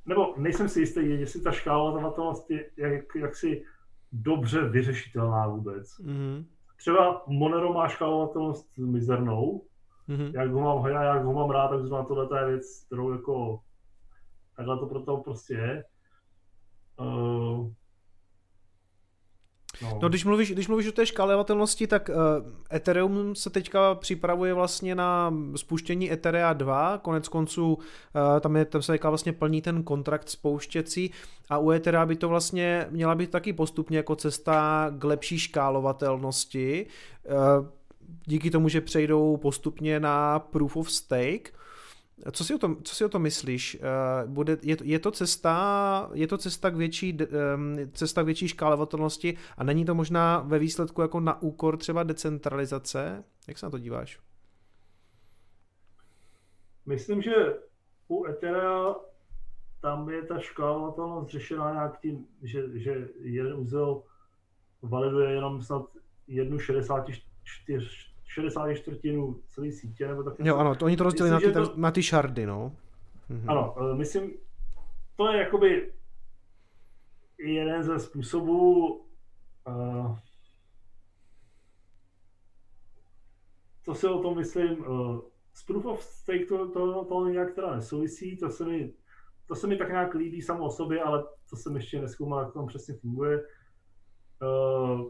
nebo 0.06 0.34
nejsem 0.38 0.69
si 0.69 0.80
jistý, 0.80 1.10
jestli 1.10 1.41
ta 1.41 1.52
škálovatelnost 1.52 2.52
je 2.52 2.69
jak, 2.77 3.15
jaksi 3.15 3.65
dobře 4.11 4.69
vyřešitelná 4.69 5.48
vůbec. 5.48 5.99
Mm-hmm. 5.99 6.45
Třeba 6.77 7.23
Monero 7.27 7.73
má 7.73 7.88
škálovatelnost 7.88 8.77
mizernou, 8.77 9.65
mm-hmm. 10.10 10.31
jak, 10.34 10.52
ho 10.52 10.61
mám, 10.61 10.91
jak 10.91 11.23
ho 11.23 11.34
mám 11.34 11.49
rád, 11.49 11.68
tak 11.68 11.80
znamená 11.80 12.07
tohle 12.07 12.41
je 12.41 12.48
věc, 12.48 12.85
kterou 12.85 13.11
jako 13.11 13.60
takhle 14.57 14.79
to 14.79 14.85
proto 14.85 15.17
prostě 15.17 15.53
je. 15.53 15.84
Uh, 16.99 17.71
No. 19.81 19.99
no, 20.01 20.09
když 20.09 20.25
mluvíš, 20.25 20.51
když 20.51 20.67
mluvíš 20.67 20.88
o 20.88 20.91
té 20.91 21.05
škálovatelnosti, 21.05 21.88
tak 21.88 22.09
uh, 22.09 22.15
Ethereum 22.73 23.35
se 23.35 23.49
teďka 23.49 23.95
připravuje 23.95 24.53
vlastně 24.53 24.95
na 24.95 25.34
spuštění 25.55 26.11
Etherea 26.11 26.53
2, 26.53 26.97
konec 26.97 27.27
konců 27.27 27.73
uh, 27.73 28.39
tam, 28.39 28.55
je, 28.55 28.65
tam 28.65 28.81
se 28.81 28.91
teďka 28.91 29.09
vlastně 29.09 29.34
plní 29.34 29.61
ten 29.61 29.84
kontrakt 29.84 30.29
spouštěcí 30.29 31.11
a 31.49 31.57
u 31.57 31.71
Etherea 31.71 32.05
by 32.05 32.15
to 32.15 32.29
vlastně 32.29 32.88
měla 32.89 33.15
být 33.15 33.29
taky 33.29 33.53
postupně 33.53 33.97
jako 33.97 34.15
cesta 34.15 34.88
k 34.97 35.03
lepší 35.03 35.39
škálovatelnosti, 35.39 36.85
uh, 37.25 37.67
díky 38.25 38.51
tomu, 38.51 38.69
že 38.69 38.81
přejdou 38.81 39.38
postupně 39.38 39.99
na 39.99 40.39
Proof 40.39 40.77
of 40.77 40.91
Stake, 40.91 41.53
co 42.31 42.44
si 42.44 42.56
o 42.56 42.57
tom, 42.57 42.84
co 42.84 42.95
si 42.95 43.06
o 43.06 43.10
tom 43.10 43.22
myslíš? 43.22 43.77
Eh, 43.81 44.27
bude, 44.27 44.57
je, 44.61 44.77
je, 44.84 44.99
to 44.99 45.11
cesta, 45.11 46.10
je 46.14 46.27
to 46.27 46.38
cesta 46.38 46.69
k 46.69 46.76
větší, 46.76 47.18
cesta 47.91 48.23
k 48.23 48.26
větší 48.26 48.48
škálovatelnosti 48.48 49.38
a 49.57 49.64
není 49.64 49.85
to 49.85 49.95
možná 49.95 50.39
ve 50.39 50.60
výsledku 50.60 51.02
jako 51.02 51.19
na 51.19 51.41
úkor 51.41 51.77
třeba 51.77 52.03
decentralizace? 52.03 53.23
Jak 53.48 53.57
se 53.57 53.65
na 53.65 53.69
to 53.69 53.80
díváš? 53.80 54.19
Myslím, 56.85 57.22
že 57.22 57.34
u 58.07 58.26
Etherea 58.26 58.95
tam 59.81 60.10
je 60.10 60.23
ta 60.23 60.39
škálovatelnost 60.39 61.30
řešená 61.30 61.73
nějak 61.73 61.99
tím, 61.99 62.27
že, 62.41 62.80
že 62.80 63.07
jeden 63.19 63.53
úzel 63.53 64.03
validuje 64.81 65.31
jenom 65.31 65.61
snad 65.61 65.85
jednu 66.27 66.60
64 66.60 68.06
60 68.27 68.73
čtvrtinu 68.73 69.39
celé 69.47 69.71
sítě. 69.71 70.07
Nebo 70.07 70.23
tak. 70.23 70.33
Jo, 70.39 70.57
ano, 70.57 70.75
to 70.75 70.85
oni 70.85 70.97
to 70.97 71.03
rozdělili 71.03 71.33
na 71.33 71.39
ty, 71.39 71.51
to... 71.51 71.73
na 71.75 71.91
ty 71.91 72.03
šardy, 72.03 72.45
no. 72.45 72.75
Mhm. 73.29 73.49
Ano, 73.49 73.75
eh, 73.79 73.95
myslím, 73.95 74.33
to 75.15 75.31
je 75.31 75.39
jakoby 75.39 75.93
jeden 77.39 77.83
ze 77.83 77.99
způsobů, 77.99 78.87
uh, 79.67 80.17
co 83.83 83.95
si 83.95 84.07
o 84.07 84.21
tom 84.21 84.37
myslím, 84.37 84.87
uh, 84.87 85.21
z 85.53 85.65
Proof 85.65 85.85
of 85.85 86.03
Stake 86.03 86.45
to, 86.45 86.71
to, 86.71 87.05
to 87.05 87.27
nějak 87.27 87.55
teda 87.55 87.75
nesouvisí, 87.75 88.37
to 88.37 88.49
se 88.49 88.65
mi, 88.65 88.93
to 89.47 89.55
se 89.55 89.67
mi 89.67 89.77
tak 89.77 89.89
nějak 89.89 90.13
líbí 90.13 90.41
samo 90.41 90.65
o 90.65 90.69
sobě, 90.69 91.01
ale 91.03 91.23
to 91.49 91.55
jsem 91.55 91.75
ještě 91.75 92.01
neskoumal, 92.01 92.39
jak 92.39 92.53
to 92.53 92.59
tam 92.59 92.67
přesně 92.67 92.93
funguje. 92.93 93.43
Uh, 94.41 95.09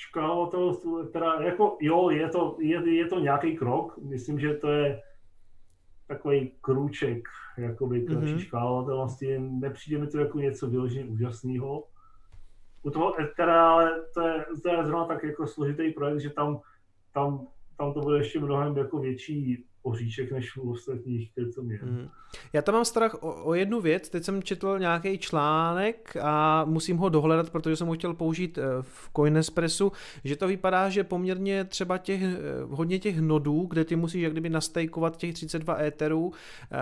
škálovatelnost, 0.00 0.86
teda 1.12 1.34
jako 1.34 1.76
jo, 1.80 2.10
je 2.10 2.28
to, 2.28 2.56
je, 2.60 2.94
je 2.94 3.06
to 3.06 3.20
nějaký 3.20 3.56
krok, 3.56 3.98
myslím, 3.98 4.40
že 4.40 4.54
to 4.54 4.68
je 4.68 5.02
takový 6.06 6.52
krůček 6.60 7.28
jakoby 7.58 8.00
k 8.00 8.10
mm-hmm. 8.10 8.38
škálovatelnosti, 8.38 9.38
nepřijde 9.38 9.98
mi 9.98 10.06
to 10.06 10.18
jako 10.18 10.38
něco 10.38 10.70
vyloženě 10.70 11.04
úžasného. 11.04 11.84
U 12.82 12.90
toho 12.90 13.14
teda, 13.36 13.70
ale 13.70 14.02
to 14.14 14.20
je, 14.20 14.44
to 14.62 14.68
je 14.68 14.84
zrovna 14.84 15.04
tak 15.04 15.22
jako 15.24 15.46
složitý 15.46 15.90
projekt, 15.90 16.20
že 16.20 16.30
tam, 16.30 16.60
tam, 17.14 17.46
tam 17.76 17.92
to 17.92 18.00
bude 18.00 18.18
ještě 18.18 18.40
mnohem 18.40 18.76
jako 18.76 18.98
větší 18.98 19.64
oříček 19.82 20.32
než 20.32 20.56
u 20.56 20.70
ostatních 20.70 21.34
kryptoměn. 21.34 21.80
Hmm. 21.82 22.08
Já 22.52 22.62
tam 22.62 22.74
mám 22.74 22.84
strach 22.84 23.14
o, 23.14 23.44
o 23.44 23.54
jednu 23.54 23.80
věc, 23.80 24.08
teď 24.08 24.24
jsem 24.24 24.42
četl 24.42 24.78
nějaký 24.78 25.18
článek 25.18 26.16
a 26.22 26.64
musím 26.64 26.96
ho 26.96 27.08
dohledat, 27.08 27.50
protože 27.50 27.76
jsem 27.76 27.86
ho 27.86 27.94
chtěl 27.94 28.14
použít 28.14 28.58
eh, 28.58 28.62
v 28.80 29.10
Coinespressu, 29.16 29.92
že 30.24 30.36
to 30.36 30.48
vypadá, 30.48 30.88
že 30.88 31.04
poměrně 31.04 31.64
třeba 31.64 31.98
těch, 31.98 32.22
eh, 32.22 32.36
hodně 32.70 32.98
těch 32.98 33.20
nodů, 33.20 33.66
kde 33.70 33.84
ty 33.84 33.96
musíš 33.96 34.22
jak 34.22 34.32
kdyby 34.32 34.50
nastejkovat 34.50 35.16
těch 35.16 35.34
32 35.34 35.82
éterů, 35.82 36.32
eh, 36.32 36.76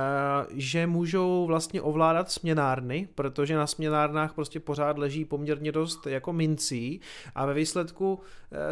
že 0.51 0.87
můžou 0.87 1.47
vlastně 1.47 1.83
ovládat 1.83 2.31
směnárny, 2.31 3.09
protože 3.15 3.57
na 3.57 3.67
směnárnách 3.67 4.35
prostě 4.35 4.61
pořád 4.61 4.99
leží 4.99 5.25
poměrně 5.25 5.73
dost 5.73 6.07
jako 6.07 6.33
mincí 6.33 7.01
a 7.35 7.47
ve 7.47 7.55
výsledku 7.55 8.21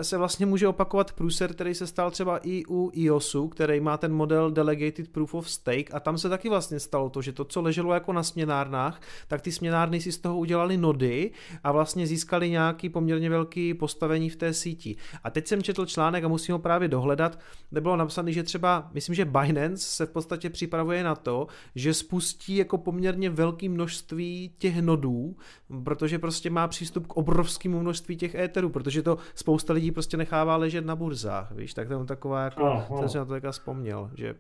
se 0.03 0.19
vlastně 0.19 0.47
může 0.47 0.69
opakovat 0.69 1.13
průser, 1.13 1.55
který 1.55 1.75
se 1.75 1.87
stal 1.87 2.11
třeba 2.11 2.39
i 2.39 2.63
u 2.69 2.91
iOSu, 2.95 3.49
který 3.49 3.81
má 3.81 3.97
ten 3.97 4.16
model 4.17 4.51
Delegated 4.51 5.09
Proof 5.09 5.35
of 5.35 5.51
Stake 5.51 5.95
a 5.95 6.01
tam 6.01 6.19
se 6.19 6.29
taky 6.29 6.49
vlastně 6.49 6.81
stalo 6.81 7.11
to, 7.11 7.23
že 7.23 7.33
to, 7.33 7.45
co 7.45 7.63
leželo 7.63 7.95
jako 7.95 8.13
na 8.13 8.23
směnárnách, 8.23 9.01
tak 9.29 9.41
ty 9.41 9.53
směnárny 9.53 10.01
si 10.01 10.13
z 10.13 10.19
toho 10.19 10.39
udělali 10.39 10.77
nody 10.77 11.31
a 11.65 11.73
vlastně 11.73 12.07
získali 12.07 12.51
nějaký 12.51 12.89
poměrně 12.89 13.31
velký 13.31 13.75
postavení 13.75 14.31
v 14.31 14.37
té 14.37 14.53
síti. 14.53 14.97
A 15.25 15.31
teď 15.31 15.47
jsem 15.47 15.63
četl 15.63 15.87
článek 15.87 16.25
a 16.25 16.29
musím 16.29 16.53
ho 16.53 16.59
právě 16.59 16.89
dohledat, 16.89 17.39
kde 17.71 17.81
bylo 17.81 17.97
napsané, 17.97 18.33
že 18.33 18.43
třeba, 18.43 18.91
myslím, 18.95 19.15
že 19.15 19.25
Binance 19.25 19.87
se 19.87 20.07
v 20.07 20.11
podstatě 20.11 20.51
připravuje 20.51 21.05
na 21.05 21.15
to, 21.15 21.47
že 21.75 21.95
spustí 21.95 22.57
jako 22.57 22.79
poměrně 22.79 23.31
velké 23.31 23.69
množství 23.69 24.55
těch 24.59 24.83
nodů, 24.83 25.37
protože 25.85 26.19
prostě 26.19 26.51
má 26.51 26.69
přístup 26.69 27.07
k 27.07 27.17
obrovskému 27.17 27.81
množství 27.81 28.17
těch 28.17 28.35
éterů, 28.35 28.69
protože 28.69 29.03
to 29.03 29.19
spousta 29.35 29.73
lidí 29.73 29.91
prostě 29.91 30.17
nechává 30.17 30.57
ležet 30.57 30.87
na 30.87 30.97
burzách, 30.97 31.53
víš, 31.53 31.75
tak 31.75 31.89
to 31.89 32.01
je 32.01 32.05
taková 32.05 32.45
jako, 32.45 32.63
oh, 32.63 32.85
oh. 32.89 32.99
jsem 32.99 33.09
si 33.09 33.19
na 33.19 33.25
to 33.25 33.33
teďka 33.33 33.53
vzpomněl, 33.53 34.06
že 34.15 34.35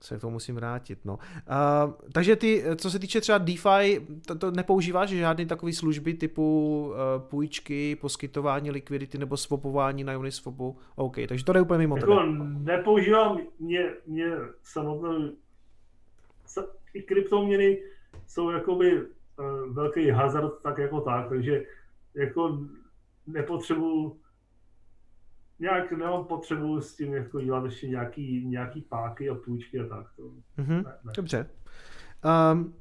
se 0.00 0.18
k 0.18 0.20
tomu 0.20 0.32
musím 0.32 0.54
vrátit. 0.54 0.98
No. 1.04 1.14
Uh, 1.14 1.92
takže 2.12 2.36
ty, 2.36 2.64
co 2.76 2.90
se 2.90 2.98
týče 2.98 3.20
třeba 3.20 3.38
DeFi, 3.38 4.06
to, 4.26 4.34
to 4.34 4.50
nepoužíváš 4.50 5.10
žádné 5.10 5.46
takové 5.46 5.72
služby 5.72 6.14
typu 6.14 6.86
uh, 6.88 7.22
půjčky, 7.22 7.96
poskytování 7.96 8.70
likvidity 8.70 9.18
nebo 9.18 9.36
swapování 9.36 10.04
na 10.04 10.18
Uniswapu? 10.18 10.78
OK, 10.96 11.16
takže 11.28 11.44
to 11.44 11.56
je 11.56 11.62
úplně 11.62 11.78
mimo 11.78 11.96
jako 11.96 12.22
Nepoužívám, 12.58 13.38
mě, 13.58 13.90
mě 14.06 14.30
samotné, 14.62 15.30
i 16.94 17.02
kryptoměny 17.02 17.78
jsou 18.26 18.50
jakoby 18.50 19.02
uh, 19.02 19.06
velký 19.74 20.10
hazard 20.10 20.52
tak 20.62 20.78
jako 20.78 21.00
tak, 21.00 21.28
takže 21.28 21.64
jako 22.14 22.58
nepotřebuji 23.26 24.20
nějak 25.58 25.92
nemám 25.92 26.24
potřebu 26.24 26.80
s 26.80 26.96
tím 26.96 27.14
jako 27.14 27.40
dělat 27.40 27.64
ještě 27.64 27.88
nějaký, 27.88 28.46
nějaký 28.46 28.82
páky 28.82 29.30
a 29.30 29.34
půjčky 29.34 29.80
a 29.80 29.86
tak. 29.86 30.06
To, 30.16 30.22
mm-hmm. 30.58 30.84
ne, 30.84 30.92
ne. 31.04 31.12
Dobře. 31.16 31.50
Um, 32.52 32.74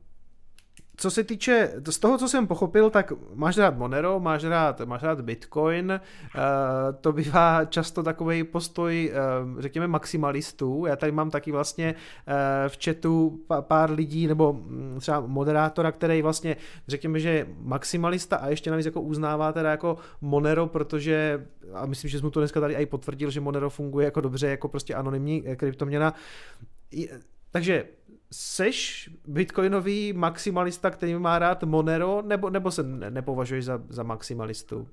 co 0.99 1.11
se 1.11 1.23
týče, 1.23 1.73
z 1.89 1.99
toho, 1.99 2.17
co 2.17 2.27
jsem 2.27 2.47
pochopil, 2.47 2.89
tak 2.89 3.13
máš 3.33 3.57
rád 3.57 3.77
Monero, 3.77 4.19
máš 4.19 4.43
rád, 4.43 4.81
máš 4.81 5.03
rád 5.03 5.21
Bitcoin, 5.21 5.99
uh, 6.35 6.41
to 7.01 7.13
bývá 7.13 7.65
často 7.65 8.03
takový 8.03 8.43
postoj, 8.43 9.11
uh, 9.53 9.61
řekněme, 9.61 9.87
maximalistů. 9.87 10.85
Já 10.85 10.95
tady 10.95 11.11
mám 11.11 11.29
taky 11.29 11.51
vlastně 11.51 11.95
uh, 11.95 12.33
v 12.67 12.77
chatu 12.85 13.39
pár 13.61 13.91
lidí, 13.91 14.27
nebo 14.27 14.53
mm, 14.53 14.97
třeba 14.99 15.19
moderátora, 15.19 15.91
který 15.91 16.21
vlastně, 16.21 16.57
řekněme, 16.87 17.19
že 17.19 17.29
je 17.29 17.47
maximalista 17.61 18.37
a 18.37 18.47
ještě 18.47 18.71
navíc 18.71 18.85
jako 18.85 19.01
uznává 19.01 19.53
teda 19.53 19.71
jako 19.71 19.97
Monero, 20.21 20.67
protože, 20.67 21.45
a 21.73 21.85
myslím, 21.85 22.09
že 22.09 22.17
jsem 22.17 22.25
mu 22.25 22.31
to 22.31 22.39
dneska 22.39 22.59
tady 22.59 22.73
i 22.73 22.85
potvrdil, 22.85 23.31
že 23.31 23.41
Monero 23.41 23.69
funguje 23.69 24.05
jako 24.05 24.21
dobře, 24.21 24.47
jako 24.47 24.67
prostě 24.67 24.95
anonymní 24.95 25.43
kryptoměna. 25.55 26.13
Takže 27.51 27.85
seš 28.31 29.09
bitcoinový 29.27 30.13
maximalista, 30.13 30.91
který 30.91 31.15
má 31.15 31.39
rád 31.39 31.63
Monero, 31.63 32.21
nebo, 32.21 32.49
nebo 32.49 32.71
se 32.71 32.83
nepovažuješ 32.83 33.65
za, 33.65 33.81
za 33.89 34.03
maximalistu? 34.03 34.87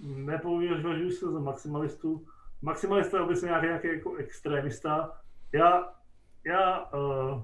Nepovažuji 0.00 1.10
se 1.10 1.26
za 1.32 1.38
maximalistu. 1.38 2.26
Maximalista 2.62 3.16
je 3.16 3.22
obecně 3.22 3.46
nějaký, 3.46 3.66
nějaký 3.66 3.88
jako 3.88 4.16
extrémista. 4.16 5.20
Já, 5.52 5.94
já 6.44 6.84
uh, 6.84 7.42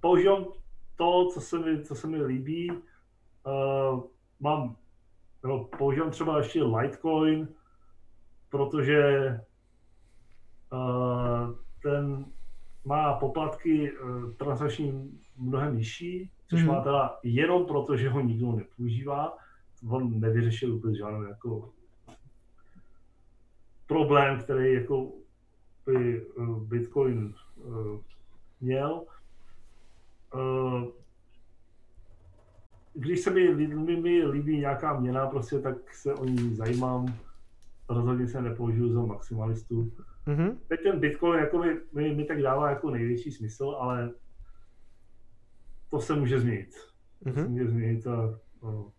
používám 0.00 0.44
to, 0.96 1.28
co 1.32 1.40
se 1.40 1.58
mi, 1.58 1.84
co 1.84 1.94
se 1.94 2.06
mi 2.06 2.22
líbí. 2.22 2.70
Uh, 2.70 4.02
mám, 4.40 4.76
no, 5.44 5.64
používám 5.64 6.10
třeba 6.10 6.38
ještě 6.38 6.62
Litecoin, 6.62 7.48
protože 8.50 9.28
uh, 10.72 11.54
ten 11.82 12.24
má 12.86 13.14
poplatky 13.14 13.92
uh, 13.92 14.32
transakční 14.32 15.20
mnohem 15.36 15.76
nižší, 15.76 16.30
což 16.48 16.62
mm. 16.62 16.68
má 16.68 16.80
teda 16.80 17.18
jenom 17.22 17.66
proto, 17.66 17.96
že 17.96 18.08
ho 18.08 18.20
nikdo 18.20 18.52
nepoužívá. 18.52 19.36
On 19.88 20.20
nevyřešil 20.20 20.72
vůbec 20.72 20.96
žádný 20.96 21.28
jako 21.28 21.70
problém, 23.86 24.40
který 24.40 24.74
jako 24.74 25.12
by 25.86 26.26
uh, 26.26 26.62
Bitcoin 26.62 27.34
uh, 27.56 28.00
měl. 28.60 29.02
Když 32.94 33.20
se 33.20 33.30
mi, 33.30 33.54
mi, 33.54 33.96
mi 33.96 34.26
líbí 34.26 34.58
nějaká 34.58 35.00
měna, 35.00 35.26
prostě, 35.26 35.58
tak 35.58 35.94
se 35.94 36.14
o 36.14 36.24
ní 36.24 36.54
zajímám. 36.54 37.14
Rozhodně 37.88 38.28
se 38.28 38.42
nepoužiju 38.42 38.92
za 38.92 39.02
maximalistu. 39.02 39.92
Mm-hmm. 40.26 40.58
Teď 40.68 40.82
ten 40.82 41.00
Bitcoin 41.00 41.40
jako 41.40 41.58
mi, 41.58 41.76
mi, 41.92 42.14
mi 42.14 42.24
tak 42.24 42.42
dává 42.42 42.70
jako 42.70 42.90
největší 42.90 43.32
smysl, 43.32 43.76
ale 43.80 44.14
to 45.90 46.00
se 46.00 46.14
může 46.14 46.40
změnit. 46.40 46.74
To 47.24 47.30
mm-hmm. 47.30 47.42
se 47.42 47.48
může 47.48 47.66
změnit 47.66 48.06
a, 48.06 48.40
no. 48.62 48.92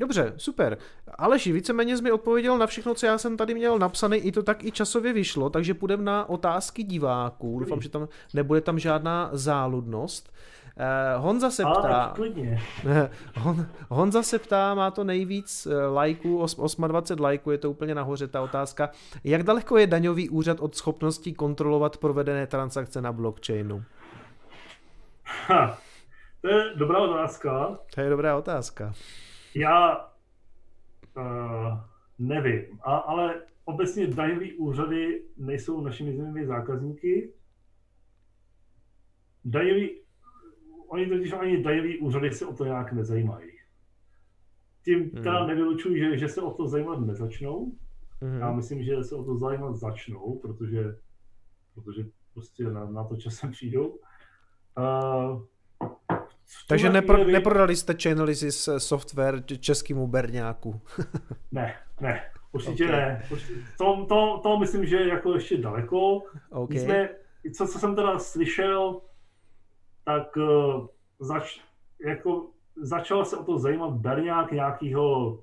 Dobře, 0.00 0.34
super. 0.36 0.78
Aleši, 1.18 1.52
víceméně 1.52 1.96
jsi 1.96 2.02
mi 2.02 2.12
odpověděl 2.12 2.58
na 2.58 2.66
všechno, 2.66 2.94
co 2.94 3.06
já 3.06 3.18
jsem 3.18 3.36
tady 3.36 3.54
měl 3.54 3.78
napsané, 3.78 4.16
i 4.16 4.32
to 4.32 4.42
tak 4.42 4.64
i 4.64 4.72
časově 4.72 5.12
vyšlo, 5.12 5.50
takže 5.50 5.74
půjdeme 5.74 6.02
na 6.02 6.28
otázky 6.28 6.82
diváků. 6.82 7.60
Doufám, 7.60 7.80
že 7.80 7.88
tam 7.88 8.08
nebude 8.34 8.60
tam 8.60 8.78
žádná 8.78 9.30
záludnost. 9.32 10.32
Eh, 10.76 11.16
Honza 11.16 11.50
se 11.50 11.62
ptá... 11.64 12.14
Hon, 13.36 13.66
Honza 13.88 14.22
se 14.22 14.38
ptá, 14.38 14.74
má 14.74 14.90
to 14.90 15.04
nejvíc 15.04 15.66
eh, 15.66 15.86
lajků, 15.86 16.46
28 16.86 17.20
lajků, 17.20 17.50
je 17.50 17.58
to 17.58 17.70
úplně 17.70 17.94
nahoře 17.94 18.28
ta 18.28 18.42
otázka. 18.42 18.90
Jak 19.24 19.42
daleko 19.42 19.78
je 19.78 19.86
daňový 19.86 20.28
úřad 20.28 20.60
od 20.60 20.76
schopností 20.76 21.34
kontrolovat 21.34 21.96
provedené 21.96 22.46
transakce 22.46 23.00
na 23.00 23.12
blockchainu? 23.12 23.84
Ha, 25.46 25.78
to 26.40 26.48
je 26.48 26.64
dobrá 26.76 26.98
otázka. 26.98 27.78
To 27.94 28.00
je 28.00 28.10
dobrá 28.10 28.36
otázka. 28.36 28.94
Já 29.54 30.06
uh, 31.16 31.78
nevím, 32.18 32.80
a, 32.82 32.96
ale 32.96 33.42
obecně 33.64 34.06
daňové 34.06 34.46
úřady 34.58 35.24
nejsou 35.36 35.80
našimi 35.80 36.16
zeměmi 36.16 36.46
zákazníky. 36.46 37.32
Daňový, 39.44 40.00
oni 40.88 41.06
totiž 41.06 41.32
ani 41.32 41.62
daňový 41.62 41.98
úřady 41.98 42.32
se 42.32 42.46
o 42.46 42.54
to 42.54 42.64
nějak 42.64 42.92
nezajímají. 42.92 43.50
Tím 44.84 45.10
teda 45.10 45.38
hmm. 45.38 45.48
nevylučuji, 45.48 45.98
že, 45.98 46.18
že 46.18 46.28
se 46.28 46.42
o 46.42 46.50
to 46.50 46.68
zajímat 46.68 47.00
nezačnou. 47.00 47.72
Hmm. 48.20 48.38
Já 48.38 48.52
myslím, 48.52 48.82
že 48.82 49.04
se 49.04 49.14
o 49.14 49.24
to 49.24 49.38
zajímat 49.38 49.76
začnou, 49.76 50.38
protože, 50.38 50.98
protože 51.74 52.04
prostě 52.34 52.64
na, 52.64 52.90
na 52.90 53.04
to 53.04 53.16
časem 53.16 53.50
přijdou. 53.50 53.98
Uh, 54.78 55.42
takže 56.68 56.90
nepro, 56.90 57.16
chvíli... 57.16 57.32
neprodali 57.32 57.76
jste 57.76 57.94
Chainalysis 58.02 58.68
software 58.78 59.42
českému 59.60 60.06
berňáku? 60.06 60.80
ne, 61.52 61.74
ne, 62.00 62.22
určitě 62.52 62.84
okay. 62.84 62.96
ne. 62.96 63.28
To, 63.78 64.06
to, 64.06 64.40
to 64.42 64.58
myslím, 64.58 64.86
že 64.86 64.96
je 64.96 65.08
jako 65.08 65.34
ještě 65.34 65.56
daleko. 65.56 66.22
Okay. 66.50 66.78
jsme, 66.78 67.08
co, 67.56 67.66
co 67.66 67.78
jsem 67.78 67.96
teda 67.96 68.18
slyšel, 68.18 69.00
tak 70.04 70.36
uh, 70.36 70.86
zač, 71.20 71.60
jako, 72.06 72.50
začal 72.76 73.24
se 73.24 73.36
o 73.36 73.44
to 73.44 73.58
zajímat 73.58 73.92
berňák 73.92 74.52
nějakého 74.52 75.38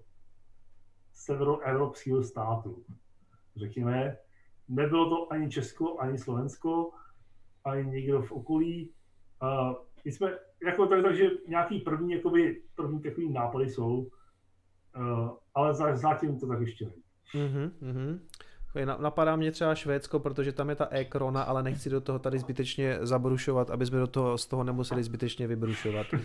severoevropského 1.14 2.24
státu. 2.24 2.84
Řekněme, 3.56 4.18
nebylo 4.68 5.10
to 5.10 5.34
ani 5.34 5.50
Česko, 5.50 6.00
ani 6.00 6.18
Slovensko, 6.18 6.92
ani 7.66 7.92
někdo 7.92 8.22
v 8.22 8.32
okolí. 8.32 8.94
Uh, 9.42 9.74
my 10.06 10.12
jsme, 10.12 10.38
jako 10.66 10.86
tak, 10.88 11.04
takže 11.04 11.30
nějaký 11.48 11.80
první, 11.80 12.14
jakoby, 12.14 12.62
první 12.76 13.02
takový 13.02 13.34
nápady 13.34 13.70
jsou, 13.70 14.08
uh, 14.98 15.30
ale 15.56 15.74
za, 15.74 15.96
zatím 15.96 16.40
to 16.40 16.48
tak 16.48 16.62
ještě 16.62 16.86
není. 16.86 17.04
Mm-hmm, 17.34 17.72
mm-hmm. 17.82 18.20
Napadá 19.02 19.36
mě 19.36 19.52
třeba 19.52 19.76
Švédsko, 19.76 20.20
protože 20.20 20.52
tam 20.52 20.70
je 20.70 20.76
ta 20.76 20.88
e-krona, 20.92 21.44
ale 21.44 21.64
nechci 21.64 21.90
do 21.90 22.02
toho 22.02 22.20
tady 22.20 22.40
zbytečně 22.40 22.98
zabrušovat, 23.02 23.70
aby 23.70 23.86
jsme 23.86 24.00
do 24.00 24.08
toho, 24.08 24.38
z 24.38 24.48
toho 24.48 24.64
nemuseli 24.64 25.04
zbytečně 25.04 25.48
vybrušovat. 25.48 26.08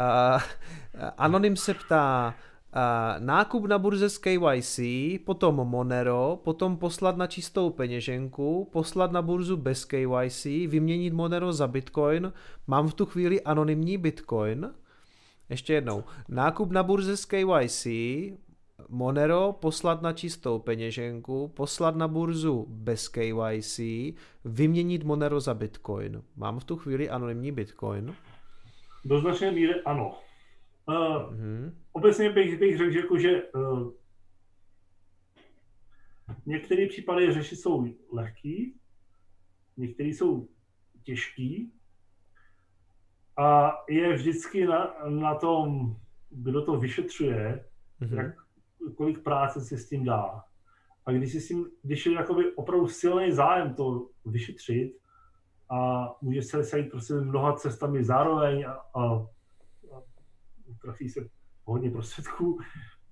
Uh, 0.00 0.40
Anonym 1.18 1.56
se 1.56 1.74
ptá, 1.74 2.34
nákup 3.18 3.66
na 3.66 3.78
burze 3.78 4.10
z 4.10 4.18
KYC, 4.18 4.80
potom 5.24 5.54
Monero, 5.54 6.40
potom 6.44 6.76
poslat 6.76 7.16
na 7.16 7.26
čistou 7.26 7.70
peněženku, 7.70 8.68
poslat 8.72 9.12
na 9.12 9.22
burzu 9.22 9.56
bez 9.56 9.84
KYC, 9.84 10.44
vyměnit 10.44 11.12
Monero 11.12 11.52
za 11.52 11.68
Bitcoin, 11.68 12.32
mám 12.66 12.88
v 12.88 12.94
tu 12.94 13.06
chvíli 13.06 13.42
anonymní 13.42 13.98
Bitcoin. 13.98 14.70
Ještě 15.50 15.72
jednou, 15.72 16.04
nákup 16.28 16.70
na 16.70 16.82
burze 16.82 17.16
z 17.16 17.24
KYC, 17.24 17.86
Monero 18.88 19.52
poslat 19.52 20.02
na 20.02 20.12
čistou 20.12 20.58
peněženku, 20.58 21.48
poslat 21.48 21.96
na 21.96 22.08
burzu 22.08 22.66
bez 22.68 23.08
KYC, 23.08 23.80
vyměnit 24.44 25.04
Monero 25.04 25.40
za 25.40 25.54
Bitcoin. 25.54 26.22
Mám 26.36 26.58
v 26.58 26.64
tu 26.64 26.76
chvíli 26.76 27.10
anonymní 27.10 27.52
Bitcoin? 27.52 28.14
Do 29.04 29.20
značné 29.20 29.50
míry 29.50 29.74
ano. 29.84 30.14
Uh, 30.88 30.94
mm-hmm. 30.94 31.72
Obecně 31.92 32.30
bych, 32.30 32.58
bych 32.58 32.78
řekl, 32.78 32.90
že, 32.90 32.98
jako, 32.98 33.18
že 33.18 33.42
uh, 33.42 33.92
některé 36.46 36.86
případy 36.88 37.32
řešit 37.32 37.56
jsou 37.56 37.86
lehký, 38.12 38.76
některé 39.76 40.08
jsou 40.08 40.48
těžký 41.02 41.72
a 43.36 43.72
je 43.88 44.12
vždycky 44.14 44.66
na, 44.66 44.94
na 45.08 45.34
tom, 45.34 45.96
kdo 46.30 46.64
to 46.64 46.76
vyšetřuje, 46.76 47.64
mm-hmm. 48.00 48.16
jak, 48.16 48.34
kolik 48.96 49.22
práce 49.22 49.60
si 49.60 49.78
s 49.78 49.88
tím 49.88 50.04
dá. 50.04 50.44
A 51.06 51.12
když, 51.12 51.32
si 51.32 51.40
s 51.40 51.48
tím, 51.48 51.70
když 51.82 52.06
je 52.06 52.12
jakoby 52.12 52.54
opravdu 52.54 52.88
silný 52.88 53.32
zájem 53.32 53.74
to 53.74 54.08
vyšetřit 54.24 54.98
a 55.70 56.08
může 56.20 56.42
se 56.42 56.64
sejít 56.64 56.90
prostě 56.90 57.14
mnoha 57.14 57.52
cestami 57.52 58.04
zároveň 58.04 58.66
a, 58.66 58.72
a 58.72 59.26
trafí 60.82 61.08
se 61.08 61.28
hodně 61.72 61.90
prostředků, 61.90 62.60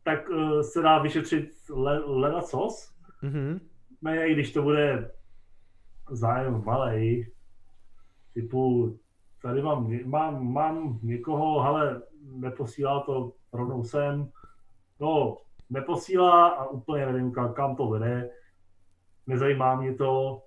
tak 0.02 0.28
uh, 0.28 0.60
se 0.60 0.82
dá 0.82 0.98
vyšetřit 0.98 1.50
le, 1.70 1.98
leda 1.98 2.42
cos. 2.42 2.94
Mm-hmm. 3.22 3.60
Ne, 4.02 4.28
i 4.28 4.32
když 4.32 4.52
to 4.52 4.62
bude 4.62 5.10
zájem 6.10 6.64
malej, 6.64 7.32
typu 8.34 8.98
tady 9.42 9.62
mám, 9.62 9.92
mám, 10.04 10.52
mám 10.52 10.98
někoho, 11.02 11.60
ale 11.60 12.02
neposílá 12.22 13.00
to 13.00 13.32
rovnou 13.52 13.84
sem, 13.84 14.30
no, 15.00 15.38
neposílá 15.70 16.48
a 16.48 16.66
úplně 16.66 17.06
nevím, 17.06 17.32
kam, 17.32 17.54
kam 17.54 17.76
to 17.76 17.88
vede, 17.88 18.30
nezajímá 19.26 19.80
mě 19.80 19.94
to. 19.94 20.42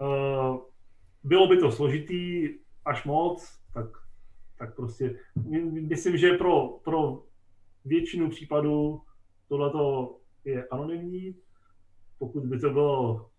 Uh, 0.00 0.58
bylo 1.24 1.46
by 1.48 1.56
to 1.56 1.72
složitý 1.72 2.48
až 2.84 3.04
moc, 3.04 3.58
tak 3.74 3.86
tak 4.62 4.76
prostě 4.76 5.18
myslím, 5.88 6.16
že 6.16 6.32
pro, 6.32 6.68
pro 6.68 7.22
většinu 7.84 8.30
případů 8.30 9.02
tohleto 9.48 10.16
je 10.44 10.66
anonymní. 10.68 11.34
Pokud 12.18 12.44
by 12.44 12.58
to 12.58 12.70
bylo 12.70 13.30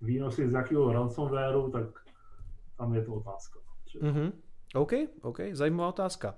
výnosy 0.00 0.48
z 0.48 0.50
nějakého 0.50 0.92
ransomwareu, 0.92 1.70
tak 1.70 1.84
tam 2.78 2.94
je 2.94 3.04
to 3.04 3.14
otázka. 3.14 3.58
Mm-hmm. 4.00 4.32
OK, 4.74 4.92
OK, 5.22 5.40
zajímavá 5.52 5.88
otázka. 5.88 6.34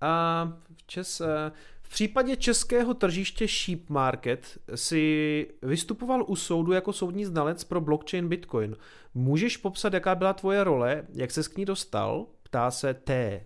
A 0.00 0.44
v, 0.76 0.86
Čes, 0.86 1.20
eh, 1.20 1.52
v 1.82 1.88
případě 1.88 2.36
českého 2.36 2.94
tržiště 2.94 3.48
Sheep 3.48 3.90
Market 3.90 4.58
si 4.74 5.46
vystupoval 5.62 6.24
u 6.28 6.36
soudu 6.36 6.72
jako 6.72 6.92
soudní 6.92 7.24
znalec 7.24 7.64
pro 7.64 7.80
blockchain 7.80 8.28
Bitcoin. 8.28 8.76
Můžeš 9.14 9.56
popsat, 9.56 9.92
jaká 9.92 10.14
byla 10.14 10.32
tvoje 10.32 10.64
role, 10.64 11.06
jak 11.12 11.30
se 11.30 11.42
k 11.42 11.56
ní 11.56 11.64
dostal? 11.64 12.26
Ptá 12.42 12.70
se 12.70 12.94
T. 12.94 13.44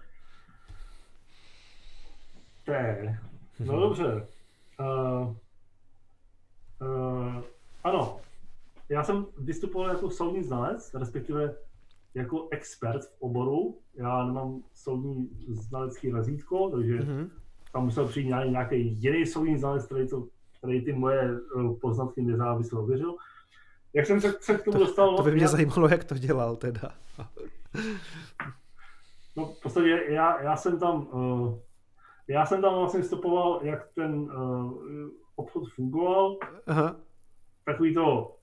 T. 2.64 3.18
No 3.60 3.80
dobře. 3.80 4.26
Uh, 4.80 5.34
uh, 6.80 7.43
ano, 7.84 8.20
já 8.89 9.05
jsem 9.05 9.26
vystupoval 9.39 9.89
jako 9.89 10.10
soudní 10.10 10.43
znalec, 10.43 10.94
respektive 10.94 11.55
jako 12.14 12.48
expert 12.51 13.05
v 13.05 13.22
oboru. 13.22 13.78
Já 13.94 14.26
nemám 14.26 14.62
soudní 14.74 15.30
znalecký 15.48 16.10
razítko, 16.10 16.70
takže 16.70 16.98
mm-hmm. 16.98 17.28
tam 17.72 17.84
musel 17.84 18.09
přijít 18.09 18.26
nějaký 18.26 19.02
jiný 19.02 19.26
soudní 19.26 19.59
znalec, 19.59 19.86
který, 19.86 20.09
to, 20.09 20.26
který 20.59 20.84
ty 20.84 20.93
moje 20.93 21.30
eh, 21.30 21.74
poznatky 21.80 22.22
nezávisle 22.22 22.80
ověřil. 22.80 23.16
Jak 23.94 24.06
jsem 24.06 24.20
se, 24.20 24.32
se 24.40 24.55
k 24.55 24.64
tomu 24.64 24.78
dostal? 24.78 25.10
To, 25.10 25.16
to 25.16 25.22
by 25.22 25.32
mě 25.32 25.43
já... 25.43 25.48
zajímalo, 25.48 25.89
jak 25.89 26.05
to 26.05 26.18
dělal 26.18 26.56
teda. 26.56 26.94
no 29.36 29.47
v 29.47 29.62
podstatě 29.62 30.02
já, 30.09 30.43
já 30.43 30.56
jsem 30.56 30.78
tam 30.78 31.06
uh, 31.12 31.59
já 32.28 32.47
jsem 32.47 32.62
tam 32.62 32.74
vlastně 32.74 33.03
stopoval, 33.03 33.61
jak 33.62 33.89
ten 33.94 34.15
uh, 34.15 34.73
obchod 35.36 35.69
fungoval. 35.74 36.36
Aha. 36.66 36.97
Takový 37.65 37.94
to, 37.94 38.36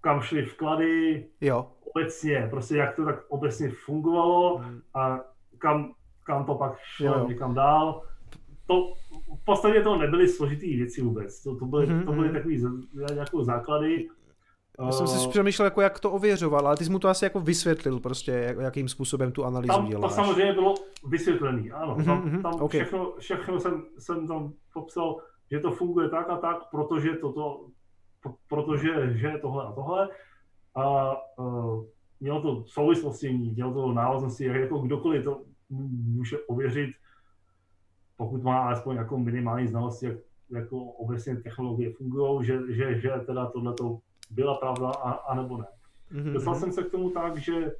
kam 0.00 0.20
šly 0.20 0.42
vklady, 0.42 1.26
jo. 1.40 1.70
obecně, 1.94 2.46
prostě 2.50 2.76
jak 2.76 2.96
to 2.96 3.04
tak 3.04 3.24
obecně 3.28 3.72
fungovalo 3.84 4.58
hmm. 4.58 4.80
a 4.94 5.20
kam, 5.58 5.92
kam 6.24 6.44
to 6.44 6.54
pak 6.54 6.78
šlo 6.78 7.18
jo. 7.18 7.28
někam 7.28 7.54
dál. 7.54 8.02
To, 8.66 8.94
v 9.40 9.44
podstatě 9.44 9.82
to 9.82 9.96
nebyly 9.96 10.28
složitý 10.28 10.76
věci 10.76 11.02
vůbec. 11.02 11.42
To, 11.42 11.56
to 11.56 11.64
byly, 11.64 11.86
mm-hmm. 11.86 12.04
to 12.04 12.12
byly 12.12 12.28
mhm. 12.28 12.36
takový 12.36 12.62
jako 13.16 13.44
základy. 13.44 14.08
Já 14.80 14.92
jsem 14.92 15.06
si 15.06 15.28
přemýšlel, 15.28 15.66
jako 15.66 15.80
jak 15.80 16.00
to 16.00 16.12
ověřoval, 16.12 16.66
ale 16.66 16.76
ty 16.76 16.84
jsi 16.84 16.90
mu 16.90 16.98
to 16.98 17.08
asi 17.08 17.24
jako 17.24 17.40
vysvětlil 17.40 18.00
prostě, 18.00 18.56
jakým 18.60 18.88
způsobem 18.88 19.32
tu 19.32 19.44
analýzu 19.44 19.72
tam, 19.72 19.88
děláš. 19.88 20.10
To 20.10 20.16
samozřejmě 20.16 20.52
bylo 20.52 20.74
vysvětlený, 21.06 21.70
ano. 21.70 21.96
Tam, 22.04 22.24
mhm, 22.24 22.42
tam 22.42 22.54
okay. 22.54 22.80
všechno, 22.80 23.12
všechno 23.18 23.60
jsem, 23.60 23.84
jsem 23.98 24.28
tam 24.28 24.52
popsal, 24.74 25.16
že 25.50 25.60
to 25.60 25.70
funguje 25.70 26.08
tak 26.08 26.30
a 26.30 26.36
tak, 26.36 26.56
protože 26.70 27.10
toto, 27.10 27.66
protože 28.48 29.18
že 29.18 29.26
je 29.26 29.38
tohle 29.38 29.64
a 29.64 29.72
tohle. 29.72 30.08
A 30.74 31.12
uh, 31.38 31.84
mělo 32.20 32.42
to 32.42 32.64
souvislosti, 32.66 33.32
mělo 33.32 33.74
to 33.74 33.92
návaznosti, 33.92 34.44
jako 34.44 34.78
kdokoliv 34.78 35.24
to 35.24 35.42
může 35.70 36.38
ověřit. 36.38 36.90
Pokud 38.16 38.42
má 38.42 38.58
alespoň 38.58 38.96
jako 38.96 39.18
minimální 39.18 39.68
znalosti, 39.68 40.06
jak 40.06 40.16
jako 40.50 40.76
obecně 40.78 41.36
technologie 41.36 41.92
fungují, 41.92 42.46
že, 42.46 42.58
že, 42.68 43.00
že 43.00 43.10
teda 43.26 43.46
tohle 43.46 43.74
to 43.74 43.98
byla 44.32 44.54
pravda, 44.54 44.88
a, 44.88 45.10
anebo 45.10 45.56
ne. 45.56 45.66
Mm-hmm. 46.12 46.32
Dostal 46.32 46.54
jsem 46.54 46.72
se 46.72 46.82
k 46.82 46.90
tomu 46.90 47.10
tak, 47.10 47.38
že 47.38 47.72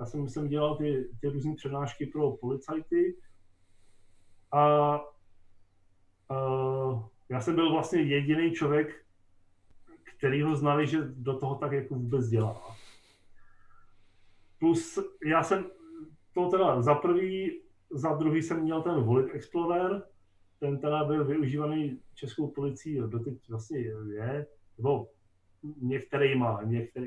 já 0.00 0.06
jsem, 0.06 0.28
jsem 0.28 0.48
dělal 0.48 0.76
ty, 0.76 1.08
ty 1.20 1.28
různé 1.28 1.54
přednášky 1.54 2.06
pro 2.06 2.30
policajty 2.30 3.16
a, 4.52 4.60
a 4.60 5.00
já 7.28 7.40
jsem 7.40 7.54
byl 7.54 7.72
vlastně 7.72 8.02
jediný 8.02 8.52
člověk, 8.52 9.04
který 10.18 10.42
ho 10.42 10.56
znali, 10.56 10.86
že 10.86 10.98
do 11.04 11.38
toho 11.38 11.54
tak 11.54 11.72
jako 11.72 11.94
vůbec 11.94 12.28
dělá. 12.28 12.76
Plus 14.58 14.98
já 15.26 15.42
jsem 15.42 15.70
to 16.34 16.50
teda 16.50 16.82
za 16.82 16.94
prvý, 16.94 17.60
za 17.90 18.14
druhý 18.14 18.42
jsem 18.42 18.60
měl 18.60 18.82
ten 18.82 19.00
Volit 19.00 19.34
Explorer, 19.34 20.02
ten 20.58 20.80
teda 20.80 21.04
byl 21.04 21.24
využívaný 21.24 22.00
českou 22.14 22.48
policií, 22.48 23.02
doteď 23.06 23.48
vlastně 23.48 23.78
je, 23.78 24.46
nebo 24.78 25.08
některýma, 25.80 26.62
některý, 26.64 27.06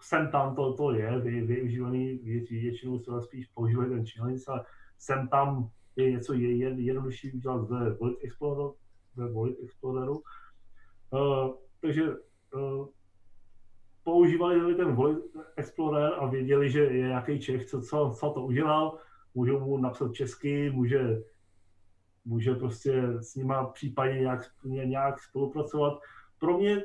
sem 0.00 0.30
tam 0.30 0.54
to, 0.56 0.74
to 0.74 0.92
je 0.92 1.20
vy, 1.20 1.40
využívaný, 1.40 2.18
většinou 2.50 2.98
se 2.98 3.20
spíš 3.20 3.46
používají 3.46 3.90
ten 3.90 4.04
challenge, 4.06 4.42
ale 4.48 4.64
sem 4.98 5.28
tam 5.28 5.70
je 5.96 6.10
něco 6.10 6.32
je, 6.32 6.56
je, 6.56 6.68
jednodušší 6.68 7.32
udělat 7.32 7.70
ve 7.70 7.94
Volit 7.94 8.18
Exploreru, 8.22 8.74
ve 9.16 9.50
Exploreru. 9.64 10.22
Uh, 11.10 11.54
takže 11.80 12.02
uh, 12.54 12.86
používali 14.04 14.74
ten 14.74 14.94
Volit 14.94 15.18
Explorer 15.56 16.12
a 16.18 16.26
věděli, 16.26 16.70
že 16.70 16.80
je 16.80 17.06
nějaký 17.06 17.40
Čech, 17.40 17.66
co, 17.66 17.82
co, 17.82 18.14
co 18.18 18.30
to 18.30 18.42
udělal, 18.42 18.98
můžou 19.34 19.60
mu 19.60 19.78
napsat 19.78 20.12
česky, 20.12 20.70
může, 20.70 21.22
může 22.24 22.54
prostě 22.54 23.02
s 23.20 23.34
nima 23.34 23.64
případně 23.64 24.20
nějak, 24.20 24.40
nějak 24.64 25.20
spolupracovat. 25.20 25.98
Pro 26.38 26.58
mě 26.58 26.82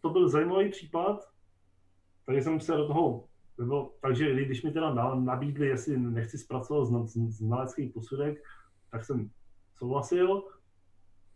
to 0.00 0.10
byl 0.10 0.28
zajímavý 0.28 0.70
případ, 0.70 1.28
takže 2.26 2.42
jsem 2.42 2.60
se 2.60 2.72
do 2.76 2.86
toho, 2.86 3.24
nebo, 3.58 3.92
takže 4.00 4.44
když 4.44 4.62
mi 4.62 4.70
teda 4.70 5.14
nabídli, 5.14 5.66
jestli 5.66 5.98
nechci 5.98 6.38
zpracovat 6.38 7.06
znalecký 7.08 7.88
posudek, 7.88 8.42
tak 8.90 9.04
jsem 9.04 9.30
souhlasil. 9.74 10.42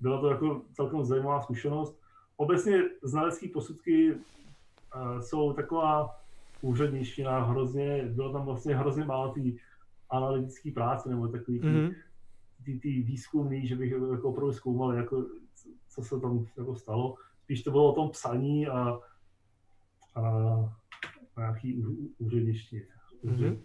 Byla 0.00 0.20
to 0.20 0.30
jako 0.30 0.62
celkem 0.72 1.04
zajímavá 1.04 1.40
zkušenost. 1.40 2.00
Obecně 2.36 2.82
znalecké 3.02 3.48
posudky 3.48 4.12
uh, 4.12 5.20
jsou 5.20 5.52
taková 5.52 6.20
úředniština 6.62 7.44
hrozně, 7.44 8.02
bylo 8.14 8.32
tam 8.32 8.44
vlastně 8.44 8.76
hrozně 8.76 9.04
málo 9.04 9.32
té 9.32 9.40
analytické 10.10 10.70
práce 10.70 11.08
nebo 11.08 11.28
takový 11.28 11.60
mm-hmm. 11.60 11.94
ty, 12.64 12.78
ty 12.78 12.88
výzkumný, 12.88 13.66
že 13.66 13.76
bych 13.76 13.90
jako 13.90 14.28
opravdu 14.28 14.52
zkoumal, 14.52 14.92
jako, 14.92 15.26
co 15.88 16.02
se 16.02 16.20
tam 16.20 16.46
jako 16.58 16.76
stalo. 16.76 17.16
Spíš 17.52 17.62
to 17.62 17.70
bylo 17.70 17.92
o 17.92 17.94
tom 17.94 18.10
psaní 18.10 18.66
a, 18.66 18.98
a 20.14 20.22
nějaký 21.38 21.84
úředništi. 22.18 22.86
Mm-hmm. 23.24 23.58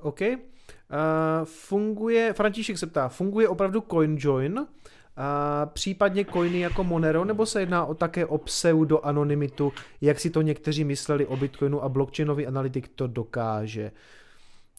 OK. 0.00 0.20
Uh, 0.20 0.28
funguje, 1.44 2.32
František 2.32 2.78
se 2.78 2.86
ptá, 2.86 3.08
funguje 3.08 3.48
opravdu 3.48 3.80
CoinJoin, 3.80 4.58
uh, 4.58 4.66
případně 5.72 6.24
coiny 6.24 6.60
jako 6.60 6.84
Monero, 6.84 7.24
nebo 7.24 7.46
se 7.46 7.60
jedná 7.60 7.84
o 7.84 7.94
také 7.94 8.26
o 8.26 8.38
pseudo-anonymitu, 8.38 9.72
jak 10.00 10.20
si 10.20 10.30
to 10.30 10.42
někteří 10.42 10.84
mysleli 10.84 11.26
o 11.26 11.36
Bitcoinu 11.36 11.84
a 11.84 11.88
blockchainový 11.88 12.46
analytik 12.46 12.88
to 12.88 13.06
dokáže. 13.06 13.92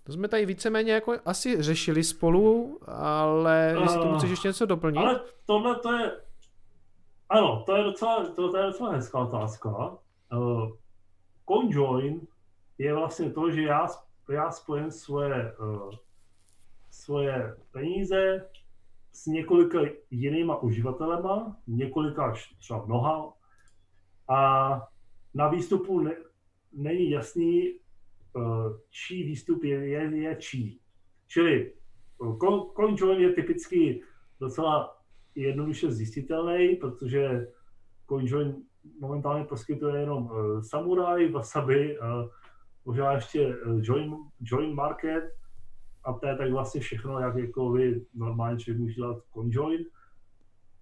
To 0.03 0.11
jsme 0.13 0.27
tady 0.27 0.45
víceméně 0.45 0.91
jako 0.91 1.15
asi 1.25 1.61
řešili 1.61 2.03
spolu, 2.03 2.79
ale 2.87 3.73
uh, 3.75 3.81
jestli 3.81 3.99
tomu 3.99 4.17
chceš 4.17 4.29
ještě 4.29 4.47
něco 4.47 4.65
doplnit? 4.65 4.97
Ale 4.97 5.21
tohle 5.45 5.75
to 5.75 5.93
je, 5.97 6.11
ano, 7.31 7.63
to 7.65 7.75
je 7.75 7.83
docela, 7.83 8.25
to, 8.25 8.51
to 8.51 8.57
je 8.57 8.63
docela 8.63 8.91
hezká 8.91 9.19
otázka. 9.19 9.97
Uh, 10.33 10.71
CoinJoin 11.45 12.27
je 12.77 12.93
vlastně 12.93 13.31
to, 13.31 13.51
že 13.51 13.61
já, 13.61 13.87
já 14.29 14.51
spojím 14.51 14.91
svoje, 14.91 15.55
uh, 15.57 15.91
svoje 16.89 17.55
peníze 17.71 18.49
s 19.11 19.25
několika 19.25 19.79
jinýma 20.11 20.57
uživatelema, 20.57 21.57
několika 21.67 22.33
třeba 22.59 22.85
mnoha, 22.85 23.33
a 24.27 24.81
na 25.33 25.47
výstupu 25.47 25.99
ne, 25.99 26.15
není 26.73 27.09
jasný, 27.09 27.73
uh, 28.33 28.77
čí 28.89 29.23
výstup 29.23 29.63
je, 29.63 29.87
je, 29.87 30.17
je 30.17 30.35
čí. 30.35 30.81
Čili 31.27 31.73
uh, 32.17 32.37
CoinJoin 32.75 33.21
je 33.21 33.33
typicky 33.33 34.03
docela 34.39 35.00
jednoduše 35.35 35.91
zjistitelný, 35.91 36.75
protože 36.75 37.47
CoinJoin 38.07 38.55
momentálně 38.99 39.45
poskytuje 39.45 39.99
jenom 39.99 40.23
uh, 40.25 40.61
Samurai, 40.61 41.31
Wasabi, 41.31 41.99
uh, 41.99 42.05
možná 42.85 43.13
ještě 43.13 43.57
uh, 43.57 43.79
Join, 43.83 44.15
Join 44.41 44.75
Market 44.75 45.23
a 46.03 46.13
to 46.13 46.27
je 46.27 46.35
tak 46.35 46.51
vlastně 46.51 46.81
všechno, 46.81 47.19
jak 47.19 47.35
jako 47.35 47.71
vy 47.71 48.05
normálně 48.13 48.59
člověk 48.59 48.79
může 48.79 48.95
dělat 48.95 49.17
CoinJoin. 49.33 49.85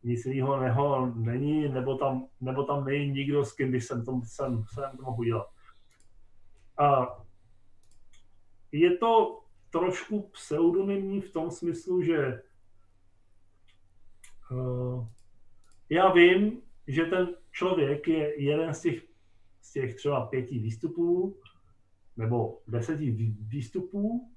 Nic 0.04 0.26
jiného 0.26 1.14
není, 1.16 1.70
nebo 1.70 1.98
tam, 1.98 2.28
nebo 2.42 2.64
tam 2.64 2.86
není 2.86 3.12
nikdo, 3.12 3.46
s 3.46 3.56
kým 3.56 3.72
bych 3.72 3.84
jsem 3.84 4.06
to, 4.06 4.22
jsem, 4.24 4.64
jsem 4.74 4.98
to 4.98 5.04
mohl 5.04 5.24
dělat. 5.24 5.48
A 6.78 7.18
je 8.72 8.98
to 8.98 9.40
trošku 9.70 10.22
pseudonymní 10.22 11.22
v 11.22 11.34
tom 11.34 11.52
smyslu, 11.52 12.02
že 12.02 12.42
já 15.90 16.14
vím, 16.14 16.62
že 16.88 17.06
ten 17.06 17.36
člověk 17.52 18.08
je 18.08 18.44
jeden 18.44 18.74
z 18.74 18.82
těch, 18.82 19.04
z 19.62 19.74
těch 19.74 19.96
třeba 19.96 20.26
pěti 20.26 20.60
výstupů 20.60 21.40
nebo 22.18 22.62
deseti 22.68 23.12
výstupů, 23.48 24.32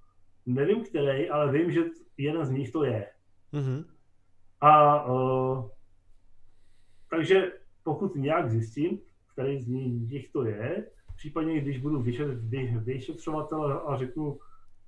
nevím 0.46 0.84
který, 0.84 1.28
ale 1.30 1.52
vím, 1.52 1.70
že 1.70 1.80
jeden 2.18 2.46
z 2.46 2.50
nich 2.50 2.72
to 2.72 2.84
je. 2.84 3.08
Mm-hmm. 3.52 3.84
A 4.60 5.04
uh, 5.04 5.68
takže 7.10 7.52
pokud 7.82 8.16
nějak 8.16 8.50
zjistím, 8.50 9.00
který 9.32 9.60
z 9.60 9.68
nich 9.68 10.32
to 10.32 10.44
je, 10.44 10.86
případně 11.16 11.60
když 11.60 11.78
budu 11.78 12.02
vyšetřovatel 12.84 13.82
a 13.86 13.96
řeknu, 13.96 14.38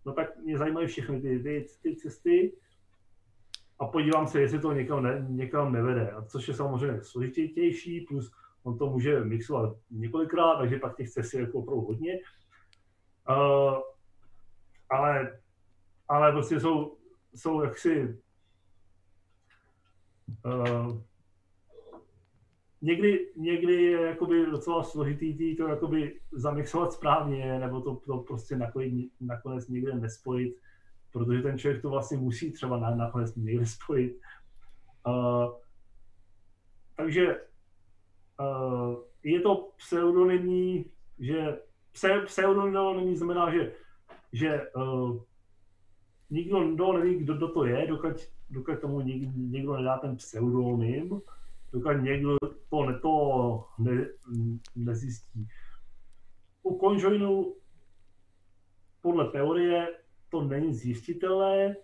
no 0.07 0.13
tak 0.13 0.39
mě 0.39 0.59
zajímají 0.59 0.87
všechny 0.87 1.21
ty, 1.21 1.39
ty, 1.39 1.67
ty 1.83 1.97
cesty, 1.97 2.53
a 3.79 3.87
podívám 3.87 4.27
se, 4.27 4.41
jestli 4.41 4.59
to 4.59 4.73
někam, 4.73 5.03
ne, 5.03 5.27
někam 5.29 5.73
nevede. 5.73 6.11
A 6.11 6.23
což 6.23 6.49
je 6.49 6.55
samozřejmě 6.55 7.03
složitější, 7.03 8.01
plus 8.01 8.33
on 8.63 8.79
to 8.79 8.91
může 8.91 9.21
mixovat 9.21 9.77
několikrát, 9.91 10.57
takže 10.57 10.79
pak 10.79 10.97
těch 10.97 11.11
cest 11.11 11.35
je 11.35 11.41
jako 11.41 11.59
opravdu 11.59 11.83
hodně. 11.83 12.19
Uh, 13.31 13.79
ale, 14.91 15.41
ale 16.09 16.33
prostě 16.33 16.61
jsou, 16.61 16.97
jsou 17.35 17.63
jaksi 17.63 18.19
uh, 20.45 21.01
někdy, 22.83 23.33
někdy 23.37 23.83
je 23.83 24.01
jakoby 24.01 24.47
docela 24.47 24.85
složitý 24.85 25.57
to 25.57 25.69
jakoby 25.69 26.21
zamixovat 26.33 26.93
správně, 26.93 27.59
nebo 27.59 27.81
to, 27.81 27.97
to 27.97 28.19
prostě 28.19 28.57
nakonec, 28.57 28.93
nakonec 29.21 29.69
někde 29.69 29.95
nespojit 29.95 30.57
protože 31.15 31.43
ten 31.43 31.59
člověk 31.59 31.83
to 31.83 31.91
vlastně 31.91 32.17
musí 32.17 32.53
třeba 32.53 32.79
na, 32.79 32.95
nakonec 32.95 33.35
někde 33.37 33.67
spojit. 33.79 34.21
Uh, 35.07 35.53
takže 36.97 37.41
uh, 38.41 38.97
je 39.23 39.41
to 39.41 39.71
pseudonymní, 39.77 40.85
že 41.19 41.59
pse, 41.93 42.21
pseudonymní 42.27 43.17
znamená, 43.17 43.53
že, 43.53 43.73
že 44.33 44.71
uh, 44.77 45.23
nikdo, 46.31 46.65
nikdo 46.65 46.93
neví, 46.93 47.15
kdo, 47.15 47.35
kdo 47.35 47.49
to 47.49 47.65
je, 47.65 47.87
dokud, 47.87 48.17
dokud 48.51 48.81
tomu 48.81 49.01
někdo, 49.01 49.31
někdo 49.37 49.77
nedá 49.77 49.99
ten 49.99 50.17
pseudonym, 50.17 51.21
dokud 51.73 51.93
někdo 51.93 52.37
to, 52.71 52.83
ne, 52.87 52.99
to 52.99 53.65
ne, 53.79 54.07
nezjistí. 54.77 55.49
U 56.63 56.79
CoinJoinu 56.79 57.55
podle 59.01 59.31
teorie 59.31 60.04
to 60.35 60.43
není 60.43 60.75
zjistitelné. 60.75 61.77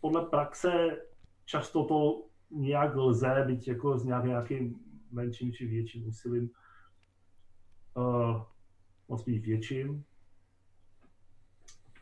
Podle 0.00 0.26
praxe 0.26 0.98
často 1.44 1.84
to 1.84 2.24
nějak 2.50 2.96
lze, 2.96 3.44
být 3.46 3.68
jako 3.68 3.98
s 3.98 4.04
nějakým, 4.04 4.80
menším 5.10 5.52
či 5.52 5.66
větším 5.66 6.08
úsilím. 6.08 6.50
Uh, 7.94 8.42
moc 9.08 9.24
být 9.24 9.46
větším. 9.46 10.04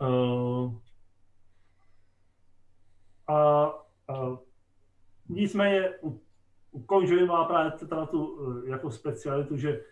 Uh, 0.01 0.79
a 3.27 3.67
uh, 4.11 4.39
nicméně 5.29 5.91
u, 6.03 6.21
u 6.71 6.87
Conjuring 6.87 7.29
má 7.29 7.45
právě 7.45 7.73
teda 7.73 8.07
tu 8.07 8.27
uh, 8.27 8.69
jako 8.69 8.91
specialitu, 8.91 9.57
že 9.57 9.85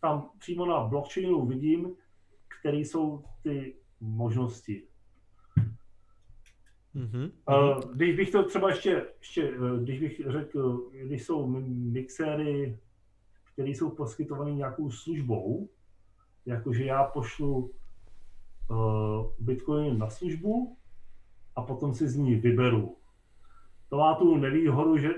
tam 0.00 0.30
přímo 0.38 0.66
na 0.66 0.84
blockchainu 0.84 1.46
vidím, 1.46 1.96
které 2.60 2.76
jsou 2.76 3.24
ty 3.42 3.76
možnosti. 4.00 4.91
Mm-hmm. 6.96 7.30
Uh, 7.48 7.94
když 7.94 8.16
bych 8.16 8.30
to 8.30 8.42
třeba 8.42 8.68
ještě, 8.68 9.06
ještě, 9.18 9.54
když 9.82 10.00
bych 10.00 10.20
řekl, 10.26 10.90
když 10.92 11.24
jsou 11.24 11.46
mixéry, 11.66 12.78
které 13.52 13.68
jsou 13.68 13.90
poskytované 13.90 14.52
nějakou 14.52 14.90
službou, 14.90 15.68
jakože 16.46 16.84
já 16.84 17.04
pošlu 17.04 17.70
uh, 18.70 19.30
Bitcoin 19.38 19.98
na 19.98 20.10
službu 20.10 20.76
a 21.56 21.62
potom 21.62 21.94
si 21.94 22.08
z 22.08 22.16
ní 22.16 22.34
vyberu. 22.34 22.96
To 23.88 23.96
má 23.96 24.14
tu 24.14 24.36
nevýhodu, 24.36 24.98
že, 24.98 25.08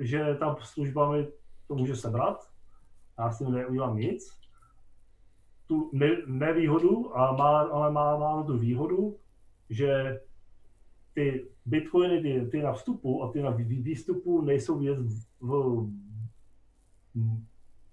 že 0.00 0.36
ta 0.40 0.56
služba 0.60 1.12
mi 1.12 1.28
to 1.68 1.74
může 1.74 1.96
sebrat, 1.96 2.50
já 3.18 3.30
s 3.30 3.38
tím 3.38 3.52
neudělám 3.52 3.96
nic. 3.96 4.30
Tu 5.66 5.90
ne, 5.92 6.16
nevýhodu, 6.26 7.16
a 7.16 7.32
má, 7.32 7.60
ale 7.60 7.92
má, 7.92 8.16
má 8.16 8.42
tu 8.42 8.58
výhodu, 8.58 9.16
že 9.70 10.20
ty 11.14 11.46
bitcoiny, 11.66 12.22
ty, 12.22 12.46
ty 12.50 12.62
na 12.62 12.72
vstupu 12.72 13.22
a 13.22 13.32
ty 13.32 13.42
na 13.42 13.50
výstupu 13.50 14.40
nejsou 14.40 14.78
vidět 14.78 14.98
v, 14.98 15.10
v 15.40 15.90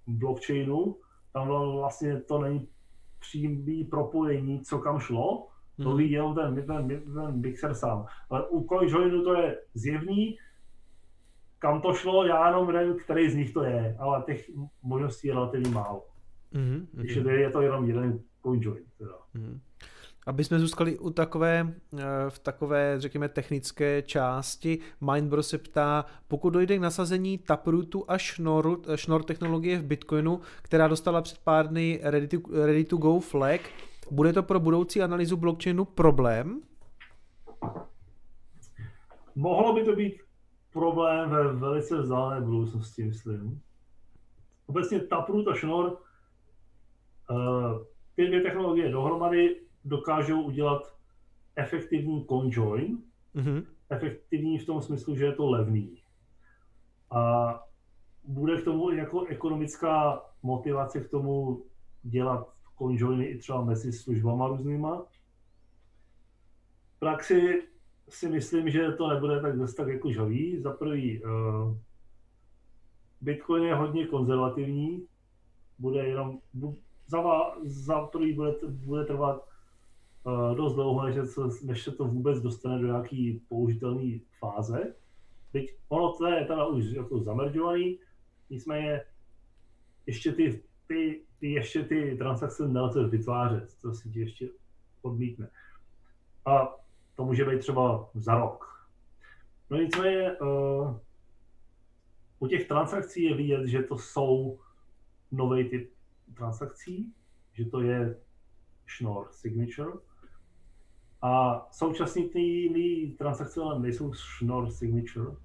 blockchainu, 0.07 0.95
tam 1.33 1.47
vlastně 1.47 2.21
to 2.21 2.41
není 2.41 2.67
přímý 3.19 3.83
propojení, 3.83 4.61
co 4.61 4.79
kam 4.79 4.99
šlo, 4.99 5.47
to 5.83 5.89
hmm. 5.89 5.97
ví 5.97 6.11
jenom 6.11 6.35
ten, 6.35 6.65
ten, 6.65 6.87
ten 6.87 7.41
mixer 7.41 7.73
sám. 7.73 8.05
Ale 8.29 8.49
u 8.49 8.67
CoinJoinu 8.67 9.23
to 9.23 9.33
je 9.33 9.57
zjevný, 9.73 10.37
kam 11.59 11.81
to 11.81 11.93
šlo, 11.93 12.25
já 12.25 12.47
jenom 12.47 12.71
nevím, 12.71 12.99
který 12.99 13.29
z 13.29 13.35
nich 13.35 13.53
to 13.53 13.63
je, 13.63 13.95
ale 13.99 14.23
těch 14.25 14.51
možností 14.83 15.27
je 15.27 15.33
relativně 15.33 15.69
málo. 15.69 16.05
Mm-hmm. 16.53 16.87
Takže 16.95 17.19
je 17.19 17.49
to 17.49 17.61
jenom 17.61 17.87
jeden 17.87 18.19
CoinJoin. 18.43 18.83
Teda. 18.97 19.17
Mm-hmm. 19.35 19.59
Aby 20.27 20.43
jsme 20.43 20.59
zůstali 20.59 20.99
u 20.99 21.09
takové, 21.09 21.73
eh, 21.97 22.03
v 22.29 22.39
takové, 22.39 22.95
řekněme, 22.97 23.29
technické 23.29 24.01
části, 24.01 24.79
Mindbro 25.11 25.43
se 25.43 25.57
ptá, 25.57 26.05
pokud 26.27 26.49
dojde 26.49 26.77
k 26.77 26.81
nasazení 26.81 27.37
Taprootu 27.37 28.05
a 28.07 28.17
Schnorr, 28.17 28.95
Schnorr 28.95 29.23
technologie 29.23 29.79
v 29.79 29.85
Bitcoinu, 29.85 30.39
která 30.61 30.87
dostala 30.87 31.21
před 31.21 31.37
pár 31.37 31.67
dny 31.67 31.99
ready 32.03 32.27
to, 32.27 32.37
ready 32.65 32.83
to 32.83 32.97
go 32.97 33.19
flag, 33.19 33.61
bude 34.11 34.33
to 34.33 34.43
pro 34.43 34.59
budoucí 34.59 35.01
analýzu 35.01 35.37
blockchainu 35.37 35.85
problém? 35.85 36.61
Mohlo 39.35 39.73
by 39.73 39.83
to 39.83 39.95
být 39.95 40.21
problém 40.73 41.29
ve 41.29 41.53
velice 41.53 42.01
vzdálené 42.01 42.45
budoucnosti, 42.45 43.03
myslím. 43.03 43.61
Obecně 44.67 44.99
Taproot 44.99 45.47
a 45.47 45.55
Schnorr, 45.55 45.91
uh, 45.91 45.97
ty 48.15 48.27
dvě 48.27 48.41
technologie 48.41 48.91
dohromady 48.91 49.55
dokážou 49.85 50.41
udělat 50.41 50.95
efektivní 51.55 52.25
conjoin, 52.25 52.97
mm-hmm. 53.35 53.65
efektivní 53.89 54.59
v 54.59 54.65
tom 54.65 54.81
smyslu, 54.81 55.15
že 55.15 55.25
je 55.25 55.33
to 55.33 55.49
levný. 55.49 56.01
A 57.11 57.63
bude 58.23 58.61
k 58.61 58.63
tomu 58.63 58.91
jako 58.91 59.25
ekonomická 59.25 60.21
motivace 60.43 61.01
k 61.01 61.09
tomu 61.09 61.63
dělat 62.03 62.53
conjoiny 62.77 63.25
i 63.25 63.37
třeba 63.37 63.63
mezi 63.63 63.93
službama 63.93 64.47
různýma. 64.47 65.05
V 66.95 66.99
praxi 66.99 67.63
si 68.09 68.29
myslím, 68.29 68.69
že 68.69 68.91
to 68.91 69.07
nebude 69.07 69.41
tak 69.41 69.57
zase 69.57 69.75
tak 69.75 69.87
jako 69.87 70.11
žavý. 70.11 70.61
Za 70.61 70.71
prvý, 70.71 71.23
uh, 71.23 71.77
Bitcoin 73.21 73.63
je 73.63 73.75
hodně 73.75 74.07
konzervativní, 74.07 75.07
bude 75.79 76.07
jenom, 76.07 76.39
za, 77.07 77.21
za 77.63 78.01
prvý 78.05 78.33
bude, 78.33 78.53
bude 78.67 79.05
trvat 79.05 79.50
dost 80.55 80.73
dlouho, 80.73 81.05
než 81.05 81.29
se, 81.29 81.41
než 81.63 81.83
se 81.83 81.91
to 81.91 82.05
vůbec 82.05 82.41
dostane 82.41 82.81
do 82.81 82.87
nějaké 82.87 83.33
použitelné 83.49 84.19
fáze. 84.39 84.95
Teď 85.51 85.75
ono 85.89 86.13
to 86.13 86.27
je 86.27 86.45
teda 86.45 86.65
už 86.65 86.85
jako 86.85 87.19
zameržovaný, 87.19 87.99
nicméně 88.49 89.01
ještě 90.05 90.31
ty, 90.31 90.63
ty, 90.87 91.21
ty, 91.39 91.51
ještě 91.51 91.83
ty 91.83 92.15
transakce 92.17 92.67
nelze 92.67 93.07
vytvářet, 93.07 93.77
to 93.81 93.93
si 93.93 94.09
ti 94.09 94.19
ještě 94.19 94.49
odmítne. 95.01 95.49
A 96.45 96.75
to 97.15 97.25
může 97.25 97.45
být 97.45 97.59
třeba 97.59 98.09
za 98.13 98.35
rok. 98.35 98.87
No 99.69 99.77
nicméně 99.77 100.31
uh, 100.31 100.97
u 102.39 102.47
těch 102.47 102.67
transakcí 102.67 103.23
je 103.23 103.35
vidět, 103.35 103.67
že 103.67 103.83
to 103.83 103.97
jsou 103.97 104.59
nový 105.31 105.69
typ 105.69 105.93
transakcí, 106.33 107.13
že 107.53 107.65
to 107.65 107.81
je 107.81 108.17
Schnorr 108.87 109.27
Signature, 109.31 109.91
a 111.21 111.61
současně 111.71 112.29
ty 112.29 113.15
transakce 113.17 113.61
ale 113.61 113.79
nejsou 113.79 114.13
Schnorr 114.13 114.71
Signature. 114.71 115.35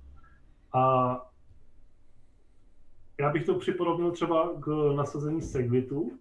A 0.72 1.16
já 3.20 3.32
bych 3.32 3.46
to 3.46 3.58
připodobnil 3.58 4.10
třeba 4.10 4.60
k 4.60 4.94
nasazení 4.96 5.42
Segwitu. 5.42 6.18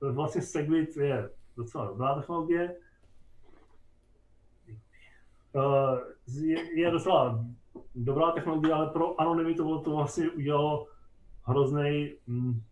Vlastně 0.00 0.42
Segwit 0.42 0.96
je 0.96 1.30
docela 1.56 1.86
dobrá 1.86 2.14
technologie. 2.14 2.76
Je 6.74 6.90
docela 6.90 7.44
dobrá 7.94 8.30
technologie, 8.30 8.74
ale 8.74 8.90
pro 8.90 9.20
anonymitu 9.20 9.78
to 9.78 9.90
vlastně 9.90 10.30
udělalo 10.30 10.86
hrozný. 11.42 12.14
Mm, 12.26 12.62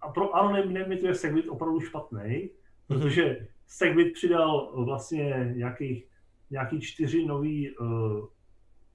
a 0.00 0.08
pro 0.08 0.36
anonymitu 0.36 1.06
je 1.06 1.14
Segwit 1.14 1.48
opravdu 1.48 1.80
špatný, 1.80 2.50
protože 2.86 3.48
Segwit 3.72 4.12
přidal 4.12 4.84
vlastně 4.84 5.52
nějakých, 5.56 6.06
nějaký 6.50 6.80
čtyři 6.80 7.26
nový 7.26 7.76
uh, 7.76 8.26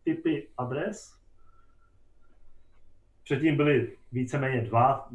typy 0.03 0.47
adres. 0.57 1.19
Předtím 3.23 3.57
byly 3.57 3.97
víceméně 4.11 4.61
dva, 4.61 5.09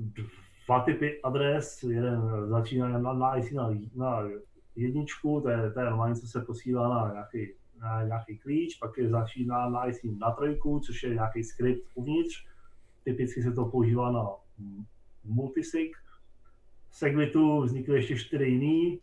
dva 0.66 0.80
typy 0.80 1.22
adres. 1.22 1.82
Jeden 1.82 2.20
začíná 2.48 2.88
na, 2.88 2.98
na, 2.98 3.12
na, 3.52 3.70
na 3.94 4.28
jedničku, 4.76 5.40
to 5.40 5.48
je, 5.48 5.70
to 5.70 5.80
je 5.80 5.86
normálně, 5.86 6.14
co 6.14 6.26
se 6.26 6.40
posílá 6.40 6.88
na 6.88 7.12
nějaký, 7.12 7.54
na 7.80 8.02
nějaký 8.02 8.38
klíč, 8.38 8.78
pak 8.78 8.98
je 8.98 9.08
začíná 9.08 9.68
na 9.68 9.84
na 10.18 10.30
trojku, 10.30 10.80
což 10.80 11.02
je 11.02 11.14
nějaký 11.14 11.44
skript 11.44 11.88
uvnitř. 11.94 12.46
Typicky 13.04 13.42
se 13.42 13.52
to 13.52 13.64
používá 13.64 14.12
na 14.12 14.26
multisig. 15.24 15.96
V 16.90 16.96
Segwitu 16.96 17.62
vznikly 17.62 17.96
ještě 17.96 18.16
čtyři 18.16 18.44
jiný, 18.44 19.00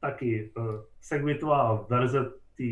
taky 0.00 0.52
uh, 0.56 0.64
segmentová 1.00 1.86
verze 1.90 2.24
té 2.56 2.64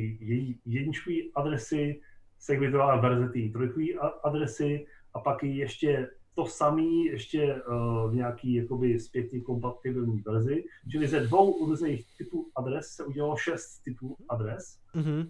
jedničkové 0.65 1.17
adresy, 1.35 2.01
segmentová 2.39 2.97
verze 2.97 3.29
té 3.29 3.49
trojkové 3.53 3.87
adresy 4.23 4.87
a 5.15 5.21
pak 5.21 5.43
i 5.43 5.49
ještě 5.49 6.09
to 6.35 6.47
samé 6.47 6.83
ještě 6.83 7.63
uh, 7.63 8.11
v 8.11 8.15
nějaký 8.15 8.55
jakoby 8.55 9.01
zpětně 9.01 9.41
kompatibilní 9.41 10.21
verzi. 10.21 10.65
Čili 10.91 11.09
ze 11.09 11.21
dvou 11.21 11.67
různých 11.67 12.17
typů 12.19 12.51
adres 12.57 12.87
se 12.89 13.05
udělalo 13.05 13.37
šest 13.37 13.79
typů 13.79 14.17
adres. 14.29 14.79
Mm-hmm. 14.95 15.29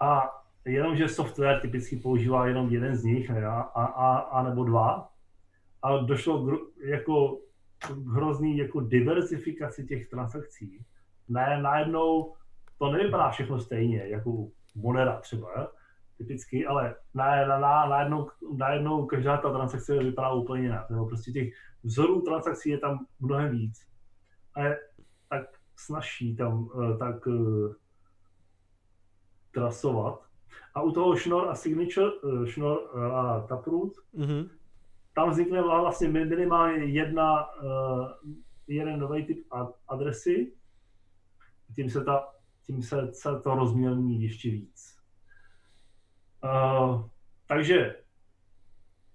A 0.00 0.22
jenomže 0.64 1.08
software 1.08 1.60
typicky 1.60 1.96
používá 1.96 2.46
jenom 2.46 2.68
jeden 2.70 2.96
z 2.96 3.04
nich 3.04 3.30
a, 3.30 3.60
a, 3.60 3.84
a, 3.84 4.18
a 4.18 4.42
nebo 4.42 4.64
dva. 4.64 5.12
A 5.82 5.96
došlo 5.96 6.46
k, 6.46 6.60
jako 6.84 7.38
hrozný 7.90 8.58
jako 8.58 8.80
diversifikaci 8.80 9.86
těch 9.86 10.08
transakcí. 10.08 10.84
Ne, 11.28 11.62
najednou 11.62 12.34
to 12.78 12.92
nevypadá 12.92 13.30
všechno 13.30 13.60
stejně, 13.60 14.08
jako 14.08 14.48
Monera 14.74 15.20
třeba, 15.20 15.72
typicky, 16.18 16.66
ale 16.66 16.94
na, 17.14 17.46
na, 17.46 17.58
na, 17.58 17.86
najednou, 17.86 18.30
najednou 18.56 19.06
každá 19.06 19.36
ta 19.36 19.52
transakce 19.52 19.98
vypadá 19.98 20.32
úplně 20.32 20.62
jinak. 20.62 20.90
Nebo 20.90 21.06
prostě 21.06 21.32
těch 21.32 21.52
vzorů 21.82 22.20
transakcí 22.20 22.70
je 22.70 22.78
tam 22.78 23.06
mnohem 23.20 23.50
víc. 23.50 23.78
A 24.54 24.62
je 24.62 24.78
tak 25.28 25.46
snaží 25.76 26.36
tam 26.36 26.62
uh, 26.62 26.98
tak 26.98 27.26
uh, 27.26 27.74
trasovat. 29.54 30.26
A 30.74 30.82
u 30.82 30.92
toho 30.92 31.16
Schnorr 31.16 31.48
a 31.48 31.54
Signature, 31.54 32.12
uh, 32.12 32.46
Schnorr 32.46 32.98
a 33.12 33.40
Taproot, 33.40 33.92
mm-hmm 34.14 34.48
tam 35.14 35.30
vznikne 35.30 35.62
vlastně 35.62 36.08
minimálně 36.08 36.84
jedna, 36.84 37.46
uh, 37.54 38.08
jeden 38.66 39.00
nový 39.00 39.24
typ 39.24 39.46
adresy, 39.88 40.52
tím 41.76 41.90
se, 41.90 42.04
ta, 42.04 42.28
tím 42.66 42.82
se, 42.82 43.08
se 43.12 43.40
to 43.40 43.54
rozmělní 43.54 44.22
ještě 44.22 44.50
víc. 44.50 44.96
Uh, 46.44 47.08
takže 47.46 47.96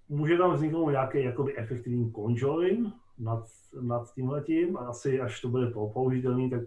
může 0.08 0.38
tam 0.38 0.54
vzniknout 0.54 0.90
nějaký 0.90 1.24
jakoby 1.24 1.56
efektivní 1.56 2.12
conjoin 2.12 2.92
nad, 3.18 3.44
nad 3.80 4.14
tímhletím 4.14 4.76
a 4.76 4.80
asi 4.80 5.20
až 5.20 5.40
to 5.40 5.48
bude 5.48 5.66
použitelný, 5.70 6.50
tak 6.50 6.62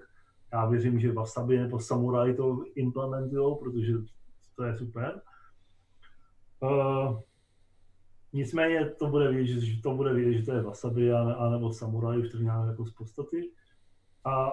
já 0.53 0.65
věřím, 0.65 0.99
že 0.99 1.11
Wasabi 1.11 1.59
nebo 1.59 1.79
Samurai 1.79 2.33
to 2.33 2.63
implementují, 2.75 3.55
protože 3.59 3.93
to 4.55 4.63
je 4.63 4.75
super. 4.75 5.21
Uh, 6.59 7.19
Nicméně 8.33 8.85
to 8.89 9.07
bude 9.07 9.31
vidět, 9.31 9.59
že 9.59 9.81
to 9.81 9.95
bude 9.95 10.13
vidět, 10.13 10.33
že 10.33 10.45
to 10.45 10.53
je 10.53 10.61
wasabi 10.61 11.11
a, 11.11 11.19
a 11.19 11.49
nebo 11.49 11.73
samuraj, 11.73 12.19
už 12.19 12.29
to 12.29 12.37
nějak 12.37 12.67
jako 12.67 12.85
z 12.85 12.91
podstaty. 12.91 13.51
A 14.25 14.51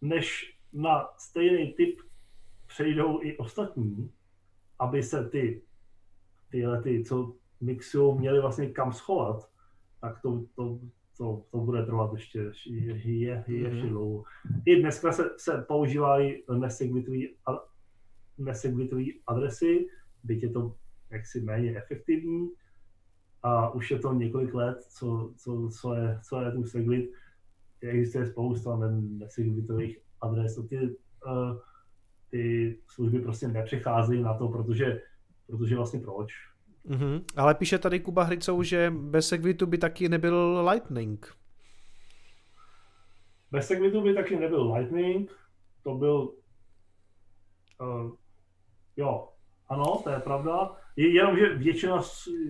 než 0.00 0.56
na 0.72 1.08
stejný 1.18 1.72
typ 1.72 2.00
přejdou 2.66 3.22
i 3.22 3.36
ostatní, 3.36 4.10
aby 4.78 5.02
se 5.02 5.28
ty, 5.28 5.62
tyhle 6.50 6.82
ty, 6.82 7.04
co 7.04 7.34
mixují, 7.60 8.18
měli 8.18 8.40
vlastně 8.40 8.66
kam 8.66 8.92
schovat, 8.92 9.50
tak 10.00 10.22
to, 10.22 10.44
to, 10.54 10.80
to, 11.16 11.44
to 11.50 11.58
bude 11.58 11.86
trvat 11.86 12.12
ještě, 12.12 12.38
ještě, 12.38 12.70
je, 12.70 13.44
ještě 13.48 13.52
mm-hmm. 13.52 13.88
dlouho. 13.88 14.24
I 14.64 14.80
dneska 14.80 15.12
se, 15.12 15.30
se 15.36 15.64
používají 15.68 16.42
neseglitové 18.38 19.02
adresy, 19.26 19.88
byť 20.24 20.42
je 20.42 20.48
to 20.48 20.76
jaksi 21.10 21.40
méně 21.40 21.76
efektivní, 21.76 22.50
a 23.42 23.74
už 23.74 23.90
je 23.90 23.98
to 23.98 24.12
několik 24.12 24.54
let, 24.54 24.82
co, 24.82 25.32
co, 25.36 25.68
co, 25.80 25.94
je, 25.94 26.20
co 26.22 26.40
je 26.40 26.52
tu 26.52 26.64
seglit. 26.64 27.12
Existuje 27.80 28.26
spousta 28.26 28.78
neseglitových 29.00 29.98
adres. 30.20 30.60
Ty, 30.68 30.96
uh, 31.26 31.58
ty 32.30 32.78
služby 32.88 33.20
prostě 33.20 33.48
nepřecházejí 33.48 34.22
na 34.22 34.34
to, 34.34 34.48
protože, 34.48 35.02
protože 35.46 35.76
vlastně 35.76 36.00
proč. 36.00 36.32
Mm-hmm. 36.88 37.24
Ale 37.36 37.54
píše 37.54 37.78
tady 37.78 38.00
Kuba 38.00 38.22
Hricou, 38.22 38.62
že 38.62 38.90
bez 38.90 39.28
Segwitu 39.28 39.66
by 39.66 39.78
taky 39.78 40.08
nebyl 40.08 40.68
Lightning. 40.70 41.36
Bez 43.50 43.66
Segwitu 43.66 44.02
by 44.02 44.14
taky 44.14 44.36
nebyl 44.36 44.74
Lightning, 44.74 45.30
to 45.82 45.94
byl 45.94 46.34
uh, 47.80 48.10
jo, 48.96 49.28
ano, 49.68 50.00
to 50.04 50.10
je 50.10 50.20
pravda. 50.20 50.76
Je, 50.96 51.14
jenom, 51.14 51.38
že 51.38 51.54
většina, 51.54 52.00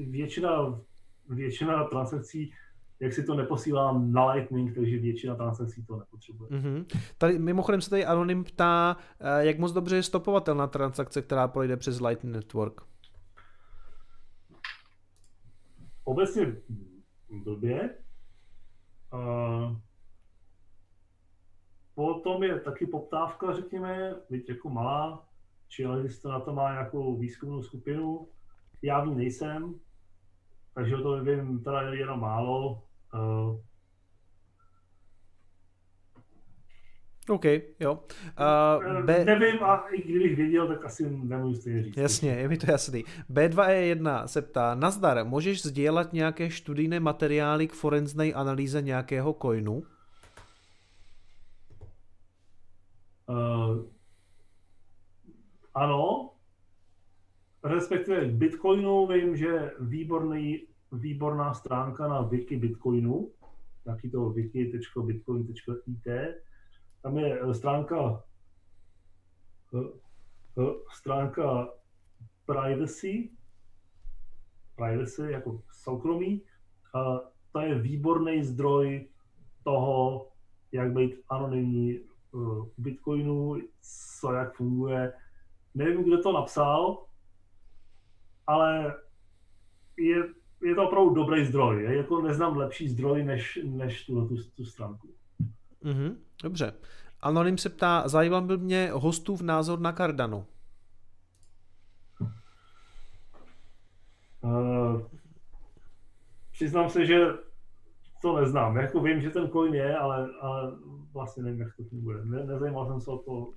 většina, 0.07 0.81
většina 1.29 1.85
transakcí 1.85 2.53
jak 3.03 3.13
si 3.13 3.25
to 3.25 3.35
neposílá 3.35 3.93
na 3.99 4.33
Lightning, 4.33 4.75
takže 4.75 4.99
většina 4.99 5.35
transakcí 5.35 5.85
to 5.85 5.97
nepotřebuje. 5.97 6.51
Mm-hmm. 6.51 6.85
Tady, 7.19 7.39
mimochodem 7.39 7.81
se 7.81 7.91
tady 7.91 8.05
Anonym 8.05 8.45
ptá, 8.45 8.97
eh, 9.21 9.47
jak 9.47 9.59
moc 9.59 9.73
dobře 9.73 9.97
je 9.97 10.03
stopovatelná 10.03 10.67
transakce, 10.67 11.23
která 11.23 11.49
projde 11.49 11.77
přes 11.77 12.01
Lightning 12.01 12.35
Network. 12.35 12.81
Obecně 16.05 16.57
blbě. 17.31 17.99
Uh, 19.13 19.77
potom 21.95 22.43
je 22.43 22.61
taky 22.61 22.87
poptávka, 22.87 23.53
řekněme, 23.53 24.15
byť 24.31 24.49
jako 24.49 24.71
malá, 24.71 25.29
čili 25.73 26.09
to 26.23 26.29
na 26.29 26.41
to 26.41 26.53
má 26.53 26.73
nějakou 26.73 27.17
výzkumnou 27.17 27.63
skupinu. 27.63 28.29
Já 28.83 29.05
v 29.05 29.07
ní 29.07 29.15
nejsem, 29.15 29.75
takže 30.75 30.97
o 30.97 31.03
to 31.03 31.25
vím 31.25 31.63
teda 31.65 31.83
jenom 31.83 32.21
málo. 32.21 32.83
Uh, 33.15 33.61
OK, 37.29 37.45
jo. 37.81 38.05
Uh, 38.93 39.05
B... 39.05 39.25
Nevím 39.25 39.65
a 39.65 39.77
i 39.77 40.03
kdybych 40.03 40.37
věděl, 40.37 40.69
tak 40.69 40.85
asi 40.85 41.11
nemůžu 41.11 41.61
stejně 41.61 41.83
říct. 41.83 41.97
Jasně, 41.97 42.31
je 42.31 42.49
mi 42.49 42.59
to 42.59 42.71
jasný. 42.71 43.05
B2E1 43.31 44.27
se 44.27 44.43
ptá, 44.43 44.75
nazdar, 44.75 45.27
můžeš 45.27 45.63
sdělat 45.63 46.13
nějaké 46.13 46.51
studijné 46.51 47.01
materiály 47.01 47.69
k 47.69 47.73
forenzné 47.73 48.33
analýze 48.33 48.83
nějakého 48.83 49.37
coinu? 49.43 49.83
Uh, 53.29 53.92
ano, 55.75 56.31
respektive 57.65 58.27
Bitcoinu 58.27 59.07
vím, 59.07 59.37
že 59.37 59.71
výborný 59.81 60.67
výborná 60.93 61.55
stránka 61.55 62.09
na 62.09 62.21
wiki 62.21 62.57
Bitcoinu, 62.57 63.31
taky 63.85 64.11
to 64.11 64.31
wiki.bitcoin.it. 64.31 66.45
Tam 67.03 67.19
je 67.19 67.41
eh, 67.41 67.55
stránka 67.55 68.23
eh, 69.75 69.79
eh, 70.59 70.75
stránka 70.93 71.69
privacy, 72.47 73.31
privacy 74.77 75.33
jako 75.33 75.63
soukromí, 75.73 76.43
a 76.95 77.21
to 77.53 77.61
je 77.61 77.75
výborný 77.75 78.45
zdroj 78.45 79.07
toho, 79.65 80.29
jak 80.73 80.93
být 80.93 81.15
anonymní 81.29 82.01
v 82.33 82.71
Bitcoinu, 82.79 83.57
co 84.21 84.33
jak 84.33 84.57
funguje. 84.57 85.13
Nevím, 85.75 86.05
kdo 86.05 86.23
to 86.23 86.33
napsal, 86.33 87.05
ale 88.47 88.95
je 89.99 90.25
je 90.63 90.75
to 90.75 90.87
opravdu 90.87 91.15
dobrý 91.15 91.45
zdroj. 91.45 91.83
Je, 91.83 91.97
jako 91.97 92.23
neznám 92.23 92.57
lepší 92.57 92.89
zdroj 92.89 93.25
než, 93.25 93.59
než 93.65 94.07
tu, 94.07 94.29
tu, 94.29 94.37
tu 94.57 94.65
stránku. 94.65 95.09
Mm-hmm, 95.85 96.17
dobře. 96.43 96.73
Anonym 97.21 97.59
se 97.59 97.69
ptá, 97.69 98.09
zajímal 98.09 98.43
by 98.43 98.59
mě 98.59 98.91
hostův 98.93 99.41
názor 99.41 99.81
na 99.81 99.93
Cardano. 99.93 100.47
Uh, 104.41 105.03
přiznám 106.53 106.91
se, 106.91 107.07
že 107.07 107.27
to 108.23 108.41
neznám. 108.41 108.77
Jako 108.77 109.01
vím, 109.01 109.21
že 109.21 109.31
ten 109.31 109.51
coin 109.51 109.75
je, 109.75 109.97
ale, 109.97 110.29
ale 110.41 110.73
vlastně 111.13 111.43
nevím, 111.43 111.61
jak 111.61 111.77
to 111.77 111.85
funguje. 111.85 112.25
Ne, 112.25 112.45
nezajímal 112.45 112.87
jsem 112.87 113.01
se 113.01 113.11
o 113.11 113.19
to. 113.19 113.51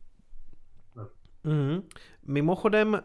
Mm-hmm. 1.45 1.83
Mimochodem, 2.27 3.01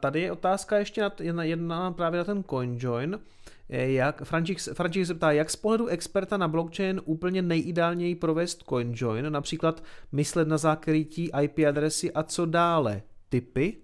tady 0.00 0.20
je 0.20 0.32
otázka 0.32 0.78
ještě 0.78 1.00
na, 1.00 1.12
jedna, 1.20 1.44
jedna 1.44 1.90
právě 1.90 2.18
na 2.18 2.24
ten 2.24 2.44
CoinJoin. 2.44 3.20
Jak, 3.68 4.22
Frančík, 4.24 4.60
Frančík 4.60 5.06
se 5.06 5.14
ptá, 5.14 5.32
jak 5.32 5.50
z 5.50 5.56
pohledu 5.56 5.86
experta 5.86 6.36
na 6.36 6.48
blockchain 6.48 7.00
úplně 7.04 7.42
nejideálněji 7.42 8.14
provést 8.14 8.62
CoinJoin, 8.68 9.32
například 9.32 9.82
myslet 10.12 10.48
na 10.48 10.58
zákrytí 10.58 11.30
IP 11.42 11.58
adresy 11.68 12.12
a 12.12 12.22
co 12.22 12.46
dále? 12.46 13.02
Typy? 13.28 13.76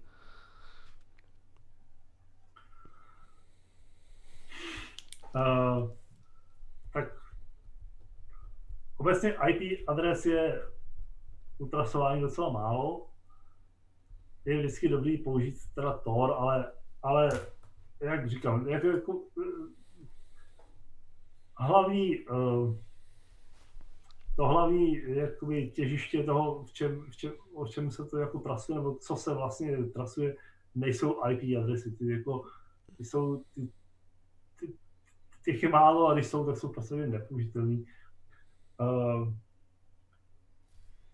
Uh, 5.34 5.90
tak 6.92 7.04
obecně 8.96 9.34
IP 9.48 9.88
adres 9.88 10.26
je 10.26 10.62
utrasování 11.58 12.20
docela 12.20 12.52
málo. 12.52 13.09
Je 14.44 14.58
vždycky 14.58 14.88
dobrý 14.88 15.18
použít 15.18 15.54
teda 15.74 15.98
Tor, 15.98 16.34
ale, 16.38 16.72
ale 17.02 17.30
jak 18.00 18.28
říkám, 18.28 18.68
jak, 18.68 18.84
jako, 18.84 19.22
hlavní, 21.56 22.18
uh, 22.18 22.76
to 24.36 24.48
hlavní 24.48 25.02
jakoby, 25.06 25.70
těžiště 25.70 26.22
toho, 26.22 26.64
v 26.64 26.72
čem, 26.72 27.06
v 27.10 27.16
čem, 27.16 27.32
o 27.54 27.66
čem 27.66 27.90
se 27.90 28.04
to 28.04 28.18
jako 28.18 28.38
trasuje, 28.38 28.78
nebo 28.78 28.94
co 28.94 29.16
se 29.16 29.34
vlastně 29.34 29.76
trasuje, 29.76 30.36
nejsou 30.74 31.28
IP 31.30 31.56
adresy. 31.58 31.90
Ty, 31.90 32.12
jako, 32.12 32.44
ty 32.96 33.04
jsou, 33.04 33.44
ty, 33.54 33.68
ty, 34.60 34.74
těch 35.44 35.62
je 35.62 35.68
málo 35.68 36.06
a 36.06 36.14
když 36.14 36.26
jsou, 36.26 36.46
tak 36.46 36.56
jsou 36.56 36.68
prostě 36.68 36.94
nepoužitelný. 36.94 37.86
Uh, 38.80 39.34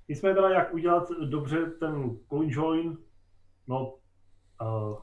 nicméně 0.08 0.34
teda, 0.34 0.50
jak 0.50 0.74
udělat 0.74 1.10
dobře 1.10 1.66
ten 1.66 2.18
CoinJoin, 2.28 2.98
no, 3.68 3.94
uh, 4.62 4.98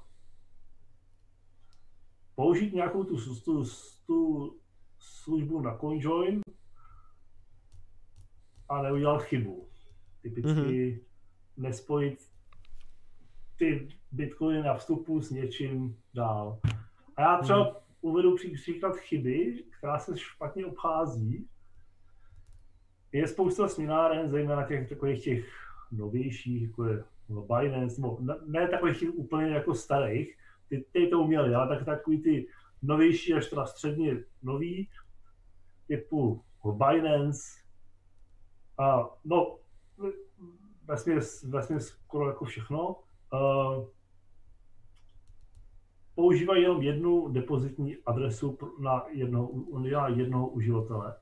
použít 2.35 2.73
nějakou 2.73 3.03
tu, 3.03 3.41
tu, 3.41 3.63
tu 4.05 4.59
službu 4.99 5.61
na 5.61 5.77
CoinJoin 5.77 6.41
a 8.69 8.81
neudělal 8.81 9.19
chybu. 9.19 9.67
Typicky 10.21 10.51
mm-hmm. 10.51 11.01
nespojit 11.57 12.33
ty 13.57 13.87
bitcoiny 14.11 14.63
na 14.63 14.75
vstupu 14.75 15.21
s 15.21 15.31
něčím 15.31 15.97
dál. 16.13 16.59
A 17.15 17.21
já 17.21 17.37
třeba 17.37 17.71
mm-hmm. 17.71 17.81
uvedu 18.01 18.35
příklad 18.53 18.95
chyby, 18.97 19.63
která 19.77 19.99
se 19.99 20.17
špatně 20.17 20.65
obchází. 20.65 21.47
Je 23.11 23.27
spousta 23.27 23.67
směnáren, 23.67 24.29
zejména 24.29 24.67
těch 24.67 24.89
takových 24.89 25.23
těch 25.23 25.45
novějších, 25.91 26.61
jako 26.61 26.85
je 26.85 27.03
Binance, 27.29 28.01
nebo 28.01 28.17
ne, 28.45 28.67
takových 28.67 29.15
úplně 29.15 29.53
jako 29.53 29.75
starých, 29.75 30.37
ty, 30.69 30.85
ty 30.91 31.07
to 31.07 31.19
uměli, 31.19 31.55
ale 31.55 31.77
tak 31.77 31.85
takový 31.85 32.21
ty 32.21 32.47
novější 32.81 33.33
až 33.33 33.49
teda 33.49 33.65
středně 33.65 34.23
nový, 34.43 34.89
typu 35.87 36.43
Binance 36.71 37.41
a 38.77 39.09
no, 39.25 39.57
vesměs, 40.85 41.43
vesměs 41.43 41.87
skoro 41.87 42.27
jako 42.27 42.45
všechno, 42.45 42.95
uh, 43.33 43.87
používají 46.15 46.61
jenom 46.61 46.81
jednu 46.81 47.27
depozitní 47.27 47.97
adresu 48.05 48.57
na 48.79 49.05
jednoho, 49.11 49.51
na 49.91 50.07
jednoho 50.07 50.47
uživatele. 50.47 51.15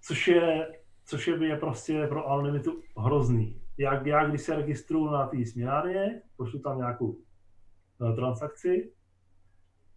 Což 0.00 0.28
je, 0.28 0.78
což 1.04 1.26
je, 1.28 1.46
je 1.46 1.56
prostě 1.56 2.06
pro 2.06 2.26
anonymitu 2.26 2.82
hrozný. 2.96 3.60
Jak 3.78 4.06
já, 4.06 4.28
když 4.28 4.42
se 4.42 4.56
registruju 4.56 5.10
na 5.10 5.26
té 5.26 5.46
směnárně, 5.46 6.22
pošlu 6.36 6.58
tam 6.58 6.78
nějakou 6.78 7.06
uh, 7.08 8.14
transakci, 8.14 8.92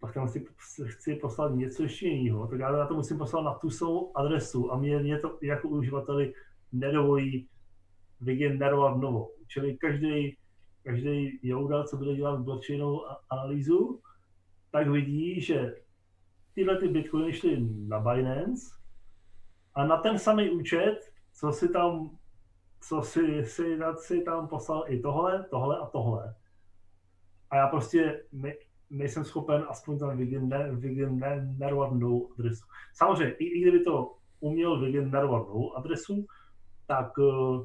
pak 0.00 0.14
tam 0.14 0.28
si 0.28 0.46
chci 0.84 1.14
poslat 1.14 1.54
něco 1.54 1.82
ještě 1.82 2.08
jiného, 2.08 2.46
tak 2.46 2.60
já 2.60 2.72
na 2.72 2.86
to 2.86 2.94
musím 2.94 3.18
poslat 3.18 3.42
na 3.42 3.54
tu 3.54 3.70
svou 3.70 4.16
adresu 4.16 4.72
a 4.72 4.78
mě, 4.78 4.98
mě 4.98 5.18
to 5.18 5.38
jako 5.42 5.68
uživateli 5.68 6.34
nedovolí 6.72 7.48
vygenerovat 8.20 8.96
novou. 8.96 9.30
Čili 9.48 9.76
každý, 9.76 10.36
každý 10.82 11.40
jouda, 11.42 11.84
co 11.84 11.96
bude 11.96 12.16
dělat 12.16 12.40
blockchainovou 12.40 13.00
analýzu, 13.30 14.00
tak 14.70 14.88
vidí, 14.88 15.40
že 15.40 15.74
tyhle 16.54 16.78
ty 16.78 16.88
bitcoiny 16.88 17.32
šly 17.32 17.68
na 17.88 18.00
Binance 18.00 18.74
a 19.74 19.86
na 19.86 19.96
ten 19.96 20.18
samý 20.18 20.50
účet, 20.50 21.12
co 21.32 21.52
si 21.52 21.68
tam, 21.68 22.10
co 22.88 23.02
si, 23.02 23.44
si, 23.44 23.78
si 23.96 24.22
tam 24.22 24.48
poslal 24.48 24.84
i 24.88 25.00
tohle, 25.00 25.44
tohle 25.50 25.78
a 25.78 25.86
tohle. 25.86 26.34
A 27.50 27.56
já 27.56 27.66
prostě 27.66 28.24
ne, 28.32 28.54
nejsem 28.90 29.24
schopen 29.24 29.66
aspoň 29.68 29.98
tam 29.98 30.16
vygenerovat 30.16 31.92
novou 31.92 32.32
adresu. 32.32 32.64
Samozřejmě, 32.94 33.32
i, 33.32 33.44
i 33.44 33.60
kdyby 33.60 33.80
to 33.80 34.14
uměl 34.40 34.80
vygenerovat 34.80 35.48
novou 35.48 35.76
adresu, 35.76 36.26
tak 36.86 37.18
uh, 37.18 37.64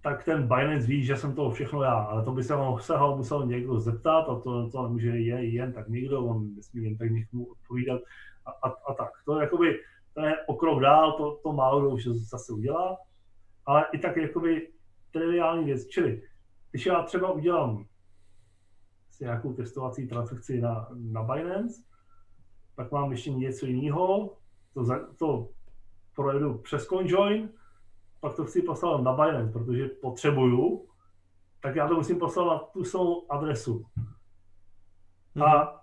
tak 0.00 0.24
ten 0.24 0.48
Binance 0.48 0.86
ví, 0.86 1.04
že 1.04 1.16
jsem 1.16 1.34
to 1.34 1.50
všechno 1.50 1.82
já, 1.82 1.94
ale 1.94 2.24
to 2.24 2.32
by 2.32 2.42
se 2.42 2.54
ho, 2.54 2.78
se 2.78 2.96
ho 2.96 3.16
musel 3.16 3.46
někdo 3.46 3.80
zeptat 3.80 4.28
a 4.28 4.40
to, 4.40 4.70
to 4.70 4.82
nemůže 4.82 5.08
je 5.08 5.44
jen 5.44 5.72
tak 5.72 5.88
někdo, 5.88 6.24
on 6.24 6.54
nesmí 6.54 6.84
jen 6.84 6.96
tak 6.96 7.10
někomu 7.10 7.44
odpovídat 7.44 8.00
a, 8.46 8.50
a, 8.50 8.68
a 8.68 8.94
tak. 8.94 9.10
To 9.24 9.40
jakoby, 9.40 9.80
to 10.14 10.20
je 10.20 10.46
o 10.46 10.54
krok 10.54 10.80
dál, 10.80 11.12
to, 11.12 11.40
to 11.42 11.52
málo 11.52 11.80
kdo 11.80 11.90
už 11.90 12.06
zase 12.06 12.52
udělá, 12.52 12.98
ale 13.66 13.86
i 13.92 13.98
tak 13.98 14.16
jakoby 14.16 14.68
triviální 15.10 15.64
věc, 15.64 15.86
čili 15.86 16.22
když 16.70 16.86
já 16.86 17.02
třeba 17.02 17.32
udělám 17.32 17.86
si 19.10 19.24
nějakou 19.24 19.52
testovací 19.52 20.08
transakci 20.08 20.60
na, 20.60 20.88
na 20.94 21.22
Binance, 21.22 21.82
tak 22.76 22.92
mám 22.92 23.10
ještě 23.10 23.30
něco 23.30 23.66
jiného, 23.66 24.36
to, 24.74 24.84
za, 24.84 25.14
to 25.18 25.48
projedu 26.14 26.58
přes 26.58 26.86
CoinJoin, 26.86 27.50
pak 28.20 28.36
to 28.36 28.44
chci 28.44 28.62
poslat 28.62 29.02
na 29.02 29.12
Binance, 29.12 29.52
protože 29.52 29.88
potřebuju, 29.88 30.88
tak 31.62 31.76
já 31.76 31.88
to 31.88 31.94
musím 31.94 32.18
poslat 32.18 32.44
na 32.44 32.58
tu 32.58 32.84
svou 32.84 33.32
adresu. 33.32 33.84
A 35.44 35.64
mhm. 35.64 35.78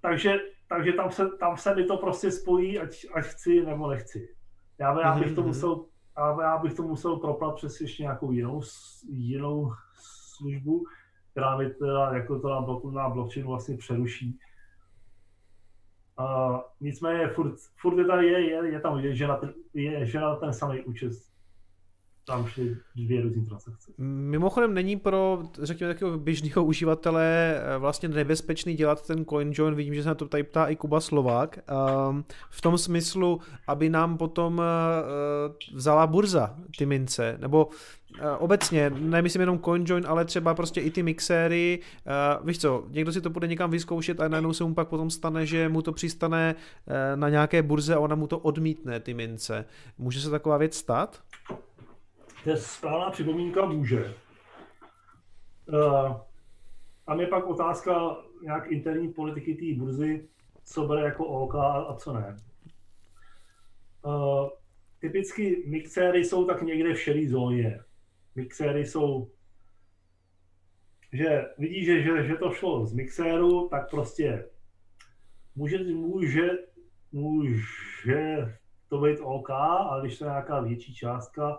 takže, 0.00 0.38
takže 0.68 0.92
tam, 0.92 1.10
se, 1.10 1.28
tam 1.28 1.56
se 1.56 1.74
mi 1.74 1.84
to 1.84 1.96
prostě 1.96 2.30
spojí, 2.30 2.78
ať, 2.78 3.06
ať 3.14 3.24
chci 3.24 3.66
nebo 3.66 3.90
nechci. 3.90 4.34
Já, 4.78 5.00
já, 5.00 5.18
bych 5.18 5.34
to 5.34 5.40
mhm, 5.40 5.48
musel, 5.48 5.84
já, 6.16 6.42
já 6.42 6.58
bych 6.58 6.74
to 6.74 6.82
musel 6.82 7.16
proplat 7.16 7.54
přes 7.54 7.80
ještě 7.80 8.02
nějakou 8.02 8.32
jinou, 8.32 8.60
jinou 9.08 9.72
službu, 10.36 10.84
která 11.30 11.56
mi 11.56 11.70
teda 11.70 12.14
jako 12.14 12.40
to 12.40 12.48
na, 12.48 12.60
bloku, 12.60 12.90
na 12.90 13.08
blockchainu 13.08 13.48
vlastně 13.48 13.76
přeruší. 13.76 14.38
Uh, 16.20 16.60
nicméně 16.80 17.28
furt, 17.28 17.54
furt 17.76 17.98
je, 17.98 18.04
tady, 18.04 18.26
je, 18.26 18.40
je, 18.50 18.72
je 18.72 18.80
tam 18.80 18.96
vidět, 18.96 19.14
že 19.14 19.26
na 19.26 19.36
ten, 19.36 19.54
je, 19.74 20.06
že 20.06 20.20
na 20.20 20.36
ten 20.36 20.52
samý 20.52 20.80
účet 20.80 21.12
tam 22.28 22.46
šly 22.46 22.76
dvě 22.96 23.22
různé 23.22 23.42
transakce. 23.46 23.92
Mimochodem 23.98 24.74
není 24.74 24.96
pro, 24.96 25.42
řekněme, 25.62 25.94
takového 25.94 26.18
běžného 26.18 26.64
uživatele 26.64 27.54
eh, 27.56 27.78
vlastně 27.78 28.08
nebezpečný 28.08 28.74
dělat 28.74 29.06
ten 29.06 29.24
CoinJoin, 29.24 29.74
vidím, 29.74 29.94
že 29.94 30.02
se 30.02 30.08
na 30.08 30.14
to 30.14 30.28
tady 30.28 30.42
ptá 30.42 30.66
i 30.66 30.76
Kuba 30.76 31.00
Slovák, 31.00 31.58
um, 32.10 32.24
v 32.50 32.60
tom 32.60 32.78
smyslu, 32.78 33.40
aby 33.66 33.88
nám 33.88 34.18
potom 34.18 34.58
uh, 34.58 35.74
vzala 35.74 36.06
burza 36.06 36.56
ty 36.78 36.86
mince, 36.86 37.36
nebo 37.40 37.68
obecně, 38.38 38.90
nemyslím 38.90 39.40
jenom 39.40 39.58
CoinJoin, 39.58 40.04
ale 40.06 40.24
třeba 40.24 40.54
prostě 40.54 40.80
i 40.80 40.90
ty 40.90 41.02
mixéry, 41.02 41.80
víš 42.44 42.58
co, 42.58 42.84
někdo 42.90 43.12
si 43.12 43.20
to 43.20 43.30
bude 43.30 43.46
někam 43.46 43.70
vyzkoušet 43.70 44.20
a 44.20 44.28
najednou 44.28 44.52
se 44.52 44.64
mu 44.64 44.74
pak 44.74 44.88
potom 44.88 45.10
stane, 45.10 45.46
že 45.46 45.68
mu 45.68 45.82
to 45.82 45.92
přistane 45.92 46.54
na 47.14 47.28
nějaké 47.28 47.62
burze 47.62 47.94
a 47.94 47.98
ona 47.98 48.14
mu 48.14 48.26
to 48.26 48.38
odmítne, 48.38 49.00
ty 49.00 49.14
mince. 49.14 49.64
Může 49.98 50.20
se 50.20 50.30
taková 50.30 50.56
věc 50.56 50.76
stát? 50.76 51.20
To 52.44 52.50
je 52.50 52.56
správná 52.56 53.10
připomínka 53.10 53.66
může. 53.66 54.14
Uh, 55.66 56.16
a 57.06 57.14
je 57.14 57.26
pak 57.26 57.46
otázka 57.46 58.16
nějak 58.42 58.66
interní 58.66 59.12
politiky 59.12 59.54
té 59.54 59.80
burzy, 59.80 60.28
co 60.64 60.86
bere 60.86 61.02
jako 61.02 61.26
OK 61.26 61.54
a 61.54 61.94
co 61.98 62.12
ne. 62.12 62.36
Uh, 64.02 64.48
typicky 64.98 65.64
mixéry 65.66 66.24
jsou 66.24 66.46
tak 66.46 66.62
někde 66.62 66.94
v 66.94 67.00
šedé 67.00 67.28
zóně. 67.28 67.80
Mixéry 68.34 68.86
jsou, 68.86 69.30
že 71.12 71.44
vidíš, 71.58 71.86
že, 71.86 72.02
že, 72.02 72.24
že 72.24 72.36
to 72.36 72.52
šlo 72.52 72.86
z 72.86 72.92
mixéru, 72.92 73.68
tak 73.68 73.90
prostě 73.90 74.48
může, 75.56 75.78
může, 75.78 76.50
může 77.12 78.58
to 78.88 79.00
být 79.00 79.18
OK, 79.22 79.50
ale 79.50 80.02
když 80.02 80.18
to 80.18 80.24
je 80.24 80.30
nějaká 80.30 80.60
větší 80.60 80.94
částka, 80.94 81.58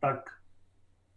tak 0.00 0.30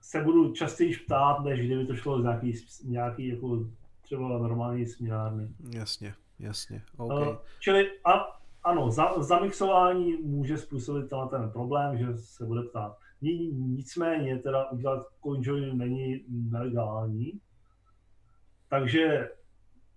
se 0.01 0.21
budu 0.21 0.53
častěji 0.53 0.97
ptát, 1.05 1.39
než 1.43 1.59
kdyby 1.59 1.85
to 1.85 1.95
šlo 1.95 2.21
z 2.21 2.23
nějaký, 2.23 2.53
nějaký 2.83 3.27
jako 3.27 3.65
třeba 4.01 4.37
normální 4.37 4.85
směrárny. 4.85 5.49
Jasně, 5.69 6.13
jasně, 6.39 6.81
okay. 6.97 7.27
Uh, 7.27 7.35
čili 7.59 7.89
a, 8.05 8.39
ano, 8.63 8.91
za, 8.91 9.23
zamixování 9.23 10.13
může 10.13 10.57
způsobit 10.57 11.09
ten 11.29 11.49
problém, 11.51 11.97
že 11.97 12.17
se 12.17 12.45
bude 12.45 12.61
ptát. 12.61 12.97
Nicméně 13.51 14.37
teda 14.37 14.71
udělat 14.71 15.07
CoinJoin 15.23 15.77
není 15.77 16.25
nelegální, 16.29 17.39
takže 18.69 19.29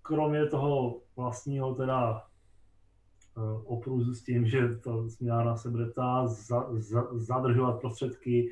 kromě 0.03 0.47
toho 0.47 1.01
vlastního 1.17 1.75
teda 1.75 2.23
uh, 3.37 3.63
opruzu 3.65 4.15
s 4.15 4.25
tím, 4.25 4.47
že 4.47 4.77
to 4.77 5.09
směrárna 5.09 5.57
se 5.57 5.71
bude 5.71 5.87
ptát, 5.87 6.29
za, 6.29 6.67
za, 6.71 7.07
zadržovat 7.13 7.81
prostředky, 7.81 8.51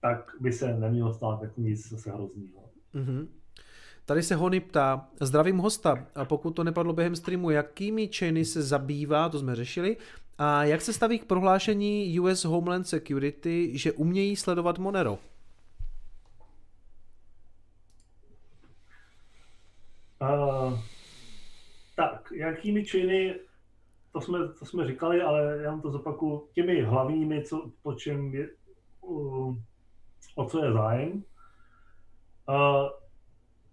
tak 0.00 0.30
by 0.40 0.52
se 0.52 0.78
nemělo 0.78 1.14
stát 1.14 1.42
jako 1.42 1.60
nic 1.60 1.88
zase 1.88 2.10
hroznýho. 2.10 2.60
Mm-hmm. 2.94 3.26
Tady 4.04 4.22
se 4.22 4.34
Hony 4.34 4.60
ptá, 4.60 5.08
zdravím 5.20 5.58
hosta, 5.58 6.06
a 6.14 6.24
pokud 6.24 6.50
to 6.50 6.64
nepadlo 6.64 6.92
během 6.92 7.16
streamu, 7.16 7.50
jakými 7.50 8.10
chainy 8.18 8.44
se 8.44 8.62
zabývá, 8.62 9.28
to 9.28 9.38
jsme 9.38 9.54
řešili, 9.54 9.96
a 10.38 10.64
jak 10.64 10.80
se 10.80 10.92
staví 10.92 11.18
k 11.18 11.24
prohlášení 11.24 12.20
US 12.20 12.44
Homeland 12.44 12.86
Security, 12.86 13.78
že 13.78 13.92
umějí 13.92 14.36
sledovat 14.36 14.78
Monero? 14.78 15.18
Uh, 20.22 20.78
tak, 21.96 22.32
jakými 22.36 22.84
chainy, 22.84 23.34
to 24.12 24.20
jsme, 24.20 24.38
to 24.58 24.64
jsme 24.64 24.86
říkali, 24.86 25.22
ale 25.22 25.58
já 25.62 25.70
vám 25.70 25.80
to 25.80 25.90
zopaku, 25.90 26.48
těmi 26.52 26.82
hlavními, 26.82 27.44
co, 27.44 27.70
po 27.82 27.94
čem 27.94 28.34
je, 28.34 28.48
uh, 29.00 29.56
o 30.34 30.44
co 30.44 30.64
je 30.64 30.72
zájem. 30.72 31.24
Uh, 32.48 32.88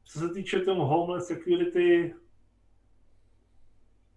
co 0.03 0.19
se 0.19 0.29
týče 0.29 0.59
tomu 0.59 0.85
Homeland 0.85 1.23
Security, 1.23 2.15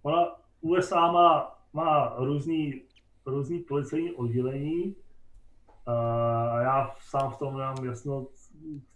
ona, 0.03 0.37
USA 0.61 1.13
má, 1.13 1.59
má 1.73 2.15
různý, 2.17 2.83
různý 3.27 3.59
policejní 3.59 4.13
oddělení 4.13 4.97
a 5.87 6.61
já 6.61 6.97
sám 7.01 7.31
v 7.31 7.39
tom 7.39 7.55
mám 7.55 7.85
jasno, 7.85 8.27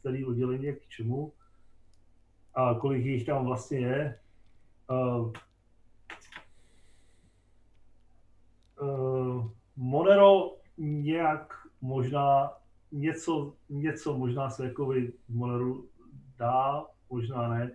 který 0.01 0.25
oddělení 0.25 0.65
je 0.65 0.73
k 0.77 0.89
čemu 0.89 1.33
a 2.55 2.75
kolik 2.75 3.05
jich 3.05 3.27
tam 3.27 3.45
vlastně 3.45 3.79
je. 3.79 4.19
Uh, 4.91 5.33
uh, 8.81 9.51
Monero 9.77 10.57
nějak 10.79 11.55
možná 11.81 12.53
něco, 12.95 13.53
něco 13.69 14.19
možná 14.19 14.51
se 14.51 14.65
jako 14.65 14.87
v 14.87 15.13
Moneru 15.29 15.89
dá, 16.39 16.85
možná 17.11 17.49
ne. 17.49 17.71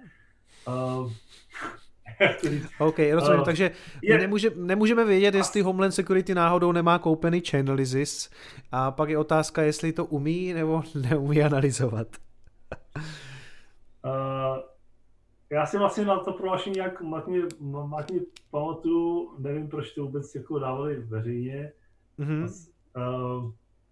Uh, 0.67 1.11
OK, 2.79 2.99
rozumím, 3.11 3.39
uh, 3.39 3.45
takže 3.45 3.71
je, 4.03 4.17
nemůže, 4.17 4.51
nemůžeme 4.55 5.05
vědět, 5.05 5.35
jestli 5.35 5.61
Homeland 5.61 5.93
Security 5.93 6.35
náhodou 6.35 6.71
nemá 6.71 6.99
koupený 6.99 7.41
Chainalysis 7.41 8.29
a 8.71 8.91
pak 8.91 9.09
je 9.09 9.17
otázka, 9.17 9.61
jestli 9.61 9.93
to 9.93 10.05
umí 10.05 10.53
nebo 10.53 10.83
neumí 11.09 11.41
analyzovat. 11.41 12.07
uh, 14.05 14.57
já 15.51 15.65
si 15.65 15.77
vlastně 15.77 16.05
na 16.05 16.19
to 16.19 16.33
prohlášení 16.33 16.77
jak 16.77 17.01
matně, 17.01 17.41
matně 17.85 18.19
pamatuju, 18.51 19.35
nevím, 19.39 19.67
proč 19.67 19.91
to 19.91 20.03
vůbec 20.03 20.35
jako 20.35 20.59
dávali 20.59 20.95
veřejně. 20.95 21.71
Mm-hmm. 22.19 22.69
Uh, 22.97 23.51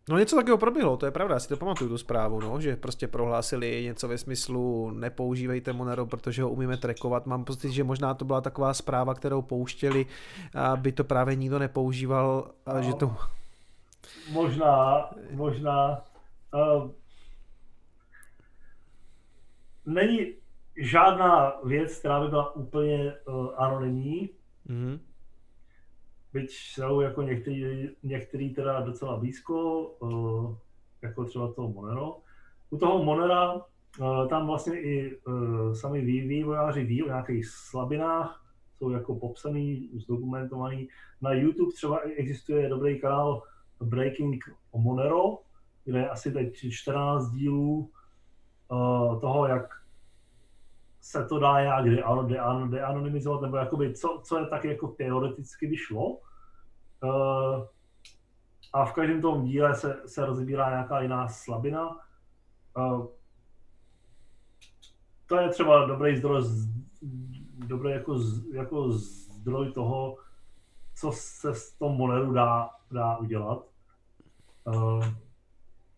No 0.09 0.17
něco 0.17 0.35
takového 0.35 0.57
proběhlo, 0.57 0.97
to 0.97 1.05
je 1.05 1.11
pravda, 1.11 1.35
já 1.35 1.39
si 1.39 1.49
to 1.49 1.57
pamatuju 1.57 1.89
tu 1.89 1.97
zprávu, 1.97 2.39
no, 2.39 2.61
že 2.61 2.75
prostě 2.75 3.07
prohlásili 3.07 3.83
něco 3.83 4.07
ve 4.07 4.17
smyslu 4.17 4.91
nepoužívejte 4.91 5.73
Monero, 5.73 6.05
protože 6.05 6.43
ho 6.43 6.49
umíme 6.49 6.77
trackovat. 6.77 7.25
Mám 7.25 7.45
pocit, 7.45 7.71
že 7.71 7.83
možná 7.83 8.13
to 8.13 8.25
byla 8.25 8.41
taková 8.41 8.73
zpráva, 8.73 9.13
kterou 9.13 9.41
pouštěli, 9.41 10.05
aby 10.53 10.91
to 10.91 11.03
právě 11.03 11.35
nikdo 11.35 11.59
nepoužíval 11.59 12.51
a 12.65 12.73
no, 12.73 12.81
že 12.81 12.93
to... 12.93 13.15
Možná, 14.31 15.09
možná. 15.31 16.01
Uh, 16.53 16.91
není 19.85 20.33
žádná 20.77 21.53
věc, 21.63 21.99
která 21.99 22.21
by 22.21 22.27
byla 22.27 22.55
úplně 22.55 23.13
uh, 23.27 23.49
anonymní. 23.57 24.29
Mm-hmm. 24.69 24.99
Byť 26.33 26.51
jsou 26.51 27.01
jako 27.01 27.21
některý, 27.21 27.89
některý 28.03 28.53
teda 28.53 28.81
docela 28.81 29.17
blízko, 29.17 29.81
uh, 29.99 30.55
jako 31.01 31.25
třeba 31.25 31.53
toho 31.53 31.69
Monero. 31.69 32.17
U 32.69 32.77
toho 32.77 33.03
Monera 33.03 33.53
uh, 33.53 34.27
tam 34.27 34.47
vlastně 34.47 34.81
i 34.81 35.17
uh, 35.17 35.73
sami 35.73 36.01
vývojáři 36.01 36.83
ví 36.83 37.03
o 37.03 37.07
nějakých 37.07 37.47
slabinách, 37.47 38.45
jsou 38.77 38.89
jako 38.89 39.15
popsaný, 39.15 39.89
zdokumentovaný. 39.93 40.87
Na 41.21 41.33
YouTube 41.33 41.73
třeba 41.73 41.99
existuje 41.99 42.69
dobrý 42.69 42.99
kanál 42.99 43.43
Breaking 43.81 44.43
o 44.71 44.79
Monero, 44.79 45.37
kde 45.85 45.99
je 45.99 46.09
asi 46.09 46.31
teď 46.31 46.57
14 46.69 47.31
dílů 47.31 47.89
toho, 49.21 49.47
jak 49.47 49.69
se 51.07 51.25
to 51.25 51.39
dá 51.39 51.61
nějak 51.61 51.85
deanonymizovat, 52.69 53.41
nebo 53.41 53.57
jakoby 53.57 53.93
co, 53.93 54.21
co 54.23 54.39
je 54.39 54.45
tak 54.45 54.65
jako 54.65 54.87
teoreticky 54.87 55.67
by 55.67 55.77
šlo. 55.77 56.09
Uh, 57.03 57.65
a 58.73 58.85
v 58.85 58.93
každém 58.93 59.21
tom 59.21 59.45
díle 59.45 59.75
se, 59.75 60.01
se 60.05 60.25
rozbírá 60.25 60.69
nějaká 60.69 61.01
jiná 61.01 61.27
slabina. 61.27 61.89
Uh, 62.77 63.05
to 65.25 65.37
je 65.37 65.49
třeba 65.49 65.85
dobrý 65.85 66.17
zdroj, 66.17 66.43
dobrý 67.67 67.91
jako, 67.91 68.19
jako 68.53 68.91
zdroj 68.91 69.71
toho, 69.71 70.17
co 70.95 71.11
se 71.13 71.55
s 71.55 71.71
tom 71.71 71.97
moneru 71.97 72.33
dá, 72.33 72.69
dá 72.91 73.17
udělat. 73.17 73.63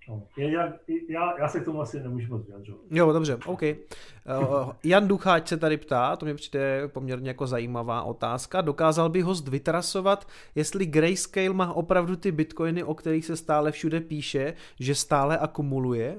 No. 0.09 0.23
Já, 0.37 0.73
já, 1.09 1.39
já 1.39 1.47
se 1.47 1.59
k 1.59 1.65
tomu 1.65 1.81
asi 1.81 1.99
nemůžu 1.99 2.33
moc 2.33 2.45
vyjadřovat. 2.47 2.81
Jo, 2.91 3.13
dobře, 3.13 3.37
OK. 3.45 3.61
Uh, 3.61 4.71
Jan 4.83 5.07
Ducháč 5.07 5.47
se 5.47 5.57
tady 5.57 5.77
ptá, 5.77 6.15
to 6.15 6.25
mě 6.25 6.35
přijde 6.35 6.87
poměrně 6.87 7.29
jako 7.29 7.47
zajímavá 7.47 8.03
otázka. 8.03 8.61
Dokázal 8.61 9.09
by 9.09 9.21
host 9.21 9.47
vytrasovat, 9.47 10.27
jestli 10.55 10.85
Grayscale 10.85 11.49
má 11.49 11.73
opravdu 11.73 12.15
ty 12.15 12.31
bitcoiny, 12.31 12.83
o 12.83 12.93
kterých 12.93 13.25
se 13.25 13.37
stále 13.37 13.71
všude 13.71 14.01
píše, 14.01 14.53
že 14.79 14.95
stále 14.95 15.37
akumuluje? 15.37 16.17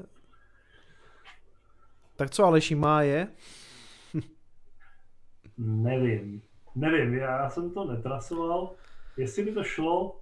Tak 2.16 2.30
co 2.30 2.44
Aleši 2.44 2.74
má 2.74 3.02
je? 3.02 3.28
Nevím. 5.58 6.42
Nevím, 6.74 7.14
já 7.14 7.50
jsem 7.50 7.70
to 7.70 7.84
netrasoval. 7.84 8.74
Jestli 9.16 9.44
by 9.44 9.52
to 9.52 9.64
šlo, 9.64 10.19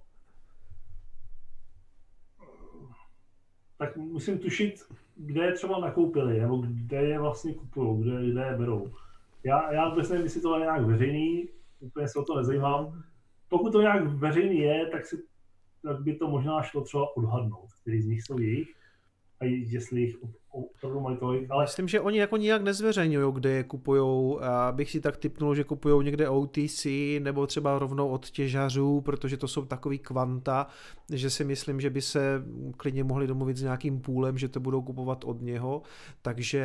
tak 3.79 3.97
musím 3.97 4.39
tušit, 4.39 4.85
kde 5.15 5.45
je 5.45 5.51
třeba 5.51 5.79
nakoupili, 5.79 6.39
nebo 6.39 6.57
kde 6.57 7.01
je 7.01 7.19
vlastně 7.19 7.53
kupují, 7.53 8.01
kde, 8.03 8.31
kde 8.31 8.45
je 8.45 8.57
berou. 8.57 8.91
Já, 9.43 9.73
já 9.73 9.89
vůbec 9.89 10.09
nevím, 10.09 10.23
jestli 10.23 10.41
to 10.41 10.55
je 10.55 10.61
nějak 10.61 10.85
veřejný, 10.85 11.49
úplně 11.79 12.07
se 12.07 12.19
o 12.19 12.23
to 12.23 12.37
nezajímám. 12.37 13.03
Pokud 13.49 13.71
to 13.71 13.81
nějak 13.81 14.07
veřejný 14.07 14.57
je, 14.57 14.85
tak, 14.85 15.05
si, 15.05 15.23
tak 15.83 16.01
by 16.01 16.15
to 16.15 16.27
možná 16.27 16.61
šlo 16.61 16.81
třeba 16.81 17.17
odhadnout, 17.17 17.69
který 17.81 18.01
z 18.01 18.07
nich 18.07 18.23
jsou 18.23 18.39
jejich 18.39 18.75
a 19.41 19.45
jestli 19.45 20.01
jich 20.01 20.15
opravdu 20.51 20.99
mají 20.99 21.17
tolik, 21.17 21.51
ale... 21.51 21.63
Myslím, 21.63 21.87
že 21.87 22.01
oni 22.01 22.19
jako 22.19 22.37
nijak 22.37 22.61
nezveřejňují, 22.61 23.33
kde 23.33 23.49
je 23.49 23.63
kupujou. 23.63 24.39
Bych 24.71 24.91
si 24.91 25.01
tak 25.01 25.17
typnul, 25.17 25.55
že 25.55 25.63
kupují 25.63 26.05
někde 26.05 26.29
OTC 26.29 26.85
nebo 27.19 27.47
třeba 27.47 27.79
rovnou 27.79 28.09
od 28.09 28.29
těžařů, 28.29 29.01
protože 29.01 29.37
to 29.37 29.47
jsou 29.47 29.65
takový 29.65 29.99
kvanta, 29.99 30.67
že 31.13 31.29
si 31.29 31.43
myslím, 31.43 31.81
že 31.81 31.89
by 31.89 32.01
se 32.01 32.43
klidně 32.77 33.03
mohli 33.03 33.27
domluvit 33.27 33.57
s 33.57 33.61
nějakým 33.61 33.99
půlem, 34.01 34.37
že 34.37 34.47
to 34.47 34.59
budou 34.59 34.81
kupovat 34.81 35.23
od 35.23 35.41
něho. 35.41 35.81
Takže, 36.21 36.63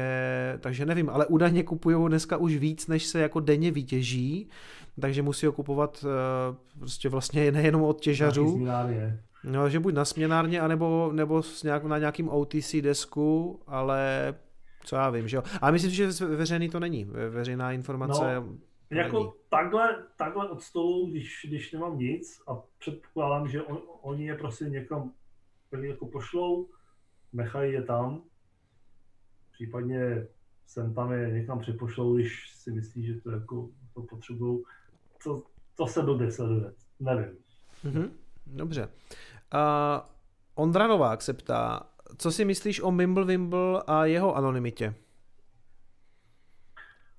takže 0.60 0.86
nevím, 0.86 1.10
ale 1.10 1.26
údajně 1.26 1.62
kupují 1.62 2.08
dneska 2.08 2.36
už 2.36 2.56
víc, 2.56 2.86
než 2.86 3.06
se 3.06 3.20
jako 3.20 3.40
denně 3.40 3.70
vytěží, 3.70 4.48
takže 5.00 5.22
musí 5.22 5.46
ho 5.46 5.52
kupovat 5.52 6.04
eh, 6.04 6.56
prostě 6.78 7.08
vlastně 7.08 7.52
nejenom 7.52 7.82
od 7.82 8.00
těžařů. 8.00 8.66
No, 9.44 9.68
že 9.68 9.80
buď 9.80 9.94
na 9.94 10.04
směnárně, 10.04 10.60
anebo, 10.60 11.10
nebo 11.12 11.42
nějak, 11.64 11.84
na 11.84 11.98
nějakým 11.98 12.28
OTC 12.28 12.74
desku, 12.80 13.60
ale 13.66 14.34
co 14.84 14.96
já 14.96 15.10
vím, 15.10 15.28
že 15.28 15.36
jo. 15.36 15.42
Ale 15.60 15.72
myslím, 15.72 15.90
že 15.90 16.06
veřejný 16.26 16.68
to 16.68 16.80
není, 16.80 17.04
veřejná 17.30 17.72
informace 17.72 18.34
no, 18.34 18.56
jako 18.90 19.18
není. 19.18 19.32
takhle, 19.48 20.06
takhle 20.16 20.48
od 20.48 20.62
stolu, 20.62 21.06
když, 21.06 21.46
když 21.48 21.72
nemám 21.72 21.98
nic 21.98 22.42
a 22.48 22.62
předpokládám, 22.78 23.48
že 23.48 23.62
on, 23.62 23.78
oni 24.02 24.26
je 24.26 24.34
prostě 24.34 24.64
někam 24.64 25.12
jako 25.80 26.06
pošlou, 26.06 26.68
nechají 27.32 27.72
je 27.72 27.82
tam, 27.82 28.22
případně 29.52 30.26
sem 30.66 30.94
tam 30.94 31.12
je 31.12 31.30
někam 31.30 31.58
přepošlou, 31.58 32.14
když 32.14 32.50
si 32.54 32.72
myslí, 32.72 33.06
že 33.06 33.20
to 33.20 33.30
jako 33.30 33.68
to 33.94 34.02
potřebují. 34.02 34.62
To, 35.24 35.42
to 35.76 35.86
se 35.86 36.02
blbě 36.02 36.32
sleduje, 36.32 36.72
nevím. 37.00 37.36
Mm-hmm. 37.84 38.10
Dobře. 38.46 38.88
Uh, 39.54 40.00
Ondra 40.54 40.86
Novák 40.86 41.22
se 41.22 41.32
ptá, 41.32 41.82
co 42.18 42.32
si 42.32 42.44
myslíš 42.44 42.80
o 42.80 42.90
Mimble 42.90 43.24
Wimble 43.24 43.82
a 43.86 44.04
jeho 44.04 44.36
anonymitě? 44.36 44.94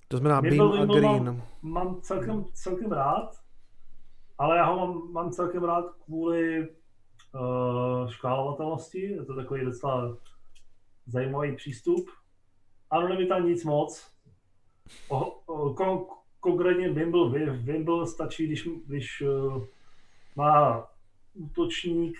To 0.08 0.16
znamená 0.16 0.40
Mimble, 0.40 0.68
Beam 0.68 0.90
a 0.90 0.94
Green. 0.94 1.24
Mám, 1.24 1.42
mám 1.62 2.00
celkem, 2.00 2.44
celkem 2.54 2.92
rád, 2.92 3.40
ale 4.38 4.56
já 4.56 4.64
ho 4.64 4.76
mám, 4.76 5.12
mám 5.12 5.30
celkem 5.30 5.64
rád 5.64 5.84
kvůli 6.04 6.68
uh, 6.68 8.10
škálovatelnosti. 8.10 9.00
Je 9.00 9.24
to 9.24 9.36
takový 9.36 9.64
docela 9.64 10.16
zajímavý 11.06 11.56
přístup. 11.56 12.10
Anonymita 12.90 13.38
nic 13.38 13.64
moc. 13.64 14.12
O, 15.08 15.30
o, 15.46 15.74
kon, 15.74 16.06
konkrétně 16.40 16.92
Wimble, 16.92 17.30
Wimble 17.50 18.06
stačí, 18.06 18.46
když, 18.46 18.68
když 18.86 19.22
uh, 19.22 19.64
má 20.36 20.86
útočník 21.36 22.18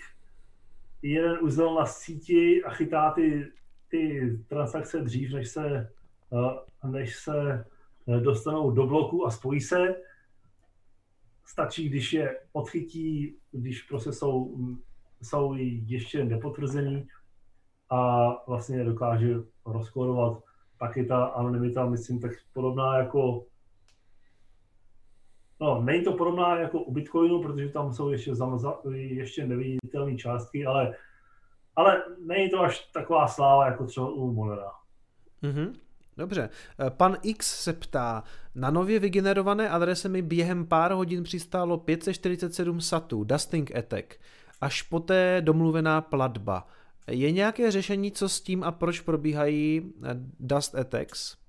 jeden 1.03 1.39
uzel 1.43 1.75
na 1.75 1.87
síti 1.87 2.65
a 2.65 2.71
chytá 2.71 3.11
ty, 3.11 3.53
ty 3.89 4.31
transakce 4.49 5.01
dřív, 5.01 5.33
než 5.33 5.49
se, 5.49 5.93
eh, 6.33 6.89
než 6.89 7.17
se 7.17 7.65
eh, 8.09 8.21
dostanou 8.21 8.71
do 8.71 8.87
bloku 8.87 9.27
a 9.27 9.31
spojí 9.31 9.61
se. 9.61 9.95
Stačí, 11.45 11.89
když 11.89 12.13
je 12.13 12.41
odchytí, 12.53 13.37
když 13.51 13.83
prostě 13.83 14.13
jsou, 14.13 14.57
jsou 15.23 15.55
ještě 15.87 16.25
nepotvrzený 16.25 17.09
a 17.91 18.29
vlastně 18.47 18.85
dokáže 18.85 19.35
rozkórovat. 19.67 20.43
Pak 20.79 20.97
je 20.97 21.05
ta 21.05 21.25
anonymita, 21.25 21.87
myslím, 21.87 22.21
tak 22.21 22.33
podobná 22.53 22.99
jako 22.99 23.47
No, 25.61 25.83
není 25.83 26.05
to 26.05 26.13
podobná 26.13 26.59
jako 26.59 26.81
u 26.81 26.93
Bitcoinu, 26.93 27.43
protože 27.43 27.69
tam 27.69 27.93
jsou 27.93 28.09
ještě, 28.09 28.35
zamza, 28.35 28.75
ještě 28.93 29.47
neviditelné 29.47 30.17
částky, 30.17 30.67
ale, 30.67 30.95
ale 31.77 32.03
není 32.27 32.51
to 32.51 32.61
až 32.61 32.91
taková 32.93 33.29
sláva 33.29 33.67
jako 33.67 33.87
třeba 33.87 34.09
u 34.09 34.33
Monera. 34.33 34.71
Mm-hmm. 35.43 35.73
Dobře. 36.17 36.51
Eh, 36.87 36.91
pan 36.91 37.17
X 37.23 37.63
se 37.63 37.73
ptá, 37.73 38.25
na 38.55 38.71
nově 38.71 38.99
vygenerované 38.99 39.71
adrese 39.71 40.09
mi 40.09 40.23
během 40.23 40.67
pár 40.67 40.93
hodin 40.93 41.23
přistálo 41.23 41.79
547 41.79 42.81
satů, 42.81 43.25
dusting 43.25 43.77
attack, 43.77 44.15
až 44.61 44.83
poté 44.83 45.41
domluvená 45.41 46.01
platba. 46.01 46.67
Je 47.11 47.33
nějaké 47.33 47.71
řešení, 47.71 48.13
co 48.13 48.29
s 48.29 48.41
tím 48.41 48.65
a 48.65 48.73
proč 48.73 49.01
probíhají 49.01 49.93
eh, 50.05 50.09
dust 50.41 50.75
attacks? 50.75 51.46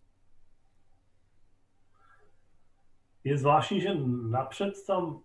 Je 3.27 3.37
zvláštní, 3.37 3.81
že 3.81 3.89
napřed 4.29 4.73
tam, 4.87 5.21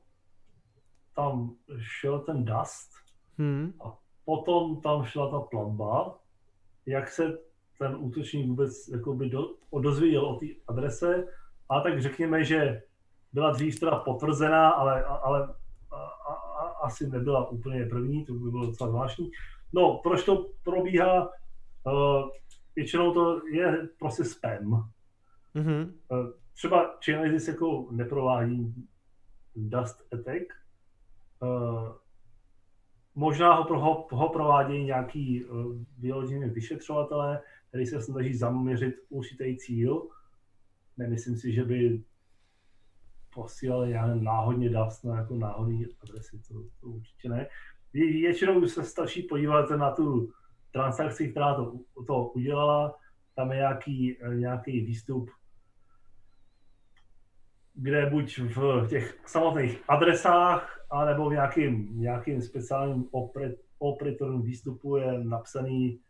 tam 1.15 1.55
šel 1.79 2.19
ten 2.19 2.45
dust 2.45 2.91
hmm. 3.39 3.73
a 3.85 3.99
potom 4.25 4.81
tam 4.81 5.05
šla 5.05 5.31
ta 5.31 5.41
platba. 5.41 6.19
Jak 6.87 7.09
se 7.11 7.39
ten 7.79 7.97
útočník 7.99 8.49
vůbec 8.49 8.89
jakoby 8.89 9.29
do, 9.29 9.55
dozvěděl 9.81 10.27
o 10.27 10.39
té 10.39 10.47
adrese, 10.69 11.27
a 11.69 11.81
tak 11.81 12.03
řekněme, 12.03 12.45
že 12.45 12.83
byla 13.33 13.51
dřív 13.51 13.81
teda 13.81 13.97
potvrzená, 13.97 14.71
ale, 14.71 15.05
ale 15.05 15.55
a, 15.91 15.97
a, 15.97 16.33
a, 16.33 16.69
asi 16.83 17.11
nebyla 17.11 17.49
úplně 17.49 17.87
první, 17.87 18.25
to 18.25 18.35
by 18.35 18.51
bylo 18.51 18.67
docela 18.67 18.91
zvláštní. 18.91 19.31
No, 19.73 20.01
proč 20.03 20.25
to 20.25 20.47
probíhá? 20.63 21.31
Uh, 21.87 22.29
většinou 22.77 23.15
to 23.15 23.47
je 23.47 23.89
prostě 23.99 24.25
spam. 24.25 24.91
Mm-hmm. 25.55 25.93
Uh, 26.09 26.42
třeba 26.55 26.99
Chainalysis 27.05 27.49
jako 27.49 27.89
neprovádí 27.91 28.89
Dust 29.57 30.13
Attack. 30.13 30.45
Uh, 31.43 31.89
možná 33.15 33.55
ho, 33.55 33.79
ho, 33.79 34.09
ho 34.11 34.29
provádějí 34.29 34.85
nějaký 34.85 35.45
uh, 35.45 35.77
vyložený 35.99 36.51
vyšetřovatelé, 36.51 37.41
který 37.69 37.87
se 37.87 38.03
snaží 38.03 38.35
zaměřit 38.35 38.95
určitý 39.09 39.57
cíl. 39.57 40.09
Nemyslím 40.97 41.37
si, 41.37 41.53
že 41.53 41.65
by 41.65 42.03
posílali 43.35 43.91
já 43.91 44.15
náhodně 44.15 44.71
Dust 44.71 45.05
na 45.05 45.17
jako 45.17 45.35
náhodný 45.35 45.87
adresy, 46.03 46.43
to, 46.49 46.55
to 46.81 46.87
určitě 46.87 47.29
ne. 47.29 47.47
Většinou 47.93 48.67
se 48.67 48.85
stačí 48.85 49.23
podívat 49.23 49.71
na 49.71 49.91
tu 49.91 50.33
transakci, 50.73 51.31
která 51.31 51.55
to, 51.55 51.79
to 52.07 52.29
udělala, 52.29 52.99
tam 53.35 53.51
je 53.51 53.57
nějaký, 53.57 54.19
nějaký 54.35 54.81
výstup 54.81 55.31
kde 57.75 58.11
buď 58.11 58.39
v 58.39 58.87
těch 58.89 59.19
samotných 59.27 59.83
adresách, 59.89 60.81
anebo 60.91 61.29
v 61.29 61.33
nějakým, 61.33 62.01
nějakým 62.01 62.43
speciálním 62.43 63.05
operatorním 63.79 64.43
výstupu 64.43 64.97
je 64.97 65.25
napsaný 65.25 66.01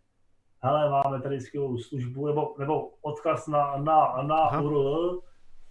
hele, 0.62 0.90
máme 0.90 1.20
tady 1.20 1.40
skvělou 1.40 1.78
službu, 1.78 2.26
nebo, 2.26 2.54
nebo 2.58 2.90
odkaz 3.02 3.46
na, 3.46 3.76
na, 3.76 4.22
na 4.22 4.60
URL 4.60 5.20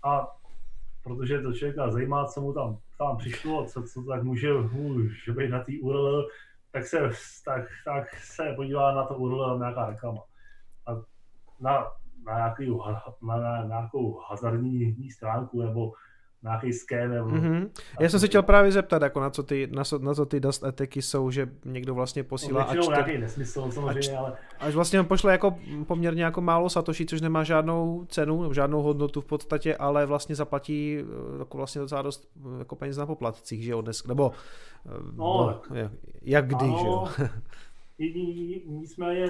a 0.04 0.28
protože 1.04 1.42
to 1.42 1.54
člověka 1.54 1.92
zajímá, 1.92 2.26
co 2.26 2.42
mu 2.42 2.54
tam, 2.54 2.78
tam 2.98 3.18
přišlo, 3.18 3.66
co, 3.66 3.84
co 3.84 4.04
tak 4.04 4.24
může, 4.24 4.54
může 4.54 5.32
být 5.32 5.50
na 5.50 5.64
té 5.64 5.72
URL, 5.82 6.28
tak 6.72 6.88
se, 6.88 7.10
tak, 7.46 7.66
tak 7.86 8.16
se 8.16 8.54
podívá 8.56 8.96
na 8.96 9.04
to 9.04 9.16
URL 9.16 9.60
na 9.60 9.66
nějaká 9.66 9.86
reklama. 9.86 10.22
A 10.88 10.92
na, 11.60 11.86
na, 12.26 12.36
nějaký, 12.36 12.78
na, 13.22 13.66
nějakou 13.66 14.20
hazardní 14.30 15.12
stránku 15.12 15.62
nebo 15.62 15.92
nějaký 16.44 16.74
skéner. 16.74 17.22
Mm-hmm. 17.22 17.70
Já 18.00 18.10
jsem 18.10 18.20
se 18.20 18.28
chtěl 18.28 18.44
právě 18.44 18.72
zeptat, 18.72 19.02
jako 19.02 19.20
na 19.20 19.30
co 19.30 19.44
ty, 19.44 19.70
na, 19.72 19.84
co, 19.84 20.00
na 20.00 20.14
co 20.14 20.26
ty 20.26 20.40
dust 20.40 20.64
etiky 20.64 21.02
jsou, 21.02 21.32
že 21.32 21.50
někdo 21.66 21.96
vlastně 21.96 22.24
posílá. 22.24 22.64
No, 22.64 22.70
až 22.70 22.88
nějaký 22.88 23.18
nesmysl, 23.18 23.72
samozřejmě, 23.72 24.18
ale... 24.18 24.34
Až 24.60 24.76
vlastně 24.76 25.00
on 25.00 25.06
pošle 25.06 25.32
jako 25.32 25.60
poměrně 25.88 26.24
jako 26.24 26.42
málo 26.42 26.70
satoshi, 26.70 27.06
což 27.06 27.22
nemá 27.22 27.44
žádnou 27.44 28.06
cenu, 28.06 28.42
nebo 28.42 28.54
žádnou 28.54 28.82
hodnotu 28.82 29.22
v 29.22 29.26
podstatě, 29.26 29.76
ale 29.76 30.06
vlastně 30.06 30.36
zaplatí 30.36 30.98
eh, 31.00 31.40
jako 31.40 31.58
vlastně 31.58 31.82
docela 31.82 32.02
dost 32.02 32.32
eh, 32.56 32.60
jako 32.60 32.76
peněz 32.76 32.98
na 32.98 33.06
poplatcích, 33.06 33.64
že 33.64 33.72
jo, 33.72 33.82
dnes, 33.82 34.08
nebo 34.08 34.32
eh, 34.86 34.90
no, 35.14 35.62
no 35.70 35.76
jak, 35.76 35.92
jak 36.22 36.48
kdy, 36.48 36.66
ano, 36.66 36.78
že 36.82 36.88
jo. 36.88 37.28
nicméně, 38.66 39.26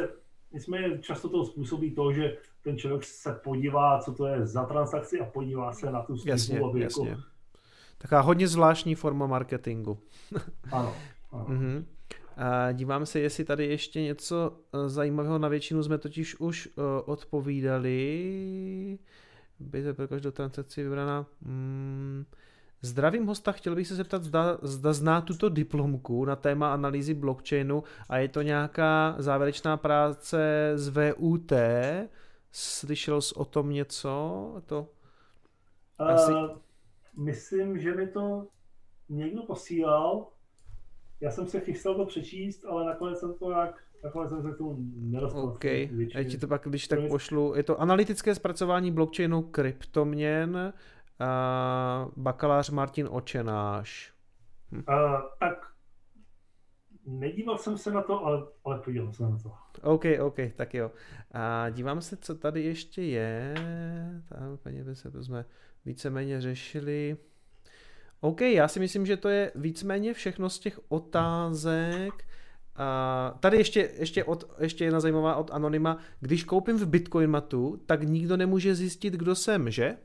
nicméně 0.53 0.99
často 0.99 1.29
to 1.29 1.45
způsobí 1.45 1.91
to, 1.91 2.13
že 2.13 2.37
ten 2.63 2.77
člověk 2.77 3.03
se 3.03 3.33
podívá, 3.33 3.99
co 3.99 4.13
to 4.13 4.25
je 4.25 4.47
za 4.47 4.65
transakci 4.65 5.19
a 5.19 5.25
podívá 5.25 5.73
se 5.73 5.91
na 5.91 6.01
tu 6.01 6.05
službu, 6.07 6.29
jasně, 6.29 6.59
aby 6.59 6.81
jasně. 6.81 7.09
jako... 7.09 7.21
Taková 7.97 8.21
hodně 8.21 8.47
zvláštní 8.47 8.95
forma 8.95 9.27
marketingu. 9.27 9.99
ano. 10.71 10.93
ano. 11.31 11.45
mm-hmm. 11.45 11.85
A 12.37 12.71
dívám 12.71 13.05
se, 13.05 13.19
jestli 13.19 13.43
tady 13.43 13.65
ještě 13.65 14.01
něco 14.01 14.57
eh, 14.73 14.89
zajímavého, 14.89 15.37
na 15.37 15.47
většinu 15.47 15.83
jsme 15.83 15.97
totiž 15.97 16.39
už 16.39 16.67
uh, 16.75 16.83
odpovídali. 17.05 18.99
Byte 19.59 19.93
pro 19.93 20.07
každou 20.07 20.31
transakci 20.31 20.83
vybraná. 20.83 21.25
Hmm. 21.45 22.25
Zdravím 22.81 23.25
hosta, 23.25 23.51
chtěl 23.51 23.75
bych 23.75 23.87
se 23.87 23.95
zeptat, 23.95 24.23
zda, 24.23 24.57
zda 24.61 24.93
zná 24.93 25.21
tuto 25.21 25.49
diplomku 25.49 26.25
na 26.25 26.35
téma 26.35 26.73
analýzy 26.73 27.13
blockchainu 27.13 27.83
a 28.09 28.17
je 28.17 28.27
to 28.27 28.41
nějaká 28.41 29.15
závěrečná 29.17 29.77
práce 29.77 30.71
z 30.75 30.89
VUT, 30.89 31.51
Slyšel 32.51 33.21
jsi 33.21 33.35
o 33.35 33.45
tom 33.45 33.69
něco? 33.69 34.61
To... 34.65 34.87
Asi... 35.97 36.31
Uh, 36.31 36.49
myslím, 37.17 37.79
že 37.79 37.95
mi 37.95 38.07
to 38.07 38.47
někdo 39.09 39.43
posílal. 39.43 40.27
Já 41.21 41.31
jsem 41.31 41.47
se 41.47 41.59
chystal 41.59 41.95
to 41.95 42.05
přečíst, 42.05 42.65
ale 42.65 42.85
nakonec 42.85 43.19
jsem 43.19 43.33
to 43.33 43.51
jak 43.51 43.83
Takhle 44.01 44.29
jsem 44.29 44.41
se 44.41 44.51
k 44.51 44.57
tomu 44.57 44.77
nedostal. 44.95 45.43
OK, 45.43 45.63
já 45.63 46.23
ti 46.29 46.37
to 46.37 46.47
pak, 46.47 46.61
když 46.65 46.87
tak 46.87 46.99
pošlu. 47.09 47.55
Je 47.55 47.63
to 47.63 47.81
analytické 47.81 48.35
zpracování 48.35 48.91
blockchainu 48.91 49.41
kryptoměn, 49.41 50.73
uh, 51.21 52.11
bakalář 52.17 52.69
Martin 52.69 53.07
Očenáš. 53.11 54.13
Hm. 54.71 54.77
Uh, 54.77 55.21
tak 55.39 55.70
Nedíval 57.19 57.57
jsem 57.57 57.77
se 57.77 57.91
na 57.91 58.01
to, 58.01 58.25
ale, 58.25 58.43
ale 58.65 58.79
podíval 58.79 59.13
jsem 59.13 59.31
na 59.31 59.37
to. 59.37 59.51
OK, 59.81 60.05
OK, 60.21 60.37
tak 60.55 60.73
jo. 60.73 60.91
A 61.31 61.69
dívám 61.69 62.01
se, 62.01 62.17
co 62.17 62.35
tady 62.35 62.63
ještě 62.63 63.03
je. 63.03 63.53
Tam 64.29 64.83
by 64.85 64.95
se 64.95 65.11
to 65.11 65.23
jsme 65.23 65.45
víceméně 65.85 66.41
řešili. 66.41 67.17
OK, 68.21 68.41
já 68.41 68.67
si 68.67 68.79
myslím, 68.79 69.05
že 69.05 69.17
to 69.17 69.29
je 69.29 69.51
víceméně 69.55 70.13
všechno 70.13 70.49
z 70.49 70.59
těch 70.59 70.79
otázek. 70.89 72.13
A 72.75 73.37
tady 73.39 73.57
ještě, 73.57 73.91
ještě, 73.99 74.23
od, 74.23 74.51
ještě 74.59 74.83
jedna 74.83 74.99
zajímavá 74.99 75.35
od 75.35 75.51
Anonyma. 75.51 75.97
Když 76.19 76.43
koupím 76.43 76.77
v 76.77 76.85
Bitcoin 76.85 77.29
matu, 77.29 77.81
tak 77.85 78.03
nikdo 78.03 78.37
nemůže 78.37 78.75
zjistit, 78.75 79.13
kdo 79.13 79.35
jsem, 79.35 79.71
že? 79.71 79.97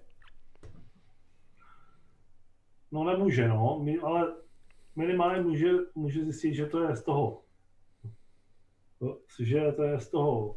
No 2.93 3.05
nemůže, 3.05 3.49
no, 3.49 3.81
My, 3.83 3.99
ale 3.99 4.35
minimálně 4.97 5.43
může, 5.43 5.73
může 5.95 6.25
zjistit, 6.25 6.55
že 6.55 6.67
to 6.67 6.83
je 6.83 6.97
z 6.97 7.05
toho, 7.05 7.43
že 9.41 9.73
to 9.77 9.83
je 9.83 10.01
z 10.01 10.11
toho 10.11 10.57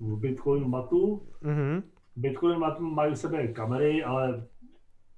Bitcoin 0.00 0.68
matu. 0.68 1.28
Mm-hmm. 1.42 1.82
Bitcoin 2.16 2.58
matu 2.58 2.82
mají 2.82 3.12
u 3.12 3.16
sebe 3.16 3.48
kamery, 3.48 4.04
ale 4.04 4.46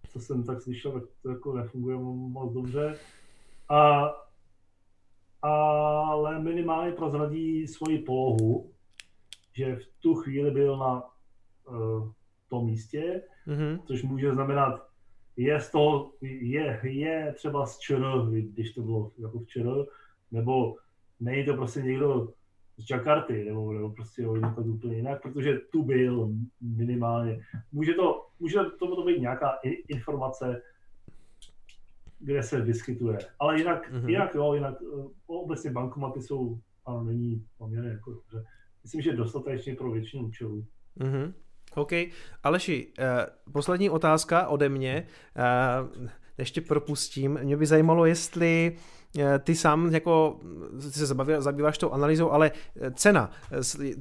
co 0.08 0.20
jsem 0.20 0.44
tak 0.44 0.62
slyšel, 0.62 0.92
tak 0.92 1.02
to 1.22 1.30
jako 1.30 1.56
nefunguje 1.56 1.96
moc 1.98 2.52
dobře. 2.52 2.98
A, 3.68 4.10
ale 5.42 6.38
minimálně 6.42 6.92
prozradí 6.92 7.66
svoji 7.66 7.98
polohu, 7.98 8.72
že 9.56 9.76
v 9.76 9.86
tu 10.00 10.14
chvíli 10.14 10.50
byl 10.50 10.76
na 10.76 11.02
uh, 11.68 12.10
tom 12.48 12.66
místě, 12.66 13.22
mm-hmm. 13.46 13.82
což 13.84 14.02
může 14.02 14.32
znamenat 14.32 14.89
je 15.36 15.60
z 15.60 15.70
toho, 15.70 16.12
je, 16.22 16.80
je 16.82 17.32
třeba 17.36 17.66
z 17.66 17.78
ČR, 17.78 18.02
když 18.30 18.72
to 18.72 18.82
bylo 18.82 19.12
jako 19.18 19.38
včera, 19.38 19.72
nebo 20.30 20.76
není 21.20 21.44
to 21.44 21.54
prostě 21.54 21.82
někdo 21.82 22.28
z 22.76 22.90
Jakarty, 22.90 23.44
nebo, 23.44 23.72
nebo 23.72 23.90
prostě 23.90 24.22
to 24.22 24.62
úplně 24.62 24.96
jinak, 24.96 25.22
protože 25.22 25.58
tu 25.58 25.82
byl 25.82 26.32
minimálně. 26.60 27.40
Může 27.72 27.94
to, 27.94 28.26
může 28.40 28.58
to, 28.78 28.96
to 28.96 29.04
být 29.04 29.20
nějaká 29.20 29.58
informace, 29.88 30.62
kde 32.18 32.42
se 32.42 32.60
vyskytuje. 32.60 33.18
Ale 33.38 33.58
jinak, 33.58 33.92
mm-hmm. 33.92 34.08
jinak 34.08 34.34
jo, 34.34 34.54
jinak 34.54 34.74
eh, 34.82 35.08
obecně 35.26 35.70
bankomaty 35.70 36.22
jsou, 36.22 36.58
ano, 36.86 37.04
není 37.04 37.46
poměrně 37.58 37.90
jako 37.90 38.10
dobře. 38.12 38.44
Myslím, 38.82 39.00
že 39.02 39.16
dostatečně 39.16 39.74
pro 39.74 39.90
většinu 39.90 40.26
účelů. 40.26 40.64
Mm-hmm. 40.98 41.32
OK. 41.74 41.92
Aleši, 42.42 42.92
eh, 42.98 43.26
poslední 43.52 43.90
otázka 43.90 44.48
ode 44.48 44.68
mě. 44.68 45.06
Eh, 45.36 46.10
ještě 46.38 46.60
propustím. 46.60 47.38
Mě 47.42 47.56
by 47.56 47.66
zajímalo, 47.66 48.06
jestli 48.06 48.76
eh, 49.18 49.38
ty 49.38 49.54
sám 49.54 49.94
jako 49.94 50.40
se 50.78 51.06
zabýváš 51.38 51.78
tou 51.78 51.90
analýzou, 51.90 52.30
ale 52.30 52.50
cena. 52.94 53.30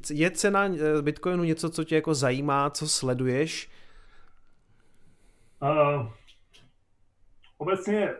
Je 0.10 0.32
cena 0.32 0.70
Bitcoinu 1.02 1.44
něco, 1.44 1.70
co 1.70 1.84
tě 1.84 1.96
jako 1.96 2.14
zajímá, 2.14 2.70
co 2.70 2.88
sleduješ? 2.88 3.70
Uh, 5.62 6.08
obecně, 7.58 8.14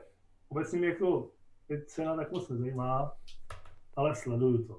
obecně 0.50 0.80
mě 0.80 0.88
jako 0.88 1.30
cena 1.86 2.16
tak 2.16 2.32
moc 2.32 2.50
nezajímá, 2.50 3.12
ale 3.96 4.16
sleduju 4.16 4.64
to. 4.64 4.74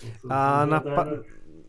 to, 0.00 0.28
to 0.28 0.32
a 0.32 0.64
na, 0.64 0.80
pa- 0.80 1.06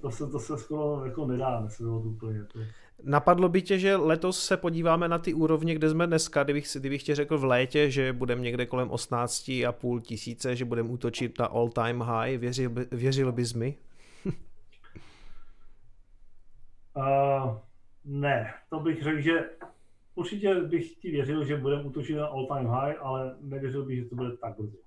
to 0.03 0.11
se, 0.11 0.27
to 0.27 0.39
se 0.39 0.57
skoro 0.57 1.05
jako 1.05 1.25
nedá 1.25 1.61
nesledovat 1.61 2.05
úplně. 2.05 2.43
To. 2.43 2.59
Napadlo 3.03 3.49
by 3.49 3.61
tě, 3.61 3.79
že 3.79 3.95
letos 3.95 4.45
se 4.45 4.57
podíváme 4.57 5.07
na 5.07 5.19
ty 5.19 5.33
úrovně, 5.33 5.75
kde 5.75 5.89
jsme 5.89 6.07
dneska, 6.07 6.43
kdybych, 6.43 6.67
kdybych 6.75 7.03
tě 7.03 7.15
řekl 7.15 7.37
v 7.37 7.43
létě, 7.43 7.91
že 7.91 8.13
budeme 8.13 8.41
někde 8.41 8.65
kolem 8.65 8.89
18,5 8.89 10.01
tisíce, 10.01 10.55
že 10.55 10.65
budeme 10.65 10.89
útočit 10.89 11.39
na 11.39 11.45
all 11.45 11.69
time 11.69 12.01
high, 12.01 12.37
věřil, 12.37 12.69
by, 12.69 12.85
věřil 12.91 13.31
bys 13.31 13.53
mi? 13.53 13.77
uh, 16.95 17.57
ne, 18.05 18.53
to 18.69 18.79
bych 18.79 19.03
řekl, 19.03 19.21
že 19.21 19.49
určitě 20.15 20.55
bych 20.55 20.95
ti 20.95 21.11
věřil, 21.11 21.45
že 21.45 21.57
budeme 21.57 21.83
útočit 21.83 22.15
na 22.15 22.27
all 22.27 22.47
time 22.47 22.67
high, 22.67 22.95
ale 22.99 23.35
nevěřil 23.41 23.85
bych, 23.85 23.99
že 23.99 24.05
to 24.05 24.15
bude 24.15 24.37
tak 24.37 24.53
brzo. 24.57 24.77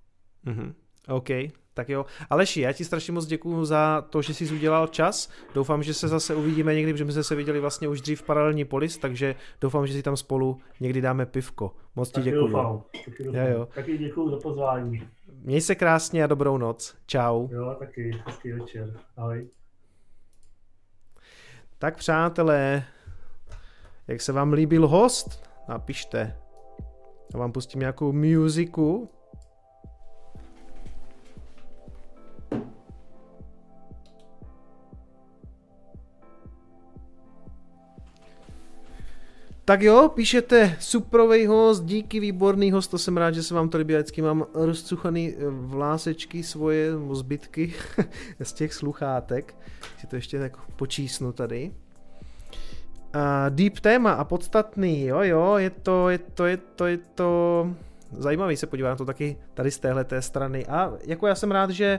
Mm-hmm. 0.47 0.75
OK, 1.09 1.29
tak 1.77 1.89
jo. 1.89 2.07
Aleši, 2.31 2.61
já 2.61 2.73
ti 2.73 2.85
strašně 2.85 3.13
moc 3.13 3.27
děkuji 3.27 3.65
za 3.65 4.03
to, 4.11 4.23
že 4.23 4.35
jsi 4.35 4.55
udělal 4.55 4.87
čas. 4.87 5.31
Doufám, 5.55 5.83
že 5.83 5.95
se 5.95 6.09
zase 6.09 6.35
uvidíme 6.35 6.75
někdy, 6.75 6.93
protože 6.93 7.05
my 7.05 7.13
jsme 7.13 7.23
se 7.23 7.35
viděli 7.35 7.61
vlastně 7.61 7.89
už 7.89 8.01
dřív 8.01 8.21
v 8.21 8.27
paralelní 8.27 8.65
polis, 8.65 8.99
takže 8.99 9.35
doufám, 9.61 9.87
že 9.87 9.93
si 9.93 10.03
tam 10.03 10.17
spolu 10.17 10.61
někdy 10.81 11.01
dáme 11.01 11.27
pivko. 11.27 11.73
Moc 11.97 12.11
ti 12.11 12.23
děkuji. 12.23 12.47
Doufám. 12.47 12.83
Taky 13.05 13.25
doufám. 13.25 13.47
Jo, 13.47 13.53
jo. 13.53 13.69
Taky 13.75 13.99
děkuji 13.99 14.31
za 14.31 14.37
pozvání. 14.37 15.09
Měj 15.43 15.61
se 15.61 15.75
krásně 15.75 16.25
a 16.25 16.27
dobrou 16.27 16.59
noc. 16.59 16.97
Čau. 17.07 17.49
Jo, 17.51 17.77
taky. 17.79 18.11
Hezký 18.27 18.53
večer. 18.53 19.01
Ahoj. 19.17 19.49
Tak 21.79 21.97
přátelé, 21.97 22.85
jak 24.09 24.21
se 24.21 24.33
vám 24.33 24.53
líbil 24.53 24.89
host, 24.89 25.51
napište. 25.69 26.37
Já 27.35 27.41
vám 27.41 27.53
pustím 27.53 27.81
nějakou 27.81 28.13
muziku. 28.13 29.11
Tak 39.67 39.83
jo, 39.83 40.09
píšete 40.15 40.77
suprovej 40.81 41.47
host, 41.47 41.85
díky 41.85 42.21
výborný 42.21 42.71
host, 42.71 42.91
to 42.91 42.99
jsem 42.99 43.17
rád, 43.17 43.35
že 43.35 43.43
se 43.43 43.55
vám 43.55 43.69
to 43.69 43.79
líbí, 43.79 43.95
vždycky 43.95 44.23
mám 44.23 44.47
rozcuchaný 44.55 45.35
eh, 45.35 45.45
vlásečky 45.51 46.43
svoje, 46.43 46.93
zbytky 47.13 47.75
z 48.43 48.53
těch 48.53 48.75
sluchátek, 48.75 49.55
si 49.99 50.07
to 50.07 50.17
ještě 50.17 50.39
tak 50.39 50.57
počísnu 50.57 51.33
tady. 51.33 51.73
deep 53.49 53.81
téma 53.81 54.13
a 54.13 54.25
podstatný, 54.25 55.03
jo, 55.03 55.21
jo, 55.23 55.55
je 55.57 55.71
to, 55.71 56.09
je 56.09 56.19
to, 56.19 56.47
je 56.47 56.57
to, 56.57 56.87
je 56.87 56.99
to, 57.15 57.71
zajímavý 58.13 58.57
se 58.57 58.67
podívat 58.67 58.89
na 58.89 58.97
to 58.97 59.05
taky 59.05 59.37
tady 59.55 59.71
z 59.71 59.79
téhle 59.79 60.05
té 60.05 60.23
strany. 60.23 60.67
A 60.67 60.93
jako 61.05 61.27
já 61.27 61.35
jsem 61.35 61.51
rád, 61.51 61.71
že 61.71 61.99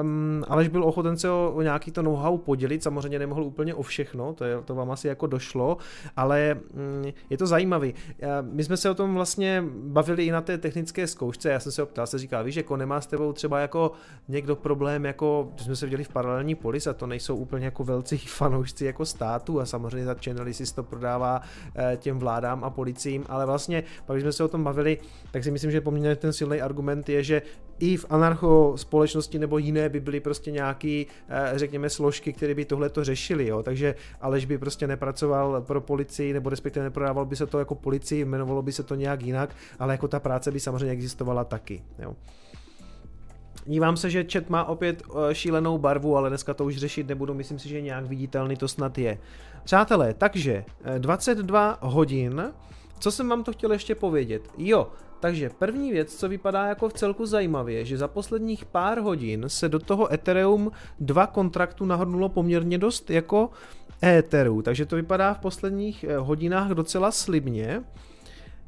um, 0.00 0.44
Aleš 0.48 0.68
byl 0.68 0.84
ochoten 0.84 1.16
se 1.16 1.30
o, 1.30 1.52
o 1.54 1.62
nějaký 1.62 1.90
to 1.90 2.02
know-how 2.02 2.38
podělit, 2.38 2.82
samozřejmě 2.82 3.18
nemohl 3.18 3.42
úplně 3.42 3.74
o 3.74 3.82
všechno, 3.82 4.32
to, 4.32 4.44
je, 4.44 4.62
to 4.64 4.74
vám 4.74 4.90
asi 4.90 5.08
jako 5.08 5.26
došlo, 5.26 5.76
ale 6.16 6.56
um, 7.04 7.12
je 7.30 7.38
to 7.38 7.46
zajímavý. 7.46 7.94
My 8.40 8.64
jsme 8.64 8.76
se 8.76 8.90
o 8.90 8.94
tom 8.94 9.14
vlastně 9.14 9.64
bavili 9.74 10.24
i 10.24 10.30
na 10.30 10.40
té 10.40 10.58
technické 10.58 11.06
zkoušce, 11.06 11.50
já 11.50 11.60
jsem 11.60 11.72
se 11.72 11.82
optal, 11.82 12.06
se 12.06 12.18
říká, 12.18 12.42
víš, 12.42 12.56
jako 12.56 12.76
nemá 12.76 13.00
s 13.00 13.06
tebou 13.06 13.32
třeba 13.32 13.60
jako 13.60 13.92
někdo 14.28 14.56
problém, 14.56 15.04
jako 15.04 15.52
jsme 15.56 15.76
se 15.76 15.86
viděli 15.86 16.04
v 16.04 16.08
paralelní 16.08 16.54
polis 16.54 16.86
a 16.86 16.92
to 16.92 17.06
nejsou 17.06 17.36
úplně 17.36 17.64
jako 17.64 17.84
velcí 17.84 18.18
fanoušci 18.26 18.84
jako 18.84 19.06
státu 19.06 19.60
a 19.60 19.66
samozřejmě 19.66 20.04
za 20.04 20.16
si 20.52 20.74
to 20.74 20.82
prodává 20.82 21.40
eh, 21.76 21.96
těm 21.96 22.18
vládám 22.18 22.64
a 22.64 22.70
policím, 22.70 23.24
ale 23.28 23.46
vlastně 23.46 23.84
pak 24.06 24.20
jsme 24.20 24.32
se 24.32 24.44
o 24.44 24.48
tom 24.48 24.64
bavili, 24.64 24.98
tak 25.30 25.39
si 25.42 25.50
myslím, 25.50 25.70
že 25.70 25.80
poměrně 25.80 26.16
ten 26.16 26.32
silný 26.32 26.60
argument 26.60 27.08
je, 27.08 27.22
že 27.22 27.42
i 27.78 27.96
v 27.96 28.06
anarcho 28.10 28.72
společnosti 28.76 29.38
nebo 29.38 29.58
jiné 29.58 29.88
by 29.88 30.00
byly 30.00 30.20
prostě 30.20 30.50
nějaký, 30.50 31.06
eh, 31.28 31.52
řekněme, 31.54 31.90
složky, 31.90 32.32
které 32.32 32.54
by 32.54 32.64
tohle 32.64 32.88
to 32.88 33.04
řešily, 33.04 33.46
jo. 33.46 33.62
Takže 33.62 33.94
Aleš 34.20 34.44
by 34.44 34.58
prostě 34.58 34.86
nepracoval 34.86 35.60
pro 35.60 35.80
policii, 35.80 36.32
nebo 36.32 36.50
respektive 36.50 36.84
neprodával 36.84 37.26
by 37.26 37.36
se 37.36 37.46
to 37.46 37.58
jako 37.58 37.74
policii, 37.74 38.24
jmenovalo 38.24 38.62
by 38.62 38.72
se 38.72 38.82
to 38.82 38.94
nějak 38.94 39.22
jinak, 39.22 39.56
ale 39.78 39.94
jako 39.94 40.08
ta 40.08 40.20
práce 40.20 40.50
by 40.50 40.60
samozřejmě 40.60 40.90
existovala 40.90 41.44
taky, 41.44 41.82
jo. 41.98 42.16
Dívám 43.66 43.96
se, 43.96 44.10
že 44.10 44.26
chat 44.32 44.50
má 44.50 44.64
opět 44.64 45.02
eh, 45.02 45.34
šílenou 45.34 45.78
barvu, 45.78 46.16
ale 46.16 46.28
dneska 46.28 46.54
to 46.54 46.64
už 46.64 46.76
řešit 46.76 47.08
nebudu, 47.08 47.34
myslím 47.34 47.58
si, 47.58 47.68
že 47.68 47.80
nějak 47.80 48.06
viditelný 48.06 48.56
to 48.56 48.68
snad 48.68 48.98
je. 48.98 49.18
Přátelé, 49.64 50.14
takže 50.14 50.64
22 50.98 51.72
eh, 51.72 51.76
hodin, 51.80 52.52
co 52.98 53.12
jsem 53.12 53.28
vám 53.28 53.44
to 53.44 53.52
chtěl 53.52 53.72
ještě 53.72 53.94
povědět? 53.94 54.42
Jo, 54.58 54.88
takže 55.20 55.50
první 55.58 55.92
věc, 55.92 56.14
co 56.14 56.28
vypadá 56.28 56.66
jako 56.66 56.88
v 56.88 56.92
celku 56.92 57.26
zajímavě, 57.26 57.84
že 57.84 57.98
za 57.98 58.08
posledních 58.08 58.64
pár 58.64 58.98
hodin 58.98 59.44
se 59.46 59.68
do 59.68 59.78
toho 59.78 60.12
Ethereum 60.12 60.72
dva 61.00 61.26
kontraktu 61.26 61.84
nahrnulo 61.84 62.28
poměrně 62.28 62.78
dost 62.78 63.10
jako 63.10 63.50
Etherů, 64.04 64.62
takže 64.62 64.86
to 64.86 64.96
vypadá 64.96 65.34
v 65.34 65.38
posledních 65.38 66.04
eh, 66.04 66.16
hodinách 66.16 66.70
docela 66.70 67.10
slibně. 67.10 67.82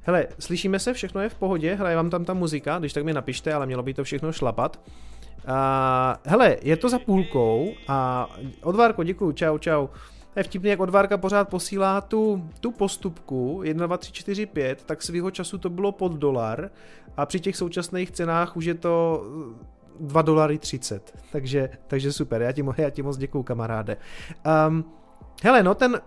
Hele, 0.00 0.26
slyšíme 0.38 0.78
se, 0.78 0.92
všechno 0.92 1.20
je 1.20 1.28
v 1.28 1.34
pohodě, 1.34 1.74
hraje 1.74 1.96
vám 1.96 2.10
tam 2.10 2.24
ta 2.24 2.34
muzika, 2.34 2.78
když 2.78 2.92
tak 2.92 3.04
mi 3.04 3.12
napište, 3.12 3.54
ale 3.54 3.66
mělo 3.66 3.82
by 3.82 3.94
to 3.94 4.04
všechno 4.04 4.32
šlapat. 4.32 4.80
Uh, 5.48 5.52
hele, 6.24 6.56
je 6.62 6.76
to 6.76 6.88
za 6.88 6.98
půlkou 6.98 7.72
a 7.88 8.28
odvárko, 8.62 9.04
děkuju, 9.04 9.32
čau, 9.32 9.58
čau. 9.58 9.86
To 10.32 10.40
je 10.40 10.42
vtipný, 10.42 10.70
jak 10.70 10.80
odvárka 10.80 11.18
pořád 11.18 11.48
posílá 11.48 12.00
tu, 12.00 12.48
tu 12.60 12.70
postupku 12.70 13.60
1, 13.64 13.86
2, 13.86 13.96
3, 13.96 14.12
4, 14.12 14.46
5, 14.46 14.84
tak 14.84 15.02
svýho 15.02 15.30
času 15.30 15.58
to 15.58 15.70
bylo 15.70 15.92
pod 15.92 16.12
dolar 16.12 16.70
a 17.16 17.26
při 17.26 17.40
těch 17.40 17.56
současných 17.56 18.10
cenách 18.10 18.56
už 18.56 18.64
je 18.64 18.74
to 18.74 19.24
2 20.00 20.22
dolary 20.22 20.58
30. 20.58 21.18
Takže, 21.32 21.70
takže 21.86 22.12
super, 22.12 22.42
já 22.42 22.52
ti, 22.52 22.64
já 22.76 22.90
ti 22.90 23.02
moc 23.02 23.16
děkuju 23.16 23.42
kamaráde. 23.42 23.96
Um, 24.68 24.84
hele, 25.42 25.62
no 25.62 25.74
ten 25.74 26.00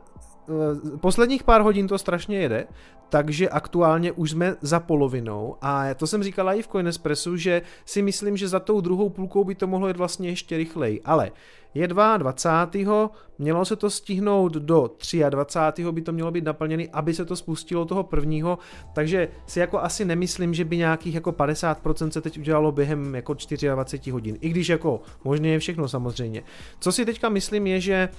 uh, 0.48 0.98
posledních 0.98 1.44
pár 1.44 1.62
hodin 1.62 1.88
to 1.88 1.98
strašně 1.98 2.38
jede, 2.38 2.68
takže 3.10 3.50
aktuálně 3.50 4.12
už 4.12 4.32
jsme 4.32 4.56
za 4.62 4.80
polovinou 4.80 5.56
a 5.62 5.94
to 5.94 6.08
jsem 6.08 6.24
říkala 6.24 6.54
i 6.54 6.62
v 6.62 6.68
Coinespressu, 6.68 7.38
že 7.38 7.62
si 7.86 8.02
myslím, 8.02 8.38
že 8.38 8.48
za 8.48 8.60
tou 8.60 8.82
druhou 8.82 9.10
půlkou 9.10 9.44
by 9.44 9.56
to 9.56 9.68
mohlo 9.68 9.88
jít 9.88 9.98
vlastně 9.98 10.30
ještě 10.30 10.58
rychleji, 10.58 11.02
ale 11.02 11.32
je 11.76 11.88
22. 11.88 13.10
Mělo 13.40 13.66
se 13.66 13.76
to 13.76 13.90
stihnout 13.90 14.54
do 14.54 14.90
23. 15.30 15.92
by 15.92 16.02
to 16.02 16.12
mělo 16.12 16.32
být 16.32 16.44
naplněné, 16.44 16.84
aby 16.94 17.14
se 17.14 17.26
to 17.26 17.36
spustilo 17.36 17.86
toho 17.86 18.04
prvního, 18.04 18.58
takže 18.94 19.28
si 19.48 19.60
jako 19.60 19.80
asi 19.80 20.06
nemyslím, 20.06 20.54
že 20.54 20.66
by 20.66 20.78
nějakých 20.78 21.16
jako 21.16 21.32
50% 21.32 22.10
se 22.10 22.22
teď 22.22 22.38
udělalo 22.40 22.72
během 22.72 23.16
jako 23.16 23.34
24 23.34 24.12
hodin, 24.12 24.38
i 24.42 24.50
když 24.50 24.70
jako 24.70 25.02
možné 25.24 25.48
je 25.48 25.60
všechno 25.60 25.88
samozřejmě. 25.88 26.44
Co 26.80 26.92
si 26.92 27.06
teďka 27.06 27.30
myslím 27.30 27.68
je, 27.68 27.82
že 27.82 28.10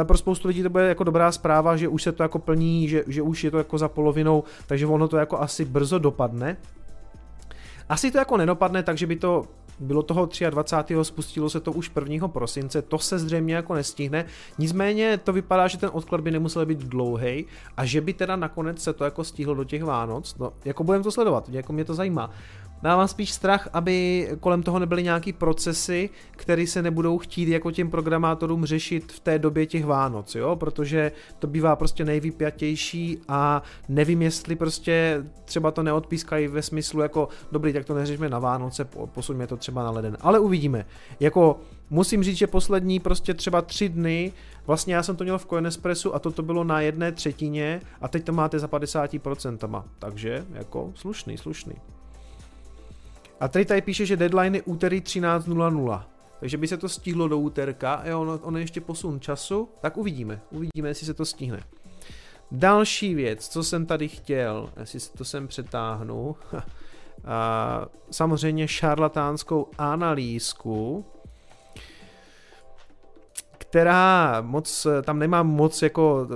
eh, 0.00 0.04
pro 0.04 0.18
spoustu 0.18 0.48
lidí 0.48 0.62
to 0.62 0.70
bude 0.70 0.88
jako 0.88 1.04
dobrá 1.04 1.32
zpráva, 1.32 1.76
že 1.76 1.88
už 1.88 2.02
se 2.02 2.12
to 2.12 2.22
jako 2.22 2.38
plní, 2.38 2.88
že, 2.88 3.04
že 3.06 3.22
už 3.22 3.44
je 3.44 3.50
to 3.50 3.58
jako 3.58 3.78
za 3.78 3.88
polovinou, 3.88 4.44
takže 4.66 4.86
ono 4.86 5.08
to 5.08 5.16
jako 5.16 5.40
asi 5.40 5.64
brzo 5.64 5.98
dopadne. 5.98 6.56
Asi 7.88 8.10
to 8.10 8.18
jako 8.18 8.36
nedopadne, 8.36 8.82
takže 8.82 9.06
by 9.06 9.16
to 9.16 9.44
bylo 9.80 10.02
toho 10.02 10.28
23. 10.50 10.94
spustilo 11.02 11.50
se 11.50 11.60
to 11.60 11.72
už 11.72 11.90
1. 12.10 12.28
prosince, 12.28 12.82
to 12.82 12.98
se 12.98 13.18
zřejmě 13.18 13.54
jako 13.54 13.74
nestihne, 13.74 14.24
nicméně 14.58 15.18
to 15.18 15.32
vypadá, 15.32 15.68
že 15.68 15.78
ten 15.78 15.90
odklad 15.92 16.20
by 16.20 16.30
nemusel 16.30 16.66
být 16.66 16.78
dlouhý 16.78 17.46
a 17.76 17.84
že 17.84 18.00
by 18.00 18.12
teda 18.12 18.36
nakonec 18.36 18.82
se 18.82 18.92
to 18.92 19.04
jako 19.04 19.24
stihlo 19.24 19.54
do 19.54 19.64
těch 19.64 19.84
Vánoc, 19.84 20.36
no 20.38 20.52
jako 20.64 20.84
budeme 20.84 21.04
to 21.04 21.12
sledovat, 21.12 21.48
jako 21.48 21.72
mě 21.72 21.84
to 21.84 21.94
zajímá 21.94 22.30
dávám 22.84 23.08
spíš 23.08 23.32
strach, 23.32 23.68
aby 23.72 24.28
kolem 24.40 24.62
toho 24.62 24.78
nebyly 24.78 25.02
nějaký 25.02 25.32
procesy, 25.32 26.10
které 26.30 26.66
se 26.66 26.82
nebudou 26.82 27.18
chtít 27.18 27.48
jako 27.48 27.70
těm 27.70 27.90
programátorům 27.90 28.64
řešit 28.64 29.12
v 29.12 29.20
té 29.20 29.38
době 29.38 29.66
těch 29.66 29.84
Vánoc, 29.84 30.34
jo, 30.34 30.56
protože 30.56 31.12
to 31.38 31.46
bývá 31.46 31.76
prostě 31.76 32.04
nejvypjatější 32.04 33.18
a 33.28 33.62
nevím, 33.88 34.22
jestli 34.22 34.56
prostě 34.56 35.24
třeba 35.44 35.70
to 35.70 35.82
neodpískají 35.82 36.48
ve 36.48 36.62
smyslu 36.62 37.00
jako 37.00 37.28
dobrý, 37.52 37.72
tak 37.72 37.84
to 37.84 37.94
neřešíme 37.94 38.28
na 38.28 38.38
Vánoce, 38.38 38.84
posuňme 38.84 39.46
to 39.46 39.56
třeba 39.56 39.82
na 39.82 39.90
leden, 39.90 40.16
ale 40.20 40.38
uvidíme. 40.38 40.86
Jako 41.20 41.60
musím 41.90 42.22
říct, 42.22 42.36
že 42.36 42.46
poslední 42.46 43.00
prostě 43.00 43.34
třeba 43.34 43.62
tři 43.62 43.88
dny 43.88 44.32
Vlastně 44.66 44.94
já 44.94 45.02
jsem 45.02 45.16
to 45.16 45.24
měl 45.24 45.38
v 45.38 45.46
Coinespressu 45.46 46.14
a 46.14 46.18
toto 46.18 46.42
bylo 46.42 46.64
na 46.64 46.80
jedné 46.80 47.12
třetině 47.12 47.80
a 48.00 48.08
teď 48.08 48.24
to 48.24 48.32
máte 48.32 48.58
za 48.58 48.66
50%. 48.66 49.84
Takže 49.98 50.46
jako 50.52 50.92
slušný, 50.94 51.38
slušný. 51.38 51.74
A 53.40 53.48
tady 53.48 53.64
tady 53.64 53.82
píše, 53.82 54.06
že 54.06 54.16
deadline 54.16 54.58
je 54.58 54.62
úterý 54.62 55.00
13.00. 55.00 56.02
Takže 56.40 56.58
by 56.58 56.68
se 56.68 56.76
to 56.76 56.88
stihlo 56.88 57.28
do 57.28 57.38
úterka, 57.38 58.02
jo, 58.04 58.20
ono, 58.20 58.38
ono 58.42 58.58
ještě 58.58 58.80
posun 58.80 59.20
času, 59.20 59.68
tak 59.80 59.96
uvidíme, 59.96 60.40
uvidíme, 60.50 60.88
jestli 60.88 61.06
se 61.06 61.14
to 61.14 61.24
stihne. 61.24 61.62
Další 62.50 63.14
věc, 63.14 63.48
co 63.48 63.64
jsem 63.64 63.86
tady 63.86 64.08
chtěl, 64.08 64.70
jestli 64.80 65.00
se 65.00 65.12
to 65.12 65.24
sem 65.24 65.48
přetáhnu, 65.48 66.36
a 67.24 67.86
samozřejmě 68.10 68.68
šarlatánskou 68.68 69.68
analýzku, 69.78 71.06
která 73.74 74.40
moc, 74.40 74.86
tam 75.02 75.18
nemá 75.18 75.42
moc 75.42 75.82
jako 75.82 76.28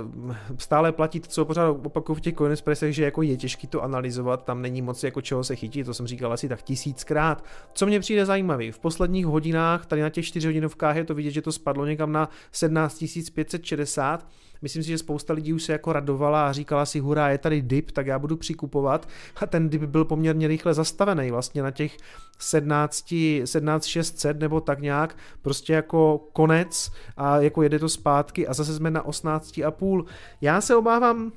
stále 0.57 0.91
platit, 0.91 1.25
co 1.25 1.45
pořád 1.45 1.69
opakuju 1.69 2.15
v 2.15 2.21
těch 2.21 2.35
coinespressech, 2.35 2.95
že 2.95 3.03
jako 3.03 3.21
je 3.21 3.37
těžký 3.37 3.67
to 3.67 3.83
analyzovat, 3.83 4.43
tam 4.43 4.61
není 4.61 4.81
moc 4.81 5.03
jako 5.03 5.21
čeho 5.21 5.43
se 5.43 5.55
chytit, 5.55 5.85
to 5.85 5.93
jsem 5.93 6.07
říkal 6.07 6.33
asi 6.33 6.49
tak 6.49 6.61
tisíckrát. 6.61 7.43
Co 7.73 7.85
mě 7.85 7.99
přijde 7.99 8.25
zajímavý, 8.25 8.71
v 8.71 8.79
posledních 8.79 9.25
hodinách, 9.25 9.85
tady 9.85 10.01
na 10.01 10.09
těch 10.09 10.25
4 10.25 10.47
hodinovkách 10.47 10.95
je 10.95 11.03
to 11.03 11.15
vidět, 11.15 11.31
že 11.31 11.41
to 11.41 11.51
spadlo 11.51 11.85
někam 11.85 12.11
na 12.11 12.29
17 12.51 13.03
560, 13.33 14.27
Myslím 14.61 14.83
si, 14.83 14.89
že 14.89 14.97
spousta 14.97 15.33
lidí 15.33 15.53
už 15.53 15.63
se 15.63 15.71
jako 15.71 15.93
radovala 15.93 16.47
a 16.47 16.51
říkala 16.51 16.85
si, 16.85 16.99
hurá, 16.99 17.29
je 17.29 17.37
tady 17.37 17.61
dip, 17.61 17.91
tak 17.91 18.07
já 18.07 18.19
budu 18.19 18.37
přikupovat. 18.37 19.09
A 19.41 19.45
ten 19.45 19.69
dip 19.69 19.81
byl 19.81 20.05
poměrně 20.05 20.47
rychle 20.47 20.73
zastavený 20.73 21.31
vlastně 21.31 21.63
na 21.63 21.71
těch 21.71 21.97
17, 22.39 23.13
17 23.45 23.85
600 23.85 24.39
nebo 24.39 24.61
tak 24.61 24.81
nějak, 24.81 25.17
prostě 25.41 25.73
jako 25.73 26.27
konec 26.33 26.91
a 27.17 27.39
jako 27.39 27.63
jede 27.63 27.79
to 27.79 27.89
zpátky 27.89 28.47
a 28.47 28.53
zase 28.53 28.75
jsme 28.75 28.91
na 28.91 29.05
18,5. 29.05 30.05
Já 30.41 30.61
se 30.61 30.75
obávám, 30.75 31.31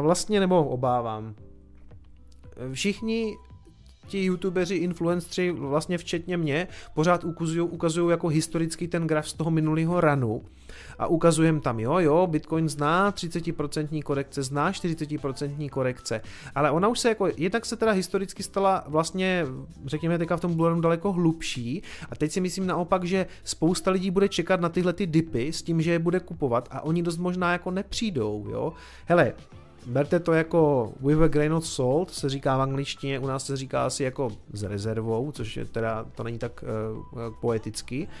vlastně 0.00 0.40
nebo 0.40 0.64
obávám, 0.64 1.34
všichni 2.72 3.36
ti 4.08 4.24
youtubeři, 4.24 4.74
influenceri, 4.74 5.50
vlastně 5.50 5.98
včetně 5.98 6.36
mě, 6.36 6.68
pořád 6.94 7.24
ukazují, 7.60 8.10
jako 8.10 8.28
historický 8.28 8.88
ten 8.88 9.06
graf 9.06 9.28
z 9.28 9.32
toho 9.32 9.50
minulého 9.50 10.00
ranu 10.00 10.42
a 10.98 11.06
ukazujem 11.06 11.60
tam, 11.60 11.80
jo, 11.80 11.98
jo, 11.98 12.26
Bitcoin 12.26 12.68
zná 12.68 13.12
30% 13.12 14.02
korekce, 14.02 14.42
zná 14.42 14.72
40% 14.72 15.70
korekce, 15.70 16.20
ale 16.54 16.70
ona 16.70 16.88
už 16.88 16.98
se 16.98 17.08
jako, 17.08 17.28
jednak 17.36 17.66
se 17.66 17.76
teda 17.76 17.92
historicky 17.92 18.42
stala 18.42 18.84
vlastně, 18.86 19.46
řekněme 19.86 20.18
teďka 20.18 20.36
v 20.36 20.40
tom 20.40 20.54
Blue 20.54 20.80
daleko 20.80 21.12
hlubší. 21.12 21.82
A 22.10 22.16
teď 22.16 22.32
si 22.32 22.40
myslím 22.40 22.66
naopak, 22.66 23.04
že 23.04 23.26
spousta 23.44 23.90
lidí 23.90 24.10
bude 24.10 24.28
čekat 24.28 24.60
na 24.60 24.68
tyhle 24.68 24.92
ty 24.92 25.06
dipy 25.06 25.52
s 25.52 25.62
tím, 25.62 25.82
že 25.82 25.92
je 25.92 25.98
bude 25.98 26.20
kupovat 26.20 26.68
a 26.70 26.80
oni 26.80 27.02
dost 27.02 27.18
možná 27.18 27.52
jako 27.52 27.70
nepřijdou, 27.70 28.46
jo. 28.50 28.72
Hele, 29.06 29.34
berte 29.88 30.20
to 30.20 30.32
jako 30.32 30.92
with 31.00 31.22
a 31.22 31.28
grain 31.28 31.52
of 31.52 31.66
salt, 31.66 32.10
se 32.10 32.28
říká 32.28 32.56
v 32.56 32.60
angličtině, 32.60 33.18
u 33.18 33.26
nás 33.26 33.46
se 33.46 33.56
říká 33.56 33.86
asi 33.86 34.04
jako 34.04 34.30
s 34.52 34.62
rezervou, 34.62 35.32
což 35.32 35.56
je 35.56 35.64
teda, 35.64 36.06
to 36.14 36.22
není 36.22 36.38
tak 36.38 36.64
uh, 37.12 37.34
poetický. 37.40 38.06
Uh, 38.06 38.12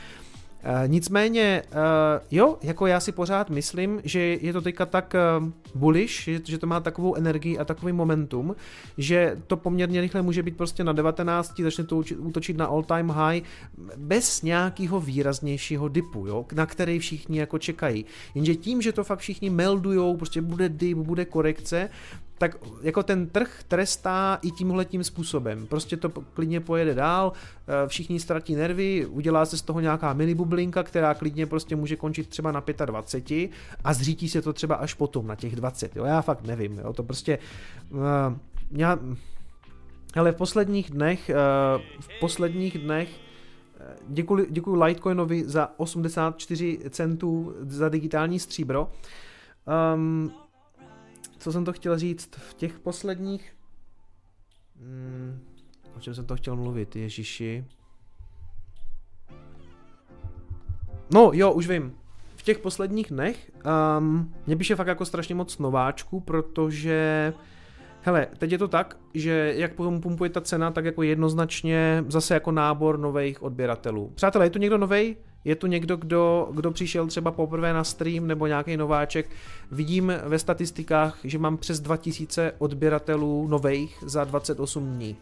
nicméně, 0.86 1.62
uh, 1.70 1.78
jo, 2.30 2.58
jako 2.62 2.86
já 2.86 3.00
si 3.00 3.12
pořád 3.12 3.50
myslím, 3.50 4.00
že 4.04 4.20
je 4.20 4.52
to 4.52 4.60
teďka 4.60 4.86
tak 4.86 5.14
uh, 5.40 5.48
bullish, 5.74 6.24
že, 6.24 6.40
že 6.44 6.58
to 6.58 6.66
má 6.66 6.80
takovou 6.80 7.14
energii 7.14 7.58
a 7.58 7.64
takový 7.64 7.92
momentum, 7.92 8.56
že 8.98 9.36
to 9.46 9.56
poměrně 9.56 10.00
rychle 10.00 10.22
může 10.22 10.42
být 10.42 10.56
prostě 10.56 10.84
na 10.84 10.92
19, 10.92 11.60
začne 11.60 11.84
to 11.84 12.02
útočit 12.18 12.56
na 12.56 12.66
all 12.66 12.82
time 12.82 13.10
high 13.10 13.42
bez 13.96 14.42
nějakého 14.42 15.00
výraznějšího 15.00 15.88
dipu, 15.88 16.26
jo, 16.26 16.46
na 16.54 16.66
který 16.66 16.98
všichni 16.98 17.38
jako 17.38 17.58
čekají. 17.58 18.04
Jenže 18.34 18.54
tím, 18.54 18.82
že 18.82 18.92
to 18.92 19.04
fakt 19.04 19.18
všichni 19.18 19.50
meldujou, 19.50 20.16
prostě 20.16 20.40
bude 20.40 20.68
dip, 20.68 20.98
bude 20.98 21.24
korekce, 21.24 21.90
tak 22.38 22.56
jako 22.82 23.02
ten 23.02 23.26
trh 23.26 23.60
trestá 23.68 24.38
i 24.42 24.50
tímhle 24.50 24.84
tím 24.84 25.04
způsobem. 25.04 25.66
Prostě 25.66 25.96
to 25.96 26.08
klidně 26.08 26.60
pojede 26.60 26.94
dál, 26.94 27.32
eh, 27.32 27.88
všichni 27.88 28.20
ztratí 28.20 28.54
nervy, 28.54 29.06
udělá 29.06 29.46
se 29.46 29.56
z 29.56 29.62
toho 29.62 29.80
nějaká 29.80 30.12
mini 30.12 30.34
bublinka, 30.34 30.82
která 30.82 31.14
klidně 31.14 31.46
prostě 31.46 31.76
může 31.76 31.96
končit 31.96 32.28
třeba 32.28 32.52
na 32.52 32.62
25 32.84 33.50
a 33.84 33.94
zřítí 33.94 34.28
se 34.28 34.42
to 34.42 34.52
třeba 34.52 34.74
až 34.74 34.94
potom 34.94 35.26
na 35.26 35.34
těch 35.34 35.56
20. 35.56 35.96
Jo? 35.96 36.04
Já 36.04 36.22
fakt 36.22 36.44
nevím, 36.44 36.78
jo? 36.78 36.92
to 36.92 37.02
prostě... 37.02 37.38
Uh, 37.90 38.00
já, 38.70 38.98
ale 40.14 40.32
v 40.32 40.36
posledních 40.36 40.90
dnech, 40.90 41.30
uh, 41.30 41.82
v 42.00 42.20
posledních 42.20 42.78
dnech 42.78 43.08
děkuji, 44.08 44.46
děkuji 44.50 44.82
Litecoinovi 44.82 45.44
za 45.44 45.70
84 45.76 46.78
centů 46.90 47.54
za 47.60 47.88
digitální 47.88 48.38
stříbro. 48.38 48.90
Um, 49.94 50.32
co 51.38 51.52
jsem 51.52 51.64
to 51.64 51.72
chtěl 51.72 51.98
říct, 51.98 52.30
v 52.36 52.54
těch 52.54 52.78
posledních... 52.78 53.56
Hmm, 54.80 55.40
o 55.96 56.00
čem 56.00 56.14
jsem 56.14 56.26
to 56.26 56.36
chtěl 56.36 56.56
mluvit, 56.56 56.96
Ježiši? 56.96 57.64
No 61.12 61.30
jo, 61.34 61.52
už 61.52 61.68
vím. 61.68 61.94
V 62.36 62.42
těch 62.42 62.58
posledních 62.58 63.10
dnech 63.10 63.50
um, 63.98 64.34
mě 64.46 64.56
píše 64.56 64.76
fakt 64.76 64.86
jako 64.86 65.04
strašně 65.04 65.34
moc 65.34 65.58
nováčků, 65.58 66.20
protože 66.20 67.32
Hele, 68.02 68.26
teď 68.38 68.52
je 68.52 68.58
to 68.58 68.68
tak, 68.68 68.96
že 69.14 69.52
jak 69.56 69.74
potom 69.74 70.00
pumpuje 70.00 70.30
ta 70.30 70.40
cena, 70.40 70.70
tak 70.70 70.84
jako 70.84 71.02
jednoznačně 71.02 72.04
zase 72.08 72.34
jako 72.34 72.52
nábor 72.52 72.98
nových 72.98 73.42
odběratelů. 73.42 74.12
Přátelé, 74.14 74.46
je 74.46 74.50
tu 74.50 74.58
někdo 74.58 74.78
novej? 74.78 75.16
Je 75.44 75.56
tu 75.56 75.66
někdo, 75.66 75.96
kdo, 75.96 76.48
kdo 76.52 76.70
přišel 76.70 77.06
třeba 77.06 77.30
poprvé 77.30 77.72
na 77.72 77.84
stream 77.84 78.26
nebo 78.26 78.46
nějaký 78.46 78.76
nováček. 78.76 79.30
Vidím 79.70 80.12
ve 80.24 80.38
statistikách, 80.38 81.18
že 81.24 81.38
mám 81.38 81.56
přes 81.56 81.80
2000 81.80 82.52
odběratelů 82.58 83.48
nových 83.48 83.98
za 84.06 84.24
28 84.24 84.86
dní. 84.86 85.16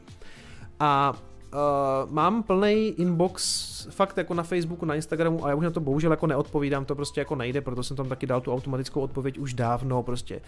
A 0.81 1.13
uh, 1.13 2.13
mám 2.13 2.43
plný 2.43 2.89
inbox 2.89 3.67
fakt 3.91 4.17
jako 4.17 4.35
na 4.35 4.43
Facebooku, 4.43 4.87
na 4.87 4.95
Instagramu 4.95 5.45
a 5.45 5.49
já 5.49 5.55
už 5.55 5.65
na 5.65 5.71
to 5.71 5.81
bohužel 5.81 6.11
jako 6.11 6.27
neodpovídám, 6.27 6.85
to 6.85 6.95
prostě 6.95 7.21
jako 7.21 7.37
nejde, 7.37 7.61
proto 7.61 7.83
jsem 7.83 7.97
tam 7.97 8.09
taky 8.09 8.27
dal 8.27 8.41
tu 8.41 8.53
automatickou 8.53 9.01
odpověď 9.01 9.39
už 9.39 9.55
dávno, 9.55 10.03
prostě 10.03 10.41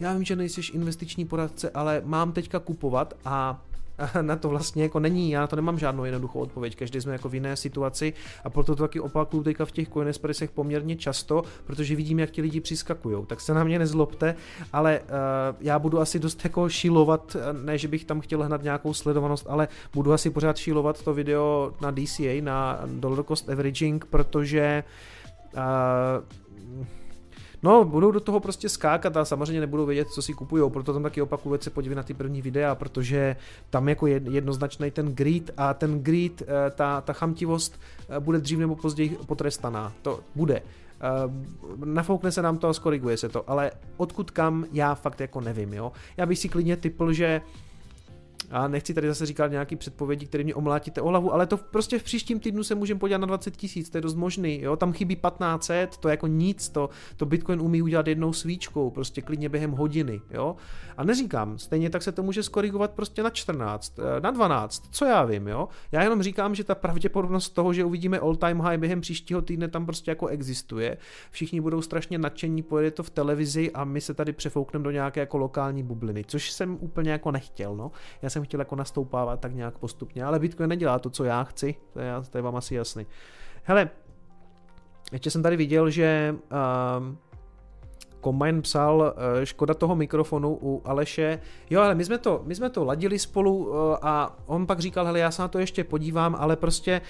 já 0.00 0.12
vím, 0.12 0.24
že 0.24 0.36
nejsi 0.36 0.60
investiční 0.72 1.24
poradce, 1.24 1.70
ale 1.70 2.02
mám 2.04 2.32
teďka 2.32 2.58
kupovat 2.58 3.14
a 3.24 3.64
na 4.22 4.36
to 4.36 4.48
vlastně 4.48 4.82
jako 4.82 5.00
není, 5.00 5.30
já 5.30 5.40
na 5.40 5.46
to 5.46 5.56
nemám 5.56 5.78
žádnou 5.78 6.04
jednoduchou 6.04 6.40
odpověď, 6.40 6.76
každý 6.76 7.00
jsme 7.00 7.12
jako 7.12 7.28
v 7.28 7.34
jiné 7.34 7.56
situaci 7.56 8.12
a 8.44 8.50
proto 8.50 8.76
to 8.76 8.82
taky 8.82 9.00
opakuju 9.00 9.42
teďka 9.42 9.64
v 9.64 9.72
těch 9.72 9.88
Coinespressech 9.88 10.50
poměrně 10.50 10.96
často, 10.96 11.42
protože 11.64 11.96
vidím, 11.96 12.18
jak 12.18 12.30
ti 12.30 12.42
lidi 12.42 12.60
přiskakují, 12.60 13.26
tak 13.26 13.40
se 13.40 13.54
na 13.54 13.64
mě 13.64 13.78
nezlobte, 13.78 14.34
ale 14.72 15.00
uh, 15.00 15.06
já 15.60 15.78
budu 15.78 16.00
asi 16.00 16.18
dost 16.18 16.44
jako 16.44 16.68
šílovat, 16.68 17.36
ne, 17.64 17.78
že 17.78 17.88
bych 17.88 18.04
tam 18.04 18.20
chtěl 18.20 18.42
hnat 18.42 18.62
nějakou 18.62 18.94
sledovanost, 18.94 19.46
ale 19.48 19.68
budu 19.94 20.12
asi 20.12 20.30
pořád 20.30 20.56
šílovat 20.56 21.02
to 21.02 21.14
video 21.14 21.72
na 21.80 21.90
DCA, 21.90 22.40
na 22.40 22.80
Dollar 22.86 23.24
Cost 23.24 23.50
Averaging, 23.50 24.04
protože 24.04 24.84
uh, 25.56 25.62
No, 27.62 27.84
budou 27.84 28.10
do 28.10 28.20
toho 28.20 28.40
prostě 28.40 28.68
skákat 28.68 29.16
a 29.16 29.24
samozřejmě 29.24 29.60
nebudou 29.60 29.86
vědět, 29.86 30.08
co 30.08 30.22
si 30.22 30.34
kupují, 30.34 30.70
proto 30.70 30.92
tam 30.92 31.02
taky 31.02 31.22
opakuju, 31.22 31.58
se 31.60 31.70
podívej 31.70 31.96
na 31.96 32.02
ty 32.02 32.14
první 32.14 32.42
videa, 32.42 32.74
protože 32.74 33.36
tam 33.70 33.88
jako 33.88 34.06
jednoznačný 34.06 34.90
ten 34.90 35.14
greed 35.14 35.50
a 35.56 35.74
ten 35.74 36.02
greed, 36.02 36.42
eh, 36.42 36.70
ta, 36.70 37.00
ta 37.00 37.12
chamtivost 37.12 37.80
eh, 38.08 38.20
bude 38.20 38.38
dřív 38.38 38.58
nebo 38.58 38.76
později 38.76 39.18
potrestaná. 39.26 39.92
To 40.02 40.20
bude. 40.34 40.56
Eh, 40.56 40.62
nafoukne 41.84 42.32
se 42.32 42.42
nám 42.42 42.58
to 42.58 42.68
a 42.68 42.72
skoriguje 42.72 43.16
se 43.16 43.28
to, 43.28 43.50
ale 43.50 43.70
odkud 43.96 44.30
kam, 44.30 44.66
já 44.72 44.94
fakt 44.94 45.20
jako 45.20 45.40
nevím, 45.40 45.74
jo. 45.74 45.92
Já 46.16 46.26
bych 46.26 46.38
si 46.38 46.48
klidně 46.48 46.76
typl, 46.76 47.12
že 47.12 47.40
a 48.52 48.68
nechci 48.68 48.94
tady 48.94 49.08
zase 49.08 49.26
říkat 49.26 49.50
nějaký 49.50 49.76
předpovědi, 49.76 50.26
které 50.26 50.44
mě 50.44 50.54
omlátíte 50.54 51.00
o 51.00 51.08
hlavu, 51.08 51.34
ale 51.34 51.46
to 51.46 51.56
prostě 51.56 51.98
v 51.98 52.02
příštím 52.02 52.40
týdnu 52.40 52.64
se 52.64 52.74
můžeme 52.74 53.00
podívat 53.00 53.18
na 53.18 53.26
20 53.26 53.56
tisíc, 53.56 53.90
to 53.90 53.98
je 53.98 54.02
dost 54.02 54.14
možný, 54.14 54.60
jo, 54.60 54.76
tam 54.76 54.92
chybí 54.92 55.16
1500, 55.16 55.96
to 55.96 56.08
je 56.08 56.12
jako 56.12 56.26
nic, 56.26 56.68
to, 56.68 56.90
to 57.16 57.26
Bitcoin 57.26 57.60
umí 57.60 57.82
udělat 57.82 58.06
jednou 58.06 58.32
svíčkou, 58.32 58.90
prostě 58.90 59.22
klidně 59.22 59.48
během 59.48 59.70
hodiny, 59.70 60.20
jo. 60.30 60.56
A 60.96 61.04
neříkám, 61.04 61.58
stejně 61.58 61.90
tak 61.90 62.02
se 62.02 62.12
to 62.12 62.22
může 62.22 62.42
skorigovat 62.42 62.90
prostě 62.90 63.22
na 63.22 63.30
14, 63.30 63.98
eh, 63.98 64.20
na 64.20 64.30
12, 64.30 64.88
co 64.90 65.04
já 65.04 65.24
vím, 65.24 65.48
jo. 65.48 65.68
Já 65.92 66.02
jenom 66.02 66.22
říkám, 66.22 66.54
že 66.54 66.64
ta 66.64 66.74
pravděpodobnost 66.74 67.48
toho, 67.48 67.72
že 67.72 67.84
uvidíme 67.84 68.18
all 68.18 68.36
time 68.36 68.60
high 68.60 68.78
během 68.78 69.00
příštího 69.00 69.42
týdne 69.42 69.68
tam 69.68 69.86
prostě 69.86 70.10
jako 70.10 70.26
existuje. 70.26 70.96
Všichni 71.30 71.60
budou 71.60 71.82
strašně 71.82 72.18
nadšení, 72.18 72.62
pojede 72.62 72.90
to 72.90 73.02
v 73.02 73.10
televizi 73.10 73.70
a 73.70 73.84
my 73.84 74.00
se 74.00 74.14
tady 74.14 74.32
přefoukneme 74.32 74.84
do 74.84 74.90
nějaké 74.90 75.20
jako 75.20 75.38
lokální 75.38 75.82
bubliny, 75.82 76.24
což 76.26 76.52
jsem 76.52 76.78
úplně 76.80 77.10
jako 77.10 77.30
nechtěl, 77.30 77.76
no. 77.76 77.90
Já 78.22 78.30
jsem 78.30 78.41
chtěl 78.44 78.60
jako 78.60 78.76
nastoupávat 78.76 79.40
tak 79.40 79.54
nějak 79.54 79.78
postupně, 79.78 80.24
ale 80.24 80.38
Bitcoin 80.38 80.68
nedělá 80.68 80.98
to, 80.98 81.10
co 81.10 81.24
já 81.24 81.44
chci, 81.44 81.74
to 81.92 82.00
je, 82.00 82.12
to 82.30 82.38
je 82.38 82.42
vám 82.42 82.56
asi 82.56 82.74
jasný. 82.74 83.06
Hele, 83.62 83.90
ještě 85.12 85.30
jsem 85.30 85.42
tady 85.42 85.56
viděl, 85.56 85.90
že 85.90 86.34
uh, 86.34 87.14
Combine 88.24 88.62
psal, 88.62 88.98
uh, 88.98 89.44
škoda 89.44 89.74
toho 89.74 89.96
mikrofonu 89.96 90.58
u 90.62 90.82
Aleše. 90.84 91.40
Jo, 91.70 91.80
ale 91.80 91.94
my 91.94 92.04
jsme 92.04 92.18
to, 92.18 92.42
my 92.44 92.54
jsme 92.54 92.70
to 92.70 92.84
ladili 92.84 93.18
spolu 93.18 93.56
uh, 93.56 93.74
a 94.02 94.36
on 94.46 94.66
pak 94.66 94.80
říkal, 94.80 95.06
hele, 95.06 95.18
já 95.18 95.30
se 95.30 95.42
na 95.42 95.48
to 95.48 95.58
ještě 95.58 95.84
podívám, 95.84 96.36
ale 96.38 96.56
prostě 96.56 97.00
uh, 97.00 97.06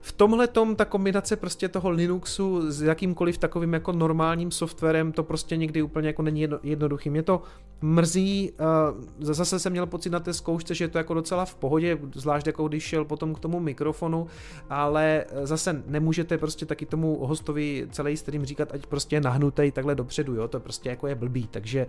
v 0.00 0.12
tomhle 0.12 0.46
tom 0.46 0.76
ta 0.76 0.84
kombinace 0.84 1.36
prostě 1.36 1.68
toho 1.68 1.90
Linuxu 1.90 2.70
s 2.72 2.82
jakýmkoliv 2.82 3.38
takovým 3.38 3.72
jako 3.72 3.92
normálním 3.92 4.50
softwarem, 4.50 5.12
to 5.12 5.22
prostě 5.22 5.56
někdy 5.56 5.82
úplně 5.82 6.08
jako 6.08 6.22
není 6.22 6.40
jedno, 6.40 6.58
jednoduchý. 6.62 7.10
Mě 7.10 7.22
to 7.22 7.42
mrzí, 7.80 8.52
uh, 8.60 9.04
zase 9.20 9.58
jsem 9.58 9.72
měl 9.72 9.86
pocit 9.86 10.10
na 10.10 10.20
té 10.20 10.34
zkoušce, 10.34 10.74
že 10.74 10.84
je 10.84 10.88
to 10.88 10.98
jako 10.98 11.14
docela 11.14 11.44
v 11.44 11.54
pohodě, 11.54 11.98
zvlášť 12.14 12.46
jako 12.46 12.68
když 12.68 12.82
šel 12.82 13.04
potom 13.04 13.34
k 13.34 13.38
tomu 13.38 13.60
mikrofonu, 13.60 14.26
ale 14.70 15.24
zase 15.42 15.82
nemůžete 15.86 16.38
prostě 16.38 16.66
taky 16.66 16.86
tomu 16.86 17.26
hostovi 17.26 17.88
celý 17.90 18.16
stream 18.16 18.44
říkat, 18.44 18.68
ať 18.74 18.86
prostě 18.86 19.16
je 19.16 19.20
nahnutej 19.20 19.72
takhle 19.72 19.94
dopředu, 19.94 20.34
jo, 20.34 20.48
to 20.48 20.60
prostě 20.60 20.88
jako 20.88 21.06
je 21.06 21.14
blbý, 21.14 21.48
takže 21.50 21.86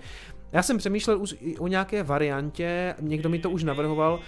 já 0.51 0.63
jsem 0.63 0.77
přemýšlel 0.77 1.21
už 1.21 1.35
o 1.59 1.67
nějaké 1.67 2.03
variantě, 2.03 2.95
někdo 3.01 3.29
mi 3.29 3.39
to 3.39 3.49
už 3.49 3.63
navrhoval, 3.63 4.13
uh, 4.13 4.19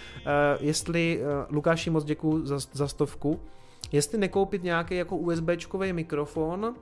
jestli, 0.60 1.22
Lukáši 1.49 1.89
moc 1.89 2.03
děkuji 2.03 2.45
za, 2.45 2.60
za 2.73 2.88
stovku, 2.88 3.39
jestli 3.91 4.18
nekoupit 4.18 4.64
nějaký 4.64 4.95
jako 4.95 5.18
USBčkový 5.18 5.94
mikrofon, 5.94 6.76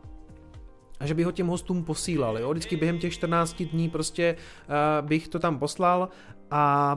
a 1.00 1.06
že 1.06 1.14
by 1.14 1.24
ho 1.24 1.32
těm 1.32 1.48
hostům 1.48 1.84
posílal, 1.84 2.40
jo? 2.40 2.52
Vždycky 2.52 2.76
během 2.76 3.00
těch 3.00 3.14
14 3.14 3.64
dní 3.64 3.90
prostě 3.90 4.36
uh, 4.36 5.08
bych 5.08 5.28
to 5.28 5.40
tam 5.40 5.60
poslal 5.60 6.10
a 6.52 6.96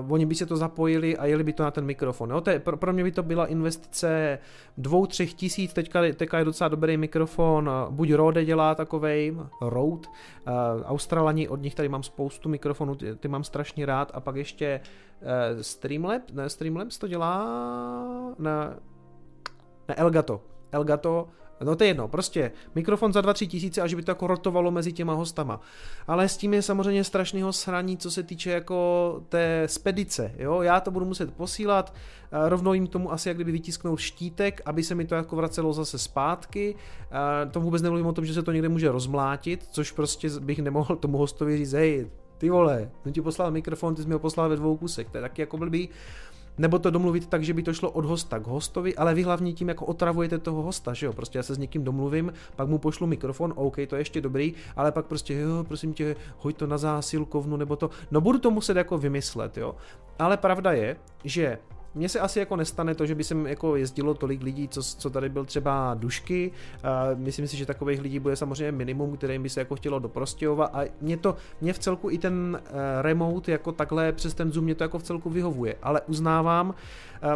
uh, 0.00 0.12
oni 0.12 0.26
by 0.26 0.34
se 0.34 0.46
to 0.46 0.56
zapojili 0.56 1.16
a 1.16 1.26
jeli 1.26 1.44
by 1.44 1.52
to 1.52 1.62
na 1.62 1.70
ten 1.70 1.84
mikrofon. 1.84 2.30
Jo? 2.30 2.40
To 2.40 2.50
je, 2.50 2.58
pro, 2.58 2.76
pro 2.76 2.92
mě 2.92 3.04
by 3.04 3.12
to 3.12 3.22
byla 3.22 3.46
investice 3.46 4.38
dvou, 4.78 5.06
třech 5.06 5.34
tisíc, 5.34 5.72
teďka, 5.72 6.00
teďka 6.14 6.38
je 6.38 6.44
docela 6.44 6.68
dobrý 6.68 6.96
mikrofon, 6.96 7.70
buď 7.90 8.12
Rode 8.12 8.44
dělá 8.44 8.74
takovej, 8.74 9.36
Rode, 9.60 10.08
uh, 10.08 10.82
Australani, 10.84 11.48
od 11.48 11.62
nich 11.62 11.74
tady 11.74 11.88
mám 11.88 12.02
spoustu 12.02 12.48
mikrofonů, 12.48 12.94
ty, 12.94 13.16
ty 13.16 13.28
mám 13.28 13.44
strašně 13.44 13.86
rád 13.86 14.10
a 14.14 14.20
pak 14.20 14.36
ještě 14.36 14.80
uh, 15.20 15.28
Streamlab, 15.60 16.22
ne, 16.32 16.48
Streamlabs 16.48 16.98
to 16.98 17.08
dělá, 17.08 17.46
ne, 18.38 18.76
ne, 19.88 19.94
Elgato. 19.94 20.40
Elgato, 20.72 21.28
no 21.64 21.76
to 21.76 21.84
je 21.84 21.90
jedno, 21.90 22.08
prostě 22.08 22.52
mikrofon 22.74 23.12
za 23.12 23.20
2-3 23.20 23.48
tisíce, 23.48 23.82
až 23.82 23.94
by 23.94 24.02
to 24.02 24.10
jako 24.10 24.26
rotovalo 24.26 24.70
mezi 24.70 24.92
těma 24.92 25.14
hostama. 25.14 25.60
Ale 26.06 26.28
s 26.28 26.36
tím 26.36 26.54
je 26.54 26.62
samozřejmě 26.62 27.04
strašného 27.04 27.52
sraní, 27.52 27.96
co 27.96 28.10
se 28.10 28.22
týče 28.22 28.50
jako 28.50 29.20
té 29.28 29.62
spedice, 29.66 30.32
jo, 30.38 30.62
já 30.62 30.80
to 30.80 30.90
budu 30.90 31.04
muset 31.04 31.34
posílat, 31.34 31.94
rovnou 32.48 32.72
jim 32.72 32.86
tomu 32.86 33.12
asi 33.12 33.28
jak 33.28 33.36
kdyby 33.36 33.52
vytisknout 33.52 33.98
štítek, 33.98 34.60
aby 34.64 34.82
se 34.82 34.94
mi 34.94 35.04
to 35.04 35.14
jako 35.14 35.36
vracelo 35.36 35.72
zase 35.72 35.98
zpátky, 35.98 36.74
to 37.50 37.60
vůbec 37.60 37.82
nemluvím 37.82 38.06
o 38.06 38.12
tom, 38.12 38.24
že 38.24 38.34
se 38.34 38.42
to 38.42 38.52
někde 38.52 38.68
může 38.68 38.92
rozmlátit, 38.92 39.66
což 39.70 39.92
prostě 39.92 40.28
bych 40.40 40.58
nemohl 40.58 40.96
tomu 40.96 41.18
hostovi 41.18 41.56
říct, 41.56 41.72
hej, 41.72 42.10
ty 42.38 42.50
vole, 42.50 42.90
jsem 43.02 43.12
ti 43.12 43.22
poslal 43.22 43.50
mikrofon, 43.50 43.94
ty 43.94 44.02
jsi 44.02 44.08
mi 44.08 44.14
ho 44.14 44.20
poslal 44.20 44.48
ve 44.48 44.56
dvou 44.56 44.76
kusech, 44.76 45.08
to 45.10 45.18
je 45.18 45.22
taky 45.22 45.42
jako 45.42 45.56
blbý 45.56 45.88
nebo 46.58 46.78
to 46.78 46.90
domluvit 46.90 47.26
tak, 47.26 47.44
že 47.44 47.54
by 47.54 47.62
to 47.62 47.74
šlo 47.74 47.90
od 47.90 48.04
hosta 48.04 48.38
k 48.38 48.46
hostovi, 48.46 48.96
ale 48.96 49.14
vy 49.14 49.22
hlavně 49.22 49.52
tím 49.52 49.68
jako 49.68 49.86
otravujete 49.86 50.38
toho 50.38 50.62
hosta, 50.62 50.94
že 50.94 51.06
jo, 51.06 51.12
prostě 51.12 51.38
já 51.38 51.42
se 51.42 51.54
s 51.54 51.58
někým 51.58 51.84
domluvím, 51.84 52.32
pak 52.56 52.68
mu 52.68 52.78
pošlu 52.78 53.06
mikrofon, 53.06 53.52
OK, 53.56 53.76
to 53.88 53.96
je 53.96 54.00
ještě 54.00 54.20
dobrý, 54.20 54.54
ale 54.76 54.92
pak 54.92 55.06
prostě, 55.06 55.34
jo, 55.34 55.64
prosím 55.68 55.94
tě, 55.94 56.16
hoď 56.38 56.56
to 56.56 56.66
na 56.66 56.78
zásilkovnu, 56.78 57.56
nebo 57.56 57.76
to, 57.76 57.90
no 58.10 58.20
budu 58.20 58.38
to 58.38 58.50
muset 58.50 58.76
jako 58.76 58.98
vymyslet, 58.98 59.58
jo, 59.58 59.76
ale 60.18 60.36
pravda 60.36 60.72
je, 60.72 60.96
že 61.24 61.58
mně 61.96 62.08
se 62.08 62.20
asi 62.20 62.38
jako 62.38 62.56
nestane 62.56 62.94
to, 62.94 63.06
že 63.06 63.14
by 63.14 63.24
sem 63.24 63.46
jako 63.46 63.76
jezdilo 63.76 64.14
tolik 64.14 64.42
lidí, 64.42 64.68
co, 64.68 64.82
co 64.82 65.10
tady 65.10 65.28
byl 65.28 65.44
třeba 65.44 65.94
Dušky. 65.94 66.50
Uh, 66.50 67.18
myslím 67.20 67.48
si, 67.48 67.56
že 67.56 67.66
takových 67.66 68.00
lidí 68.00 68.18
bude 68.18 68.36
samozřejmě 68.36 68.72
minimum, 68.72 69.16
kterým 69.16 69.42
by 69.42 69.48
se 69.48 69.60
jako 69.60 69.76
chtělo 69.76 69.98
do 69.98 70.08
Prostějova 70.08 70.70
a 70.72 70.84
mě 71.00 71.16
to, 71.16 71.36
mě 71.60 71.72
v 71.72 71.78
celku 71.78 72.10
i 72.10 72.18
ten 72.18 72.60
uh, 72.62 72.76
remote 73.02 73.52
jako 73.52 73.72
takhle 73.72 74.12
přes 74.12 74.34
ten 74.34 74.52
Zoom 74.52 74.64
mě 74.64 74.74
to 74.74 74.84
jako 74.84 74.98
v 74.98 75.02
celku 75.02 75.30
vyhovuje, 75.30 75.76
ale 75.82 76.00
uznávám, 76.00 76.74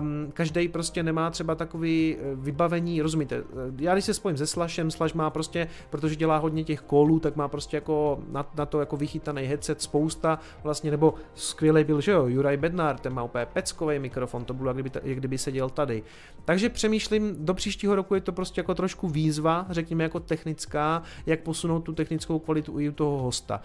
um, 0.00 0.32
každý 0.34 0.68
prostě 0.68 1.02
nemá 1.02 1.30
třeba 1.30 1.54
takový 1.54 2.16
eh, 2.16 2.34
vybavení, 2.34 3.02
rozumíte, 3.02 3.36
eh, 3.36 3.42
já 3.78 3.92
když 3.92 4.04
se 4.04 4.14
spojím 4.14 4.36
se 4.36 4.46
Slashem, 4.46 4.90
Slash 4.90 5.14
má 5.14 5.30
prostě, 5.30 5.68
protože 5.90 6.16
dělá 6.16 6.36
hodně 6.36 6.64
těch 6.64 6.80
kolů, 6.80 7.20
tak 7.20 7.36
má 7.36 7.48
prostě 7.48 7.76
jako 7.76 8.20
na, 8.30 8.46
na 8.54 8.66
to 8.66 8.80
jako 8.80 8.96
vychytaný 8.96 9.42
headset 9.42 9.82
spousta 9.82 10.38
vlastně, 10.62 10.90
nebo 10.90 11.14
skvělý 11.34 11.84
byl, 11.84 12.00
že 12.00 12.12
jo, 12.12 12.26
Juraj 12.26 12.56
Bednar, 12.56 12.98
ten 12.98 13.12
má 13.12 13.22
úplně 13.22 13.46
peckový 13.46 13.98
mikrofon, 13.98 14.44
to 14.50 14.54
bylo 14.54 14.70
jak 14.70 14.76
kdyby, 14.76 14.90
jak 15.02 15.18
kdyby 15.18 15.38
seděl 15.38 15.70
tady. 15.70 16.02
Takže 16.44 16.68
přemýšlím, 16.68 17.36
do 17.38 17.54
příštího 17.54 17.94
roku 17.94 18.14
je 18.14 18.20
to 18.20 18.32
prostě 18.32 18.60
jako 18.60 18.74
trošku 18.74 19.08
výzva, 19.08 19.66
řekněme 19.70 20.02
jako 20.02 20.20
technická, 20.20 21.02
jak 21.26 21.40
posunout 21.40 21.80
tu 21.80 21.92
technickou 21.92 22.38
kvalitu 22.38 22.80
i 22.80 22.88
u 22.88 22.92
toho 22.92 23.18
hosta. 23.18 23.56
Um, 23.56 23.62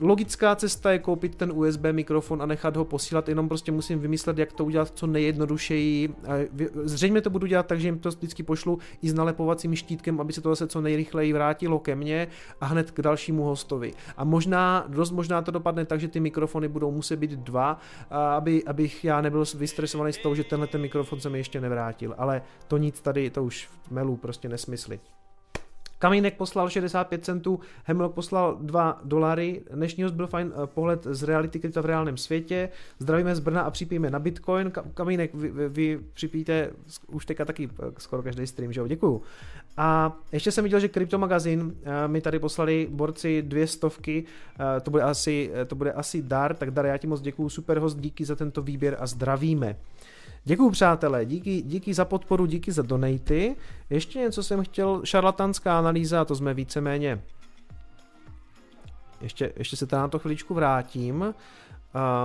logická 0.00 0.56
cesta 0.56 0.92
je 0.92 0.98
koupit 0.98 1.34
ten 1.34 1.52
USB 1.54 1.84
mikrofon 1.92 2.42
a 2.42 2.46
nechat 2.46 2.76
ho 2.76 2.84
posílat, 2.84 3.28
jenom 3.28 3.48
prostě 3.48 3.72
musím 3.72 3.98
vymyslet, 3.98 4.38
jak 4.38 4.52
to 4.52 4.64
udělat 4.64 4.92
co 4.94 5.06
nejjednodušeji. 5.06 6.14
Zřejmě 6.84 7.20
to 7.20 7.30
budu 7.30 7.46
dělat 7.46 7.66
tak, 7.66 7.80
že 7.80 7.88
jim 7.88 7.98
to 7.98 8.08
vždycky 8.08 8.42
pošlu 8.42 8.78
i 9.02 9.08
s 9.08 9.14
nalepovacím 9.14 9.74
štítkem, 9.74 10.20
aby 10.20 10.32
se 10.32 10.40
to 10.40 10.48
zase 10.48 10.66
co 10.66 10.80
nejrychleji 10.80 11.32
vrátilo 11.32 11.78
ke 11.78 11.94
mně 11.94 12.28
a 12.60 12.66
hned 12.66 12.90
k 12.90 13.02
dalšímu 13.02 13.44
hostovi. 13.44 13.92
A 14.16 14.24
možná, 14.24 14.84
dost 14.88 15.10
možná 15.10 15.42
to 15.42 15.50
dopadne 15.50 15.84
tak, 15.84 16.00
že 16.00 16.08
ty 16.08 16.20
mikrofony 16.20 16.68
budou 16.68 16.90
muset 16.90 17.16
být 17.16 17.30
dva, 17.30 17.78
aby, 18.10 18.64
abych 18.64 19.04
já 19.04 19.20
nebyl 19.20 19.44
vystresovaný 19.54 20.12
z 20.12 20.18
toho, 20.18 20.34
že 20.34 20.44
tenhle 20.44 20.66
ten 20.66 20.80
mikrofon 20.80 21.20
se 21.20 21.30
mi 21.30 21.38
ještě 21.38 21.60
nevrátil. 21.60 22.14
Ale 22.18 22.42
to 22.68 22.78
nic 22.78 23.00
tady, 23.00 23.30
to 23.30 23.44
už 23.44 23.68
melu 23.90 24.16
prostě 24.16 24.48
nesmysly. 24.48 25.00
Kamínek 26.04 26.36
poslal 26.36 26.68
65 26.68 27.24
centů, 27.24 27.60
Hemlock 27.84 28.14
poslal 28.14 28.58
2 28.60 29.00
dolary. 29.04 29.62
Dnešní 29.70 30.02
host 30.02 30.14
byl 30.14 30.26
fajn 30.26 30.52
eh, 30.52 30.66
pohled 30.66 31.06
z 31.10 31.22
reality 31.22 31.60
krypta 31.60 31.80
v 31.80 31.86
reálném 31.86 32.16
světě. 32.16 32.68
Zdravíme 32.98 33.36
z 33.36 33.40
Brna 33.40 33.62
a 33.62 33.70
připijeme 33.70 34.10
na 34.10 34.18
Bitcoin. 34.18 34.72
Kamínek, 34.94 35.34
vy, 35.34 35.48
vy, 35.50 35.68
vy 35.68 36.00
připíte 36.14 36.70
už 37.06 37.26
teďka 37.26 37.44
taky 37.44 37.68
eh, 37.82 37.92
skoro 37.98 38.22
každý 38.22 38.46
stream, 38.46 38.72
že 38.72 38.80
jo? 38.80 38.86
Děkuju. 38.86 39.22
A 39.76 40.16
ještě 40.32 40.52
jsem 40.52 40.64
viděl, 40.64 40.80
že 40.80 40.88
Kryptomagazin 40.88 41.76
eh, 41.84 42.08
mi 42.08 42.20
tady 42.20 42.38
poslali 42.38 42.88
borci 42.90 43.42
dvě 43.42 43.66
stovky, 43.66 44.24
to 44.82 44.90
bude 44.90 45.02
asi, 45.02 45.50
to 45.66 45.74
bude 45.74 45.92
asi 45.92 46.22
dar, 46.22 46.54
tak 46.54 46.70
dar, 46.70 46.86
já 46.86 46.98
ti 46.98 47.06
moc 47.06 47.20
děkuju, 47.20 47.48
super 47.48 47.78
host, 47.78 47.98
díky 47.98 48.24
za 48.24 48.36
tento 48.36 48.62
výběr 48.62 48.96
a 49.00 49.06
zdravíme. 49.06 49.76
Děkuji 50.44 50.70
přátelé, 50.70 51.24
díky, 51.24 51.62
díky 51.62 51.94
za 51.94 52.04
podporu, 52.04 52.46
díky 52.46 52.72
za 52.72 52.82
donaty. 52.82 53.56
Ještě 53.90 54.18
něco 54.18 54.42
jsem 54.42 54.64
chtěl, 54.64 55.00
šarlatanská 55.04 55.78
analýza, 55.78 56.24
to 56.24 56.36
jsme 56.36 56.54
víceméně 56.54 57.22
ještě, 59.20 59.52
ještě 59.56 59.76
se 59.76 59.86
tam 59.86 60.00
na 60.00 60.08
to 60.08 60.18
chviličku 60.18 60.54
vrátím. 60.54 61.34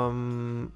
Um, 0.09 0.71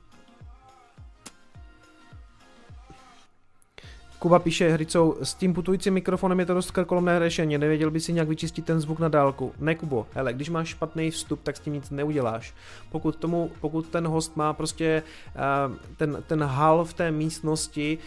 Kuba 4.23 4.39
píše 4.39 4.69
Hricou, 4.69 5.15
s 5.23 5.33
tím 5.33 5.53
putujícím 5.53 5.93
mikrofonem 5.93 6.39
je 6.39 6.45
to 6.45 6.53
dost 6.53 6.71
krkolomné 6.71 7.19
řešení, 7.19 7.57
nevěděl 7.57 7.91
by 7.91 7.99
si 7.99 8.13
nějak 8.13 8.27
vyčistit 8.27 8.65
ten 8.65 8.79
zvuk 8.79 8.99
na 8.99 9.07
dálku. 9.07 9.53
Ne 9.59 9.75
Kubo, 9.75 10.07
hele, 10.13 10.33
když 10.33 10.49
máš 10.49 10.67
špatný 10.67 11.11
vstup, 11.11 11.39
tak 11.43 11.57
s 11.57 11.59
tím 11.59 11.73
nic 11.73 11.89
neuděláš. 11.89 12.53
Pokud, 12.91 13.15
tomu, 13.15 13.51
pokud 13.61 13.87
ten 13.87 14.07
host 14.07 14.37
má 14.37 14.53
prostě 14.53 15.03
uh, 15.35 15.75
ten, 15.97 16.23
ten 16.27 16.43
hal 16.43 16.85
v 16.85 16.93
té 16.93 17.11
místnosti, 17.11 17.97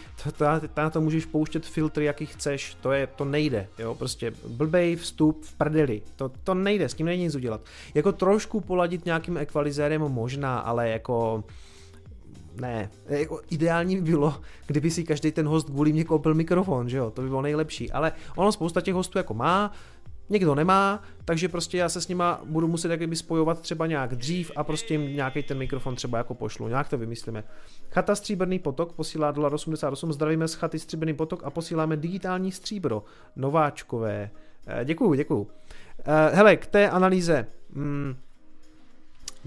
na 0.77 0.89
to 0.89 1.01
můžeš 1.01 1.25
pouštět 1.25 1.65
filtry, 1.65 2.05
jaký 2.05 2.25
chceš, 2.25 2.77
to, 2.81 2.91
je, 2.91 3.07
to 3.07 3.25
nejde, 3.25 3.67
jo, 3.79 3.95
prostě 3.95 4.33
blbej 4.47 4.95
vstup 4.95 5.43
v 5.43 5.53
prdeli, 5.53 6.01
to, 6.15 6.31
to 6.43 6.53
nejde, 6.53 6.89
s 6.89 6.93
tím 6.93 7.05
není 7.05 7.23
nic 7.23 7.35
udělat. 7.35 7.61
Jako 7.93 8.11
trošku 8.11 8.61
poladit 8.61 9.05
nějakým 9.05 9.37
ekvalizérem 9.37 10.01
možná, 10.01 10.59
ale 10.59 10.89
jako 10.89 11.43
ne, 12.61 12.89
jako 13.05 13.41
ideální 13.49 13.95
by 13.95 14.01
bylo, 14.11 14.35
kdyby 14.67 14.91
si 14.91 15.03
každý 15.03 15.31
ten 15.31 15.47
host 15.47 15.69
kvůli 15.69 15.93
mě 15.93 16.03
koupil 16.03 16.33
mikrofon, 16.33 16.89
že 16.89 16.97
jo, 16.97 17.11
to 17.11 17.21
by 17.21 17.27
bylo 17.27 17.41
nejlepší, 17.41 17.91
ale 17.91 18.11
ono 18.35 18.51
spousta 18.51 18.81
těch 18.81 18.93
hostů 18.93 19.17
jako 19.17 19.33
má, 19.33 19.71
někdo 20.29 20.55
nemá, 20.55 21.03
takže 21.25 21.47
prostě 21.47 21.77
já 21.77 21.89
se 21.89 22.01
s 22.01 22.07
nima 22.07 22.41
budu 22.45 22.67
muset 22.67 22.91
jakoby 22.91 23.15
spojovat 23.15 23.61
třeba 23.61 23.87
nějak 23.87 24.15
dřív 24.15 24.51
a 24.55 24.63
prostě 24.63 24.93
jim 24.93 25.15
nějaký 25.15 25.43
ten 25.43 25.57
mikrofon 25.57 25.95
třeba 25.95 26.17
jako 26.17 26.33
pošlu, 26.33 26.67
nějak 26.67 26.89
to 26.89 26.97
vymyslíme. 26.97 27.43
Chata 27.91 28.15
Stříbrný 28.15 28.59
potok 28.59 28.93
posílá 28.93 29.31
dolar 29.31 29.53
88, 29.53 30.13
zdravíme 30.13 30.47
z 30.47 30.53
chaty 30.53 30.79
Stříbrný 30.79 31.13
potok 31.13 31.43
a 31.43 31.49
posíláme 31.49 31.97
digitální 31.97 32.51
stříbro, 32.51 33.03
nováčkové. 33.35 34.29
Eh, 34.67 34.85
děkuju, 34.85 35.13
děkuju. 35.13 35.47
Eh, 36.05 36.35
hele, 36.35 36.57
k 36.57 36.67
té 36.67 36.89
analýze. 36.89 37.47
Hmm, 37.75 38.15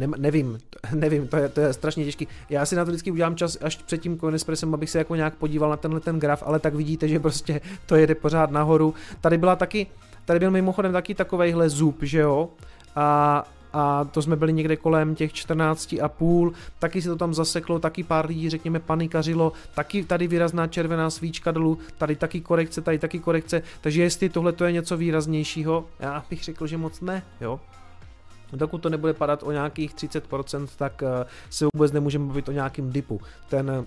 ne, 0.00 0.06
nevím, 0.18 0.58
nevím, 0.94 1.28
to 1.28 1.36
je, 1.36 1.48
to 1.48 1.60
je 1.60 1.72
strašně 1.72 2.04
těžký. 2.04 2.28
Já 2.50 2.66
si 2.66 2.76
na 2.76 2.84
to 2.84 2.90
vždycky 2.90 3.10
udělám 3.10 3.36
čas 3.36 3.58
až 3.60 3.76
před 3.76 3.98
tím 3.98 4.18
Coinespressem, 4.18 4.74
abych 4.74 4.90
se 4.90 4.98
jako 4.98 5.14
nějak 5.14 5.34
podíval 5.34 5.70
na 5.70 5.76
tenhle 5.76 6.00
ten 6.00 6.20
graf, 6.20 6.42
ale 6.46 6.58
tak 6.58 6.74
vidíte, 6.74 7.08
že 7.08 7.20
prostě 7.20 7.60
to 7.86 7.96
jede 7.96 8.14
pořád 8.14 8.50
nahoru. 8.50 8.94
Tady 9.20 9.38
byla 9.38 9.56
taky, 9.56 9.86
tady 10.24 10.38
byl 10.38 10.50
mimochodem 10.50 10.92
taky 10.92 11.14
takovejhle 11.14 11.68
zub, 11.68 12.02
že 12.02 12.18
jo? 12.18 12.48
A, 12.96 13.44
a 13.72 14.04
to 14.04 14.22
jsme 14.22 14.36
byli 14.36 14.52
někde 14.52 14.76
kolem 14.76 15.14
těch 15.14 15.32
14 15.32 15.94
a 16.02 16.08
půl, 16.08 16.52
taky 16.78 17.02
se 17.02 17.08
to 17.08 17.16
tam 17.16 17.34
zaseklo, 17.34 17.78
taky 17.78 18.02
pár 18.02 18.26
lidí, 18.26 18.50
řekněme, 18.50 18.80
panikařilo, 18.80 19.52
taky 19.74 20.04
tady 20.04 20.26
výrazná 20.26 20.66
červená 20.66 21.10
svíčka 21.10 21.50
dolů, 21.50 21.78
tady 21.98 22.16
taky 22.16 22.40
korekce, 22.40 22.80
tady 22.80 22.98
taky 22.98 23.18
korekce, 23.18 23.62
takže 23.80 24.02
jestli 24.02 24.28
tohle 24.28 24.52
to 24.52 24.64
je 24.64 24.72
něco 24.72 24.96
výraznějšího, 24.96 25.84
já 26.00 26.24
bych 26.30 26.44
řekl, 26.44 26.66
že 26.66 26.76
moc 26.76 27.00
ne, 27.00 27.22
jo. 27.40 27.60
Dokud 28.52 28.78
to 28.78 28.90
nebude 28.90 29.12
padat 29.12 29.42
o 29.42 29.52
nějakých 29.52 29.94
30%, 29.94 30.68
tak 30.76 31.02
eh, 31.02 31.24
se 31.50 31.66
vůbec 31.74 31.92
nemůžeme 31.92 32.26
bavit 32.26 32.48
o 32.48 32.52
nějakým 32.52 32.90
dipu. 32.90 33.20
Ten 33.48 33.70
eh, 33.70 33.84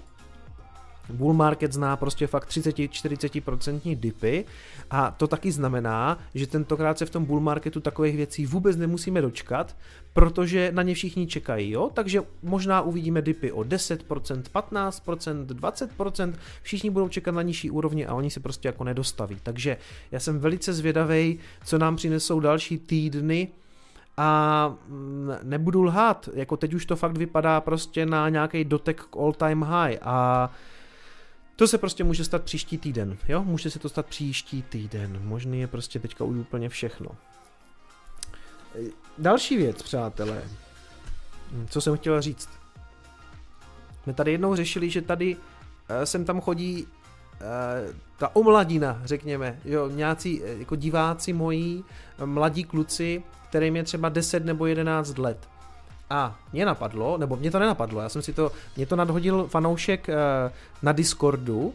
Bull 1.10 1.34
market 1.34 1.74
zná 1.74 1.98
prostě 1.98 2.28
fakt 2.28 2.50
30-40% 2.50 4.00
dipy 4.00 4.46
a 4.92 5.12
to 5.12 5.28
taky 5.28 5.52
znamená, 5.52 6.18
že 6.36 6.48
tentokrát 6.48 6.98
se 6.98 7.06
v 7.06 7.10
tom 7.10 7.26
bull 7.26 7.40
marketu 7.40 7.80
takových 7.80 8.18
věcí 8.18 8.46
vůbec 8.46 8.78
nemusíme 8.78 9.22
dočkat, 9.22 9.76
protože 10.14 10.72
na 10.74 10.84
ně 10.84 10.94
všichni 10.94 11.28
čekají, 11.28 11.72
jo? 11.72 11.90
Takže 11.94 12.22
možná 12.44 12.82
uvidíme 12.82 13.22
dipy 13.22 13.52
o 13.52 13.60
10%, 13.60 14.44
15%, 14.54 15.46
20%, 15.46 16.34
všichni 16.62 16.90
budou 16.90 17.08
čekat 17.08 17.32
na 17.32 17.42
nižší 17.42 17.72
úrovni 17.72 18.06
a 18.06 18.14
oni 18.14 18.30
se 18.30 18.40
prostě 18.40 18.68
jako 18.68 18.84
nedostaví. 18.84 19.38
Takže 19.44 19.78
já 20.12 20.20
jsem 20.20 20.40
velice 20.40 20.74
zvědavý, 20.74 21.40
co 21.66 21.78
nám 21.78 21.96
přinesou 21.96 22.40
další 22.40 22.78
týdny, 22.78 23.48
a 24.18 24.68
mm, 24.88 25.32
nebudu 25.44 25.84
lhát, 25.84 26.30
jako 26.34 26.58
teď 26.58 26.74
už 26.74 26.86
to 26.86 26.96
fakt 26.96 27.18
vypadá 27.18 27.62
prostě 27.62 28.06
na 28.06 28.30
nějaký 28.30 28.64
dotek 28.64 29.02
k 29.02 29.18
all 29.18 29.34
time 29.34 29.64
high 29.64 29.98
a 30.02 30.50
to 31.56 31.68
se 31.68 31.78
prostě 31.78 32.04
může 32.04 32.24
stát 32.24 32.44
příští 32.44 32.78
týden, 32.78 33.18
jo? 33.28 33.44
Může 33.44 33.72
se 33.72 33.80
to 33.80 33.90
stát 33.90 34.06
příští 34.06 34.62
týden. 34.62 35.20
Možný 35.24 35.60
je 35.60 35.68
prostě 35.68 36.00
teďka 36.00 36.24
už 36.24 36.38
úplně 36.38 36.70
všechno. 36.70 37.10
Další 39.18 39.58
věc, 39.58 39.82
přátelé. 39.82 40.44
Co 41.70 41.82
jsem 41.82 41.98
chtěl 41.98 42.22
říct. 42.22 42.50
My 44.06 44.14
tady 44.14 44.32
jednou 44.32 44.56
řešili, 44.56 44.90
že 44.90 45.02
tady 45.02 45.38
eh, 45.90 46.06
sem 46.06 46.26
tam 46.26 46.42
chodí 46.42 46.88
eh, 47.42 47.94
ta 48.18 48.36
omladina, 48.36 49.02
řekněme, 49.04 49.60
jo, 49.66 49.90
nějací 49.90 50.42
jako 50.46 50.76
diváci 50.76 51.34
moji, 51.34 51.84
mladí 52.26 52.64
kluci, 52.64 53.24
kterým 53.54 53.76
je 53.76 53.84
třeba 53.84 54.10
10 54.10 54.46
nebo 54.46 54.66
11 54.66 55.18
let. 55.18 55.38
A 56.10 56.40
mě 56.54 56.66
napadlo, 56.66 57.18
nebo 57.18 57.36
mě 57.36 57.52
to 57.52 57.60
nenapadlo, 57.60 58.02
já 58.02 58.10
jsem 58.10 58.22
si 58.22 58.34
to, 58.34 58.52
mě 58.76 58.86
to 58.86 58.96
nadhodil 58.96 59.48
fanoušek 59.48 60.08
uh, 60.08 60.14
na 60.82 60.92
Discordu, 60.92 61.62
uh, 61.62 61.74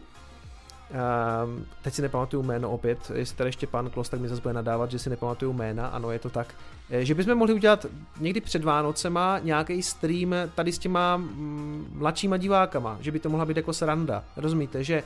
teď 1.82 1.94
si 1.94 2.02
nepamatuju 2.02 2.42
jméno 2.42 2.70
opět, 2.70 2.98
jestli 3.14 3.36
tady 3.36 3.48
ještě 3.48 3.66
pan 3.66 3.90
Klos, 3.90 4.08
tak 4.08 4.20
mi 4.20 4.28
zase 4.28 4.42
bude 4.42 4.54
nadávat, 4.54 4.90
že 4.90 4.98
si 4.98 5.10
nepamatuju 5.10 5.52
jména, 5.52 5.86
ano, 5.86 6.10
je 6.10 6.18
to 6.18 6.30
tak. 6.30 6.54
Eh, 6.90 7.04
že 7.04 7.14
bychom 7.14 7.34
mohli 7.34 7.54
udělat 7.54 7.86
někdy 8.20 8.40
před 8.40 8.64
Vánocema 8.64 9.38
nějaký 9.38 9.82
stream 9.82 10.34
tady 10.54 10.72
s 10.72 10.78
těma 10.78 11.16
mm, 11.16 11.86
mladšíma 11.94 12.36
divákama, 12.36 12.98
že 13.00 13.12
by 13.12 13.18
to 13.18 13.28
mohla 13.28 13.46
být 13.46 13.56
jako 13.56 13.72
sranda, 13.72 14.24
rozumíte, 14.36 14.84
že 14.84 15.02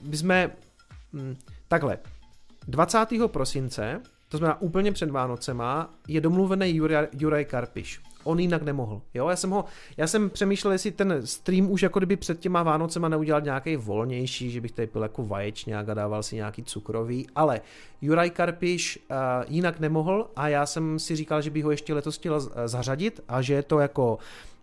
bychom, 0.00 0.50
mm, 1.12 1.36
takhle, 1.68 1.98
20. 2.68 3.28
prosince 3.28 4.00
to 4.28 4.38
znamená 4.38 4.60
úplně 4.60 4.92
před 4.92 5.10
Vánocema, 5.10 5.94
je 6.08 6.20
domluvený 6.20 6.76
Juraj, 6.76 7.06
Juraj 7.12 7.44
Karpiš. 7.44 8.00
On 8.24 8.38
jinak 8.38 8.62
nemohl. 8.62 9.02
Jo, 9.14 9.28
já 9.28 9.36
jsem 9.36 9.50
ho, 9.50 9.64
já 9.96 10.06
jsem 10.06 10.30
přemýšlel, 10.30 10.72
jestli 10.72 10.90
ten 10.90 11.26
stream 11.26 11.70
už 11.70 11.82
jako 11.82 11.98
kdyby 11.98 12.16
před 12.16 12.40
těma 12.40 12.62
Vánocema 12.62 13.08
neudělal 13.08 13.40
nějaký 13.40 13.76
volnější, 13.76 14.50
že 14.50 14.60
bych 14.60 14.72
tady 14.72 14.86
pil 14.86 15.02
jako 15.02 15.26
vaječňák 15.26 15.88
a 15.88 15.94
dával 15.94 16.22
si 16.22 16.36
nějaký 16.36 16.62
cukrový, 16.62 17.26
ale 17.34 17.60
Juraj 18.02 18.30
Karpiš 18.30 18.98
uh, 19.10 19.16
jinak 19.48 19.80
nemohl 19.80 20.30
a 20.36 20.48
já 20.48 20.66
jsem 20.66 20.98
si 20.98 21.16
říkal, 21.16 21.42
že 21.42 21.50
bych 21.50 21.64
ho 21.64 21.70
ještě 21.70 21.94
letos 21.94 22.16
chtěl 22.16 22.40
zařadit 22.66 23.20
a 23.28 23.42
že 23.42 23.54
je 23.54 23.62
to 23.62 23.78
jako 23.78 24.18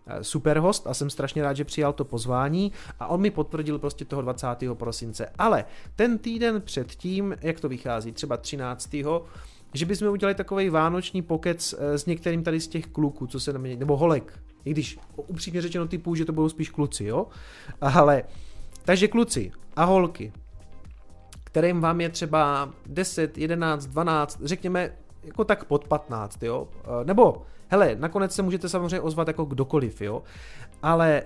eh, 0.07 0.23
super 0.23 0.57
host 0.57 0.87
a 0.87 0.93
jsem 0.93 1.09
strašně 1.09 1.43
rád, 1.43 1.53
že 1.53 1.65
přijal 1.65 1.93
to 1.93 2.05
pozvání 2.05 2.71
a 2.99 3.07
on 3.07 3.21
mi 3.21 3.31
potvrdil 3.31 3.79
prostě 3.79 4.05
toho 4.05 4.21
20. 4.21 4.47
prosince. 4.73 5.29
Ale 5.37 5.65
ten 5.95 6.17
týden 6.17 6.61
předtím, 6.61 7.35
jak 7.41 7.59
to 7.59 7.69
vychází, 7.69 8.11
třeba 8.11 8.37
13 8.37 8.95
že 9.75 9.85
bychom 9.85 10.07
udělali 10.07 10.35
takový 10.35 10.69
vánoční 10.69 11.21
pokec 11.21 11.75
eh, 11.77 11.97
s 11.97 12.05
některým 12.05 12.43
tady 12.43 12.59
z 12.59 12.67
těch 12.67 12.87
kluků, 12.87 13.27
co 13.27 13.39
se 13.39 13.53
na 13.53 13.59
mě, 13.59 13.75
nebo 13.75 13.97
holek, 13.97 14.39
i 14.65 14.71
když 14.71 14.99
upřímně 15.15 15.61
řečeno 15.61 15.87
typu, 15.87 16.15
že 16.15 16.25
to 16.25 16.33
budou 16.33 16.49
spíš 16.49 16.69
kluci, 16.69 17.05
jo? 17.05 17.27
Ale, 17.81 18.23
takže 18.85 19.07
kluci 19.07 19.51
a 19.75 19.83
holky, 19.83 20.33
kterým 21.43 21.81
vám 21.81 22.01
je 22.01 22.09
třeba 22.09 22.73
10, 22.85 23.37
11, 23.37 23.85
12, 23.85 24.41
řekněme 24.43 24.91
jako 25.23 25.43
tak 25.43 25.65
pod 25.65 25.87
15, 25.87 26.43
jo? 26.43 26.67
Eh, 26.83 27.05
nebo, 27.05 27.41
hele, 27.67 27.95
nakonec 27.99 28.35
se 28.35 28.41
můžete 28.41 28.69
samozřejmě 28.69 29.01
ozvat 29.01 29.27
jako 29.27 29.45
kdokoliv, 29.45 30.01
jo? 30.01 30.23
Ale 30.81 31.23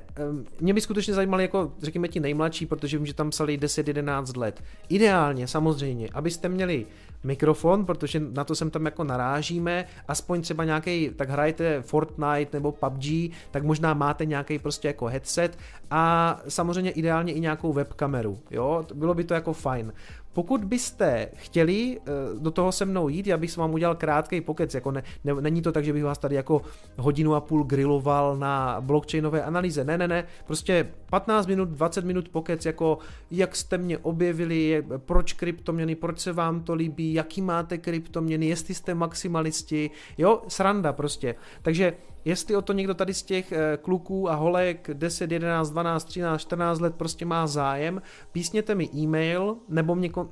mě 0.60 0.74
by 0.74 0.82
skutečně 0.82 1.14
zajímalo 1.14 1.42
jako, 1.42 1.72
řekněme, 1.82 2.08
ti 2.08 2.20
nejmladší, 2.20 2.66
protože 2.66 2.98
vím, 2.98 3.06
že 3.06 3.14
tam 3.14 3.30
psali 3.30 3.58
10-11 3.58 4.38
let. 4.38 4.64
Ideálně, 4.90 5.48
samozřejmě, 5.48 6.10
abyste 6.14 6.50
měli 6.50 6.86
mikrofon, 7.24 7.86
protože 7.86 8.20
na 8.20 8.44
to 8.44 8.56
sem 8.56 8.70
tam 8.70 8.86
jako 8.86 9.04
narážíme, 9.04 9.86
aspoň 10.08 10.42
třeba 10.42 10.64
nějaký, 10.66 11.10
tak 11.16 11.30
hrajete 11.30 11.82
Fortnite 11.82 12.58
nebo 12.58 12.72
PUBG, 12.72 13.36
tak 13.52 13.64
možná 13.64 13.94
máte 13.94 14.26
nějaký 14.26 14.60
prostě 14.60 14.88
jako 14.88 15.06
headset 15.06 15.58
a 15.92 16.36
samozřejmě 16.48 16.92
ideálně 16.92 17.34
i 17.34 17.40
nějakou 17.40 17.74
webkameru, 17.74 18.40
jo, 18.52 18.86
bylo 18.94 19.14
by 19.14 19.24
to 19.24 19.34
jako 19.34 19.54
fajn. 19.54 19.94
Pokud 20.40 20.66
byste 20.66 21.30
chtěli 21.36 22.00
eh, 22.00 22.12
do 22.40 22.52
toho 22.52 22.72
se 22.72 22.86
mnou 22.86 23.10
jít, 23.10 23.28
já 23.28 23.38
bych 23.38 23.58
vám 23.58 23.74
udělal 23.74 23.96
krátký 23.96 24.42
pokec, 24.42 24.74
jako 24.74 24.92
ne, 24.92 25.04
ne, 25.24 25.34
není 25.42 25.62
to 25.62 25.72
tak, 25.72 25.84
že 25.84 25.94
bych 25.94 26.04
vás 26.04 26.18
tady 26.18 26.36
jako 26.36 26.62
hodinu 26.98 27.36
a 27.36 27.42
půl 27.42 27.64
griloval 27.64 28.38
na 28.38 28.82
blockchainové 28.82 29.44
analýze, 29.44 29.84
ne, 29.84 29.98
ne, 29.98 30.08
ne, 30.08 30.24
prostě 30.48 30.92
15 31.10 31.48
minut, 31.48 31.70
20 31.70 32.06
minut 32.06 32.30
pokec, 32.30 32.66
jako 32.66 32.98
jak 33.32 33.56
jste 33.56 33.78
mě 33.78 33.98
objevili, 33.98 34.84
proč 34.98 35.34
kryptoměny, 35.34 35.96
proč 35.96 36.20
se 36.20 36.34
vám 36.34 36.64
to 36.64 36.74
líbí, 36.74 37.14
jaký 37.14 37.42
máte 37.42 37.78
kryptoměny, 37.78 38.46
jestli 38.46 38.74
jste 38.74 38.94
maximalisti, 38.94 39.92
jo, 40.18 40.42
sranda 40.48 40.94
prostě. 40.94 41.36
Takže 41.62 41.94
jestli 42.26 42.56
o 42.56 42.62
to 42.62 42.74
někdo 42.74 42.94
tady 42.94 43.14
z 43.14 43.24
těch 43.24 43.52
eh, 43.52 43.78
kluků 43.82 44.30
a 44.30 44.36
holek 44.36 44.90
10, 44.94 45.32
11, 45.32 45.70
12, 45.70 46.04
13, 46.04 46.42
14 46.42 46.80
let 46.80 46.96
prostě 46.96 47.26
má 47.26 47.48
zájem, 47.48 48.02
písněte 48.32 48.76
mi 48.76 48.90
e-mail, 48.96 49.58
nebo 49.70 49.96
mě 49.96 50.10
kon... 50.10 50.30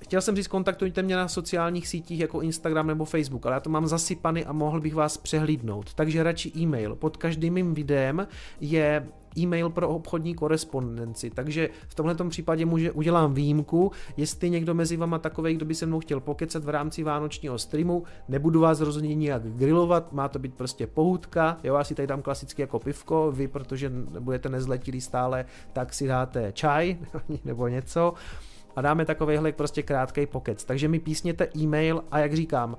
Chtěl 0.00 0.20
jsem 0.20 0.36
říct, 0.36 0.48
kontaktujte 0.48 1.02
mě 1.02 1.16
na 1.16 1.28
sociálních 1.28 1.88
sítích 1.88 2.20
jako 2.20 2.40
Instagram 2.40 2.86
nebo 2.86 3.04
Facebook, 3.04 3.46
ale 3.46 3.54
já 3.54 3.60
to 3.60 3.70
mám 3.70 3.86
zasypaný 3.86 4.44
a 4.44 4.52
mohl 4.52 4.80
bych 4.80 4.94
vás 4.94 5.16
přehlídnout. 5.16 5.94
Takže 5.94 6.22
radši 6.22 6.52
e-mail. 6.56 6.96
Pod 6.96 7.16
každým 7.16 7.54
mým 7.54 7.74
videem 7.74 8.26
je 8.60 9.08
e-mail 9.38 9.70
pro 9.70 9.88
obchodní 9.88 10.34
korespondenci. 10.34 11.30
Takže 11.30 11.70
v 11.88 11.94
tomhle 11.94 12.14
případě 12.28 12.66
může, 12.66 12.92
udělám 12.92 13.34
výjimku, 13.34 13.92
jestli 14.16 14.50
někdo 14.50 14.74
mezi 14.74 14.96
vama 14.96 15.18
takový, 15.18 15.54
kdo 15.54 15.64
by 15.64 15.74
se 15.74 15.86
mnou 15.86 16.00
chtěl 16.00 16.20
pokecat 16.20 16.64
v 16.64 16.68
rámci 16.68 17.02
vánočního 17.02 17.58
streamu, 17.58 18.02
nebudu 18.28 18.60
vás 18.60 18.80
rozhodně 18.80 19.14
nijak 19.14 19.42
grilovat, 19.42 20.12
má 20.12 20.28
to 20.28 20.38
být 20.38 20.54
prostě 20.54 20.86
pohudka, 20.86 21.58
jo, 21.64 21.74
já 21.74 21.84
si 21.84 21.94
tady 21.94 22.06
dám 22.06 22.22
klasicky 22.22 22.62
jako 22.62 22.78
pivko, 22.78 23.32
vy, 23.32 23.48
protože 23.48 23.92
budete 24.20 24.48
nezletilí 24.48 25.00
stále, 25.00 25.44
tak 25.72 25.94
si 25.94 26.06
dáte 26.06 26.52
čaj 26.52 26.96
nebo 27.44 27.68
něco 27.68 28.14
a 28.76 28.80
dáme 28.80 29.04
takovýhle 29.04 29.52
prostě 29.52 29.82
krátký 29.82 30.26
pokec. 30.26 30.64
Takže 30.64 30.88
mi 30.88 30.98
písněte 30.98 31.48
e-mail 31.56 32.04
a 32.10 32.18
jak 32.18 32.34
říkám, 32.34 32.72
uh, 32.72 32.76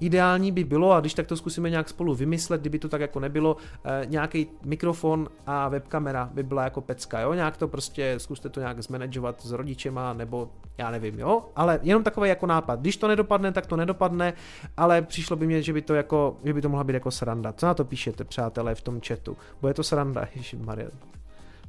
ideální 0.00 0.52
by 0.52 0.64
bylo, 0.64 0.92
a 0.92 1.00
když 1.00 1.14
tak 1.14 1.26
to 1.26 1.36
zkusíme 1.36 1.70
nějak 1.70 1.88
spolu 1.88 2.14
vymyslet, 2.14 2.60
kdyby 2.60 2.78
to 2.78 2.88
tak 2.88 3.00
jako 3.00 3.20
nebylo, 3.20 3.54
uh, 3.54 4.10
nějaký 4.10 4.46
mikrofon 4.64 5.28
a 5.46 5.68
webkamera 5.68 6.30
by 6.34 6.42
byla 6.42 6.64
jako 6.64 6.80
pecka, 6.80 7.20
jo, 7.20 7.34
nějak 7.34 7.56
to 7.56 7.68
prostě, 7.68 8.14
zkuste 8.18 8.48
to 8.48 8.60
nějak 8.60 8.82
zmanagovat 8.82 9.40
s 9.40 9.52
rodičema, 9.52 10.12
nebo 10.12 10.50
já 10.78 10.90
nevím, 10.90 11.18
jo, 11.18 11.42
ale 11.56 11.80
jenom 11.82 12.02
takový 12.02 12.28
jako 12.28 12.46
nápad. 12.46 12.80
Když 12.80 12.96
to 12.96 13.08
nedopadne, 13.08 13.52
tak 13.52 13.66
to 13.66 13.76
nedopadne, 13.76 14.32
ale 14.76 15.02
přišlo 15.02 15.36
by 15.36 15.46
mě, 15.46 15.62
že 15.62 15.72
by 15.72 15.82
to 15.82 15.94
jako, 15.94 16.36
že 16.44 16.52
by 16.52 16.62
to 16.62 16.68
mohla 16.68 16.84
být 16.84 16.94
jako 16.94 17.10
sranda. 17.10 17.52
Co 17.52 17.66
na 17.66 17.74
to 17.74 17.84
píšete, 17.84 18.24
přátelé, 18.24 18.74
v 18.74 18.82
tom 18.82 19.00
chatu? 19.00 19.36
Bude 19.60 19.74
to 19.74 19.82
sranda, 19.82 20.28
Ježíš 20.34 20.54
Maria. 20.54 20.88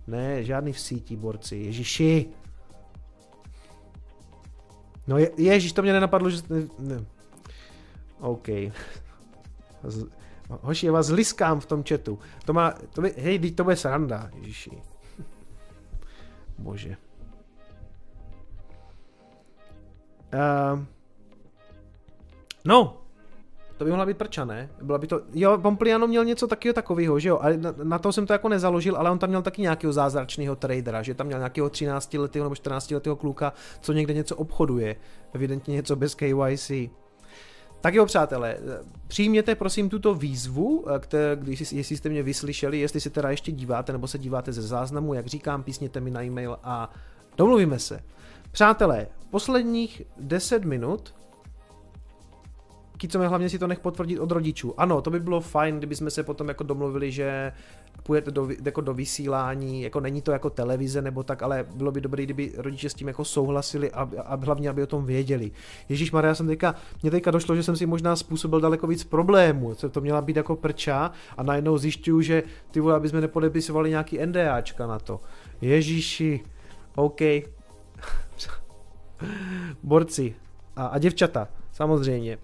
Ne, 0.07 0.43
žádný 0.43 0.73
v 0.73 0.79
síti, 0.79 1.15
borci, 1.15 1.55
Ježiši. 1.55 2.25
No 5.07 5.17
je, 5.17 5.31
ježiš, 5.37 5.73
to 5.73 5.81
mě 5.81 5.93
nenapadlo, 5.93 6.29
že... 6.29 6.41
Ne, 6.49 6.67
ne. 6.79 7.05
OK. 8.19 8.47
Hoši, 10.49 10.85
já 10.85 10.91
vás 10.91 11.09
liskám 11.09 11.59
v 11.59 11.65
tom 11.65 11.83
chatu. 11.83 12.19
To 12.45 12.53
má, 12.53 12.73
to 12.93 13.01
by, 13.01 13.13
hej, 13.17 13.39
teď 13.39 13.55
to 13.55 13.63
bude 13.63 13.75
sranda, 13.75 14.29
ježiši. 14.35 14.71
Bože. 16.57 16.97
Uh, 20.33 20.83
no, 22.65 23.04
to 23.77 23.85
by 23.85 23.89
mohla 23.89 24.05
být 24.05 24.17
prča, 24.17 24.45
ne? 24.45 24.69
Byla 24.81 24.97
by 24.97 25.07
to, 25.07 25.21
jo, 25.33 25.57
Pompliano 25.57 26.07
měl 26.07 26.25
něco 26.25 26.47
takového 26.47 26.73
takového, 26.73 27.19
že 27.19 27.29
jo, 27.29 27.39
ale 27.41 27.57
na, 27.57 27.73
na, 27.83 27.99
to 27.99 28.13
jsem 28.13 28.25
to 28.25 28.33
jako 28.33 28.49
nezaložil, 28.49 28.97
ale 28.97 29.11
on 29.11 29.19
tam 29.19 29.29
měl 29.29 29.41
taky 29.41 29.61
nějakého 29.61 29.93
zázračného 29.93 30.55
tradera, 30.55 31.01
že 31.01 31.13
tam 31.13 31.27
měl 31.27 31.39
nějakého 31.39 31.69
13 31.69 32.13
letého 32.13 32.45
nebo 32.45 32.55
14 32.55 32.91
letého 32.91 33.15
kluka, 33.15 33.53
co 33.79 33.93
někde 33.93 34.13
něco 34.13 34.35
obchoduje, 34.35 34.95
evidentně 35.33 35.73
něco 35.73 35.95
bez 35.95 36.15
KYC. 36.15 36.71
Tak 37.81 37.93
jo, 37.93 38.05
přátelé, 38.05 38.57
přijměte 39.07 39.55
prosím 39.55 39.89
tuto 39.89 40.13
výzvu, 40.13 40.85
které, 40.99 41.35
když, 41.35 41.71
jestli 41.71 41.97
jste 41.97 42.09
mě 42.09 42.23
vyslyšeli, 42.23 42.79
jestli 42.79 43.01
se 43.01 43.09
teda 43.09 43.29
ještě 43.29 43.51
díváte 43.51 43.91
nebo 43.91 44.07
se 44.07 44.17
díváte 44.17 44.53
ze 44.53 44.61
záznamu, 44.61 45.13
jak 45.13 45.27
říkám, 45.27 45.63
písněte 45.63 45.99
mi 45.99 46.11
na 46.11 46.23
e-mail 46.23 46.57
a 46.63 46.93
domluvíme 47.37 47.79
se. 47.79 48.03
Přátelé, 48.51 49.07
posledních 49.29 50.01
10 50.17 50.65
minut 50.65 51.15
Kicome 52.97 53.27
hlavně 53.27 53.49
si 53.49 53.59
to 53.59 53.67
nech 53.67 53.79
potvrdit 53.79 54.19
od 54.19 54.31
rodičů. 54.31 54.79
Ano, 54.79 55.01
to 55.01 55.11
by 55.11 55.19
bylo 55.19 55.41
fajn, 55.41 55.77
kdyby 55.77 55.95
jsme 55.95 56.09
se 56.09 56.23
potom 56.23 56.47
jako 56.47 56.63
domluvili, 56.63 57.11
že 57.11 57.51
půjdete 58.03 58.31
do, 58.31 58.49
jako 58.65 58.81
do 58.81 58.93
vysílání, 58.93 59.81
jako 59.81 59.99
není 59.99 60.21
to 60.21 60.31
jako 60.31 60.49
televize 60.49 61.01
nebo 61.01 61.23
tak, 61.23 61.43
ale 61.43 61.65
bylo 61.75 61.91
by 61.91 62.01
dobré, 62.01 62.23
kdyby 62.23 62.51
rodiče 62.57 62.89
s 62.89 62.93
tím 62.93 63.07
jako 63.07 63.25
souhlasili 63.25 63.91
a, 63.91 64.09
a 64.25 64.35
hlavně, 64.35 64.69
aby 64.69 64.83
o 64.83 64.87
tom 64.87 65.05
věděli. 65.05 65.51
Ježíš 65.89 66.11
Maria, 66.11 66.35
jsem 66.35 66.47
teďka, 66.47 66.75
mě 67.01 67.11
teďka 67.11 67.31
došlo, 67.31 67.55
že 67.55 67.63
jsem 67.63 67.75
si 67.75 67.85
možná 67.85 68.15
způsobil 68.15 68.61
daleko 68.61 68.87
víc 68.87 69.03
problémů, 69.03 69.75
co 69.75 69.89
to 69.89 70.01
měla 70.01 70.21
být 70.21 70.35
jako 70.35 70.55
prča 70.55 71.11
a 71.37 71.43
najednou 71.43 71.77
zjišťuju, 71.77 72.21
že 72.21 72.43
ty 72.71 72.79
vole, 72.79 72.95
aby 72.95 73.09
jsme 73.09 73.21
nepodepisovali 73.21 73.89
nějaký 73.89 74.19
NDAčka 74.25 74.87
na 74.87 74.99
to. 74.99 75.19
Ježíši, 75.61 76.43
OK. 76.95 77.21
Borci 79.83 80.35
a, 80.75 80.85
a 80.85 80.97
děvčata, 80.97 81.47
samozřejmě. 81.71 82.37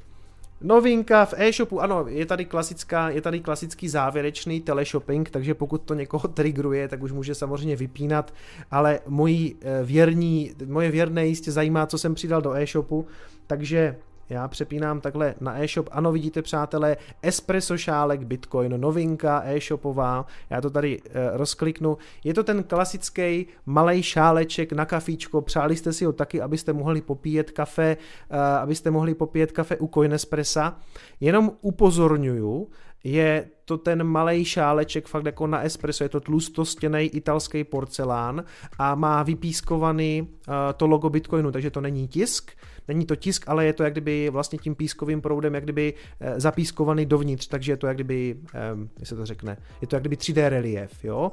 Novinka 0.63 1.25
v 1.25 1.33
e-shopu, 1.37 1.81
ano, 1.81 2.05
je 2.07 2.25
tady 2.25 2.45
klasická, 2.45 3.09
je 3.09 3.21
tady 3.21 3.39
klasický 3.39 3.89
závěrečný 3.89 4.61
teleshopping, 4.61 5.29
takže 5.29 5.53
pokud 5.53 5.81
to 5.81 5.93
někoho 5.93 6.27
trigruje, 6.33 6.87
tak 6.87 7.03
už 7.03 7.11
může 7.11 7.35
samozřejmě 7.35 7.75
vypínat, 7.75 8.33
ale 8.71 8.99
moji 9.07 9.55
eh, 9.61 9.83
věrní, 9.83 10.51
moje 10.65 10.91
věrné 10.91 11.27
jistě 11.27 11.51
zajímá, 11.51 11.85
co 11.85 11.97
jsem 11.97 12.15
přidal 12.15 12.41
do 12.41 12.53
e-shopu, 12.53 13.07
takže 13.47 13.95
já 14.31 14.47
přepínám 14.47 15.01
takhle 15.01 15.35
na 15.39 15.63
e-shop. 15.63 15.89
Ano, 15.91 16.11
vidíte, 16.11 16.41
přátelé, 16.41 16.97
espresso 17.21 17.77
šálek 17.77 18.23
Bitcoin, 18.23 18.81
novinka 18.81 19.41
e-shopová. 19.45 20.25
Já 20.49 20.61
to 20.61 20.69
tady 20.69 21.01
e, 21.09 21.37
rozkliknu. 21.37 21.97
Je 22.23 22.33
to 22.33 22.43
ten 22.43 22.63
klasický 22.63 23.47
malý 23.65 24.03
šáleček 24.03 24.73
na 24.73 24.85
kafíčko. 24.85 25.41
Přáli 25.41 25.75
jste 25.75 25.93
si 25.93 26.05
ho 26.05 26.13
taky, 26.13 26.41
abyste 26.41 26.73
mohli 26.73 27.01
popíjet 27.01 27.51
kafe, 27.51 27.97
e, 28.29 28.37
abyste 28.37 28.91
mohli 28.91 29.13
popíjet 29.13 29.51
kafe 29.51 29.77
u 29.77 29.87
Coinespressa. 29.87 30.79
Jenom 31.19 31.51
upozorňuju, 31.61 32.69
je 33.03 33.49
to 33.65 33.77
ten 33.77 34.03
malý 34.03 34.45
šáleček 34.45 35.07
fakt 35.07 35.25
jako 35.25 35.47
na 35.47 35.61
espresso, 35.61 36.03
je 36.03 36.09
to 36.09 36.19
tlustostěný 36.19 37.03
italský 37.03 37.63
porcelán 37.63 38.43
a 38.79 38.95
má 38.95 39.23
vypískovaný 39.23 40.21
uh, 40.21 40.53
to 40.77 40.87
logo 40.87 41.09
Bitcoinu, 41.09 41.51
takže 41.51 41.71
to 41.71 41.81
není 41.81 42.07
tisk, 42.07 42.51
není 42.93 43.05
to 43.05 43.15
tisk, 43.15 43.49
ale 43.49 43.65
je 43.65 43.73
to 43.73 43.83
jak 43.83 43.93
kdyby 43.93 44.29
vlastně 44.29 44.59
tím 44.59 44.75
pískovým 44.75 45.21
proudem 45.21 45.53
jak 45.53 45.63
kdyby 45.63 45.93
uh, 45.93 46.27
zapískovaný 46.37 47.05
dovnitř, 47.05 47.47
takže 47.47 47.71
je 47.71 47.77
to 47.77 47.87
jak 47.87 47.97
kdyby, 47.97 48.35
um, 48.73 48.89
jak 48.99 49.07
se 49.07 49.15
to 49.15 49.25
řekne, 49.25 49.57
je 49.81 49.87
to 49.87 49.95
jak 49.95 50.03
kdyby 50.03 50.15
3D 50.15 50.47
relief, 50.47 51.03
jo, 51.03 51.31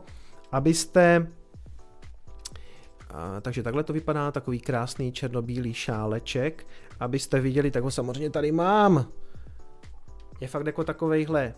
abyste 0.52 1.26
a, 3.10 3.40
takže 3.40 3.62
takhle 3.62 3.84
to 3.84 3.92
vypadá, 3.92 4.30
takový 4.30 4.60
krásný 4.60 5.12
černobílý 5.12 5.74
šáleček. 5.74 6.66
Abyste 7.00 7.40
viděli, 7.40 7.70
tak 7.70 7.82
ho 7.82 7.90
samozřejmě 7.90 8.30
tady 8.30 8.52
mám 8.52 9.06
je 10.40 10.48
fakt 10.48 10.66
jako 10.66 10.84
takovejhle 10.84 11.54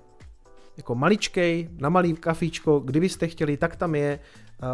jako 0.76 0.94
maličkej, 0.94 1.68
na 1.78 1.88
malý 1.88 2.14
kafíčko, 2.14 2.80
kdybyste 2.80 3.26
chtěli, 3.28 3.56
tak 3.56 3.76
tam 3.76 3.94
je. 3.94 4.18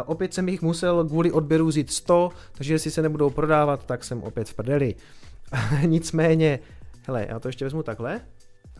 Opět 0.05 0.33
jsem 0.33 0.49
jich 0.49 0.61
musel 0.61 1.05
kvůli 1.05 1.31
odběru 1.31 1.67
vzít 1.67 1.91
100, 1.91 2.31
takže 2.51 2.73
jestli 2.73 2.91
se 2.91 3.01
nebudou 3.01 3.29
prodávat, 3.29 3.85
tak 3.85 4.03
jsem 4.03 4.23
opět 4.23 4.49
v 4.49 4.53
prdeli. 4.53 4.95
Nicméně, 5.85 6.59
hele, 7.07 7.25
já 7.29 7.39
to 7.39 7.47
ještě 7.47 7.65
vezmu 7.65 7.83
takhle. 7.83 8.21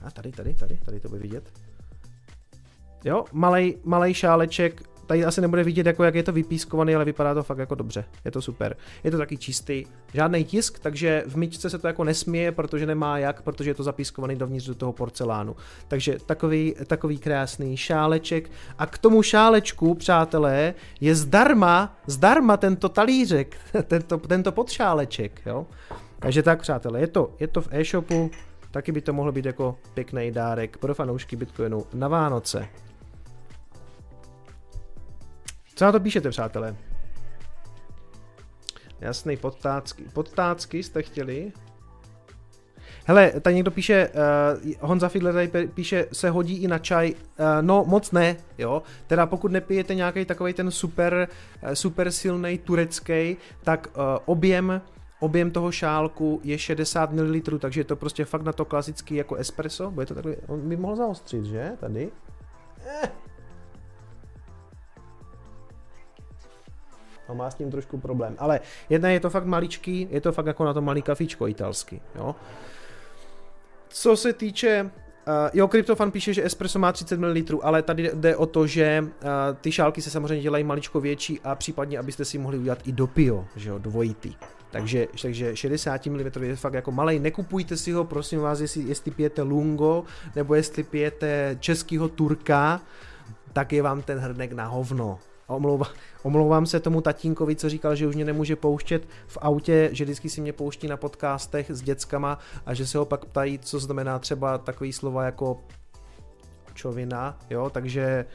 A 0.02 0.12
tady, 0.12 0.32
tady, 0.32 0.54
tady, 0.54 0.80
tady 0.86 1.00
to 1.00 1.10
bude 1.10 1.22
vidět. 1.22 1.44
Jo, 3.06 3.26
malej, 3.32 3.78
malej 3.84 4.14
šáleček, 4.14 4.84
tady 5.08 5.26
asi 5.26 5.42
nebude 5.42 5.64
vidět, 5.64 5.86
jako 5.86 6.04
jak 6.04 6.16
je 6.16 6.24
to 6.24 6.32
vypískovaný, 6.32 6.96
ale 6.96 7.06
vypadá 7.06 7.34
to 7.34 7.44
fakt 7.44 7.58
jako 7.58 7.76
dobře. 7.76 8.06
Je 8.26 8.32
to 8.32 8.42
super. 8.42 8.78
Je 9.04 9.12
to 9.12 9.18
taky 9.18 9.38
čistý. 9.38 9.86
Žádný 10.14 10.44
tisk, 10.44 10.80
takže 10.80 11.24
v 11.28 11.36
myčce 11.36 11.70
se 11.70 11.78
to 11.78 11.88
jako 11.88 12.04
nesměje, 12.04 12.52
protože 12.52 12.86
nemá 12.86 13.18
jak, 13.18 13.42
protože 13.42 13.70
je 13.70 13.74
to 13.74 13.84
zapískovaný 13.84 14.36
dovnitř 14.36 14.68
do 14.68 14.76
toho 14.76 14.94
porcelánu. 14.94 15.56
Takže 15.88 16.18
takový, 16.26 16.76
takový 16.88 17.18
krásný 17.18 17.78
šáleček. 17.78 18.52
A 18.78 18.86
k 18.86 18.98
tomu 18.98 19.22
šálečku, 19.22 19.94
přátelé, 19.94 20.74
je 21.02 21.16
zdarma, 21.16 21.98
zdarma 22.08 22.58
tento 22.58 22.90
talířek, 22.90 23.58
tento, 23.88 24.18
tento 24.18 24.52
podšáleček, 24.52 25.42
jo. 25.46 25.68
Takže 26.20 26.44
tak, 26.44 26.62
přátelé, 26.62 27.00
je 27.00 27.08
to, 27.08 27.36
je 27.40 27.48
to 27.48 27.62
v 27.62 27.68
e-shopu, 27.72 28.32
taky 28.72 28.92
by 28.92 29.02
to 29.02 29.14
mohlo 29.14 29.32
být 29.32 29.46
jako 29.46 29.78
pěkný 29.94 30.32
dárek 30.32 30.78
pro 30.78 30.96
fanoušky 30.96 31.36
Bitcoinu 31.36 31.86
na 31.94 32.08
Vánoce. 32.08 32.68
Co 35.78 35.86
na 35.86 35.92
to 35.92 36.00
píšete, 36.00 36.30
přátelé? 36.30 36.76
Jasný, 39.02 39.38
podtácky. 39.38 40.04
Podtácky 40.14 40.84
jste 40.84 41.02
chtěli? 41.02 41.52
Hele, 43.06 43.32
tady 43.42 43.56
někdo 43.56 43.72
píše, 43.72 44.10
uh, 44.66 44.72
Honza 44.80 45.10
Fiedler 45.10 45.34
tady 45.34 45.68
píše, 45.68 46.06
se 46.14 46.30
hodí 46.30 46.56
i 46.58 46.68
na 46.68 46.80
čaj. 46.80 47.14
Uh, 47.14 47.46
no, 47.62 47.84
moc 47.88 48.12
ne, 48.12 48.38
jo. 48.58 48.84
Teda 49.08 49.26
pokud 49.26 49.52
nepijete 49.52 49.96
nějaký 49.96 50.26
takový 50.26 50.54
ten 50.54 50.72
super, 50.72 51.28
uh, 51.64 51.72
super 51.72 52.12
silný 52.12 52.58
turecký, 52.58 53.38
tak 53.64 53.88
uh, 53.88 54.04
objem 54.26 54.82
Objem 55.20 55.52
toho 55.52 55.72
šálku 55.72 56.42
je 56.44 56.58
60 56.58 57.12
ml, 57.12 57.60
takže 57.60 57.80
je 57.80 57.86
to 57.86 57.96
prostě 57.96 58.26
fakt 58.26 58.42
na 58.42 58.54
to 58.54 58.66
klasický 58.66 59.16
jako 59.16 59.36
espresso. 59.36 59.92
Bude 59.92 60.06
to 60.06 60.16
takový, 60.16 60.36
on 60.48 60.70
by 60.70 60.78
mohl 60.78 60.96
zaostřit, 60.96 61.46
že? 61.46 61.72
Tady. 61.80 62.12
Eh. 63.04 63.27
No 67.30 67.36
má 67.36 67.52
s 67.52 67.56
tím 67.56 67.72
trošku 67.72 67.98
problém. 67.98 68.36
Ale 68.38 68.60
jedna 68.90 69.10
je 69.10 69.20
to 69.20 69.30
fakt 69.30 69.46
maličký, 69.46 70.08
je 70.12 70.22
to 70.22 70.32
fakt 70.32 70.46
jako 70.46 70.66
na 70.66 70.74
to 70.74 70.82
malý 70.82 71.02
kafičko 71.02 71.48
italský, 71.48 72.02
jo. 72.16 72.36
Co 73.90 74.18
se 74.18 74.34
týče 74.34 74.92
Uh, 75.28 75.50
jo, 75.54 75.68
Kryptofan 75.68 76.12
píše, 76.12 76.34
že 76.34 76.46
espresso 76.46 76.80
má 76.80 76.92
30 76.92 77.20
ml, 77.20 77.60
ale 77.62 77.82
tady 77.82 78.12
jde 78.14 78.36
o 78.36 78.46
to, 78.46 78.68
že 78.68 79.02
uh, 79.04 79.30
ty 79.62 79.72
šálky 79.72 80.02
se 80.02 80.10
samozřejmě 80.10 80.44
dělají 80.44 80.64
maličko 80.64 81.02
větší 81.02 81.40
a 81.44 81.56
případně, 81.56 82.00
abyste 82.00 82.26
si 82.26 82.38
mohli 82.38 82.58
udělat 82.58 82.88
i 82.88 82.92
do 82.92 83.08
pio, 83.08 83.46
že 83.56 83.70
jo, 83.70 83.78
dvojitý. 83.78 84.34
Takže, 84.72 85.08
takže 85.22 85.56
60 85.56 86.06
mm 86.06 86.44
je 86.44 86.56
fakt 86.56 86.74
jako 86.74 86.92
malý. 86.92 87.20
Nekupujte 87.20 87.78
si 87.78 87.92
ho, 87.92 88.04
prosím 88.04 88.40
vás, 88.40 88.60
jestli, 88.60 88.82
jestli 88.82 89.12
pijete 89.12 89.42
Lungo, 89.42 90.04
nebo 90.36 90.56
jestli 90.56 90.84
pijete 90.84 91.58
českýho 91.60 92.10
Turka, 92.10 92.82
tak 93.54 93.74
je 93.74 93.82
vám 93.82 94.02
ten 94.02 94.20
hrnek 94.20 94.54
na 94.54 94.68
hovno. 94.68 95.20
Omlouvám, 95.48 95.90
omlouvám 96.24 96.66
se 96.66 96.80
tomu 96.80 97.02
tatínkovi, 97.02 97.56
co 97.56 97.70
říkal, 97.70 97.96
že 97.96 98.08
už 98.08 98.16
mě 98.16 98.26
nemůže 98.26 98.56
pouštět 98.56 99.08
v 99.28 99.38
autě, 99.42 99.90
že 99.92 100.04
vždycky 100.04 100.30
si 100.30 100.42
mě 100.42 100.54
pouští 100.54 100.88
na 100.88 100.98
podcastech 100.98 101.72
s 101.72 101.82
dětskama 101.82 102.40
a 102.66 102.74
že 102.74 102.88
se 102.88 102.98
ho 102.98 103.06
pak 103.06 103.26
ptají, 103.26 103.60
co 103.60 103.80
znamená 103.80 104.20
třeba 104.20 104.58
takový 104.58 104.94
slova 104.94 105.24
jako 105.24 105.60
čovina, 106.74 107.38
jo, 107.50 107.70
takže 107.70 108.26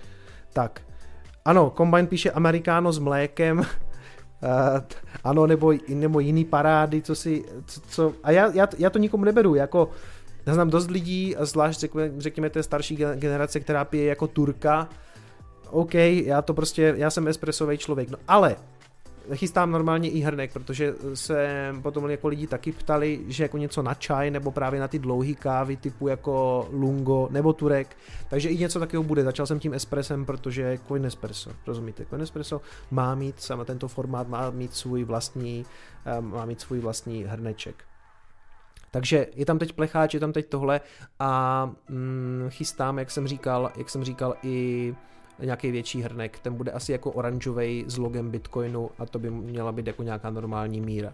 tak. 0.52 0.82
Ano, 1.44 1.73
Combine 1.76 2.08
píše 2.08 2.31
amerikáno 2.31 2.92
s 2.92 2.99
mlékem, 2.99 3.62
ano, 5.24 5.47
nebo, 5.47 5.73
nebo 5.89 6.20
jiný 6.20 6.44
parády, 6.44 7.02
co 7.02 7.15
si, 7.15 7.44
co, 7.66 7.81
co 7.81 8.12
a 8.23 8.31
já, 8.31 8.52
já, 8.55 8.68
já 8.78 8.91
to 8.91 8.99
nikomu 8.99 9.24
neberu, 9.24 9.55
jako 9.55 9.91
já 10.47 10.55
znám 10.55 10.70
dost 10.70 10.91
lidí, 10.91 11.34
zvlášť 11.41 11.81
řekněme, 11.81 12.10
řekněme 12.18 12.50
té 12.50 12.62
starší 12.62 12.97
generace, 12.97 13.60
která 13.60 13.84
pije 13.84 14.05
jako 14.05 14.26
turka, 14.26 14.89
OK, 15.73 15.94
já 15.94 16.42
to 16.42 16.55
prostě, 16.55 16.94
já 16.97 17.10
jsem 17.10 17.28
espresový 17.28 17.78
člověk, 17.78 18.10
no 18.10 18.18
ale 18.28 18.57
chystám 19.34 19.70
normálně 19.70 20.10
i 20.10 20.20
hrnek, 20.20 20.52
protože 20.52 20.94
se 21.15 21.68
potom 21.83 22.10
jako 22.10 22.28
lidi 22.28 22.47
taky 22.47 22.73
ptali, 22.73 23.20
že 23.28 23.42
jako 23.42 23.59
něco 23.59 23.83
na 23.83 23.94
čaj 23.94 24.31
nebo 24.31 24.51
právě 24.51 24.81
na 24.81 24.89
ty 24.89 24.99
dlouhé 24.99 25.34
kávy 25.34 25.76
typu 25.76 26.09
jako 26.09 26.68
lungo 26.73 27.28
nebo 27.31 27.52
turek, 27.52 27.97
takže 28.31 28.49
i 28.49 28.59
něco 28.59 28.81
takového 28.81 29.02
bude. 29.02 29.25
Začal 29.25 29.47
jsem 29.47 29.59
tím 29.59 29.75
espresem, 29.75 30.25
protože 30.25 30.78
Coin 30.89 31.07
Espresso, 31.07 31.51
rozumíte, 31.67 32.05
Coin 32.05 32.23
Espresso 32.23 32.60
má 32.91 33.15
mít, 33.15 33.41
sama 33.41 33.65
tento 33.65 33.89
formát 33.89 34.28
má 34.28 34.51
mít 34.51 34.75
svůj 34.75 35.05
vlastní, 35.05 35.67
eh, 36.07 36.20
má 36.20 36.44
mít 36.44 36.60
svůj 36.60 36.78
vlastní 36.78 37.25
hrneček. 37.25 37.84
Takže 38.91 39.26
je 39.34 39.47
tam 39.47 39.59
teď 39.59 39.73
plecháč, 39.73 40.15
je 40.15 40.20
tam 40.20 40.33
teď 40.33 40.49
tohle 40.49 40.81
a 41.18 41.70
mm, 41.89 42.47
chystám, 42.49 42.99
jak 42.99 43.10
jsem 43.10 43.26
říkal, 43.26 43.73
jak 43.76 43.91
jsem 43.91 44.05
říkal 44.05 44.34
i 44.42 44.94
nějaký 45.39 45.70
větší 45.70 46.02
hrnek, 46.02 46.39
ten 46.39 46.55
bude 46.55 46.70
asi 46.70 46.93
jako 46.93 47.11
oranžový 47.11 47.85
s 47.89 47.99
logem 47.99 48.31
Bitcoinu 48.31 48.91
a 48.99 49.07
to 49.07 49.19
by 49.19 49.31
měla 49.31 49.73
být 49.73 49.86
jako 49.86 50.02
nějaká 50.02 50.31
normální 50.31 50.81
míra. 50.81 51.12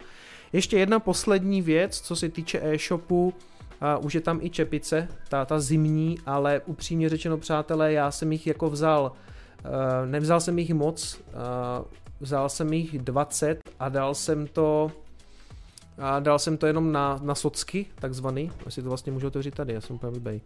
Ještě 0.53 0.79
jedna 0.79 1.01
poslední 1.01 1.63
věc, 1.63 2.01
co 2.01 2.17
se 2.17 2.29
týče 2.29 2.61
e-shopu, 2.63 3.35
Uh, 3.99 4.07
už 4.07 4.15
je 4.15 4.21
tam 4.21 4.41
i 4.43 4.51
čepice, 4.51 5.09
ta, 5.29 5.45
ta 5.45 5.61
zimní, 5.61 6.19
ale 6.27 6.61
upřímně 6.67 7.09
řečeno, 7.09 7.39
přátelé, 7.39 7.93
já 7.93 8.11
jsem 8.11 8.33
jich 8.33 8.47
jako 8.47 8.71
vzal, 8.71 9.13
uh, 9.65 10.11
nevzal 10.11 10.41
jsem 10.41 10.59
jich 10.59 10.75
moc, 10.75 11.21
uh, 11.27 11.85
vzal 12.21 12.49
jsem 12.49 12.73
jich 12.73 12.99
20 12.99 13.61
a 13.81 13.89
dal 13.89 14.15
jsem 14.15 14.47
to, 14.47 14.93
a 15.99 16.21
dal 16.21 16.39
jsem 16.39 16.57
to 16.57 16.67
jenom 16.67 16.93
na, 16.93 17.21
na 17.23 17.35
socky, 17.35 17.87
takzvaný, 17.95 18.53
jestli 18.67 18.83
to 18.83 18.89
vlastně 18.89 19.13
můžu 19.13 19.27
otevřít 19.27 19.55
tady, 19.55 19.73
já 19.73 19.81
jsem 19.81 19.97
úplně 19.97 20.13
blbej. 20.13 20.41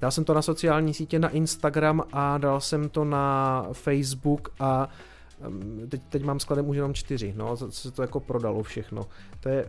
Dal 0.00 0.10
jsem 0.10 0.24
to 0.24 0.34
na 0.34 0.42
sociální 0.42 0.94
sítě, 0.94 1.18
na 1.18 1.28
Instagram 1.28 2.02
a 2.12 2.38
dal 2.38 2.60
jsem 2.60 2.88
to 2.88 3.04
na 3.04 3.66
Facebook 3.72 4.48
a 4.60 4.88
um, 5.48 5.88
teď, 5.88 6.02
teď 6.08 6.24
mám 6.24 6.40
skladem 6.40 6.68
už 6.68 6.76
jenom 6.76 6.94
čtyři, 6.94 7.34
no, 7.36 7.56
se 7.56 7.90
to 7.90 8.02
jako 8.02 8.20
prodalo 8.20 8.62
všechno. 8.62 9.06
To 9.40 9.48
je, 9.48 9.68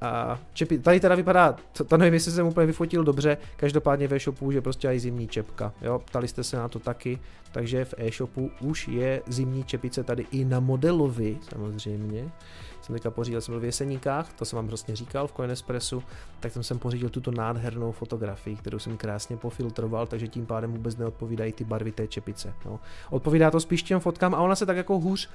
a 0.00 0.38
čepi, 0.52 0.78
tady 0.78 1.00
teda 1.00 1.14
vypadá, 1.14 1.56
to, 1.88 1.96
nevím, 1.96 2.14
jestli 2.14 2.32
jsem 2.32 2.46
úplně 2.46 2.66
vyfotil 2.66 3.04
dobře, 3.04 3.36
každopádně 3.56 4.08
v 4.08 4.12
e-shopu 4.12 4.50
je 4.50 4.60
prostě 4.60 4.88
i 4.88 5.00
zimní 5.00 5.28
čepka, 5.28 5.72
jo, 5.82 5.98
ptali 6.04 6.28
jste 6.28 6.44
se 6.44 6.56
na 6.56 6.68
to 6.68 6.78
taky, 6.78 7.18
takže 7.52 7.84
v 7.84 7.94
e-shopu 7.98 8.50
už 8.60 8.88
je 8.88 9.22
zimní 9.26 9.64
čepice 9.64 10.04
tady 10.04 10.26
i 10.30 10.44
na 10.44 10.60
modelovi, 10.60 11.38
samozřejmě 11.50 12.30
jsem 12.80 12.94
teďka 12.94 13.10
pořídil, 13.10 13.40
jsem 13.40 13.52
byl 13.52 13.60
v 13.60 13.64
Jeseníkách, 13.64 14.32
to 14.32 14.44
jsem 14.44 14.56
vám 14.56 14.66
prostě 14.66 14.96
říkal 14.96 15.26
v 15.26 15.32
Coinespressu, 15.32 16.02
tak 16.40 16.52
tam 16.52 16.62
jsem 16.62 16.78
pořídil 16.78 17.08
tuto 17.08 17.30
nádhernou 17.30 17.92
fotografii, 17.92 18.56
kterou 18.56 18.78
jsem 18.78 18.96
krásně 18.96 19.36
pofiltroval, 19.36 20.06
takže 20.06 20.28
tím 20.28 20.46
pádem 20.46 20.72
vůbec 20.72 20.96
neodpovídají 20.96 21.52
ty 21.52 21.64
barvy 21.64 21.92
té 21.92 22.06
čepice. 22.06 22.54
No. 22.64 22.80
Odpovídá 23.10 23.50
to 23.50 23.60
spíš 23.60 23.82
těm 23.82 24.00
fotkám 24.00 24.34
a 24.34 24.38
ona 24.38 24.56
se 24.56 24.66
tak 24.66 24.76
jako 24.76 24.98
hůř 24.98 25.30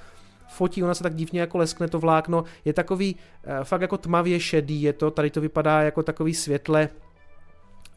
fotí, 0.53 0.83
ona 0.83 0.93
se 0.93 1.03
tak 1.03 1.15
divně 1.15 1.39
jako 1.39 1.57
leskne 1.57 1.87
to 1.87 1.99
vlákno, 1.99 2.43
je 2.65 2.73
takový 2.73 3.15
uh, 3.15 3.63
fakt 3.63 3.81
jako 3.81 3.97
tmavě 3.97 4.39
šedý, 4.39 4.81
je 4.81 4.93
to, 4.93 5.11
tady 5.11 5.29
to 5.29 5.41
vypadá 5.41 5.81
jako 5.81 6.03
takový 6.03 6.33
světle, 6.33 6.89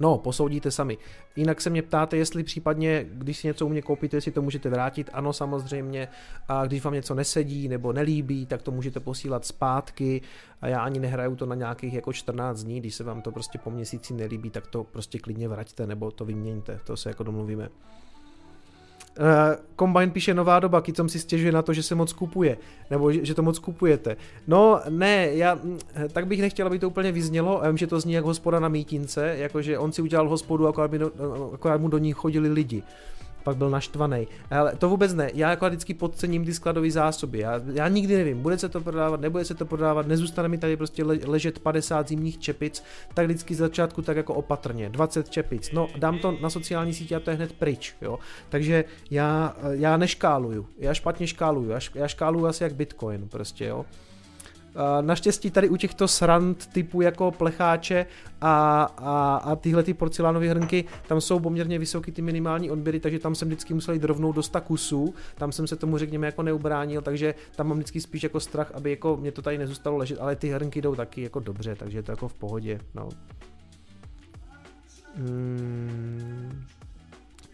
No, 0.00 0.18
posoudíte 0.18 0.70
sami. 0.70 0.98
Jinak 1.36 1.60
se 1.60 1.70
mě 1.70 1.82
ptáte, 1.82 2.16
jestli 2.16 2.42
případně, 2.42 3.06
když 3.10 3.38
si 3.38 3.46
něco 3.46 3.66
u 3.66 3.68
mě 3.68 3.82
koupíte, 3.82 4.16
jestli 4.16 4.32
to 4.32 4.42
můžete 4.42 4.70
vrátit. 4.70 5.10
Ano, 5.12 5.32
samozřejmě. 5.32 6.08
A 6.48 6.66
když 6.66 6.84
vám 6.84 6.94
něco 6.94 7.14
nesedí 7.14 7.68
nebo 7.68 7.92
nelíbí, 7.92 8.46
tak 8.46 8.62
to 8.62 8.70
můžete 8.70 9.00
posílat 9.00 9.44
zpátky. 9.44 10.22
A 10.60 10.68
já 10.68 10.80
ani 10.80 10.98
nehraju 10.98 11.36
to 11.36 11.46
na 11.46 11.54
nějakých 11.54 11.94
jako 11.94 12.12
14 12.12 12.62
dní. 12.62 12.80
Když 12.80 12.94
se 12.94 13.04
vám 13.04 13.22
to 13.22 13.32
prostě 13.32 13.58
po 13.58 13.70
měsíci 13.70 14.14
nelíbí, 14.14 14.50
tak 14.50 14.66
to 14.66 14.84
prostě 14.84 15.18
klidně 15.18 15.48
vraťte 15.48 15.86
nebo 15.86 16.10
to 16.10 16.24
vyměňte. 16.24 16.80
To 16.84 16.96
se 16.96 17.08
jako 17.08 17.22
domluvíme. 17.22 17.68
Uh, 19.18 19.24
Combine 19.78 20.12
píše 20.12 20.34
nová 20.34 20.60
doba, 20.60 20.80
Kicom 20.80 21.08
si 21.08 21.18
stěžuje 21.18 21.52
na 21.52 21.62
to, 21.62 21.72
že 21.72 21.82
se 21.82 21.94
moc 21.94 22.12
kupuje, 22.12 22.58
nebo 22.90 23.12
že, 23.12 23.34
to 23.34 23.42
moc 23.42 23.58
kupujete. 23.58 24.16
No 24.46 24.80
ne, 24.88 25.28
já 25.32 25.54
mm, 25.54 25.78
tak 26.12 26.26
bych 26.26 26.40
nechtěl, 26.40 26.66
aby 26.66 26.78
to 26.78 26.88
úplně 26.88 27.12
vyznělo, 27.12 27.60
já 27.62 27.68
vím, 27.68 27.78
že 27.78 27.86
to 27.86 28.00
zní 28.00 28.12
jak 28.12 28.24
hospoda 28.24 28.60
na 28.60 28.68
mítince, 28.68 29.34
jakože 29.38 29.78
on 29.78 29.92
si 29.92 30.02
udělal 30.02 30.28
hospodu, 30.28 30.68
akorát, 30.68 30.90
by 30.90 30.98
do, 30.98 31.12
akorát 31.54 31.80
mu 31.80 31.88
do 31.88 31.98
ní 31.98 32.12
chodili 32.12 32.48
lidi 32.48 32.82
pak 33.46 33.56
byl 33.56 33.70
naštvaný. 33.70 34.28
Ale 34.50 34.76
to 34.76 34.88
vůbec 34.88 35.14
ne. 35.14 35.30
Já 35.34 35.50
jako 35.50 35.66
vždycky 35.66 35.94
podcením 35.94 36.44
ty 36.44 36.54
skladové 36.54 36.90
zásoby. 36.90 37.38
Já, 37.38 37.60
já 37.72 37.88
nikdy 37.88 38.16
nevím, 38.16 38.42
bude 38.42 38.58
se 38.58 38.68
to 38.68 38.80
prodávat, 38.80 39.20
nebude 39.20 39.44
se 39.44 39.54
to 39.54 39.66
prodávat, 39.66 40.06
nezůstane 40.06 40.48
mi 40.48 40.58
tady 40.58 40.76
prostě 40.76 41.04
le, 41.04 41.18
ležet 41.24 41.58
50 41.58 42.08
zimních 42.08 42.38
čepic, 42.38 42.84
tak 43.14 43.26
vždycky 43.26 43.54
z 43.54 43.58
začátku 43.58 44.02
tak 44.02 44.16
jako 44.16 44.34
opatrně. 44.34 44.88
20 44.88 45.28
čepic. 45.28 45.72
No, 45.72 45.88
dám 45.96 46.18
to 46.18 46.38
na 46.42 46.50
sociální 46.50 46.94
sítě 46.94 47.16
a 47.16 47.20
to 47.20 47.30
je 47.30 47.36
hned 47.36 47.52
pryč. 47.52 47.94
Jo? 48.02 48.18
Takže 48.48 48.84
já, 49.10 49.56
já 49.70 49.96
neškáluju. 49.96 50.66
Já 50.78 50.94
špatně 50.94 51.26
škáluju. 51.26 51.70
Já, 51.70 51.78
já 51.94 52.08
škáluju 52.08 52.46
asi 52.46 52.62
jak 52.62 52.74
Bitcoin 52.74 53.28
prostě, 53.28 53.64
jo. 53.64 53.84
Naštěstí 55.00 55.50
tady 55.50 55.68
u 55.68 55.76
těchto 55.76 56.08
srand 56.08 56.66
typu 56.66 57.00
jako 57.00 57.30
plecháče 57.30 58.06
a, 58.40 58.82
a, 58.96 59.36
a 59.36 59.56
tyhle 59.56 59.82
ty 59.82 59.94
porcelánové 59.94 60.48
hrnky, 60.48 60.84
tam 61.08 61.20
jsou 61.20 61.40
poměrně 61.40 61.78
vysoké 61.78 62.12
ty 62.12 62.22
minimální 62.22 62.70
odběry, 62.70 63.00
takže 63.00 63.18
tam 63.18 63.34
jsem 63.34 63.48
vždycky 63.48 63.74
musel 63.74 63.94
jít 63.94 64.04
rovnou 64.04 64.32
do 64.32 64.42
100 64.42 64.60
kusů, 64.60 65.14
tam 65.34 65.52
jsem 65.52 65.66
se 65.66 65.76
tomu 65.76 65.98
řekněme 65.98 66.26
jako 66.26 66.42
neubránil, 66.42 67.02
takže 67.02 67.34
tam 67.56 67.68
mám 67.68 67.78
vždycky 67.78 68.00
spíš 68.00 68.22
jako 68.22 68.40
strach, 68.40 68.72
aby 68.74 68.90
jako 68.90 69.16
mě 69.16 69.32
to 69.32 69.42
tady 69.42 69.58
nezůstalo 69.58 69.96
ležet, 69.96 70.18
ale 70.20 70.36
ty 70.36 70.48
hrnky 70.48 70.82
jdou 70.82 70.94
taky 70.94 71.22
jako 71.22 71.40
dobře, 71.40 71.74
takže 71.74 71.98
je 71.98 72.02
to 72.02 72.12
jako 72.12 72.28
v 72.28 72.34
pohodě, 72.34 72.80
no. 72.94 73.08
Hmm. 75.14 76.66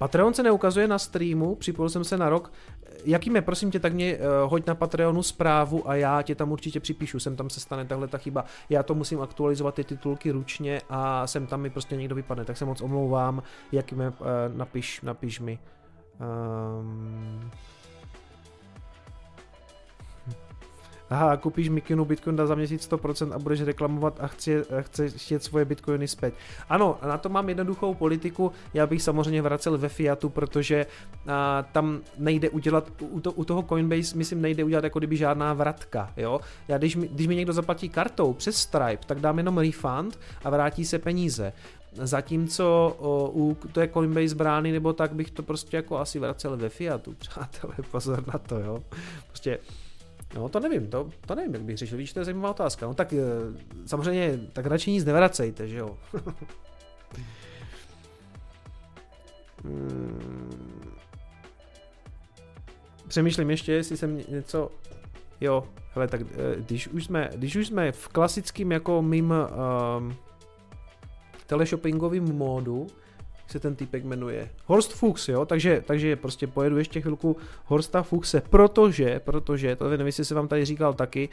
Patreon 0.02 0.34
se 0.34 0.42
neukazuje 0.42 0.88
na 0.88 0.98
streamu, 0.98 1.54
připojil 1.54 1.90
jsem 1.90 2.04
se 2.04 2.16
na 2.16 2.28
rok. 2.28 2.52
Jakým 3.04 3.36
prosím 3.40 3.70
tě, 3.70 3.80
tak 3.80 3.92
mě 3.92 4.16
uh, 4.16 4.22
hoď 4.50 4.66
na 4.66 4.74
Patreonu 4.74 5.22
zprávu 5.22 5.90
a 5.90 5.94
já 5.94 6.22
tě 6.22 6.34
tam 6.34 6.52
určitě 6.52 6.80
připíšu, 6.80 7.20
sem 7.20 7.36
tam 7.36 7.50
se 7.50 7.60
stane 7.60 7.84
tahle 7.84 8.08
ta 8.08 8.18
chyba. 8.18 8.44
Já 8.70 8.82
to 8.82 8.94
musím 8.94 9.20
aktualizovat 9.20 9.74
ty 9.74 9.84
titulky 9.84 10.30
ručně 10.30 10.80
a 10.88 11.26
sem 11.26 11.46
tam 11.46 11.60
mi 11.60 11.70
prostě 11.70 11.96
někdo 11.96 12.14
vypadne, 12.14 12.44
tak 12.44 12.56
se 12.56 12.64
moc 12.64 12.80
omlouvám, 12.80 13.42
jakým 13.72 13.98
uh, 13.98 14.06
napiš, 14.56 15.00
napiš 15.00 15.40
mi. 15.40 15.58
Um, 16.80 17.50
aha, 21.12 21.36
koupíš 21.36 21.68
Mikinu 21.68 22.04
Bitcoin 22.04 22.36
za 22.36 22.54
měsíc 22.54 22.90
100% 22.90 23.32
a 23.34 23.38
budeš 23.38 23.62
reklamovat 23.62 24.20
a 24.20 24.26
chci, 24.26 24.62
chci 24.80 25.10
chtět 25.10 25.44
svoje 25.44 25.64
Bitcoiny 25.64 26.08
zpět. 26.08 26.34
Ano, 26.68 26.98
na 27.06 27.18
to 27.18 27.28
mám 27.28 27.48
jednoduchou 27.48 27.94
politiku, 27.94 28.52
já 28.74 28.86
bych 28.86 29.02
samozřejmě 29.02 29.42
vracel 29.42 29.78
ve 29.78 29.88
Fiatu, 29.88 30.28
protože 30.28 30.86
a, 31.28 31.64
tam 31.72 32.00
nejde 32.18 32.50
udělat, 32.50 32.90
u, 33.00 33.20
to, 33.20 33.32
u 33.32 33.44
toho 33.44 33.62
Coinbase 33.62 34.16
myslím 34.16 34.42
nejde 34.42 34.64
udělat 34.64 34.84
jako 34.84 34.98
kdyby 34.98 35.16
žádná 35.16 35.54
vratka, 35.54 36.12
jo. 36.16 36.40
Já 36.68 36.78
když 36.78 36.96
mi, 36.96 37.08
když 37.08 37.26
mi 37.26 37.36
někdo 37.36 37.52
zaplatí 37.52 37.88
kartou 37.88 38.32
přes 38.32 38.56
Stripe, 38.56 39.06
tak 39.06 39.20
dám 39.20 39.38
jenom 39.38 39.58
refund 39.58 40.18
a 40.44 40.50
vrátí 40.50 40.84
se 40.84 40.98
peníze. 40.98 41.52
Zatímco 41.92 42.96
o, 42.98 43.30
u 43.34 43.54
té 43.54 43.88
Coinbase 43.88 44.34
brány 44.34 44.72
nebo 44.72 44.92
tak 44.92 45.12
bych 45.12 45.30
to 45.30 45.42
prostě 45.42 45.76
jako 45.76 45.98
asi 45.98 46.18
vracel 46.18 46.56
ve 46.56 46.68
Fiatu, 46.68 47.14
přátelé, 47.18 47.74
pozor 47.90 48.24
na 48.32 48.38
to, 48.38 48.58
jo. 48.58 48.82
Prostě 49.28 49.58
No 50.34 50.48
to 50.48 50.60
nevím, 50.60 50.86
to, 50.86 51.10
to 51.26 51.34
nevím, 51.34 51.54
jak 51.54 51.62
bych 51.62 51.76
řešil, 51.78 51.98
víš, 51.98 52.12
to 52.12 52.18
je 52.20 52.24
zajímavá 52.24 52.50
otázka. 52.50 52.86
No 52.86 52.94
tak 52.94 53.12
eh, 53.12 53.18
samozřejmě, 53.86 54.38
tak 54.52 54.66
radši 54.66 54.90
nic 54.90 55.04
nevracejte, 55.04 55.68
že 55.68 55.76
jo. 55.76 55.98
Hmm. 59.64 60.52
Přemýšlím 63.08 63.50
ještě, 63.50 63.72
jestli 63.72 63.96
jsem 63.96 64.20
něco... 64.28 64.70
Jo, 65.40 65.64
hele, 65.94 66.08
tak 66.08 66.20
eh, 66.20 66.26
když 66.56 66.88
už 66.88 67.04
jsme, 67.04 67.30
když 67.34 67.56
už 67.56 67.66
jsme 67.66 67.92
v 67.92 68.08
klasickém 68.08 68.72
jako 68.72 69.02
mým 69.02 69.34
um, 69.98 70.16
teleshoppingovém 71.46 72.24
módu, 72.24 72.86
se 73.46 73.60
ten 73.60 73.76
týpek 73.76 74.04
jmenuje. 74.04 74.48
Horst 74.66 74.92
Fuchs, 74.92 75.28
jo, 75.28 75.46
takže, 75.46 75.82
takže 75.86 76.16
prostě 76.16 76.46
pojedu 76.46 76.78
ještě 76.78 77.00
chvilku 77.00 77.36
Horsta 77.64 78.02
Fuchse, 78.02 78.42
protože, 78.50 79.20
protože, 79.24 79.76
to 79.76 79.90
nevím, 79.90 80.06
jestli 80.06 80.24
se 80.24 80.34
vám 80.34 80.48
tady 80.48 80.64
říkal 80.64 80.94
taky, 80.94 81.28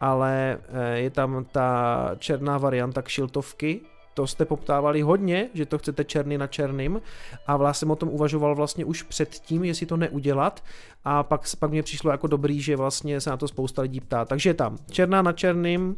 ale 0.00 0.58
eh, 0.68 0.98
je 0.98 1.10
tam 1.10 1.46
ta 1.52 2.10
černá 2.18 2.58
varianta 2.58 3.02
kšiltovky, 3.02 3.80
to 4.14 4.26
jste 4.26 4.44
poptávali 4.44 5.02
hodně, 5.02 5.48
že 5.54 5.66
to 5.66 5.78
chcete 5.78 6.04
černý 6.04 6.38
na 6.38 6.46
černým. 6.46 7.00
A 7.46 7.56
vlastně 7.56 7.80
jsem 7.80 7.90
o 7.90 7.96
tom 7.96 8.08
uvažoval 8.08 8.54
vlastně 8.54 8.84
už 8.84 9.02
předtím, 9.02 9.64
jestli 9.64 9.86
to 9.86 9.96
neudělat. 9.96 10.64
A 11.04 11.22
pak, 11.22 11.40
pak 11.58 11.70
mě 11.70 11.82
přišlo 11.82 12.10
jako 12.10 12.26
dobrý, 12.26 12.60
že 12.60 12.76
vlastně 12.76 13.20
se 13.20 13.30
na 13.30 13.36
to 13.36 13.48
spousta 13.48 13.82
lidí 13.82 14.00
ptá. 14.00 14.24
Takže 14.24 14.54
tam 14.54 14.78
černá 14.90 15.22
na 15.22 15.32
černým 15.32 15.96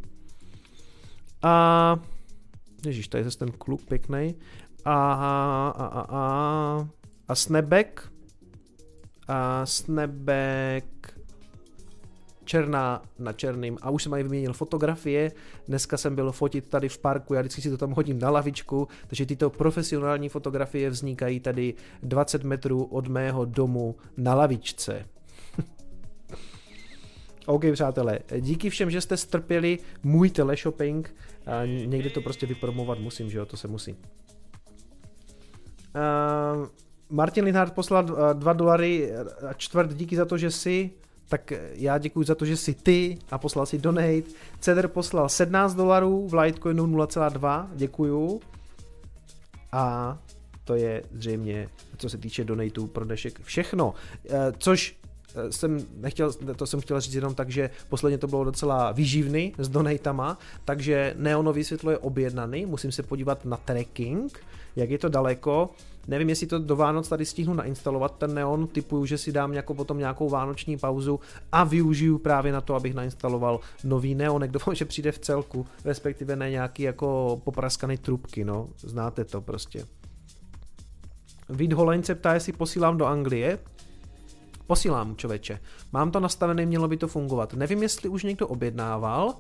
a 1.43 1.97
Ježíš, 2.87 3.09
tady 3.09 3.25
je 3.25 3.31
ten 3.31 3.53
kluk 3.53 3.83
pěkný 3.83 4.35
a, 4.87 5.13
a, 5.13 5.69
a, 5.77 6.07
a, 6.09 6.89
a 7.29 7.35
snapback 7.35 8.13
a 9.29 9.67
snapback 9.67 10.85
černá 12.45 13.03
na 13.19 13.33
černým. 13.33 13.79
A 13.83 13.91
už 13.91 14.03
jsem 14.03 14.15
aj 14.15 14.23
vyměnil 14.23 14.53
fotografie, 14.53 15.33
dneska 15.69 15.97
jsem 15.97 16.15
byl 16.15 16.33
fotit 16.33 16.69
tady 16.69 16.89
v 16.89 16.99
parku, 16.99 17.35
já 17.35 17.41
vždycky 17.41 17.63
si 17.63 17.71
to 17.71 17.77
tam 17.77 17.91
hodím 17.91 18.19
na 18.19 18.31
lavičku, 18.31 18.89
takže 19.07 19.27
tyto 19.27 19.51
profesionální 19.51 20.29
fotografie 20.29 20.91
vznikají 20.91 21.41
tady 21.41 21.75
20 22.03 22.45
metrů 22.45 22.85
od 22.85 23.09
mého 23.09 23.45
domu 23.45 23.97
na 24.17 24.35
lavičce. 24.35 25.07
OK, 27.47 27.65
přátelé, 27.73 28.19
díky 28.41 28.71
všem, 28.71 28.91
že 28.91 29.01
jste 29.01 29.17
strpěli 29.17 29.79
můj 30.03 30.31
teleshopping, 30.31 31.15
někdy 31.87 32.11
to 32.11 32.21
prostě 32.21 32.47
vypromovat 32.47 32.99
musím, 32.99 33.31
že 33.31 33.39
jo, 33.39 33.47
to 33.47 33.57
se 33.57 33.69
musí. 33.69 33.97
Uh, 35.97 36.69
Martin 37.11 37.45
Linhard 37.45 37.73
poslal 37.73 38.05
2 38.33 38.53
dolary 38.53 39.13
a 39.49 39.53
čtvrt 39.53 39.95
díky 39.95 40.17
za 40.17 40.25
to, 40.25 40.39
že 40.39 40.51
jsi, 40.51 40.91
tak 41.29 41.53
já 41.73 41.99
děkuji 41.99 42.23
za 42.23 42.35
to, 42.35 42.45
že 42.45 42.57
jsi 42.57 42.75
ty 42.75 43.19
a 43.31 43.39
poslal 43.39 43.67
si 43.67 43.79
donate. 43.79 44.23
Ceder 44.61 44.89
poslal 44.89 45.29
17 45.29 45.75
dolarů, 45.75 46.29
v 46.29 46.35
Litecoinu 46.35 46.87
0,2, 46.87 47.69
děkuju. 47.75 48.41
A 49.73 50.19
to 50.65 50.75
je 50.75 51.03
zřejmě, 51.13 51.69
co 51.97 52.09
se 52.09 52.19
týče 52.19 52.45
donatů 52.45 52.87
pro 52.87 53.05
dnešek, 53.05 53.41
všechno. 53.43 53.95
Což 54.59 54.97
Eh, 55.37 55.53
jsem 55.53 55.87
nechtěl, 55.97 56.33
to 56.33 56.67
jsem 56.67 56.81
chtěl 56.81 57.01
říct 57.01 57.15
jenom 57.15 57.35
tak, 57.35 57.51
že 57.51 57.71
posledně 57.89 58.19
to 58.19 58.27
bylo 58.27 58.45
docela 58.45 58.93
výživný 58.93 59.53
s 59.59 59.69
donatama, 59.69 60.39
takže 60.65 61.15
neonový 61.17 61.65
světlo 61.65 61.91
je 61.91 61.99
objednaný, 61.99 62.67
musím 62.67 62.93
se 62.93 63.03
podívat 63.03 63.45
na 63.45 63.57
tracking, 63.57 64.41
jak 64.77 64.91
je 64.91 64.99
to 64.99 65.09
daleko, 65.09 65.71
Nevím, 66.09 66.29
jestli 66.29 66.47
to 66.47 66.59
do 66.59 66.77
Vánoc 66.77 67.09
tady 67.09 67.25
stihnu 67.25 67.55
nainstalovat 67.55 68.19
ten 68.19 68.35
neon, 68.35 68.67
typuju, 68.67 69.07
že 69.07 69.19
si 69.19 69.33
dám 69.33 69.53
jako 69.53 69.75
potom 69.75 69.99
nějakou 69.99 70.29
vánoční 70.29 70.79
pauzu 70.79 71.21
a 71.53 71.65
využiju 71.65 72.19
právě 72.19 72.53
na 72.53 72.61
to, 72.61 72.75
abych 72.75 72.95
nainstaloval 72.95 73.61
nový 73.85 74.15
neonek. 74.15 74.51
Doufám, 74.51 74.75
že 74.75 74.85
přijde 74.85 75.13
v 75.13 75.19
celku, 75.19 75.67
respektive 75.85 76.37
ne 76.37 76.51
nějaký 76.51 76.83
jako 76.83 77.41
popraskaný 77.45 77.99
trubky, 77.99 78.45
no, 78.45 78.69
znáte 78.79 79.25
to 79.25 79.41
prostě. 79.41 79.87
Vít 81.49 81.73
Holeň 81.73 82.03
se 82.03 82.15
ptá, 82.15 82.35
jestli 82.35 82.53
posílám 82.53 82.99
do 82.99 83.07
Anglie. 83.07 83.59
Posílám, 84.67 85.17
čověče. 85.17 85.61
Mám 85.93 86.11
to 86.11 86.21
nastavené, 86.21 86.67
mělo 86.67 86.89
by 86.89 86.97
to 86.97 87.09
fungovat. 87.09 87.55
Nevím, 87.55 87.83
jestli 87.83 88.09
už 88.09 88.23
někdo 88.23 88.49
objednával, 88.49 89.35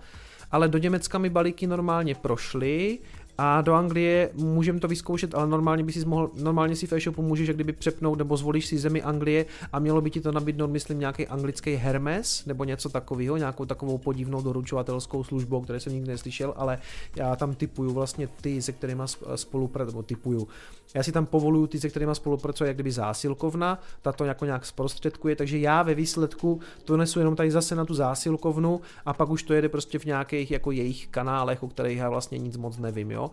ale 0.50 0.68
do 0.68 0.78
Německa 0.78 1.18
mi 1.18 1.30
balíky 1.30 1.66
normálně 1.66 2.14
prošly 2.14 2.98
a 3.38 3.60
do 3.60 3.74
Anglie 3.74 4.30
můžeme 4.34 4.80
to 4.80 4.88
vyzkoušet, 4.88 5.34
ale 5.34 5.46
normálně 5.46 5.84
by 5.84 5.92
si 5.92 6.04
mohl, 6.04 6.30
normálně 6.34 6.76
si 6.76 6.86
v 6.86 6.92
e-shopu 6.92 7.22
můžeš 7.22 7.48
kdyby 7.48 7.72
přepnout 7.72 8.18
nebo 8.18 8.36
zvolíš 8.36 8.66
si 8.66 8.78
zemi 8.78 9.02
Anglie 9.02 9.46
a 9.72 9.78
mělo 9.78 10.00
by 10.00 10.10
ti 10.10 10.20
to 10.20 10.32
nabídnout, 10.32 10.70
myslím, 10.70 10.98
nějaký 10.98 11.26
anglický 11.26 11.74
Hermes 11.74 12.46
nebo 12.46 12.64
něco 12.64 12.88
takového, 12.88 13.36
nějakou 13.36 13.64
takovou 13.64 13.98
podivnou 13.98 14.42
doručovatelskou 14.42 15.24
službu, 15.24 15.60
které 15.60 15.80
jsem 15.80 15.92
nikdy 15.92 16.08
neslyšel, 16.08 16.54
ale 16.56 16.78
já 17.16 17.36
tam 17.36 17.54
typuju 17.54 17.92
vlastně 17.92 18.28
ty, 18.40 18.62
se 18.62 18.72
kterými 18.72 19.02
spolupracuju, 19.34 19.92
nebo 19.92 20.02
typuju. 20.02 20.48
Já 20.94 21.02
si 21.02 21.12
tam 21.12 21.26
povoluju 21.26 21.66
ty, 21.66 21.80
se 21.80 21.88
kterými 21.88 22.14
spolupracuji, 22.14 22.64
jak 22.64 22.76
kdyby 22.76 22.92
zásilkovna, 22.92 23.78
ta 24.02 24.12
to 24.12 24.24
jako 24.24 24.44
nějak 24.44 24.66
zprostředkuje, 24.66 25.36
takže 25.36 25.58
já 25.58 25.82
ve 25.82 25.94
výsledku 25.94 26.60
to 26.84 26.96
nesu 26.96 27.18
jenom 27.18 27.36
tady 27.36 27.50
zase 27.50 27.74
na 27.74 27.84
tu 27.84 27.94
zásilkovnu 27.94 28.80
a 29.06 29.12
pak 29.12 29.30
už 29.30 29.42
to 29.42 29.54
jede 29.54 29.68
prostě 29.68 29.98
v 29.98 30.04
nějakých 30.04 30.50
jako 30.50 30.70
jejich 30.70 31.08
kanálech, 31.08 31.62
o 31.62 31.68
kterých 31.68 31.98
já 31.98 32.10
vlastně 32.10 32.38
nic 32.38 32.56
moc 32.56 32.78
nevím, 32.78 33.10
jo. 33.10 33.25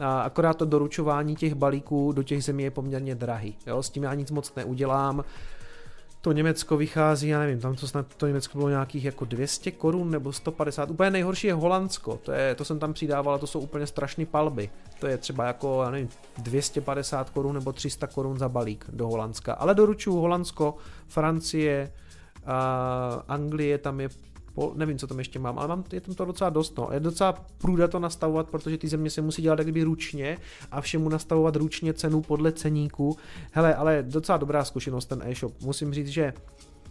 A 0.00 0.20
akorát 0.20 0.56
to 0.56 0.64
doručování 0.64 1.36
těch 1.36 1.54
balíků 1.54 2.12
do 2.12 2.22
těch 2.22 2.44
zemí 2.44 2.62
je 2.62 2.70
poměrně 2.70 3.14
drahý, 3.14 3.56
jo, 3.66 3.82
s 3.82 3.90
tím 3.90 4.02
já 4.02 4.14
nic 4.14 4.30
moc 4.30 4.54
neudělám. 4.54 5.24
To 6.20 6.32
Německo 6.32 6.76
vychází, 6.76 7.28
já 7.28 7.38
nevím, 7.38 7.60
tam 7.60 7.74
to 7.74 7.88
snad 7.88 8.06
to 8.16 8.26
Německo 8.26 8.58
bylo 8.58 8.68
nějakých 8.68 9.04
jako 9.04 9.24
200 9.24 9.70
korun 9.70 10.10
nebo 10.10 10.32
150. 10.32 10.90
Úplně 10.90 11.10
nejhorší 11.10 11.46
je 11.46 11.54
Holandsko, 11.54 12.18
to, 12.22 12.32
je, 12.32 12.54
to 12.54 12.64
jsem 12.64 12.78
tam 12.78 12.92
přidával 12.92 13.34
a 13.34 13.38
to 13.38 13.46
jsou 13.46 13.60
úplně 13.60 13.86
strašné 13.86 14.26
palby. 14.26 14.70
To 15.00 15.06
je 15.06 15.18
třeba 15.18 15.44
jako, 15.44 15.82
já 15.84 15.90
nevím, 15.90 16.08
250 16.38 17.30
korun 17.30 17.54
nebo 17.54 17.72
300 17.72 18.06
korun 18.06 18.38
za 18.38 18.48
balík 18.48 18.84
do 18.92 19.08
Holandska. 19.08 19.54
Ale 19.54 19.74
doručuju 19.74 20.16
Holandsko, 20.16 20.76
Francie, 21.08 21.92
a 22.48 23.24
Anglie, 23.28 23.78
tam 23.78 24.00
je 24.00 24.08
po, 24.58 24.72
nevím, 24.74 24.98
co 24.98 25.06
tam 25.06 25.18
ještě 25.18 25.38
mám, 25.38 25.58
ale 25.58 25.68
mám, 25.68 25.84
je 25.92 26.00
tam 26.00 26.14
to 26.14 26.24
docela 26.24 26.50
dost, 26.50 26.78
no. 26.78 26.88
Je 26.92 27.00
docela 27.00 27.32
průda 27.58 27.88
to 27.88 27.98
nastavovat, 27.98 28.48
protože 28.48 28.78
ty 28.78 28.88
země 28.88 29.10
se 29.10 29.22
musí 29.22 29.42
dělat 29.42 29.58
kdyby 29.60 29.82
ručně 29.82 30.38
a 30.70 30.80
všemu 30.80 31.08
nastavovat 31.08 31.56
ručně 31.56 31.94
cenu 31.94 32.22
podle 32.22 32.52
ceníku. 32.52 33.16
Hele, 33.52 33.74
ale 33.74 34.02
docela 34.02 34.38
dobrá 34.38 34.64
zkušenost 34.64 35.06
ten 35.06 35.22
e-shop. 35.24 35.52
Musím 35.62 35.94
říct, 35.94 36.08
že 36.08 36.32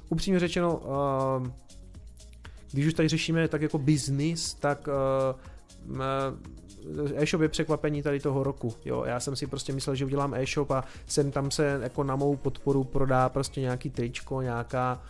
upřímně 0.10 0.40
řečeno, 0.40 0.78
uh, 0.78 1.48
když 2.72 2.86
už 2.88 2.94
tady 2.94 3.08
řešíme 3.08 3.48
tak 3.48 3.62
jako 3.62 3.78
business, 3.78 4.54
tak 4.54 4.90
uh, 5.88 6.02
e-shop 7.16 7.42
je 7.42 7.50
překvapení 7.50 8.04
tady 8.04 8.20
toho 8.20 8.44
roku. 8.44 8.74
Jo, 8.86 9.04
já 9.08 9.20
jsem 9.20 9.36
si 9.36 9.48
prostě 9.48 9.74
myslel, 9.74 9.96
že 9.96 10.06
udělám 10.06 10.34
e-shop 10.34 10.72
a 10.72 10.84
sem 11.08 11.32
tam 11.32 11.52
se 11.52 11.80
jako 11.84 12.04
na 12.04 12.16
mou 12.16 12.36
podporu 12.36 12.84
prodá 12.84 13.30
prostě 13.30 13.62
nějaký 13.62 13.90
tričko, 13.90 14.42
nějaká 14.42 15.02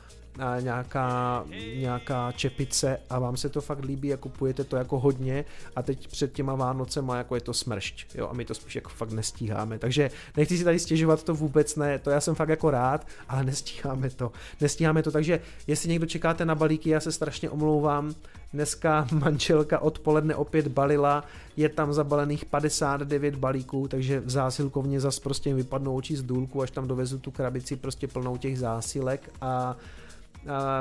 nějaká, 0.60 1.46
nějaká 1.76 2.32
čepice 2.32 3.00
a 3.10 3.20
vám 3.20 3.38
se 3.38 3.50
to 3.50 3.62
fakt 3.62 3.84
líbí 3.84 4.14
a 4.14 4.18
kupujete 4.18 4.64
to 4.64 4.76
jako 4.76 5.00
hodně 5.00 5.46
a 5.76 5.82
teď 5.82 6.08
před 6.08 6.34
těma 6.34 6.56
Vánocema 6.56 7.18
jako 7.18 7.36
je 7.36 7.42
to 7.42 7.54
smršť, 7.54 8.16
jo, 8.16 8.28
a 8.28 8.34
my 8.34 8.46
to 8.46 8.54
spíš 8.54 8.76
jako 8.76 8.90
fakt 8.90 9.12
nestíháme, 9.12 9.80
takže 9.80 10.12
nechci 10.38 10.58
si 10.58 10.64
tady 10.64 10.80
stěžovat, 10.80 11.24
to 11.24 11.36
vůbec 11.36 11.76
ne, 11.76 12.00
to 12.00 12.10
já 12.10 12.22
jsem 12.22 12.36
fakt 12.36 12.50
jako 12.50 12.72
rád, 12.72 13.08
ale 13.30 13.44
nestíháme 13.44 14.10
to, 14.10 14.32
nestíháme 14.62 15.04
to, 15.04 15.12
takže 15.12 15.40
jestli 15.68 15.90
někdo 15.90 16.06
čekáte 16.06 16.46
na 16.46 16.56
balíky, 16.56 16.90
já 16.90 17.00
se 17.00 17.12
strašně 17.12 17.50
omlouvám, 17.50 18.14
dneska 18.54 19.08
manželka 19.12 19.80
odpoledne 19.80 20.36
opět 20.36 20.68
balila, 20.68 21.24
je 21.58 21.70
tam 21.70 21.94
zabalených 21.94 22.46
59 22.46 23.36
balíků, 23.36 23.88
takže 23.88 24.20
v 24.20 24.30
zásilkovně 24.30 25.00
zas 25.00 25.20
prostě 25.20 25.54
vypadnou 25.54 25.96
oči 25.96 26.18
z 26.18 26.24
důlku, 26.24 26.62
až 26.62 26.72
tam 26.72 26.88
dovezu 26.88 27.20
tu 27.20 27.32
krabici 27.32 27.76
prostě 27.76 28.08
plnou 28.08 28.38
těch 28.38 28.60
zásilek 28.60 29.30
a 29.42 29.78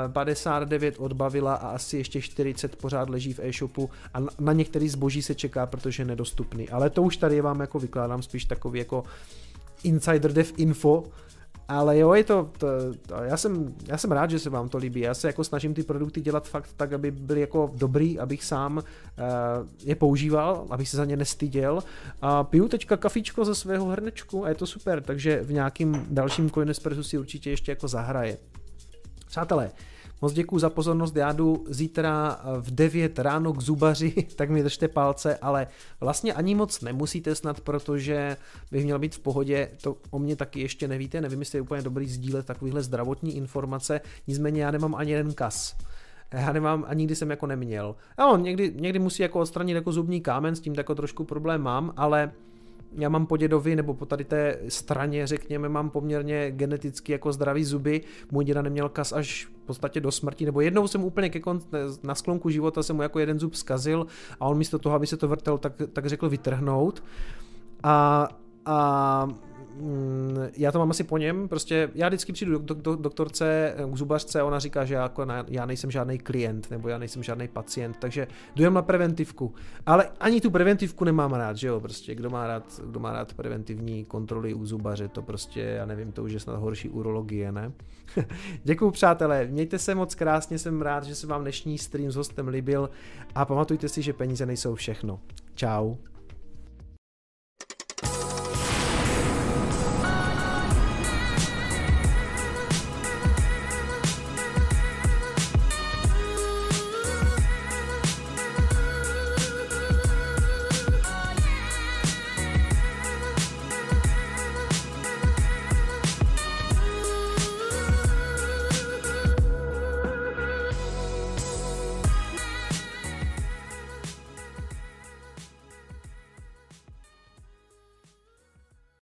59 0.07 0.95
odbavila 0.97 1.55
a 1.55 1.69
asi 1.69 1.97
ještě 1.97 2.21
40 2.21 2.75
pořád 2.75 3.09
leží 3.09 3.33
v 3.33 3.39
e-shopu 3.39 3.89
a 4.13 4.19
na 4.39 4.53
některý 4.53 4.89
zboží 4.89 5.21
se 5.21 5.35
čeká, 5.35 5.65
protože 5.65 6.01
je 6.01 6.07
nedostupný. 6.07 6.69
Ale 6.69 6.89
to 6.89 7.03
už 7.03 7.17
tady 7.17 7.41
vám 7.41 7.59
jako 7.59 7.79
vykládám 7.79 8.21
spíš 8.21 8.45
takový 8.45 8.79
jako 8.79 9.03
insider 9.83 10.33
dev 10.33 10.53
info, 10.57 11.03
ale 11.67 11.97
jo, 11.97 12.13
je 12.13 12.23
to, 12.23 12.49
to, 12.57 12.67
to 13.07 13.15
já, 13.15 13.37
jsem, 13.37 13.75
já 13.87 13.97
jsem 13.97 14.11
rád, 14.11 14.29
že 14.29 14.39
se 14.39 14.49
vám 14.49 14.69
to 14.69 14.77
líbí. 14.77 14.99
Já 14.99 15.13
se 15.13 15.27
jako 15.27 15.43
snažím 15.43 15.73
ty 15.73 15.83
produkty 15.83 16.21
dělat 16.21 16.47
fakt 16.47 16.69
tak, 16.77 16.93
aby 16.93 17.11
byly 17.11 17.41
jako 17.41 17.71
dobrý, 17.75 18.19
abych 18.19 18.43
sám 18.43 18.77
uh, 18.77 18.83
je 19.83 19.95
používal, 19.95 20.67
abych 20.69 20.89
se 20.89 20.97
za 20.97 21.05
ně 21.05 21.17
nestyděl. 21.17 21.83
A 22.21 22.43
piju 22.43 22.67
teďka 22.67 22.97
kafičko 22.97 23.45
ze 23.45 23.55
svého 23.55 23.85
hrnečku 23.85 24.45
a 24.45 24.49
je 24.49 24.55
to 24.55 24.65
super, 24.65 25.01
takže 25.01 25.43
v 25.43 25.53
nějakým 25.53 26.05
dalším 26.09 26.49
Coinespressu 26.49 27.03
si 27.03 27.17
určitě 27.17 27.49
ještě 27.49 27.71
jako 27.71 27.87
zahraje. 27.87 28.37
Přátelé, 29.37 29.71
moc 30.21 30.33
děkuji 30.33 30.59
za 30.59 30.69
pozornost, 30.69 31.15
já 31.15 31.31
jdu 31.31 31.65
zítra 31.69 32.39
v 32.59 32.71
9 32.71 33.19
ráno 33.19 33.53
k 33.53 33.61
zubaři, 33.61 34.11
tak 34.35 34.49
mi 34.49 34.63
držte 34.63 34.87
palce, 34.87 35.37
ale 35.37 35.67
vlastně 36.01 36.33
ani 36.33 36.55
moc 36.55 36.81
nemusíte 36.81 37.35
snad, 37.35 37.61
protože 37.61 38.37
bych 38.71 38.83
měl 38.83 38.99
být 38.99 39.15
v 39.15 39.19
pohodě, 39.19 39.69
to 39.81 39.97
o 40.09 40.19
mě 40.19 40.35
taky 40.35 40.61
ještě 40.61 40.87
nevíte, 40.87 41.21
nevím, 41.21 41.39
jestli 41.39 41.57
je 41.57 41.61
úplně 41.61 41.81
dobrý 41.81 42.09
sdílet 42.09 42.45
takovýhle 42.45 42.83
zdravotní 42.83 43.35
informace, 43.35 44.01
nicméně 44.27 44.63
já 44.63 44.71
nemám 44.71 44.95
ani 44.95 45.11
jeden 45.11 45.33
kas 45.33 45.75
já 46.31 46.53
nemám, 46.53 46.85
ani 46.87 46.99
nikdy 46.99 47.15
jsem 47.15 47.29
jako 47.29 47.47
neměl. 47.47 47.95
Ano, 48.17 48.37
někdy, 48.37 48.73
někdy 48.75 48.99
musí 48.99 49.23
jako 49.23 49.39
odstranit 49.39 49.73
jako 49.73 49.91
zubní 49.91 50.21
kámen, 50.21 50.55
s 50.55 50.59
tím 50.59 50.73
jako 50.77 50.95
trošku 50.95 51.23
problém 51.23 51.61
mám, 51.61 51.93
ale 51.97 52.31
já 52.91 53.09
mám 53.09 53.25
po 53.25 53.37
dědovi, 53.37 53.75
nebo 53.75 53.93
po 53.93 54.05
tady 54.05 54.23
té 54.23 54.59
straně, 54.67 55.27
řekněme, 55.27 55.69
mám 55.69 55.89
poměrně 55.89 56.51
geneticky 56.51 57.11
jako 57.11 57.33
zdravý 57.33 57.63
zuby. 57.63 58.01
Můj 58.31 58.45
děda 58.45 58.61
neměl 58.61 58.89
kas 58.89 59.13
až 59.13 59.45
v 59.45 59.65
podstatě 59.65 59.99
do 59.99 60.11
smrti, 60.11 60.45
nebo 60.45 60.61
jednou 60.61 60.87
jsem 60.87 61.03
úplně 61.03 61.29
ke 61.29 61.39
konc, 61.39 61.65
na 62.03 62.15
sklonku 62.15 62.49
života 62.49 62.83
jsem 62.83 62.95
mu 62.95 63.01
jako 63.01 63.19
jeden 63.19 63.39
zub 63.39 63.55
zkazil 63.55 64.07
a 64.39 64.45
on 64.45 64.57
místo 64.57 64.79
toho, 64.79 64.95
aby 64.95 65.07
se 65.07 65.17
to 65.17 65.27
vrtel, 65.27 65.57
tak, 65.57 65.73
tak 65.93 66.05
řekl 66.05 66.29
vytrhnout. 66.29 67.03
A, 67.83 68.27
a 68.65 69.27
já 70.57 70.71
to 70.71 70.79
mám 70.79 70.91
asi 70.91 71.03
po 71.03 71.17
něm, 71.17 71.47
prostě 71.47 71.89
já 71.95 72.07
vždycky 72.07 72.33
přijdu 72.33 72.57
do, 72.57 72.73
do, 72.73 72.95
do 72.95 72.95
doktorce, 72.95 73.75
k 73.93 73.97
zubařce 73.97 74.43
ona 74.43 74.59
říká, 74.59 74.85
že 74.85 74.93
já, 74.93 75.03
jako 75.03 75.25
na, 75.25 75.45
já 75.47 75.65
nejsem 75.65 75.91
žádný 75.91 76.17
klient, 76.17 76.71
nebo 76.71 76.89
já 76.89 76.97
nejsem 76.97 77.23
žádný 77.23 77.47
pacient, 77.47 77.97
takže 77.99 78.27
jdu 78.55 78.69
na 78.69 78.81
preventivku. 78.81 79.53
Ale 79.85 80.09
ani 80.19 80.41
tu 80.41 80.51
preventivku 80.51 81.05
nemám 81.05 81.33
rád, 81.33 81.57
že 81.57 81.67
jo, 81.67 81.79
prostě 81.79 82.15
kdo 82.15 82.29
má 82.29 82.47
rád, 82.47 82.81
kdo 82.85 82.99
má 82.99 83.11
rád 83.11 83.33
preventivní 83.33 84.05
kontroly 84.05 84.53
u 84.53 84.65
zubaře, 84.65 85.07
to 85.07 85.21
prostě, 85.21 85.61
já 85.61 85.85
nevím, 85.85 86.11
to 86.11 86.23
už 86.23 86.31
je 86.31 86.39
snad 86.39 86.59
horší 86.59 86.89
urologie, 86.89 87.51
ne? 87.51 87.71
Děkuju 88.63 88.91
přátelé, 88.91 89.47
mějte 89.47 89.79
se 89.79 89.95
moc 89.95 90.15
krásně, 90.15 90.59
jsem 90.59 90.81
rád, 90.81 91.03
že 91.03 91.15
se 91.15 91.27
vám 91.27 91.41
dnešní 91.41 91.77
stream 91.77 92.11
s 92.11 92.15
hostem 92.15 92.47
líbil 92.47 92.89
a 93.35 93.45
pamatujte 93.45 93.89
si, 93.89 94.01
že 94.01 94.13
peníze 94.13 94.45
nejsou 94.45 94.75
všechno. 94.75 95.19
Ciao. 95.55 96.16